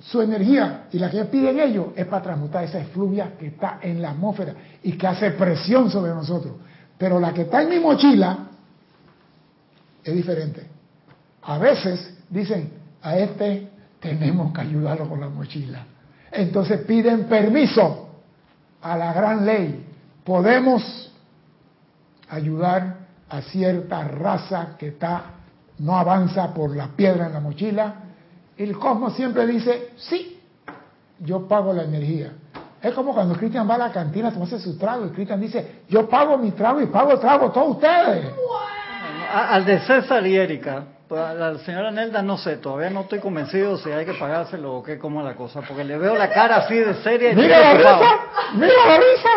su 0.00 0.20
energía 0.22 0.86
y 0.90 0.98
la 0.98 1.08
que 1.08 1.24
piden 1.26 1.60
ellos 1.60 1.86
es 1.94 2.06
para 2.06 2.22
transmutar 2.22 2.64
esa 2.64 2.80
efluvia 2.80 3.34
que 3.38 3.46
está 3.46 3.78
en 3.80 4.02
la 4.02 4.10
atmósfera 4.10 4.54
y 4.82 4.98
que 4.98 5.06
hace 5.06 5.30
presión 5.30 5.88
sobre 5.88 6.10
nosotros. 6.10 6.54
Pero 6.98 7.20
la 7.20 7.32
que 7.32 7.42
está 7.42 7.62
en 7.62 7.68
mi 7.68 7.78
mochila 7.78 8.48
es 10.04 10.14
diferente. 10.14 10.66
A 11.42 11.58
veces 11.58 12.18
dicen, 12.28 12.72
a 13.02 13.16
este 13.16 13.68
tenemos 14.00 14.52
que 14.52 14.60
ayudarlo 14.60 15.08
con 15.08 15.20
la 15.20 15.28
mochila. 15.28 15.84
Entonces 16.30 16.80
piden 16.80 17.24
permiso 17.24 18.08
a 18.80 18.96
la 18.96 19.12
gran 19.12 19.44
ley. 19.44 19.86
Podemos 20.24 21.12
ayudar 22.28 22.96
a 23.28 23.42
cierta 23.42 24.04
raza 24.08 24.76
que 24.78 24.88
está 24.88 25.24
no 25.78 25.96
avanza 25.96 26.52
por 26.54 26.76
la 26.76 26.88
piedra 26.88 27.26
en 27.26 27.32
la 27.32 27.40
mochila. 27.40 27.94
El 28.56 28.78
cosmos 28.78 29.14
siempre 29.14 29.46
dice, 29.46 29.90
sí, 29.96 30.40
yo 31.18 31.48
pago 31.48 31.72
la 31.72 31.84
energía. 31.84 32.32
Es 32.80 32.94
como 32.94 33.14
cuando 33.14 33.34
Cristian 33.34 33.68
va 33.68 33.76
a 33.76 33.78
la 33.78 33.92
cantina 33.92 34.28
a 34.28 34.32
tomarse 34.32 34.58
su 34.58 34.76
trago 34.76 35.06
y 35.06 35.10
Cristian 35.10 35.40
dice, 35.40 35.82
yo 35.88 36.08
pago 36.08 36.36
mi 36.36 36.50
trago 36.52 36.80
y 36.80 36.86
pago 36.86 37.12
el 37.12 37.20
trago 37.20 37.50
todos 37.50 37.76
ustedes. 37.76 38.32
A- 39.32 39.54
Al 39.54 39.64
de 39.64 39.80
César 39.80 40.26
y 40.26 40.36
Erika, 40.36 40.84
pues, 41.08 41.20
a 41.20 41.32
la 41.34 41.58
señora 41.58 41.90
Nelda 41.90 42.22
no 42.22 42.36
sé, 42.38 42.56
todavía 42.58 42.90
no 42.90 43.00
estoy 43.02 43.18
convencido 43.20 43.76
si 43.78 43.90
hay 43.90 44.04
que 44.04 44.14
pagárselo 44.14 44.74
o 44.76 44.82
qué, 44.82 44.98
cómo 44.98 45.20
es 45.20 45.26
la 45.26 45.34
cosa, 45.34 45.60
porque 45.62 45.84
le 45.84 45.96
veo 45.98 46.14
la 46.16 46.30
cara 46.30 46.56
así 46.56 46.74
de 46.76 46.94
seria 47.02 47.32
y 47.32 47.36
Mira 47.36 47.58
la 47.58 47.74
risa, 47.74 48.10
mira 48.54 48.72
la 48.86 48.96
risa, 48.98 49.28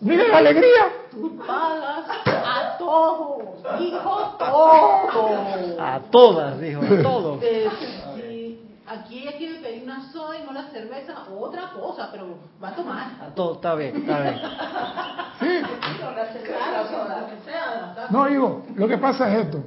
mira 0.00 0.28
la 0.28 0.38
alegría. 0.38 0.88
Tú 1.10 1.36
pagas 1.46 2.04
a 2.26 2.76
todos, 2.78 3.40
hijo, 3.80 4.36
todo. 4.38 5.80
A 5.80 6.00
todas, 6.10 6.60
dijo, 6.60 6.80
a 6.82 7.02
todos. 7.02 7.40
Aquí 9.00 9.18
ella 9.22 9.36
quiere 9.36 9.60
pedir 9.60 9.82
una 9.84 10.10
soda 10.12 10.38
y 10.38 10.44
no 10.44 10.52
la 10.52 10.64
cerveza, 10.70 11.14
otra 11.36 11.70
cosa, 11.70 12.10
pero 12.12 12.38
va 12.62 12.68
a 12.68 12.74
tomar. 12.76 13.06
A 13.22 13.34
todos, 13.34 13.56
está 13.56 13.74
bien, 13.74 13.96
está 13.96 14.20
bien. 14.20 14.40
Claro, 16.44 17.20
lo 17.20 17.26
que 17.26 17.44
sea, 17.44 17.94
la- 17.96 18.06
No, 18.10 18.26
digo, 18.26 18.66
lo 18.76 18.88
que 18.88 18.98
pasa 18.98 19.32
es 19.32 19.44
esto. 19.46 19.64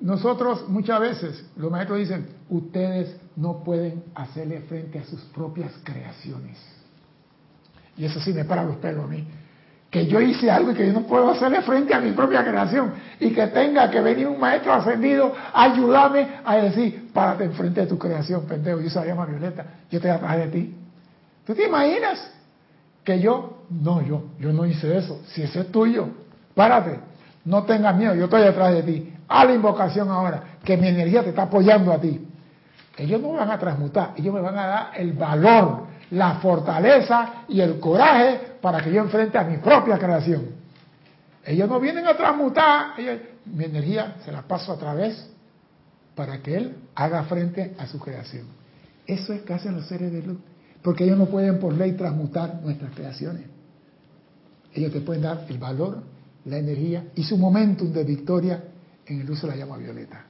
Nosotros 0.00 0.68
muchas 0.68 1.00
veces, 1.00 1.44
los 1.56 1.70
maestros 1.72 1.98
dicen, 1.98 2.28
ustedes 2.48 3.16
no 3.36 3.64
pueden 3.64 4.04
hacerle 4.14 4.60
frente 4.60 5.00
a 5.00 5.04
sus 5.04 5.20
propias 5.24 5.72
creaciones. 5.82 6.56
Y 7.96 8.04
eso 8.04 8.20
sí 8.20 8.32
me 8.32 8.44
para 8.44 8.62
los 8.62 8.76
pelos 8.76 9.04
a 9.04 9.08
mí. 9.08 9.26
Que 9.90 10.06
yo 10.06 10.20
hice 10.20 10.50
algo 10.50 10.70
y 10.70 10.74
que 10.74 10.86
yo 10.86 10.92
no 10.92 11.02
puedo 11.06 11.30
hacerle 11.30 11.62
frente 11.62 11.94
a 11.94 12.00
mi 12.00 12.12
propia 12.12 12.44
creación. 12.44 12.92
Y 13.18 13.30
que 13.32 13.46
tenga 13.48 13.90
que 13.90 14.00
venir 14.00 14.28
un 14.28 14.38
maestro 14.38 14.72
ascendido 14.74 15.34
a 15.52 15.62
ayudarme 15.64 16.28
a 16.44 16.56
decir, 16.56 17.07
párate 17.18 17.44
enfrente 17.44 17.80
de 17.80 17.86
tu 17.88 17.98
creación, 17.98 18.46
pendejo. 18.46 18.80
Yo 18.80 18.90
sabía 18.90 19.16
más 19.16 19.28
Violeta, 19.28 19.64
yo 19.90 19.98
estoy 19.98 20.10
atrás 20.12 20.36
de 20.36 20.46
ti. 20.46 20.76
¿Tú 21.44 21.52
te 21.52 21.66
imaginas? 21.66 22.38
que 23.08 23.20
yo, 23.20 23.62
no, 23.70 24.02
yo, 24.02 24.24
yo 24.38 24.52
no 24.52 24.66
hice 24.66 24.98
eso. 24.98 25.22
Si 25.28 25.42
eso 25.42 25.62
es 25.62 25.72
tuyo, 25.72 26.08
párate, 26.54 27.00
no 27.46 27.62
tengas 27.64 27.96
miedo, 27.96 28.14
yo 28.14 28.24
estoy 28.24 28.42
detrás 28.42 28.70
de 28.74 28.82
ti. 28.82 29.14
A 29.26 29.46
la 29.46 29.54
invocación 29.54 30.10
ahora, 30.10 30.42
que 30.62 30.76
mi 30.76 30.88
energía 30.88 31.22
te 31.22 31.30
está 31.30 31.44
apoyando 31.44 31.90
a 31.90 31.98
ti. 31.98 32.28
Ellos 32.98 33.22
no 33.22 33.32
me 33.32 33.38
van 33.38 33.50
a 33.50 33.58
transmutar, 33.58 34.12
ellos 34.14 34.34
me 34.34 34.42
van 34.42 34.58
a 34.58 34.66
dar 34.66 34.90
el 34.96 35.14
valor, 35.14 35.86
la 36.10 36.34
fortaleza 36.34 37.44
y 37.48 37.62
el 37.62 37.80
coraje 37.80 38.58
para 38.60 38.82
que 38.82 38.92
yo 38.92 39.00
enfrente 39.00 39.38
a 39.38 39.44
mi 39.44 39.56
propia 39.56 39.98
creación. 39.98 40.42
Ellos 41.46 41.66
no 41.66 41.80
vienen 41.80 42.06
a 42.06 42.14
transmutar, 42.14 42.88
mi 43.46 43.64
energía 43.64 44.16
se 44.22 44.30
la 44.30 44.42
paso 44.42 44.72
a 44.74 44.76
través 44.76 45.30
para 46.18 46.42
que 46.42 46.56
Él 46.56 46.74
haga 46.96 47.22
frente 47.22 47.76
a 47.78 47.86
su 47.86 48.00
creación. 48.00 48.44
Eso 49.06 49.32
es 49.32 49.42
que 49.42 49.54
hacen 49.54 49.76
los 49.76 49.86
seres 49.86 50.12
de 50.12 50.20
luz, 50.20 50.38
porque 50.82 51.04
ellos 51.04 51.16
no 51.16 51.26
pueden 51.26 51.60
por 51.60 51.72
ley 51.72 51.92
transmutar 51.92 52.60
nuestras 52.60 52.92
creaciones. 52.92 53.44
Ellos 54.74 54.92
te 54.92 55.00
pueden 55.00 55.22
dar 55.22 55.46
el 55.48 55.58
valor, 55.58 56.02
la 56.44 56.58
energía 56.58 57.04
y 57.14 57.22
su 57.22 57.38
momentum 57.38 57.92
de 57.92 58.02
victoria 58.02 58.64
en 59.06 59.20
el 59.20 59.30
uso 59.30 59.46
de 59.46 59.52
la 59.52 59.64
llama 59.64 59.76
violeta. 59.76 60.24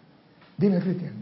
Dime, 0.59 0.79
Cristian. 0.81 1.15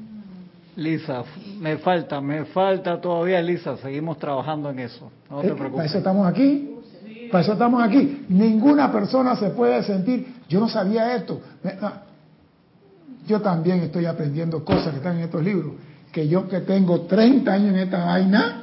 Lisa, 0.75 1.23
me 1.61 1.79
falta, 1.79 2.21
me 2.21 2.47
falta 2.47 3.01
todavía, 3.01 3.41
Lisa, 3.41 3.77
seguimos 3.77 4.19
trabajando 4.19 4.71
en 4.71 4.81
eso. 4.81 5.13
No 5.31 5.43
te 5.43 5.43
Para 5.43 5.47
eso 5.47 5.57
preocupes. 5.57 5.95
estamos 5.95 6.27
aquí. 6.27 6.73
Para 7.31 7.45
eso 7.45 7.53
estamos 7.53 7.85
aquí. 7.85 8.27
Ninguna 8.29 8.91
persona 8.91 9.37
se 9.37 9.51
puede 9.51 9.85
sentir 9.85 10.37
yo 10.49 10.61
no 10.61 10.69
sabía 10.69 11.17
esto. 11.17 11.41
Yo 13.27 13.41
también 13.41 13.81
estoy 13.81 14.07
aprendiendo 14.07 14.65
cosas 14.65 14.91
que 14.91 14.97
están 14.99 15.17
en 15.17 15.25
estos 15.25 15.43
libros, 15.43 15.73
que 16.13 16.29
yo 16.29 16.49
que 16.49 16.61
tengo 16.61 17.03
30 17.03 17.53
años 17.53 17.75
en 17.75 17.81
esta 17.81 18.05
vaina, 18.05 18.63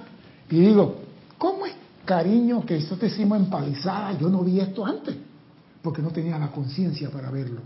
y 0.49 0.60
digo, 0.60 0.95
¿cómo 1.38 1.65
es 1.65 1.73
cariño 2.06 2.65
que 2.65 2.77
esto 2.77 2.95
te 2.95 3.07
hicimos 3.07 3.40
empalizada? 3.40 4.14
Yo 4.18 4.30
no 4.30 4.41
vi 4.41 4.60
esto 4.60 4.85
antes, 4.85 5.15
porque 5.81 6.02
no 6.02 6.10
tenía 6.10 6.38
la 6.38 6.48
conciencia 6.48 7.10
para 7.10 7.30
verlo. 7.30 7.61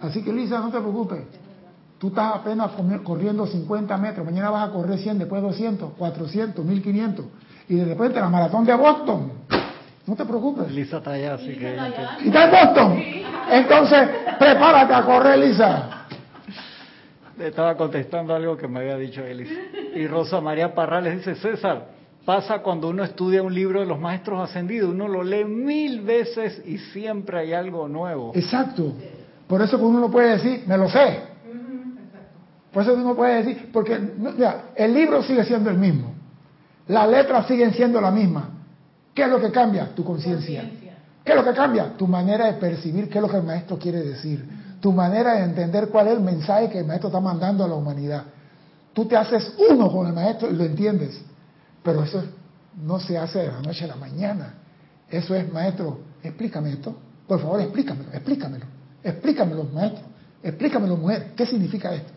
Así 0.00 0.22
que 0.22 0.32
Lisa, 0.32 0.60
no 0.60 0.70
te 0.70 0.78
preocupes. 0.78 1.20
Tú 1.98 2.08
estás 2.08 2.36
apenas 2.36 2.70
corriendo 3.04 3.46
50 3.46 3.96
metros, 3.98 4.24
mañana 4.24 4.50
vas 4.50 4.70
a 4.70 4.72
correr 4.72 4.98
100, 4.98 5.18
después 5.18 5.42
200, 5.42 5.92
400, 5.98 6.64
1500. 6.64 7.26
Y 7.68 7.74
de 7.74 7.84
repente 7.84 8.20
la 8.20 8.28
maratón 8.28 8.64
de 8.64 8.74
Boston. 8.74 9.32
No 10.06 10.16
te 10.16 10.24
preocupes. 10.24 10.72
Lisa 10.72 10.98
está 10.98 11.12
allá, 11.12 11.34
así 11.34 11.54
que... 11.54 11.76
¿Y 12.24 12.28
está 12.28 12.44
en 12.44 12.50
Boston? 12.50 13.02
Entonces, 13.50 14.08
prepárate 14.38 14.94
a 14.94 15.04
correr, 15.04 15.38
Lisa. 15.38 15.99
Le 17.40 17.48
estaba 17.48 17.74
contestando 17.74 18.34
algo 18.34 18.54
que 18.54 18.68
me 18.68 18.80
había 18.80 18.98
dicho 18.98 19.24
Elisa. 19.24 19.54
Y 19.94 20.06
Rosa 20.06 20.42
María 20.42 20.74
Parrales 20.74 21.16
dice, 21.16 21.36
César, 21.36 21.86
pasa 22.26 22.58
cuando 22.58 22.90
uno 22.90 23.02
estudia 23.02 23.42
un 23.42 23.54
libro 23.54 23.80
de 23.80 23.86
los 23.86 23.98
maestros 23.98 24.46
ascendidos, 24.46 24.90
uno 24.90 25.08
lo 25.08 25.24
lee 25.24 25.46
mil 25.46 26.02
veces 26.02 26.60
y 26.66 26.76
siempre 26.76 27.38
hay 27.38 27.54
algo 27.54 27.88
nuevo. 27.88 28.32
Exacto. 28.34 28.92
Por 29.46 29.62
eso 29.62 29.78
uno 29.78 30.00
no 30.00 30.10
puede 30.10 30.32
decir, 30.32 30.64
me 30.66 30.76
lo 30.76 30.90
sé. 30.90 31.18
Por 32.70 32.82
eso 32.82 32.92
uno 32.92 33.16
puede 33.16 33.42
decir, 33.42 33.70
porque 33.72 33.98
el 34.76 34.94
libro 34.94 35.22
sigue 35.22 35.42
siendo 35.44 35.70
el 35.70 35.78
mismo. 35.78 36.12
Las 36.88 37.08
letras 37.08 37.46
siguen 37.46 37.72
siendo 37.72 38.02
la 38.02 38.10
misma. 38.10 38.50
¿Qué 39.14 39.22
es 39.22 39.28
lo 39.30 39.40
que 39.40 39.50
cambia? 39.50 39.94
Tu 39.94 40.04
conciencia. 40.04 40.70
¿Qué 41.24 41.32
es 41.32 41.36
lo 41.36 41.42
que 41.42 41.54
cambia? 41.54 41.96
Tu 41.96 42.06
manera 42.06 42.52
de 42.52 42.60
percibir 42.60 43.08
qué 43.08 43.16
es 43.16 43.22
lo 43.22 43.30
que 43.30 43.38
el 43.38 43.44
maestro 43.44 43.78
quiere 43.78 44.02
decir. 44.02 44.44
Tu 44.80 44.92
manera 44.92 45.34
de 45.34 45.44
entender 45.44 45.88
cuál 45.88 46.08
es 46.08 46.14
el 46.14 46.20
mensaje 46.20 46.70
que 46.70 46.78
el 46.80 46.86
maestro 46.86 47.08
está 47.08 47.20
mandando 47.20 47.64
a 47.64 47.68
la 47.68 47.74
humanidad. 47.74 48.24
Tú 48.92 49.06
te 49.06 49.16
haces 49.16 49.54
uno 49.70 49.90
con 49.90 50.06
el 50.06 50.12
maestro 50.12 50.50
y 50.50 50.54
lo 50.54 50.64
entiendes. 50.64 51.20
Pero 51.82 52.02
eso 52.02 52.22
no 52.82 52.98
se 52.98 53.18
hace 53.18 53.40
de 53.40 53.46
la 53.48 53.60
noche 53.60 53.84
a 53.84 53.88
la 53.88 53.96
mañana. 53.96 54.54
Eso 55.08 55.34
es, 55.34 55.52
maestro, 55.52 56.00
explícame 56.22 56.72
esto. 56.72 56.96
Por 57.26 57.40
favor, 57.40 57.60
explícamelo, 57.60 58.10
explícamelo. 58.12 58.64
Explícamelo, 59.02 59.64
maestro. 59.64 60.04
Explícamelo, 60.42 60.96
mujer. 60.96 61.32
¿Qué 61.36 61.46
significa 61.46 61.94
esto? 61.94 62.12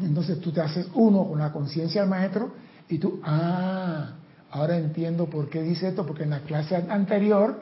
Entonces 0.00 0.40
tú 0.40 0.52
te 0.52 0.60
haces 0.60 0.88
uno 0.94 1.26
con 1.28 1.38
la 1.38 1.52
conciencia 1.52 2.00
del 2.00 2.10
maestro 2.10 2.52
y 2.88 2.98
tú, 2.98 3.20
ah, 3.24 4.12
ahora 4.50 4.76
entiendo 4.76 5.26
por 5.26 5.48
qué 5.48 5.62
dice 5.62 5.88
esto, 5.88 6.04
porque 6.06 6.24
en 6.24 6.30
la 6.30 6.40
clase 6.40 6.76
anterior 6.76 7.60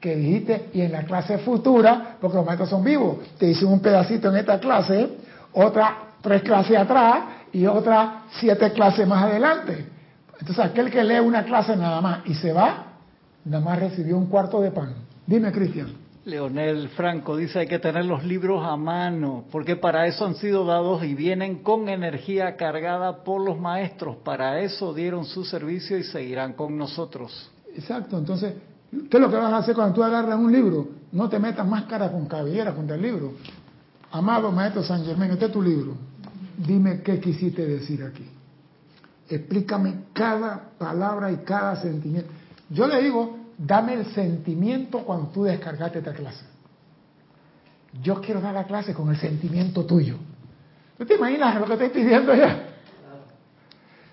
que 0.00 0.16
dijiste 0.16 0.70
y 0.72 0.80
en 0.80 0.92
la 0.92 1.04
clase 1.04 1.38
futura, 1.38 2.16
porque 2.20 2.36
los 2.36 2.46
maestros 2.46 2.70
son 2.70 2.82
vivos, 2.82 3.18
te 3.38 3.50
hice 3.50 3.64
un 3.64 3.80
pedacito 3.80 4.30
en 4.30 4.36
esta 4.36 4.58
clase, 4.58 5.08
otra 5.52 6.10
tres 6.22 6.42
clases 6.42 6.76
atrás 6.76 7.18
y 7.52 7.66
otra 7.66 8.22
siete 8.32 8.72
clases 8.72 9.06
más 9.06 9.24
adelante. 9.24 9.86
Entonces 10.38 10.64
aquel 10.64 10.90
que 10.90 11.04
lee 11.04 11.20
una 11.20 11.44
clase 11.44 11.76
nada 11.76 12.00
más 12.00 12.20
y 12.26 12.34
se 12.34 12.52
va, 12.52 12.86
nada 13.44 13.62
más 13.62 13.78
recibió 13.78 14.16
un 14.16 14.26
cuarto 14.26 14.60
de 14.60 14.70
pan. 14.70 14.94
Dime, 15.26 15.52
Cristian. 15.52 16.00
Leonel 16.24 16.90
Franco 16.90 17.36
dice 17.36 17.60
hay 17.60 17.66
que 17.66 17.78
tener 17.78 18.04
los 18.04 18.24
libros 18.24 18.64
a 18.64 18.76
mano, 18.76 19.44
porque 19.50 19.76
para 19.76 20.06
eso 20.06 20.26
han 20.26 20.34
sido 20.34 20.64
dados 20.64 21.02
y 21.02 21.14
vienen 21.14 21.62
con 21.62 21.88
energía 21.88 22.56
cargada 22.56 23.24
por 23.24 23.40
los 23.40 23.58
maestros. 23.58 24.16
Para 24.16 24.60
eso 24.60 24.92
dieron 24.94 25.24
su 25.24 25.44
servicio 25.44 25.96
y 25.98 26.04
seguirán 26.04 26.52
con 26.52 26.76
nosotros. 26.76 27.50
Exacto, 27.74 28.18
entonces, 28.18 28.54
¿qué 28.90 29.16
es 29.16 29.20
lo 29.20 29.30
que 29.30 29.36
vas 29.36 29.52
a 29.52 29.58
hacer 29.58 29.74
cuando 29.74 29.94
tú 29.94 30.02
agarras 30.02 30.38
un 30.38 30.52
libro? 30.52 30.88
No 31.12 31.28
te 31.28 31.38
metas 31.38 31.66
máscara 31.66 32.10
con 32.10 32.26
cabellera 32.26 32.74
contra 32.74 32.96
el 32.96 33.02
libro. 33.02 33.34
Amado 34.12 34.50
Maestro 34.50 34.82
San 34.82 35.04
Germán, 35.04 35.30
este 35.30 35.46
es 35.46 35.52
tu 35.52 35.62
libro. 35.62 35.94
Dime 36.56 37.00
qué 37.02 37.20
quisiste 37.20 37.66
decir 37.66 38.04
aquí. 38.04 38.28
Explícame 39.28 40.06
cada 40.12 40.70
palabra 40.78 41.30
y 41.30 41.36
cada 41.38 41.76
sentimiento. 41.76 42.30
Yo 42.68 42.86
le 42.86 43.00
digo, 43.02 43.38
dame 43.56 43.94
el 43.94 44.06
sentimiento 44.06 44.98
cuando 45.00 45.28
tú 45.28 45.44
descargaste 45.44 45.98
esta 45.98 46.12
clase. 46.12 46.44
Yo 48.02 48.20
quiero 48.20 48.40
dar 48.40 48.54
la 48.54 48.64
clase 48.64 48.94
con 48.94 49.08
el 49.10 49.16
sentimiento 49.16 49.84
tuyo. 49.84 50.16
¿Tú 50.98 51.04
te 51.04 51.14
imaginas 51.14 51.58
lo 51.58 51.66
que 51.66 51.72
estoy 51.72 51.88
pidiendo 51.88 52.34
ya? 52.34 52.66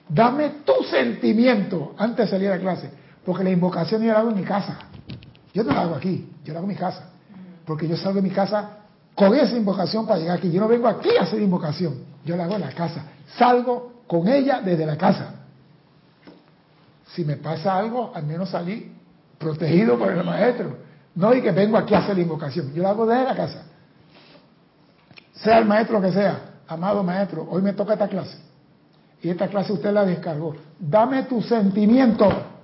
Dame 0.09 0.49
tu 0.63 0.83
sentimiento 0.89 1.93
antes 1.97 2.25
de 2.25 2.31
salir 2.31 2.51
a 2.51 2.59
clase. 2.59 2.89
Porque 3.27 3.43
la 3.43 3.49
invocación 3.49 4.01
yo 4.01 4.13
la 4.13 4.19
hago 4.19 4.29
en 4.29 4.37
mi 4.37 4.45
casa. 4.45 4.79
Yo 5.53 5.61
no 5.61 5.73
la 5.73 5.81
hago 5.81 5.95
aquí, 5.95 6.31
yo 6.45 6.53
la 6.53 6.59
hago 6.59 6.65
en 6.69 6.73
mi 6.73 6.79
casa. 6.79 7.09
Porque 7.65 7.85
yo 7.85 7.97
salgo 7.97 8.21
de 8.21 8.21
mi 8.21 8.29
casa 8.29 8.69
con 9.13 9.35
esa 9.35 9.57
invocación 9.57 10.07
para 10.07 10.17
llegar 10.17 10.37
aquí. 10.37 10.49
Yo 10.49 10.61
no 10.61 10.67
vengo 10.69 10.87
aquí 10.87 11.09
a 11.19 11.23
hacer 11.23 11.41
invocación, 11.41 11.95
yo 12.23 12.37
la 12.37 12.45
hago 12.45 12.55
en 12.55 12.61
la 12.61 12.69
casa. 12.69 13.03
Salgo 13.37 13.95
con 14.07 14.29
ella 14.29 14.61
desde 14.61 14.85
la 14.85 14.95
casa. 14.95 15.33
Si 17.07 17.25
me 17.25 17.35
pasa 17.35 17.77
algo, 17.77 18.13
al 18.15 18.25
menos 18.25 18.47
salí 18.47 18.95
protegido 19.37 19.99
por 19.99 20.09
el 20.09 20.23
maestro. 20.23 20.77
No 21.13 21.33
y 21.33 21.41
que 21.41 21.51
vengo 21.51 21.75
aquí 21.75 21.95
a 21.95 21.97
hacer 21.97 22.15
la 22.15 22.21
invocación. 22.21 22.73
Yo 22.73 22.81
lo 22.81 22.87
hago 22.87 23.05
desde 23.05 23.25
la 23.25 23.35
casa. 23.35 23.63
Sea 25.33 25.57
el 25.57 25.65
maestro 25.65 25.99
que 25.99 26.13
sea, 26.13 26.61
amado 26.65 27.03
maestro, 27.03 27.45
hoy 27.49 27.61
me 27.61 27.73
toca 27.73 27.91
esta 27.91 28.07
clase. 28.07 28.37
Y 29.21 29.27
esta 29.27 29.49
clase 29.49 29.73
usted 29.73 29.91
la 29.91 30.05
descargó. 30.05 30.55
Dame 30.79 31.23
tu 31.23 31.41
sentimiento 31.41 32.55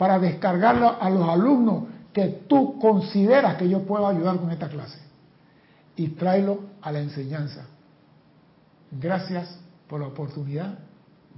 para 0.00 0.18
descargarlo 0.18 0.96
a 0.98 1.10
los 1.10 1.28
alumnos 1.28 1.84
que 2.10 2.44
tú 2.48 2.78
consideras 2.78 3.56
que 3.56 3.68
yo 3.68 3.82
puedo 3.82 4.08
ayudar 4.08 4.38
con 4.38 4.50
esta 4.50 4.70
clase. 4.70 4.98
Y 5.94 6.08
tráelo 6.08 6.60
a 6.80 6.90
la 6.90 7.00
enseñanza. 7.00 7.66
Gracias 8.90 9.58
por 9.86 10.00
la 10.00 10.06
oportunidad 10.06 10.78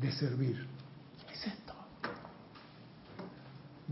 de 0.01 0.13
servir 0.13 0.73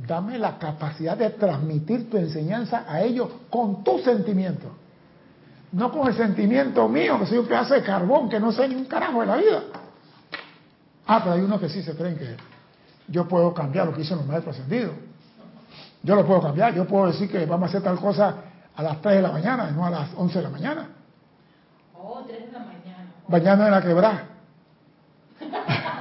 dame 0.07 0.39
la 0.39 0.59
capacidad 0.59 1.17
de 1.17 1.31
transmitir 1.31 2.09
tu 2.09 2.17
enseñanza 2.17 2.85
a 2.89 3.03
ellos 3.03 3.29
con 3.49 3.83
tu 3.85 3.99
sentimiento. 3.99 4.77
No 5.73 5.93
con 5.93 6.09
el 6.09 6.15
sentimiento 6.15 6.89
mío, 6.89 7.19
que 7.19 7.27
soy 7.27 7.39
un 7.39 7.47
pedazo 7.47 7.75
de 7.75 7.83
carbón, 7.83 8.29
que 8.29 8.41
no 8.41 8.51
sé 8.51 8.69
ni 8.69 8.75
un 8.75 8.87
carajo 8.87 9.21
de 9.21 9.27
la 9.27 9.37
vida. 9.37 9.63
Ah, 11.07 11.21
pero 11.23 11.35
hay 11.37 11.43
unos 11.43 11.61
que 11.61 11.69
sí 11.69 11.83
se 11.83 11.95
creen 11.95 12.17
que 12.17 12.37
yo 13.11 13.28
puedo 13.28 13.53
cambiar 13.53 13.87
lo 13.87 13.93
que 13.93 13.99
dicen 13.99 14.16
los 14.16 14.27
maestros 14.27 14.57
ascendidos. 14.57 14.93
Yo 16.03 16.15
lo 16.15 16.24
puedo 16.24 16.41
cambiar, 16.41 16.73
yo 16.74 16.87
puedo 16.87 17.09
decir 17.09 17.31
que 17.31 17.45
vamos 17.45 17.66
a 17.66 17.69
hacer 17.69 17.82
tal 17.82 17.99
cosa 17.99 18.35
a 18.74 18.82
las 18.82 19.03
3 19.03 19.16
de 19.16 19.23
la 19.23 19.32
mañana, 19.32 19.70
no 19.70 19.85
a 19.85 19.91
las 19.91 20.09
11 20.16 20.39
de 20.39 20.43
la 20.45 20.51
mañana. 20.51 20.89
Oh, 21.95 22.23
3 22.27 22.47
de 22.47 22.53
la 22.53 22.59
mañana. 22.61 23.12
Mañana 23.28 23.66
en 23.66 23.70
la 23.73 23.82
quebrada. 23.82 24.24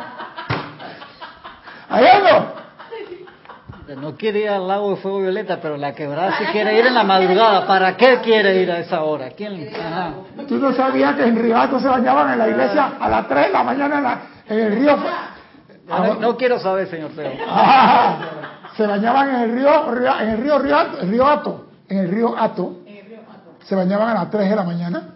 ¿Hay 1.89 2.05
algo? 2.05 2.59
No 3.97 4.15
quiere 4.15 4.41
ir 4.41 4.49
al 4.49 4.67
lago 4.67 4.91
de 4.91 4.97
fuego 4.97 5.19
violeta, 5.19 5.59
pero 5.59 5.75
la 5.75 5.95
quebrada 5.95 6.37
si 6.37 6.45
quiere 6.45 6.77
ir 6.77 6.85
en 6.85 6.93
la 6.93 7.03
madrugada. 7.03 7.65
¿Para 7.65 7.97
qué 7.97 8.19
quiere 8.21 8.61
ir 8.61 8.71
a 8.71 8.79
esa 8.79 9.01
hora? 9.01 9.31
¿Quién? 9.31 9.67
¿Tú 10.47 10.57
no 10.57 10.71
sabías 10.73 11.15
que 11.15 11.23
en 11.23 11.35
Ribato 11.35 11.79
se 11.79 11.87
bañaban 11.87 12.33
en 12.33 12.39
la 12.39 12.47
iglesia 12.49 12.93
a 12.99 13.09
las 13.09 13.27
3 13.27 13.47
de 13.47 13.51
la 13.51 13.63
mañana 13.63 14.21
en, 14.47 14.59
el 14.59 14.75
río? 14.75 14.95
No, 16.19 16.37
quiero 16.37 16.59
saber, 16.59 16.87
señor 16.87 17.11
Teo. 17.11 17.31
se 18.77 18.87
bañaban 18.87 19.29
en 19.29 19.35
el 19.41 19.51
río, 19.53 19.93
en 20.19 20.29
el 20.29 20.37
río, 20.37 20.59
río, 20.59 20.77
río 21.03 21.27
Ato, 21.27 21.65
en 21.87 21.97
el 21.97 22.09
río 22.09 22.37
Ato. 22.37 22.79
Se 23.63 23.75
bañaban 23.75 24.09
a 24.09 24.13
las 24.13 24.31
3 24.31 24.49
de 24.49 24.55
la 24.55 24.63
mañana 24.63 25.13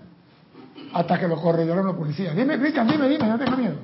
hasta 0.94 1.20
que 1.20 1.28
los 1.28 1.40
corredores 1.40 1.84
la 1.84 1.94
policía. 1.94 2.34
Dime, 2.34 2.60
Cristian, 2.60 2.88
dime, 2.88 3.08
dime, 3.08 3.28
no 3.28 3.38
tengo 3.38 3.58
miedo 3.58 3.76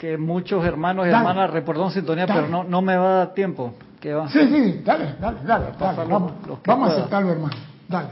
que 0.00 0.16
muchos 0.16 0.64
hermanos 0.64 1.06
y 1.06 1.10
hermanas 1.10 1.50
reportaron 1.50 1.90
sintonía, 1.90 2.26
pero 2.26 2.48
no, 2.48 2.64
no 2.64 2.80
me 2.80 2.96
va 2.96 3.04
a 3.04 3.16
dar 3.16 3.34
tiempo. 3.34 3.74
¿Qué 4.00 4.14
va? 4.14 4.30
Sí, 4.30 4.48
sí, 4.48 4.80
dale, 4.82 5.16
dale, 5.20 5.40
dale. 5.44 5.66
vamos, 5.78 6.32
vamos 6.64 6.88
a 6.88 6.92
aceptarlo, 6.94 7.30
hermano. 7.30 7.54
Dale. 7.86 8.08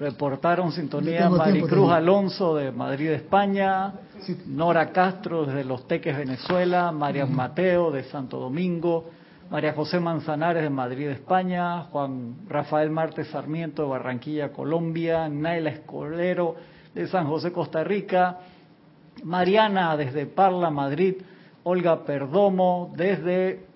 Reportaron 0.00 0.72
sintonía 0.72 1.28
Maricruz 1.28 1.92
Alonso 1.92 2.56
de 2.56 2.72
Madrid, 2.72 3.10
España, 3.10 3.92
Nora 4.46 4.92
Castro 4.92 5.44
desde 5.44 5.62
Los 5.62 5.86
Teques, 5.86 6.16
Venezuela, 6.16 6.90
María 6.90 7.26
Mateo 7.26 7.90
de 7.90 8.04
Santo 8.04 8.38
Domingo, 8.38 9.10
María 9.50 9.74
José 9.74 10.00
Manzanares 10.00 10.62
de 10.62 10.70
Madrid, 10.70 11.08
España, 11.08 11.82
Juan 11.92 12.36
Rafael 12.48 12.88
Martes 12.88 13.28
Sarmiento 13.28 13.82
de 13.82 13.88
Barranquilla, 13.90 14.54
Colombia, 14.54 15.28
Naila 15.28 15.68
Escolero 15.68 16.56
de 16.94 17.06
San 17.06 17.26
José, 17.26 17.52
Costa 17.52 17.84
Rica, 17.84 18.38
Mariana 19.22 19.98
desde 19.98 20.24
Parla, 20.24 20.70
Madrid, 20.70 21.16
Olga 21.62 22.06
Perdomo 22.06 22.90
desde 22.96 23.66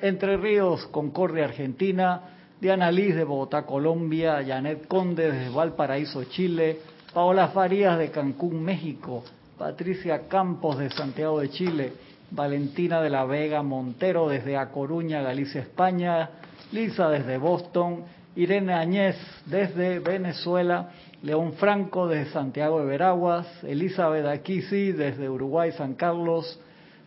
Entre 0.00 0.38
Ríos, 0.38 0.86
Concordia, 0.86 1.44
Argentina, 1.44 2.33
Diana 2.64 2.90
Liz 2.90 3.14
de 3.14 3.24
Bogotá, 3.24 3.66
Colombia, 3.66 4.42
Janet 4.42 4.86
Conde 4.88 5.30
desde 5.30 5.50
Valparaíso, 5.50 6.24
Chile, 6.24 6.78
Paola 7.12 7.48
Farías 7.48 7.98
de 7.98 8.10
Cancún, 8.10 8.62
México, 8.62 9.22
Patricia 9.58 10.26
Campos 10.28 10.78
de 10.78 10.88
Santiago 10.88 11.40
de 11.40 11.50
Chile, 11.50 11.92
Valentina 12.30 13.02
de 13.02 13.10
la 13.10 13.26
Vega 13.26 13.62
Montero 13.62 14.30
desde 14.30 14.56
A 14.56 14.70
Coruña, 14.70 15.20
Galicia, 15.20 15.60
España, 15.60 16.30
Lisa 16.72 17.10
desde 17.10 17.36
Boston, 17.36 18.04
Irene 18.34 18.72
Añez 18.72 19.16
desde 19.44 19.98
Venezuela, 19.98 20.88
León 21.22 21.52
Franco 21.58 22.08
desde 22.08 22.32
Santiago 22.32 22.80
de 22.80 22.86
Veraguas, 22.86 23.46
Elizabeth 23.62 24.24
Aquisi 24.24 24.92
desde 24.92 25.28
Uruguay, 25.28 25.72
San 25.72 25.96
Carlos, 25.96 26.58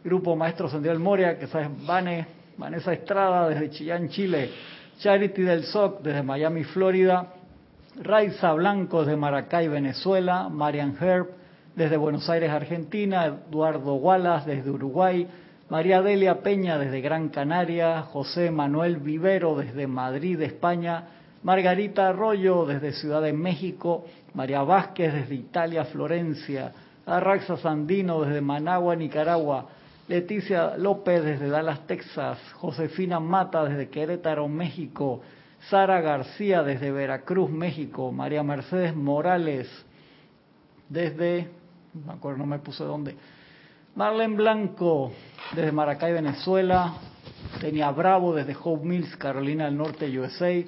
Grupo 0.04 0.36
Maestro 0.36 0.70
Santiago 0.70 1.00
Moria, 1.00 1.40
que 1.40 1.48
sabes, 1.48 1.70
Vane, 1.84 2.28
Vanessa 2.58 2.94
Estrada 2.94 3.50
desde 3.50 3.72
Chillán, 3.72 4.08
Chile, 4.10 4.52
Charity 4.99 5.44
del 5.44 5.64
SOC 5.64 6.02
desde 6.02 6.24
Miami, 6.24 6.64
Florida, 6.64 7.34
Raiza 8.02 8.53
Blanco 8.53 9.02
desde 9.02 9.18
Maracay, 9.18 9.68
Venezuela, 9.68 10.49
Marian 10.49 10.95
Herb 10.99 11.28
desde 11.76 11.98
Buenos 11.98 12.28
Aires, 12.30 12.49
Argentina, 12.49 13.26
Eduardo 13.26 13.95
Wallace 13.95 14.56
desde 14.56 14.72
Uruguay, 14.72 15.28
María 15.69 16.02
Delia 16.02 16.41
Peña 16.41 16.80
desde 16.80 17.02
Gran 17.02 17.30
Canaria, 17.30 18.02
José 18.03 18.49
Manuel 18.49 18.98
Vivero 18.98 19.56
desde 19.56 19.86
Madrid, 19.86 20.41
España, 20.41 21.03
Margarita 21.44 22.10
Arroyo 22.10 22.65
desde 22.65 22.94
Ciudad 22.94 23.22
de 23.22 23.34
México, 23.34 24.06
María 24.34 24.64
Vázquez 24.64 25.14
desde 25.14 25.36
Italia, 25.36 25.86
Florencia, 25.86 26.72
Arraxa 27.06 27.57
Sandino 27.57 28.22
desde 28.22 28.41
Managua, 28.41 28.95
Nicaragua, 28.95 29.68
Leticia 30.08 30.78
López 30.78 31.24
desde 31.24 31.50
Dallas, 31.50 31.86
Texas, 31.86 32.40
Josefina 32.54 33.20
Mata 33.20 33.66
desde 33.66 33.90
Querétaro, 33.90 34.48
México, 34.48 35.22
Sara 35.70 36.00
García 36.00 36.64
desde 36.64 36.92
Veracruz, 36.92 37.50
México, 37.50 38.12
María 38.14 38.42
Mercedes 38.42 38.96
Morales 38.96 39.68
desde, 40.88 41.50
no 41.94 42.08
me 42.08 42.14
acuerdo, 42.14 42.38
no 42.40 42.46
me 42.46 42.60
puse 42.60 42.86
dónde, 42.86 43.18
Marlene 43.96 44.38
Blanco 44.38 45.12
desde 45.54 45.74
Maracay, 45.74 46.14
Venezuela, 46.14 46.94
Tenia 47.60 47.92
Bravo 47.92 48.34
desde 48.34 48.56
Hope 48.64 48.86
Mills, 48.86 49.18
Carolina 49.18 49.66
del 49.66 49.76
Norte, 49.76 50.18
USA, 50.18 50.64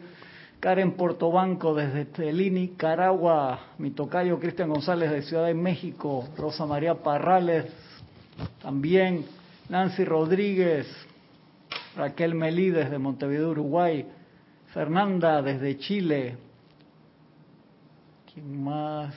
Karen 0.60 0.94
Portobanco 0.94 1.74
desde 1.74 2.04
Telini, 2.06 2.70
Caragua, 2.70 3.60
mi 3.78 3.92
tocayo 3.92 4.38
Cristian 4.38 4.68
González 4.68 5.12
de 5.12 5.22
Ciudad 5.22 5.46
de 5.46 5.54
México, 5.54 6.28
Rosa 6.36 6.66
María 6.66 6.96
Parrales, 6.96 7.68
también 8.62 9.26
Nancy 9.70 10.06
Rodríguez, 10.06 10.88
Raquel 11.96 12.36
Melí 12.36 12.70
desde 12.70 12.98
Montevideo, 12.98 13.52
Uruguay, 13.52 14.06
Fernanda 14.74 15.42
desde 15.42 15.78
Chile, 15.78 16.38
¿quién 18.34 18.64
más? 18.64 19.14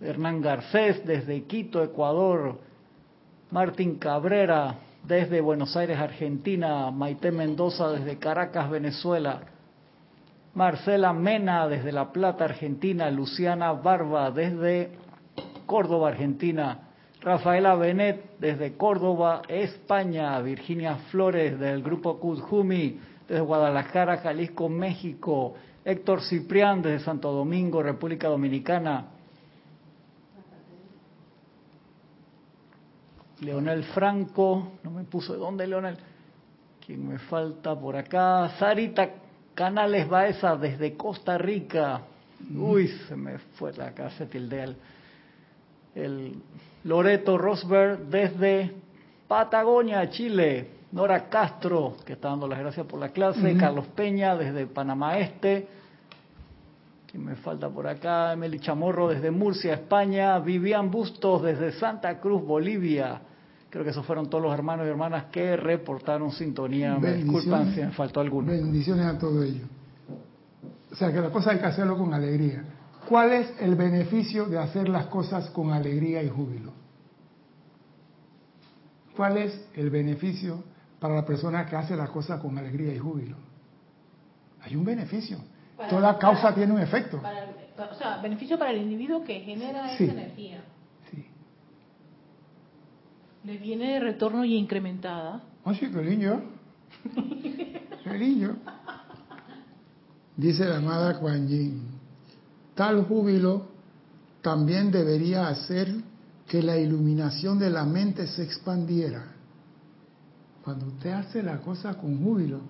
Hernán 0.00 0.40
Garcés 0.40 1.04
desde 1.06 1.44
Quito, 1.44 1.82
Ecuador, 1.82 2.58
Martín 3.50 3.98
Cabrera 3.98 4.76
desde 5.04 5.40
Buenos 5.40 5.76
Aires, 5.76 5.98
Argentina, 5.98 6.90
Maite 6.90 7.30
Mendoza 7.30 7.90
desde 7.90 8.18
Caracas, 8.18 8.70
Venezuela, 8.70 9.42
Marcela 10.54 11.12
Mena 11.12 11.68
desde 11.68 11.92
La 11.92 12.12
Plata, 12.12 12.44
Argentina, 12.44 13.10
Luciana 13.10 13.72
Barba 13.72 14.30
desde 14.30 14.90
Córdoba, 15.66 16.08
Argentina, 16.08 16.89
Rafaela 17.20 17.74
Benet 17.74 18.38
desde 18.38 18.76
Córdoba, 18.76 19.42
España, 19.48 20.40
Virginia 20.40 20.96
Flores 21.10 21.58
del 21.58 21.82
grupo 21.82 22.18
Kudjumi 22.18 22.98
desde 23.28 23.42
Guadalajara, 23.42 24.18
Jalisco, 24.18 24.68
México, 24.68 25.54
Héctor 25.84 26.22
Ciprián 26.22 26.80
desde 26.80 27.04
Santo 27.04 27.30
Domingo, 27.30 27.82
República 27.82 28.28
Dominicana, 28.28 29.06
Leonel 33.40 33.84
Franco, 33.84 34.72
no 34.82 34.90
me 34.90 35.04
puso 35.04 35.32
de 35.32 35.38
dónde 35.38 35.66
Leonel, 35.66 35.96
¿quién 36.84 37.06
me 37.08 37.18
falta 37.18 37.78
por 37.78 37.96
acá? 37.96 38.50
Sarita 38.58 39.08
Canales 39.54 40.08
Baeza 40.08 40.56
desde 40.56 40.96
Costa 40.96 41.38
Rica, 41.38 42.02
uy, 42.54 42.88
se 42.88 43.16
me 43.16 43.38
fue 43.38 43.72
la 43.74 43.92
casa 43.92 44.26
tildea 44.26 44.74
el, 45.94 46.42
Loreto 46.84 47.36
Rosberg 47.36 48.06
desde 48.06 48.72
Patagonia, 49.28 50.08
Chile, 50.10 50.70
Nora 50.92 51.28
Castro, 51.28 51.96
que 52.04 52.14
está 52.14 52.28
dando 52.28 52.48
las 52.48 52.58
gracias 52.58 52.86
por 52.86 52.98
la 52.98 53.10
clase, 53.10 53.56
Carlos 53.56 53.86
Peña 53.88 54.36
desde 54.36 54.66
Panamá 54.66 55.18
Este, 55.18 55.68
¿Quién 57.10 57.24
me 57.24 57.34
falta 57.34 57.68
por 57.68 57.88
acá? 57.88 58.32
Emily 58.32 58.60
Chamorro 58.60 59.08
desde 59.08 59.32
Murcia, 59.32 59.74
España. 59.74 60.38
Vivian 60.38 60.92
Bustos 60.92 61.42
desde 61.42 61.72
Santa 61.72 62.20
Cruz, 62.20 62.40
Bolivia. 62.46 63.20
Creo 63.68 63.82
que 63.82 63.90
esos 63.90 64.06
fueron 64.06 64.30
todos 64.30 64.44
los 64.44 64.54
hermanos 64.54 64.86
y 64.86 64.90
hermanas 64.90 65.24
que 65.32 65.56
reportaron 65.56 66.30
sintonía. 66.30 66.96
Me 66.98 67.14
disculpan 67.14 67.74
si 67.74 67.80
me 67.80 67.90
faltó 67.90 68.20
alguno. 68.20 68.52
Bendiciones 68.52 69.06
a 69.06 69.18
todo 69.18 69.42
ello. 69.42 69.64
O 70.92 70.94
sea 70.94 71.12
que 71.12 71.20
la 71.20 71.30
cosa 71.30 71.50
hay 71.50 71.58
que 71.58 71.66
hacerlo 71.66 71.98
con 71.98 72.14
alegría. 72.14 72.64
¿Cuál 73.10 73.32
es 73.32 73.52
el 73.60 73.74
beneficio 73.74 74.46
de 74.46 74.56
hacer 74.56 74.88
las 74.88 75.06
cosas 75.06 75.50
con 75.50 75.72
alegría 75.72 76.22
y 76.22 76.28
júbilo? 76.28 76.70
¿Cuál 79.16 79.36
es 79.38 79.66
el 79.74 79.90
beneficio 79.90 80.62
para 81.00 81.16
la 81.16 81.26
persona 81.26 81.66
que 81.66 81.74
hace 81.74 81.96
las 81.96 82.08
cosas 82.10 82.40
con 82.40 82.56
alegría 82.56 82.94
y 82.94 82.98
júbilo? 82.98 83.34
Hay 84.62 84.76
un 84.76 84.84
beneficio. 84.84 85.38
Para- 85.76 85.88
Toda 85.90 86.18
causa 86.20 86.42
para- 86.42 86.54
tiene 86.54 86.72
un 86.72 86.78
efecto. 86.80 87.20
para- 87.20 87.50
o 87.90 87.94
sea, 87.96 88.18
beneficio 88.22 88.56
para 88.56 88.70
el 88.70 88.80
individuo 88.80 89.24
que 89.24 89.40
genera 89.40 89.96
Sí. 89.96 90.04
esa 90.04 90.12
energía. 90.12 90.62
Sí. 91.10 91.26
Le 93.42 93.58
viene 93.58 93.94
de 93.94 93.98
retorno 94.00 94.44
y 94.44 94.54
incrementada. 94.54 95.42
Oh, 95.64 95.74
sí, 95.74 95.90
qué 95.90 96.00
lindo. 96.00 96.42
Qué 98.04 98.18
lindo. 98.18 98.54
Dice 100.36 100.64
la 100.64 100.76
amada 100.76 101.18
Kuan 101.18 101.48
Yin, 101.48 101.99
tal 102.80 103.04
júbilo 103.04 103.66
también 104.40 104.90
debería 104.90 105.48
hacer 105.48 105.86
que 106.48 106.62
la 106.62 106.78
iluminación 106.78 107.58
de 107.58 107.68
la 107.68 107.84
mente 107.84 108.26
se 108.26 108.42
expandiera. 108.42 109.22
Cuando 110.64 110.86
usted 110.86 111.10
hace 111.10 111.42
la 111.42 111.58
cosa 111.58 111.98
con 111.98 112.24
júbilo, 112.24 112.60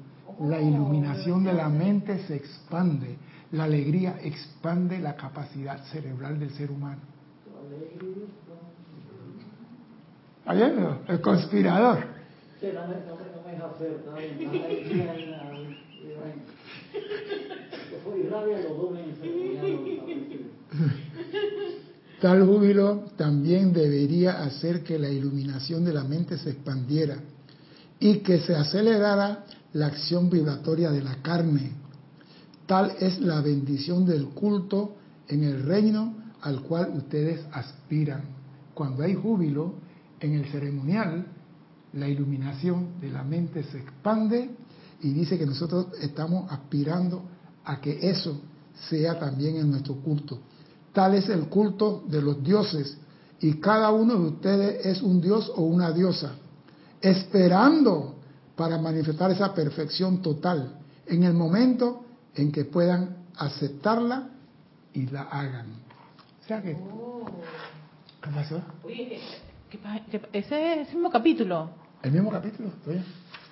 la 0.41 0.61
iluminación 0.61 1.45
de 1.45 1.53
la 1.53 1.69
mente 1.69 2.27
se 2.27 2.35
expande. 2.35 3.19
La 3.53 3.65
alegría 3.65 4.19
expande 4.21 4.99
la 4.99 5.15
capacidad 5.15 5.81
cerebral 5.93 6.41
del 6.41 6.51
ser 6.55 6.73
humano. 6.73 7.03
¿Oyendo? 10.45 11.03
El 11.07 11.21
conspirador. 11.21 11.99
Rabia 18.31 18.61
los 18.61 18.77
dos. 18.77 18.91
Tal 22.21 22.47
júbilo 22.47 23.05
también 23.17 23.73
debería 23.73 24.43
hacer 24.43 24.83
que 24.85 24.99
la 24.99 25.09
iluminación 25.09 25.85
de 25.85 25.95
la 25.95 26.05
mente 26.05 26.37
se 26.39 26.51
expandiera 26.51 27.17
y 27.99 28.19
que 28.19 28.41
se 28.41 28.55
acelerara 28.55 29.47
la 29.73 29.87
acción 29.87 30.29
vibratoria 30.29 30.91
de 30.91 31.03
la 31.03 31.23
carne. 31.23 31.73
Tal 32.67 32.95
es 33.01 33.21
la 33.21 33.41
bendición 33.41 34.05
del 34.05 34.29
culto 34.29 34.97
en 35.29 35.45
el 35.45 35.63
reino 35.63 36.15
al 36.43 36.61
cual 36.63 36.93
ustedes 36.95 37.41
aspiran. 37.53 38.23
Cuando 38.75 39.03
hay 39.03 39.15
júbilo 39.15 39.75
en 40.21 40.35
el 40.35 40.47
ceremonial, 40.47 41.27
la 41.95 42.09
iluminación 42.09 43.01
de 43.01 43.11
la 43.11 43.25
mente 43.25 43.65
se 43.65 43.79
expande 43.79 44.51
y 45.03 45.11
dice 45.13 45.39
que 45.39 45.47
nosotros 45.47 45.87
estamos 46.01 46.51
aspirando 46.53 47.23
a 47.71 47.81
que 47.81 47.93
eso 48.11 48.41
sea 48.89 49.19
también 49.19 49.57
en 49.57 49.71
nuestro 49.71 49.95
culto. 49.97 50.39
Tal 50.93 51.15
es 51.15 51.29
el 51.29 51.43
culto 51.49 52.03
de 52.09 52.21
los 52.21 52.43
dioses 52.43 52.97
y 53.41 53.55
cada 53.61 53.91
uno 53.93 54.15
de 54.15 54.27
ustedes 54.35 54.87
es 54.87 55.03
un 55.03 55.21
dios 55.21 55.51
o 55.55 55.63
una 55.63 55.93
diosa, 55.93 56.33
esperando 57.01 58.17
para 58.57 58.77
manifestar 58.79 59.31
esa 59.31 59.55
perfección 59.55 60.21
total 60.21 60.79
en 61.07 61.23
el 61.23 61.33
momento 61.33 62.05
en 62.35 62.51
que 62.51 62.65
puedan 62.65 63.17
aceptarla 63.37 64.29
y 64.93 65.07
la 65.07 65.23
hagan. 65.23 65.67
O 66.43 66.47
sea 66.49 66.61
que, 66.61 66.73
¿qué 68.23 68.31
pasó? 68.35 68.61
Oye, 68.85 69.21
¿qué 69.71 69.79
pa- 69.79 70.01
qué 70.11 70.19
pa- 70.19 70.29
ese 70.33 70.81
es 70.83 70.89
el 70.89 70.95
mismo 70.97 71.11
capítulo. 71.11 71.71
El 72.03 72.13
mismo 72.13 72.31
capítulo. 72.31 72.71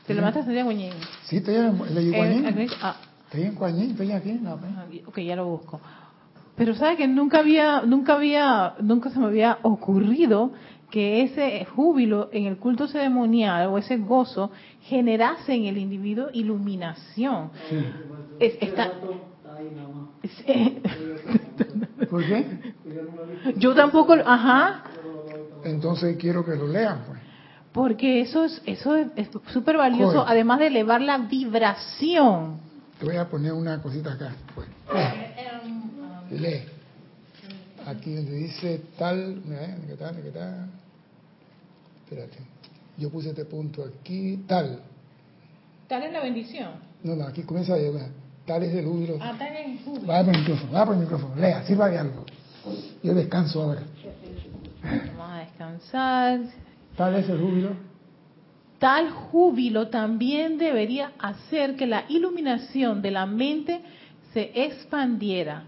Te 0.06 0.14
lo 0.14 0.22
Santiago 0.32 0.64
Guañín. 0.64 0.92
Sí, 1.26 1.36
estoy 1.36 1.54
en 1.54 1.64
el 1.66 2.12
Guañín. 2.12 2.46
aquí- 2.46 2.74
ah, 2.82 2.96
Estoy 3.28 3.42
en 3.42 3.54
Guañín, 3.56 3.90
estoy 3.90 4.10
aquí. 4.12 4.40
Ah, 4.46 4.56
ok, 5.06 5.18
ya 5.18 5.36
lo 5.36 5.44
busco. 5.44 5.78
Pero 6.56 6.74
sabe 6.74 6.96
que 6.96 7.06
nunca 7.06 7.40
había, 7.40 7.82
nunca 7.82 8.14
había, 8.14 8.74
nunca 8.80 9.10
se 9.10 9.18
me 9.18 9.26
había 9.26 9.58
ocurrido 9.62 10.50
que 10.90 11.22
ese 11.24 11.66
júbilo 11.66 12.30
en 12.32 12.46
el 12.46 12.56
culto 12.56 12.88
ceremonial 12.88 13.66
o 13.68 13.76
ese 13.76 13.98
gozo 13.98 14.50
generase 14.84 15.52
en 15.54 15.66
el 15.66 15.76
individuo 15.76 16.28
iluminación. 16.32 17.50
Sí. 17.68 17.76
Es- 18.40 18.56
está, 18.62 18.92
eh, 20.46 20.80
¿Por 22.10 22.24
qué? 22.24 22.46
Yo 23.56 23.74
tampoco, 23.74 24.14
ajá, 24.24 24.84
Entonces 25.64 26.16
quiero 26.16 26.46
que 26.46 26.56
lo 26.56 26.66
lean, 26.66 27.02
pues. 27.06 27.20
porque 27.72 28.22
eso 28.22 28.44
es 28.44 28.62
eso 28.64 28.96
es 28.96 29.08
es 29.16 29.28
súper 29.52 29.76
valioso, 29.76 30.20
Joder. 30.20 30.28
además 30.32 30.60
de 30.60 30.68
elevar 30.68 31.02
la 31.02 31.18
vibración. 31.18 32.67
Te 32.98 33.04
voy 33.04 33.16
a 33.16 33.28
poner 33.28 33.52
una 33.52 33.80
cosita 33.80 34.12
acá. 34.12 34.34
Pues. 34.54 34.68
Lee. 36.30 36.62
Aquí 37.86 38.14
donde 38.14 38.32
dice 38.32 38.82
tal, 38.98 39.40
¿qué 39.86 39.94
tal? 39.94 40.22
¿Qué 40.22 40.30
tal? 40.30 40.68
Espérate. 42.04 42.38
Yo 42.98 43.10
puse 43.10 43.30
este 43.30 43.44
punto 43.44 43.84
aquí, 43.84 44.44
tal. 44.48 44.82
Tal 45.86 46.02
es 46.02 46.12
la 46.12 46.20
bendición. 46.22 46.70
No, 47.04 47.14
no, 47.14 47.24
aquí 47.24 47.42
comienza 47.42 47.74
a 47.74 47.78
llegar. 47.78 48.08
Tal 48.44 48.62
es 48.64 48.74
el 48.74 48.84
júbilo. 48.84 49.18
Ah, 49.20 49.34
tal 49.38 49.56
es 49.56 49.66
el 49.66 49.84
júbilo. 49.84 50.06
Va 50.06 50.24
por 50.24 50.34
el 50.34 50.40
micrófono, 50.40 50.72
va 50.72 50.84
por 50.84 50.94
el 50.94 51.00
micrófono. 51.00 51.36
Lea, 51.36 51.62
sirva 51.64 51.88
de 51.88 51.98
algo. 51.98 52.24
Yo 53.02 53.14
descanso 53.14 53.62
ahora. 53.62 53.82
Vamos 54.82 55.30
a 55.30 55.38
descansar. 55.38 56.40
Tal 56.96 57.14
es 57.14 57.28
el 57.28 57.40
júbilo. 57.40 57.87
Tal 58.78 59.10
júbilo 59.10 59.88
también 59.88 60.56
debería 60.56 61.12
hacer 61.18 61.74
que 61.74 61.86
la 61.86 62.04
iluminación 62.08 63.02
de 63.02 63.10
la 63.10 63.26
mente 63.26 63.80
se 64.32 64.52
expandiera 64.54 65.64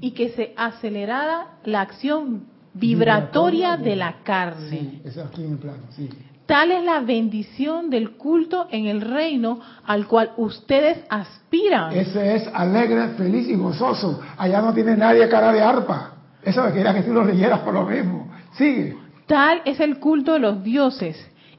y 0.00 0.12
que 0.12 0.30
se 0.30 0.54
acelerara 0.56 1.58
la 1.64 1.82
acción 1.82 2.44
vibratoria 2.72 3.76
de 3.76 3.96
la 3.96 4.22
carne. 4.22 4.70
Sí, 4.70 5.02
eso 5.04 5.24
aquí 5.24 5.44
en 5.44 5.52
el 5.52 5.58
plano, 5.58 5.82
sí. 5.90 6.08
Tal 6.46 6.70
es 6.70 6.84
la 6.84 7.00
bendición 7.00 7.90
del 7.90 8.12
culto 8.12 8.68
en 8.70 8.86
el 8.86 9.00
reino 9.00 9.60
al 9.84 10.06
cual 10.06 10.30
ustedes 10.36 11.04
aspiran. 11.10 11.92
Ese 11.92 12.36
es 12.36 12.48
alegre, 12.54 13.08
feliz 13.18 13.48
y 13.48 13.56
gozoso. 13.56 14.20
Allá 14.38 14.62
no 14.62 14.72
tiene 14.72 14.96
nadie 14.96 15.28
cara 15.28 15.52
de 15.52 15.60
arpa. 15.60 16.12
Eso 16.42 16.62
me 16.62 16.72
quería 16.72 16.94
que 16.94 17.02
tú 17.02 17.12
lo 17.12 17.24
leyeras 17.24 17.60
por 17.60 17.74
lo 17.74 17.84
mismo. 17.84 18.32
Sigue. 18.52 18.96
Tal 19.26 19.60
es 19.64 19.80
el 19.80 19.98
culto 19.98 20.34
de 20.34 20.38
los 20.38 20.62
dioses 20.62 21.16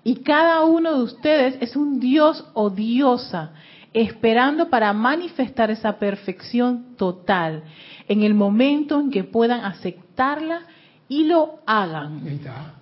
y 0.08 0.24
cada 0.24 0.64
uno 0.64 1.00
de 1.00 1.04
ustedes 1.04 1.58
es 1.60 1.76
un 1.76 2.00
dios 2.00 2.46
o 2.54 2.70
diosa 2.70 3.52
esperando 3.92 4.70
para 4.70 4.94
manifestar 4.94 5.70
esa 5.70 6.00
perfección 6.00 6.96
total 6.96 7.66
en 8.08 8.22
el 8.22 8.34
momento 8.34 9.02
en 9.02 9.12
que 9.12 9.26
puedan 9.26 9.66
aceptarla 9.66 10.62
y 11.10 11.26
lo 11.26 11.60
hagan. 11.66 12.22
Ahí 12.26 12.36
está. 12.36 12.74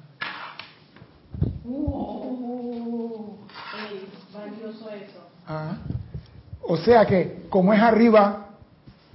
valioso 4.32 4.90
eso. 4.92 5.28
Ah. 5.48 5.78
O 6.62 6.78
sea 6.78 7.08
que 7.08 7.48
como 7.50 7.74
es 7.74 7.82
arriba, 7.82 8.50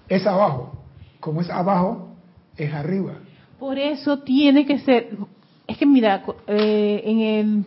es 0.09 0.27
abajo. 0.27 0.73
Como 1.21 1.43
es 1.43 1.49
abajo, 1.49 2.09
es 2.57 2.75
arriba. 2.75 3.13
Por 3.61 3.79
eso 3.79 4.19
tiene 4.19 4.67
que 4.67 4.81
ser, 4.81 5.11
es 5.69 5.79
que 5.79 5.87
mira, 5.87 6.25
eh, 6.49 7.03
en 7.05 7.21
el, 7.21 7.65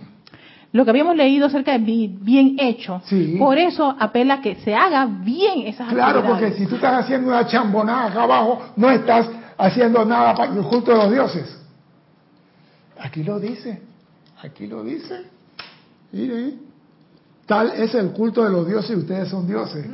lo 0.73 0.83
que 0.83 0.89
habíamos 0.89 1.15
leído 1.15 1.45
acerca 1.47 1.71
de 1.71 1.77
bi- 1.77 2.17
bien 2.19 2.57
hecho, 2.59 3.01
Sí. 3.05 3.35
por 3.39 3.57
eso 3.57 3.95
apela 3.99 4.41
que 4.41 4.55
se 4.55 4.75
haga 4.75 5.05
bien 5.05 5.61
esas 5.67 5.87
Claro, 5.93 6.23
porque 6.25 6.51
si 6.53 6.65
tú 6.65 6.75
estás 6.75 7.03
haciendo 7.05 7.29
una 7.29 7.47
chambonada 7.47 8.07
acá 8.07 8.23
abajo, 8.23 8.61
no 8.75 8.89
estás 8.89 9.29
haciendo 9.57 10.03
nada 10.03 10.33
para 10.35 10.51
el 10.53 10.63
culto 10.63 10.91
de 10.91 10.97
los 10.97 11.11
dioses. 11.11 11.57
Aquí 12.99 13.23
lo 13.23 13.39
dice, 13.39 13.81
aquí 14.41 14.67
lo 14.67 14.83
dice. 14.83 15.25
Mire, 16.11 16.55
tal 17.45 17.71
es 17.71 17.93
el 17.95 18.11
culto 18.11 18.43
de 18.43 18.49
los 18.49 18.67
dioses 18.67 18.91
y 18.91 18.95
ustedes 18.99 19.29
son 19.29 19.47
dioses. 19.47 19.85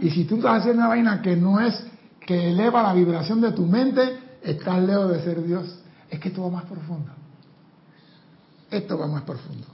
Y 0.00 0.10
si 0.10 0.24
tú 0.24 0.36
estás 0.36 0.58
haciendo 0.60 0.80
una 0.82 0.88
vaina 0.88 1.20
que 1.22 1.34
no 1.36 1.60
es, 1.60 1.84
que 2.24 2.50
eleva 2.50 2.82
la 2.82 2.92
vibración 2.92 3.40
de 3.40 3.52
tu 3.52 3.66
mente, 3.66 4.18
estás 4.42 4.80
lejos 4.82 5.10
de 5.10 5.20
ser 5.22 5.42
Dios. 5.44 5.80
Es 6.10 6.20
que 6.20 6.28
esto 6.28 6.42
va 6.42 6.50
más 6.50 6.64
profundo. 6.64 7.10
Esto 8.70 8.98
va 8.98 9.06
más 9.06 9.22
profundo. 9.22 9.66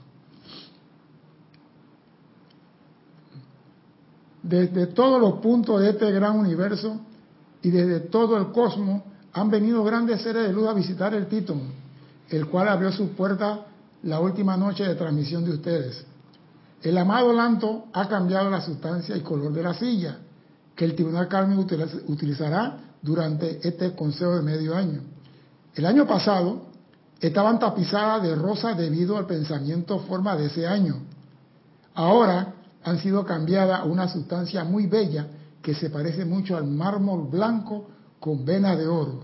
Desde 4.47 4.85
todos 4.87 5.19
los 5.19 5.39
puntos 5.39 5.81
de 5.81 5.89
este 5.89 6.11
gran 6.11 6.37
universo 6.37 6.99
y 7.63 7.71
desde 7.71 7.99
todo 7.99 8.37
el 8.37 8.51
cosmos 8.51 9.01
han 9.33 9.49
venido 9.49 9.83
grandes 9.83 10.21
seres 10.21 10.47
de 10.47 10.53
luz 10.53 10.67
a 10.67 10.73
visitar 10.73 11.15
el 11.15 11.25
Titón, 11.25 11.61
el 12.29 12.45
cual 12.45 12.69
abrió 12.69 12.91
su 12.91 13.09
puerta 13.09 13.65
la 14.03 14.19
última 14.19 14.55
noche 14.55 14.83
de 14.83 14.93
transmisión 14.93 15.43
de 15.45 15.51
ustedes. 15.51 16.05
El 16.83 16.95
amado 16.99 17.33
Lanto 17.33 17.85
ha 17.91 18.07
cambiado 18.07 18.51
la 18.51 18.61
sustancia 18.61 19.17
y 19.17 19.21
color 19.21 19.51
de 19.51 19.63
la 19.63 19.73
silla, 19.73 20.19
que 20.75 20.85
el 20.85 20.93
Tribunal 20.93 21.27
utiliz- 21.57 22.03
utilizará 22.07 22.77
durante 23.01 23.67
este 23.67 23.95
consejo 23.95 24.35
de 24.35 24.43
medio 24.43 24.75
año. 24.75 25.01
El 25.73 25.87
año 25.87 26.05
pasado 26.05 26.67
estaban 27.19 27.57
tapizadas 27.57 28.21
de 28.21 28.35
rosa 28.35 28.75
debido 28.75 29.17
al 29.17 29.25
pensamiento 29.25 29.99
forma 30.01 30.35
de 30.35 30.45
ese 30.45 30.67
año. 30.67 30.97
Ahora 31.95 32.54
han 32.85 32.99
sido 32.99 33.25
cambiadas 33.25 33.79
a 33.81 33.83
una 33.83 34.07
sustancia 34.07 34.63
muy 34.63 34.85
bella 34.85 35.27
que 35.61 35.73
se 35.73 35.89
parece 35.89 36.23
mucho 36.23 36.55
al 36.55 36.67
mármol 36.67 37.27
blanco 37.27 37.87
con 38.19 38.45
vena 38.45 38.75
de 38.75 38.87
oro. 38.87 39.23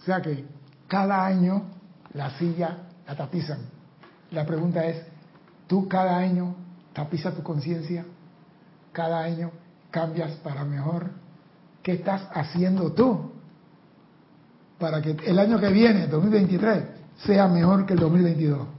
O 0.00 0.04
sea 0.04 0.22
que 0.22 0.44
cada 0.86 1.26
año 1.26 1.64
la 2.14 2.38
silla 2.38 2.84
la 3.06 3.16
tapizan. 3.16 3.58
La 4.30 4.46
pregunta 4.46 4.86
es, 4.86 5.04
¿tú 5.66 5.88
cada 5.88 6.16
año 6.16 6.54
tapizas 6.92 7.34
tu 7.34 7.42
conciencia? 7.42 8.06
¿Cada 8.92 9.18
año 9.18 9.50
cambias 9.90 10.36
para 10.36 10.64
mejor? 10.64 11.10
¿Qué 11.82 11.94
estás 11.94 12.28
haciendo 12.32 12.92
tú 12.92 13.32
para 14.78 15.02
que 15.02 15.16
el 15.26 15.38
año 15.40 15.58
que 15.58 15.70
viene, 15.70 16.06
2023, 16.06 16.84
sea 17.26 17.48
mejor 17.48 17.86
que 17.86 17.94
el 17.94 17.98
2022? 17.98 18.77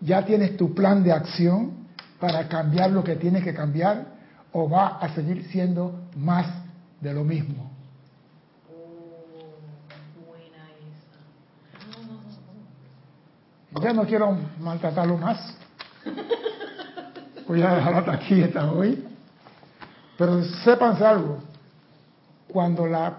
¿Ya 0.00 0.24
tienes 0.24 0.56
tu 0.56 0.74
plan 0.74 1.02
de 1.02 1.12
acción 1.12 1.86
para 2.18 2.48
cambiar 2.48 2.90
lo 2.90 3.04
que 3.04 3.16
tienes 3.16 3.44
que 3.44 3.54
cambiar 3.54 4.06
o 4.52 4.68
va 4.68 4.98
a 4.98 5.14
seguir 5.14 5.46
siendo 5.48 6.08
más 6.16 6.46
de 7.00 7.12
lo 7.12 7.24
mismo? 7.24 7.70
Ya 13.82 13.92
no 13.92 14.04
quiero 14.04 14.36
maltratarlo 14.58 15.16
más. 15.16 15.54
Voy 17.46 17.62
a 17.62 17.74
dejarlo 17.74 17.98
hasta 17.98 18.12
aquí 18.12 18.42
hasta 18.42 18.70
hoy. 18.70 19.04
Pero 20.18 20.42
sépanse 20.64 21.04
algo. 21.04 21.38
Cuando 22.48 22.86
la 22.86 23.16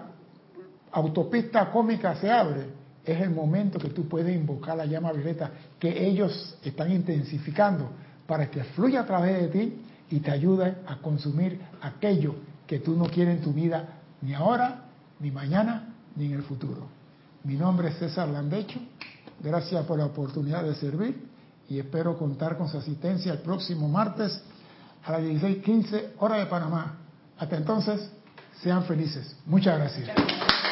autopista 0.92 1.70
cómica 1.70 2.14
se 2.16 2.30
abre, 2.30 2.66
es 3.04 3.20
el 3.20 3.30
momento 3.30 3.78
que 3.78 3.88
tú 3.88 4.08
puedes 4.08 4.34
invocar 4.34 4.76
la 4.76 4.86
llama 4.86 5.12
violeta 5.12 5.50
que 5.78 6.06
ellos 6.06 6.56
están 6.62 6.92
intensificando 6.92 7.90
para 8.26 8.50
que 8.50 8.62
fluya 8.64 9.00
a 9.00 9.06
través 9.06 9.40
de 9.42 9.48
ti 9.48 9.82
y 10.10 10.20
te 10.20 10.30
ayude 10.30 10.76
a 10.86 10.96
consumir 10.98 11.60
aquello 11.80 12.34
que 12.66 12.78
tú 12.78 12.96
no 12.96 13.06
quieres 13.06 13.38
en 13.38 13.42
tu 13.42 13.52
vida 13.52 13.98
ni 14.20 14.34
ahora, 14.34 14.84
ni 15.20 15.30
mañana, 15.30 15.94
ni 16.16 16.26
en 16.26 16.34
el 16.34 16.42
futuro. 16.42 16.86
Mi 17.44 17.54
nombre 17.56 17.88
es 17.88 17.96
César 17.98 18.28
Landecho. 18.28 18.78
Gracias 19.40 19.84
por 19.84 19.98
la 19.98 20.06
oportunidad 20.06 20.62
de 20.62 20.74
servir 20.74 21.28
y 21.68 21.78
espero 21.78 22.16
contar 22.16 22.56
con 22.56 22.68
su 22.68 22.78
asistencia 22.78 23.32
el 23.32 23.38
próximo 23.38 23.88
martes 23.88 24.40
a 25.04 25.12
las 25.12 25.22
16:15 25.22 26.12
hora 26.18 26.36
de 26.36 26.46
Panamá. 26.46 26.98
Hasta 27.38 27.56
entonces, 27.56 28.10
sean 28.62 28.84
felices. 28.84 29.36
Muchas 29.46 29.78
gracias. 29.78 30.71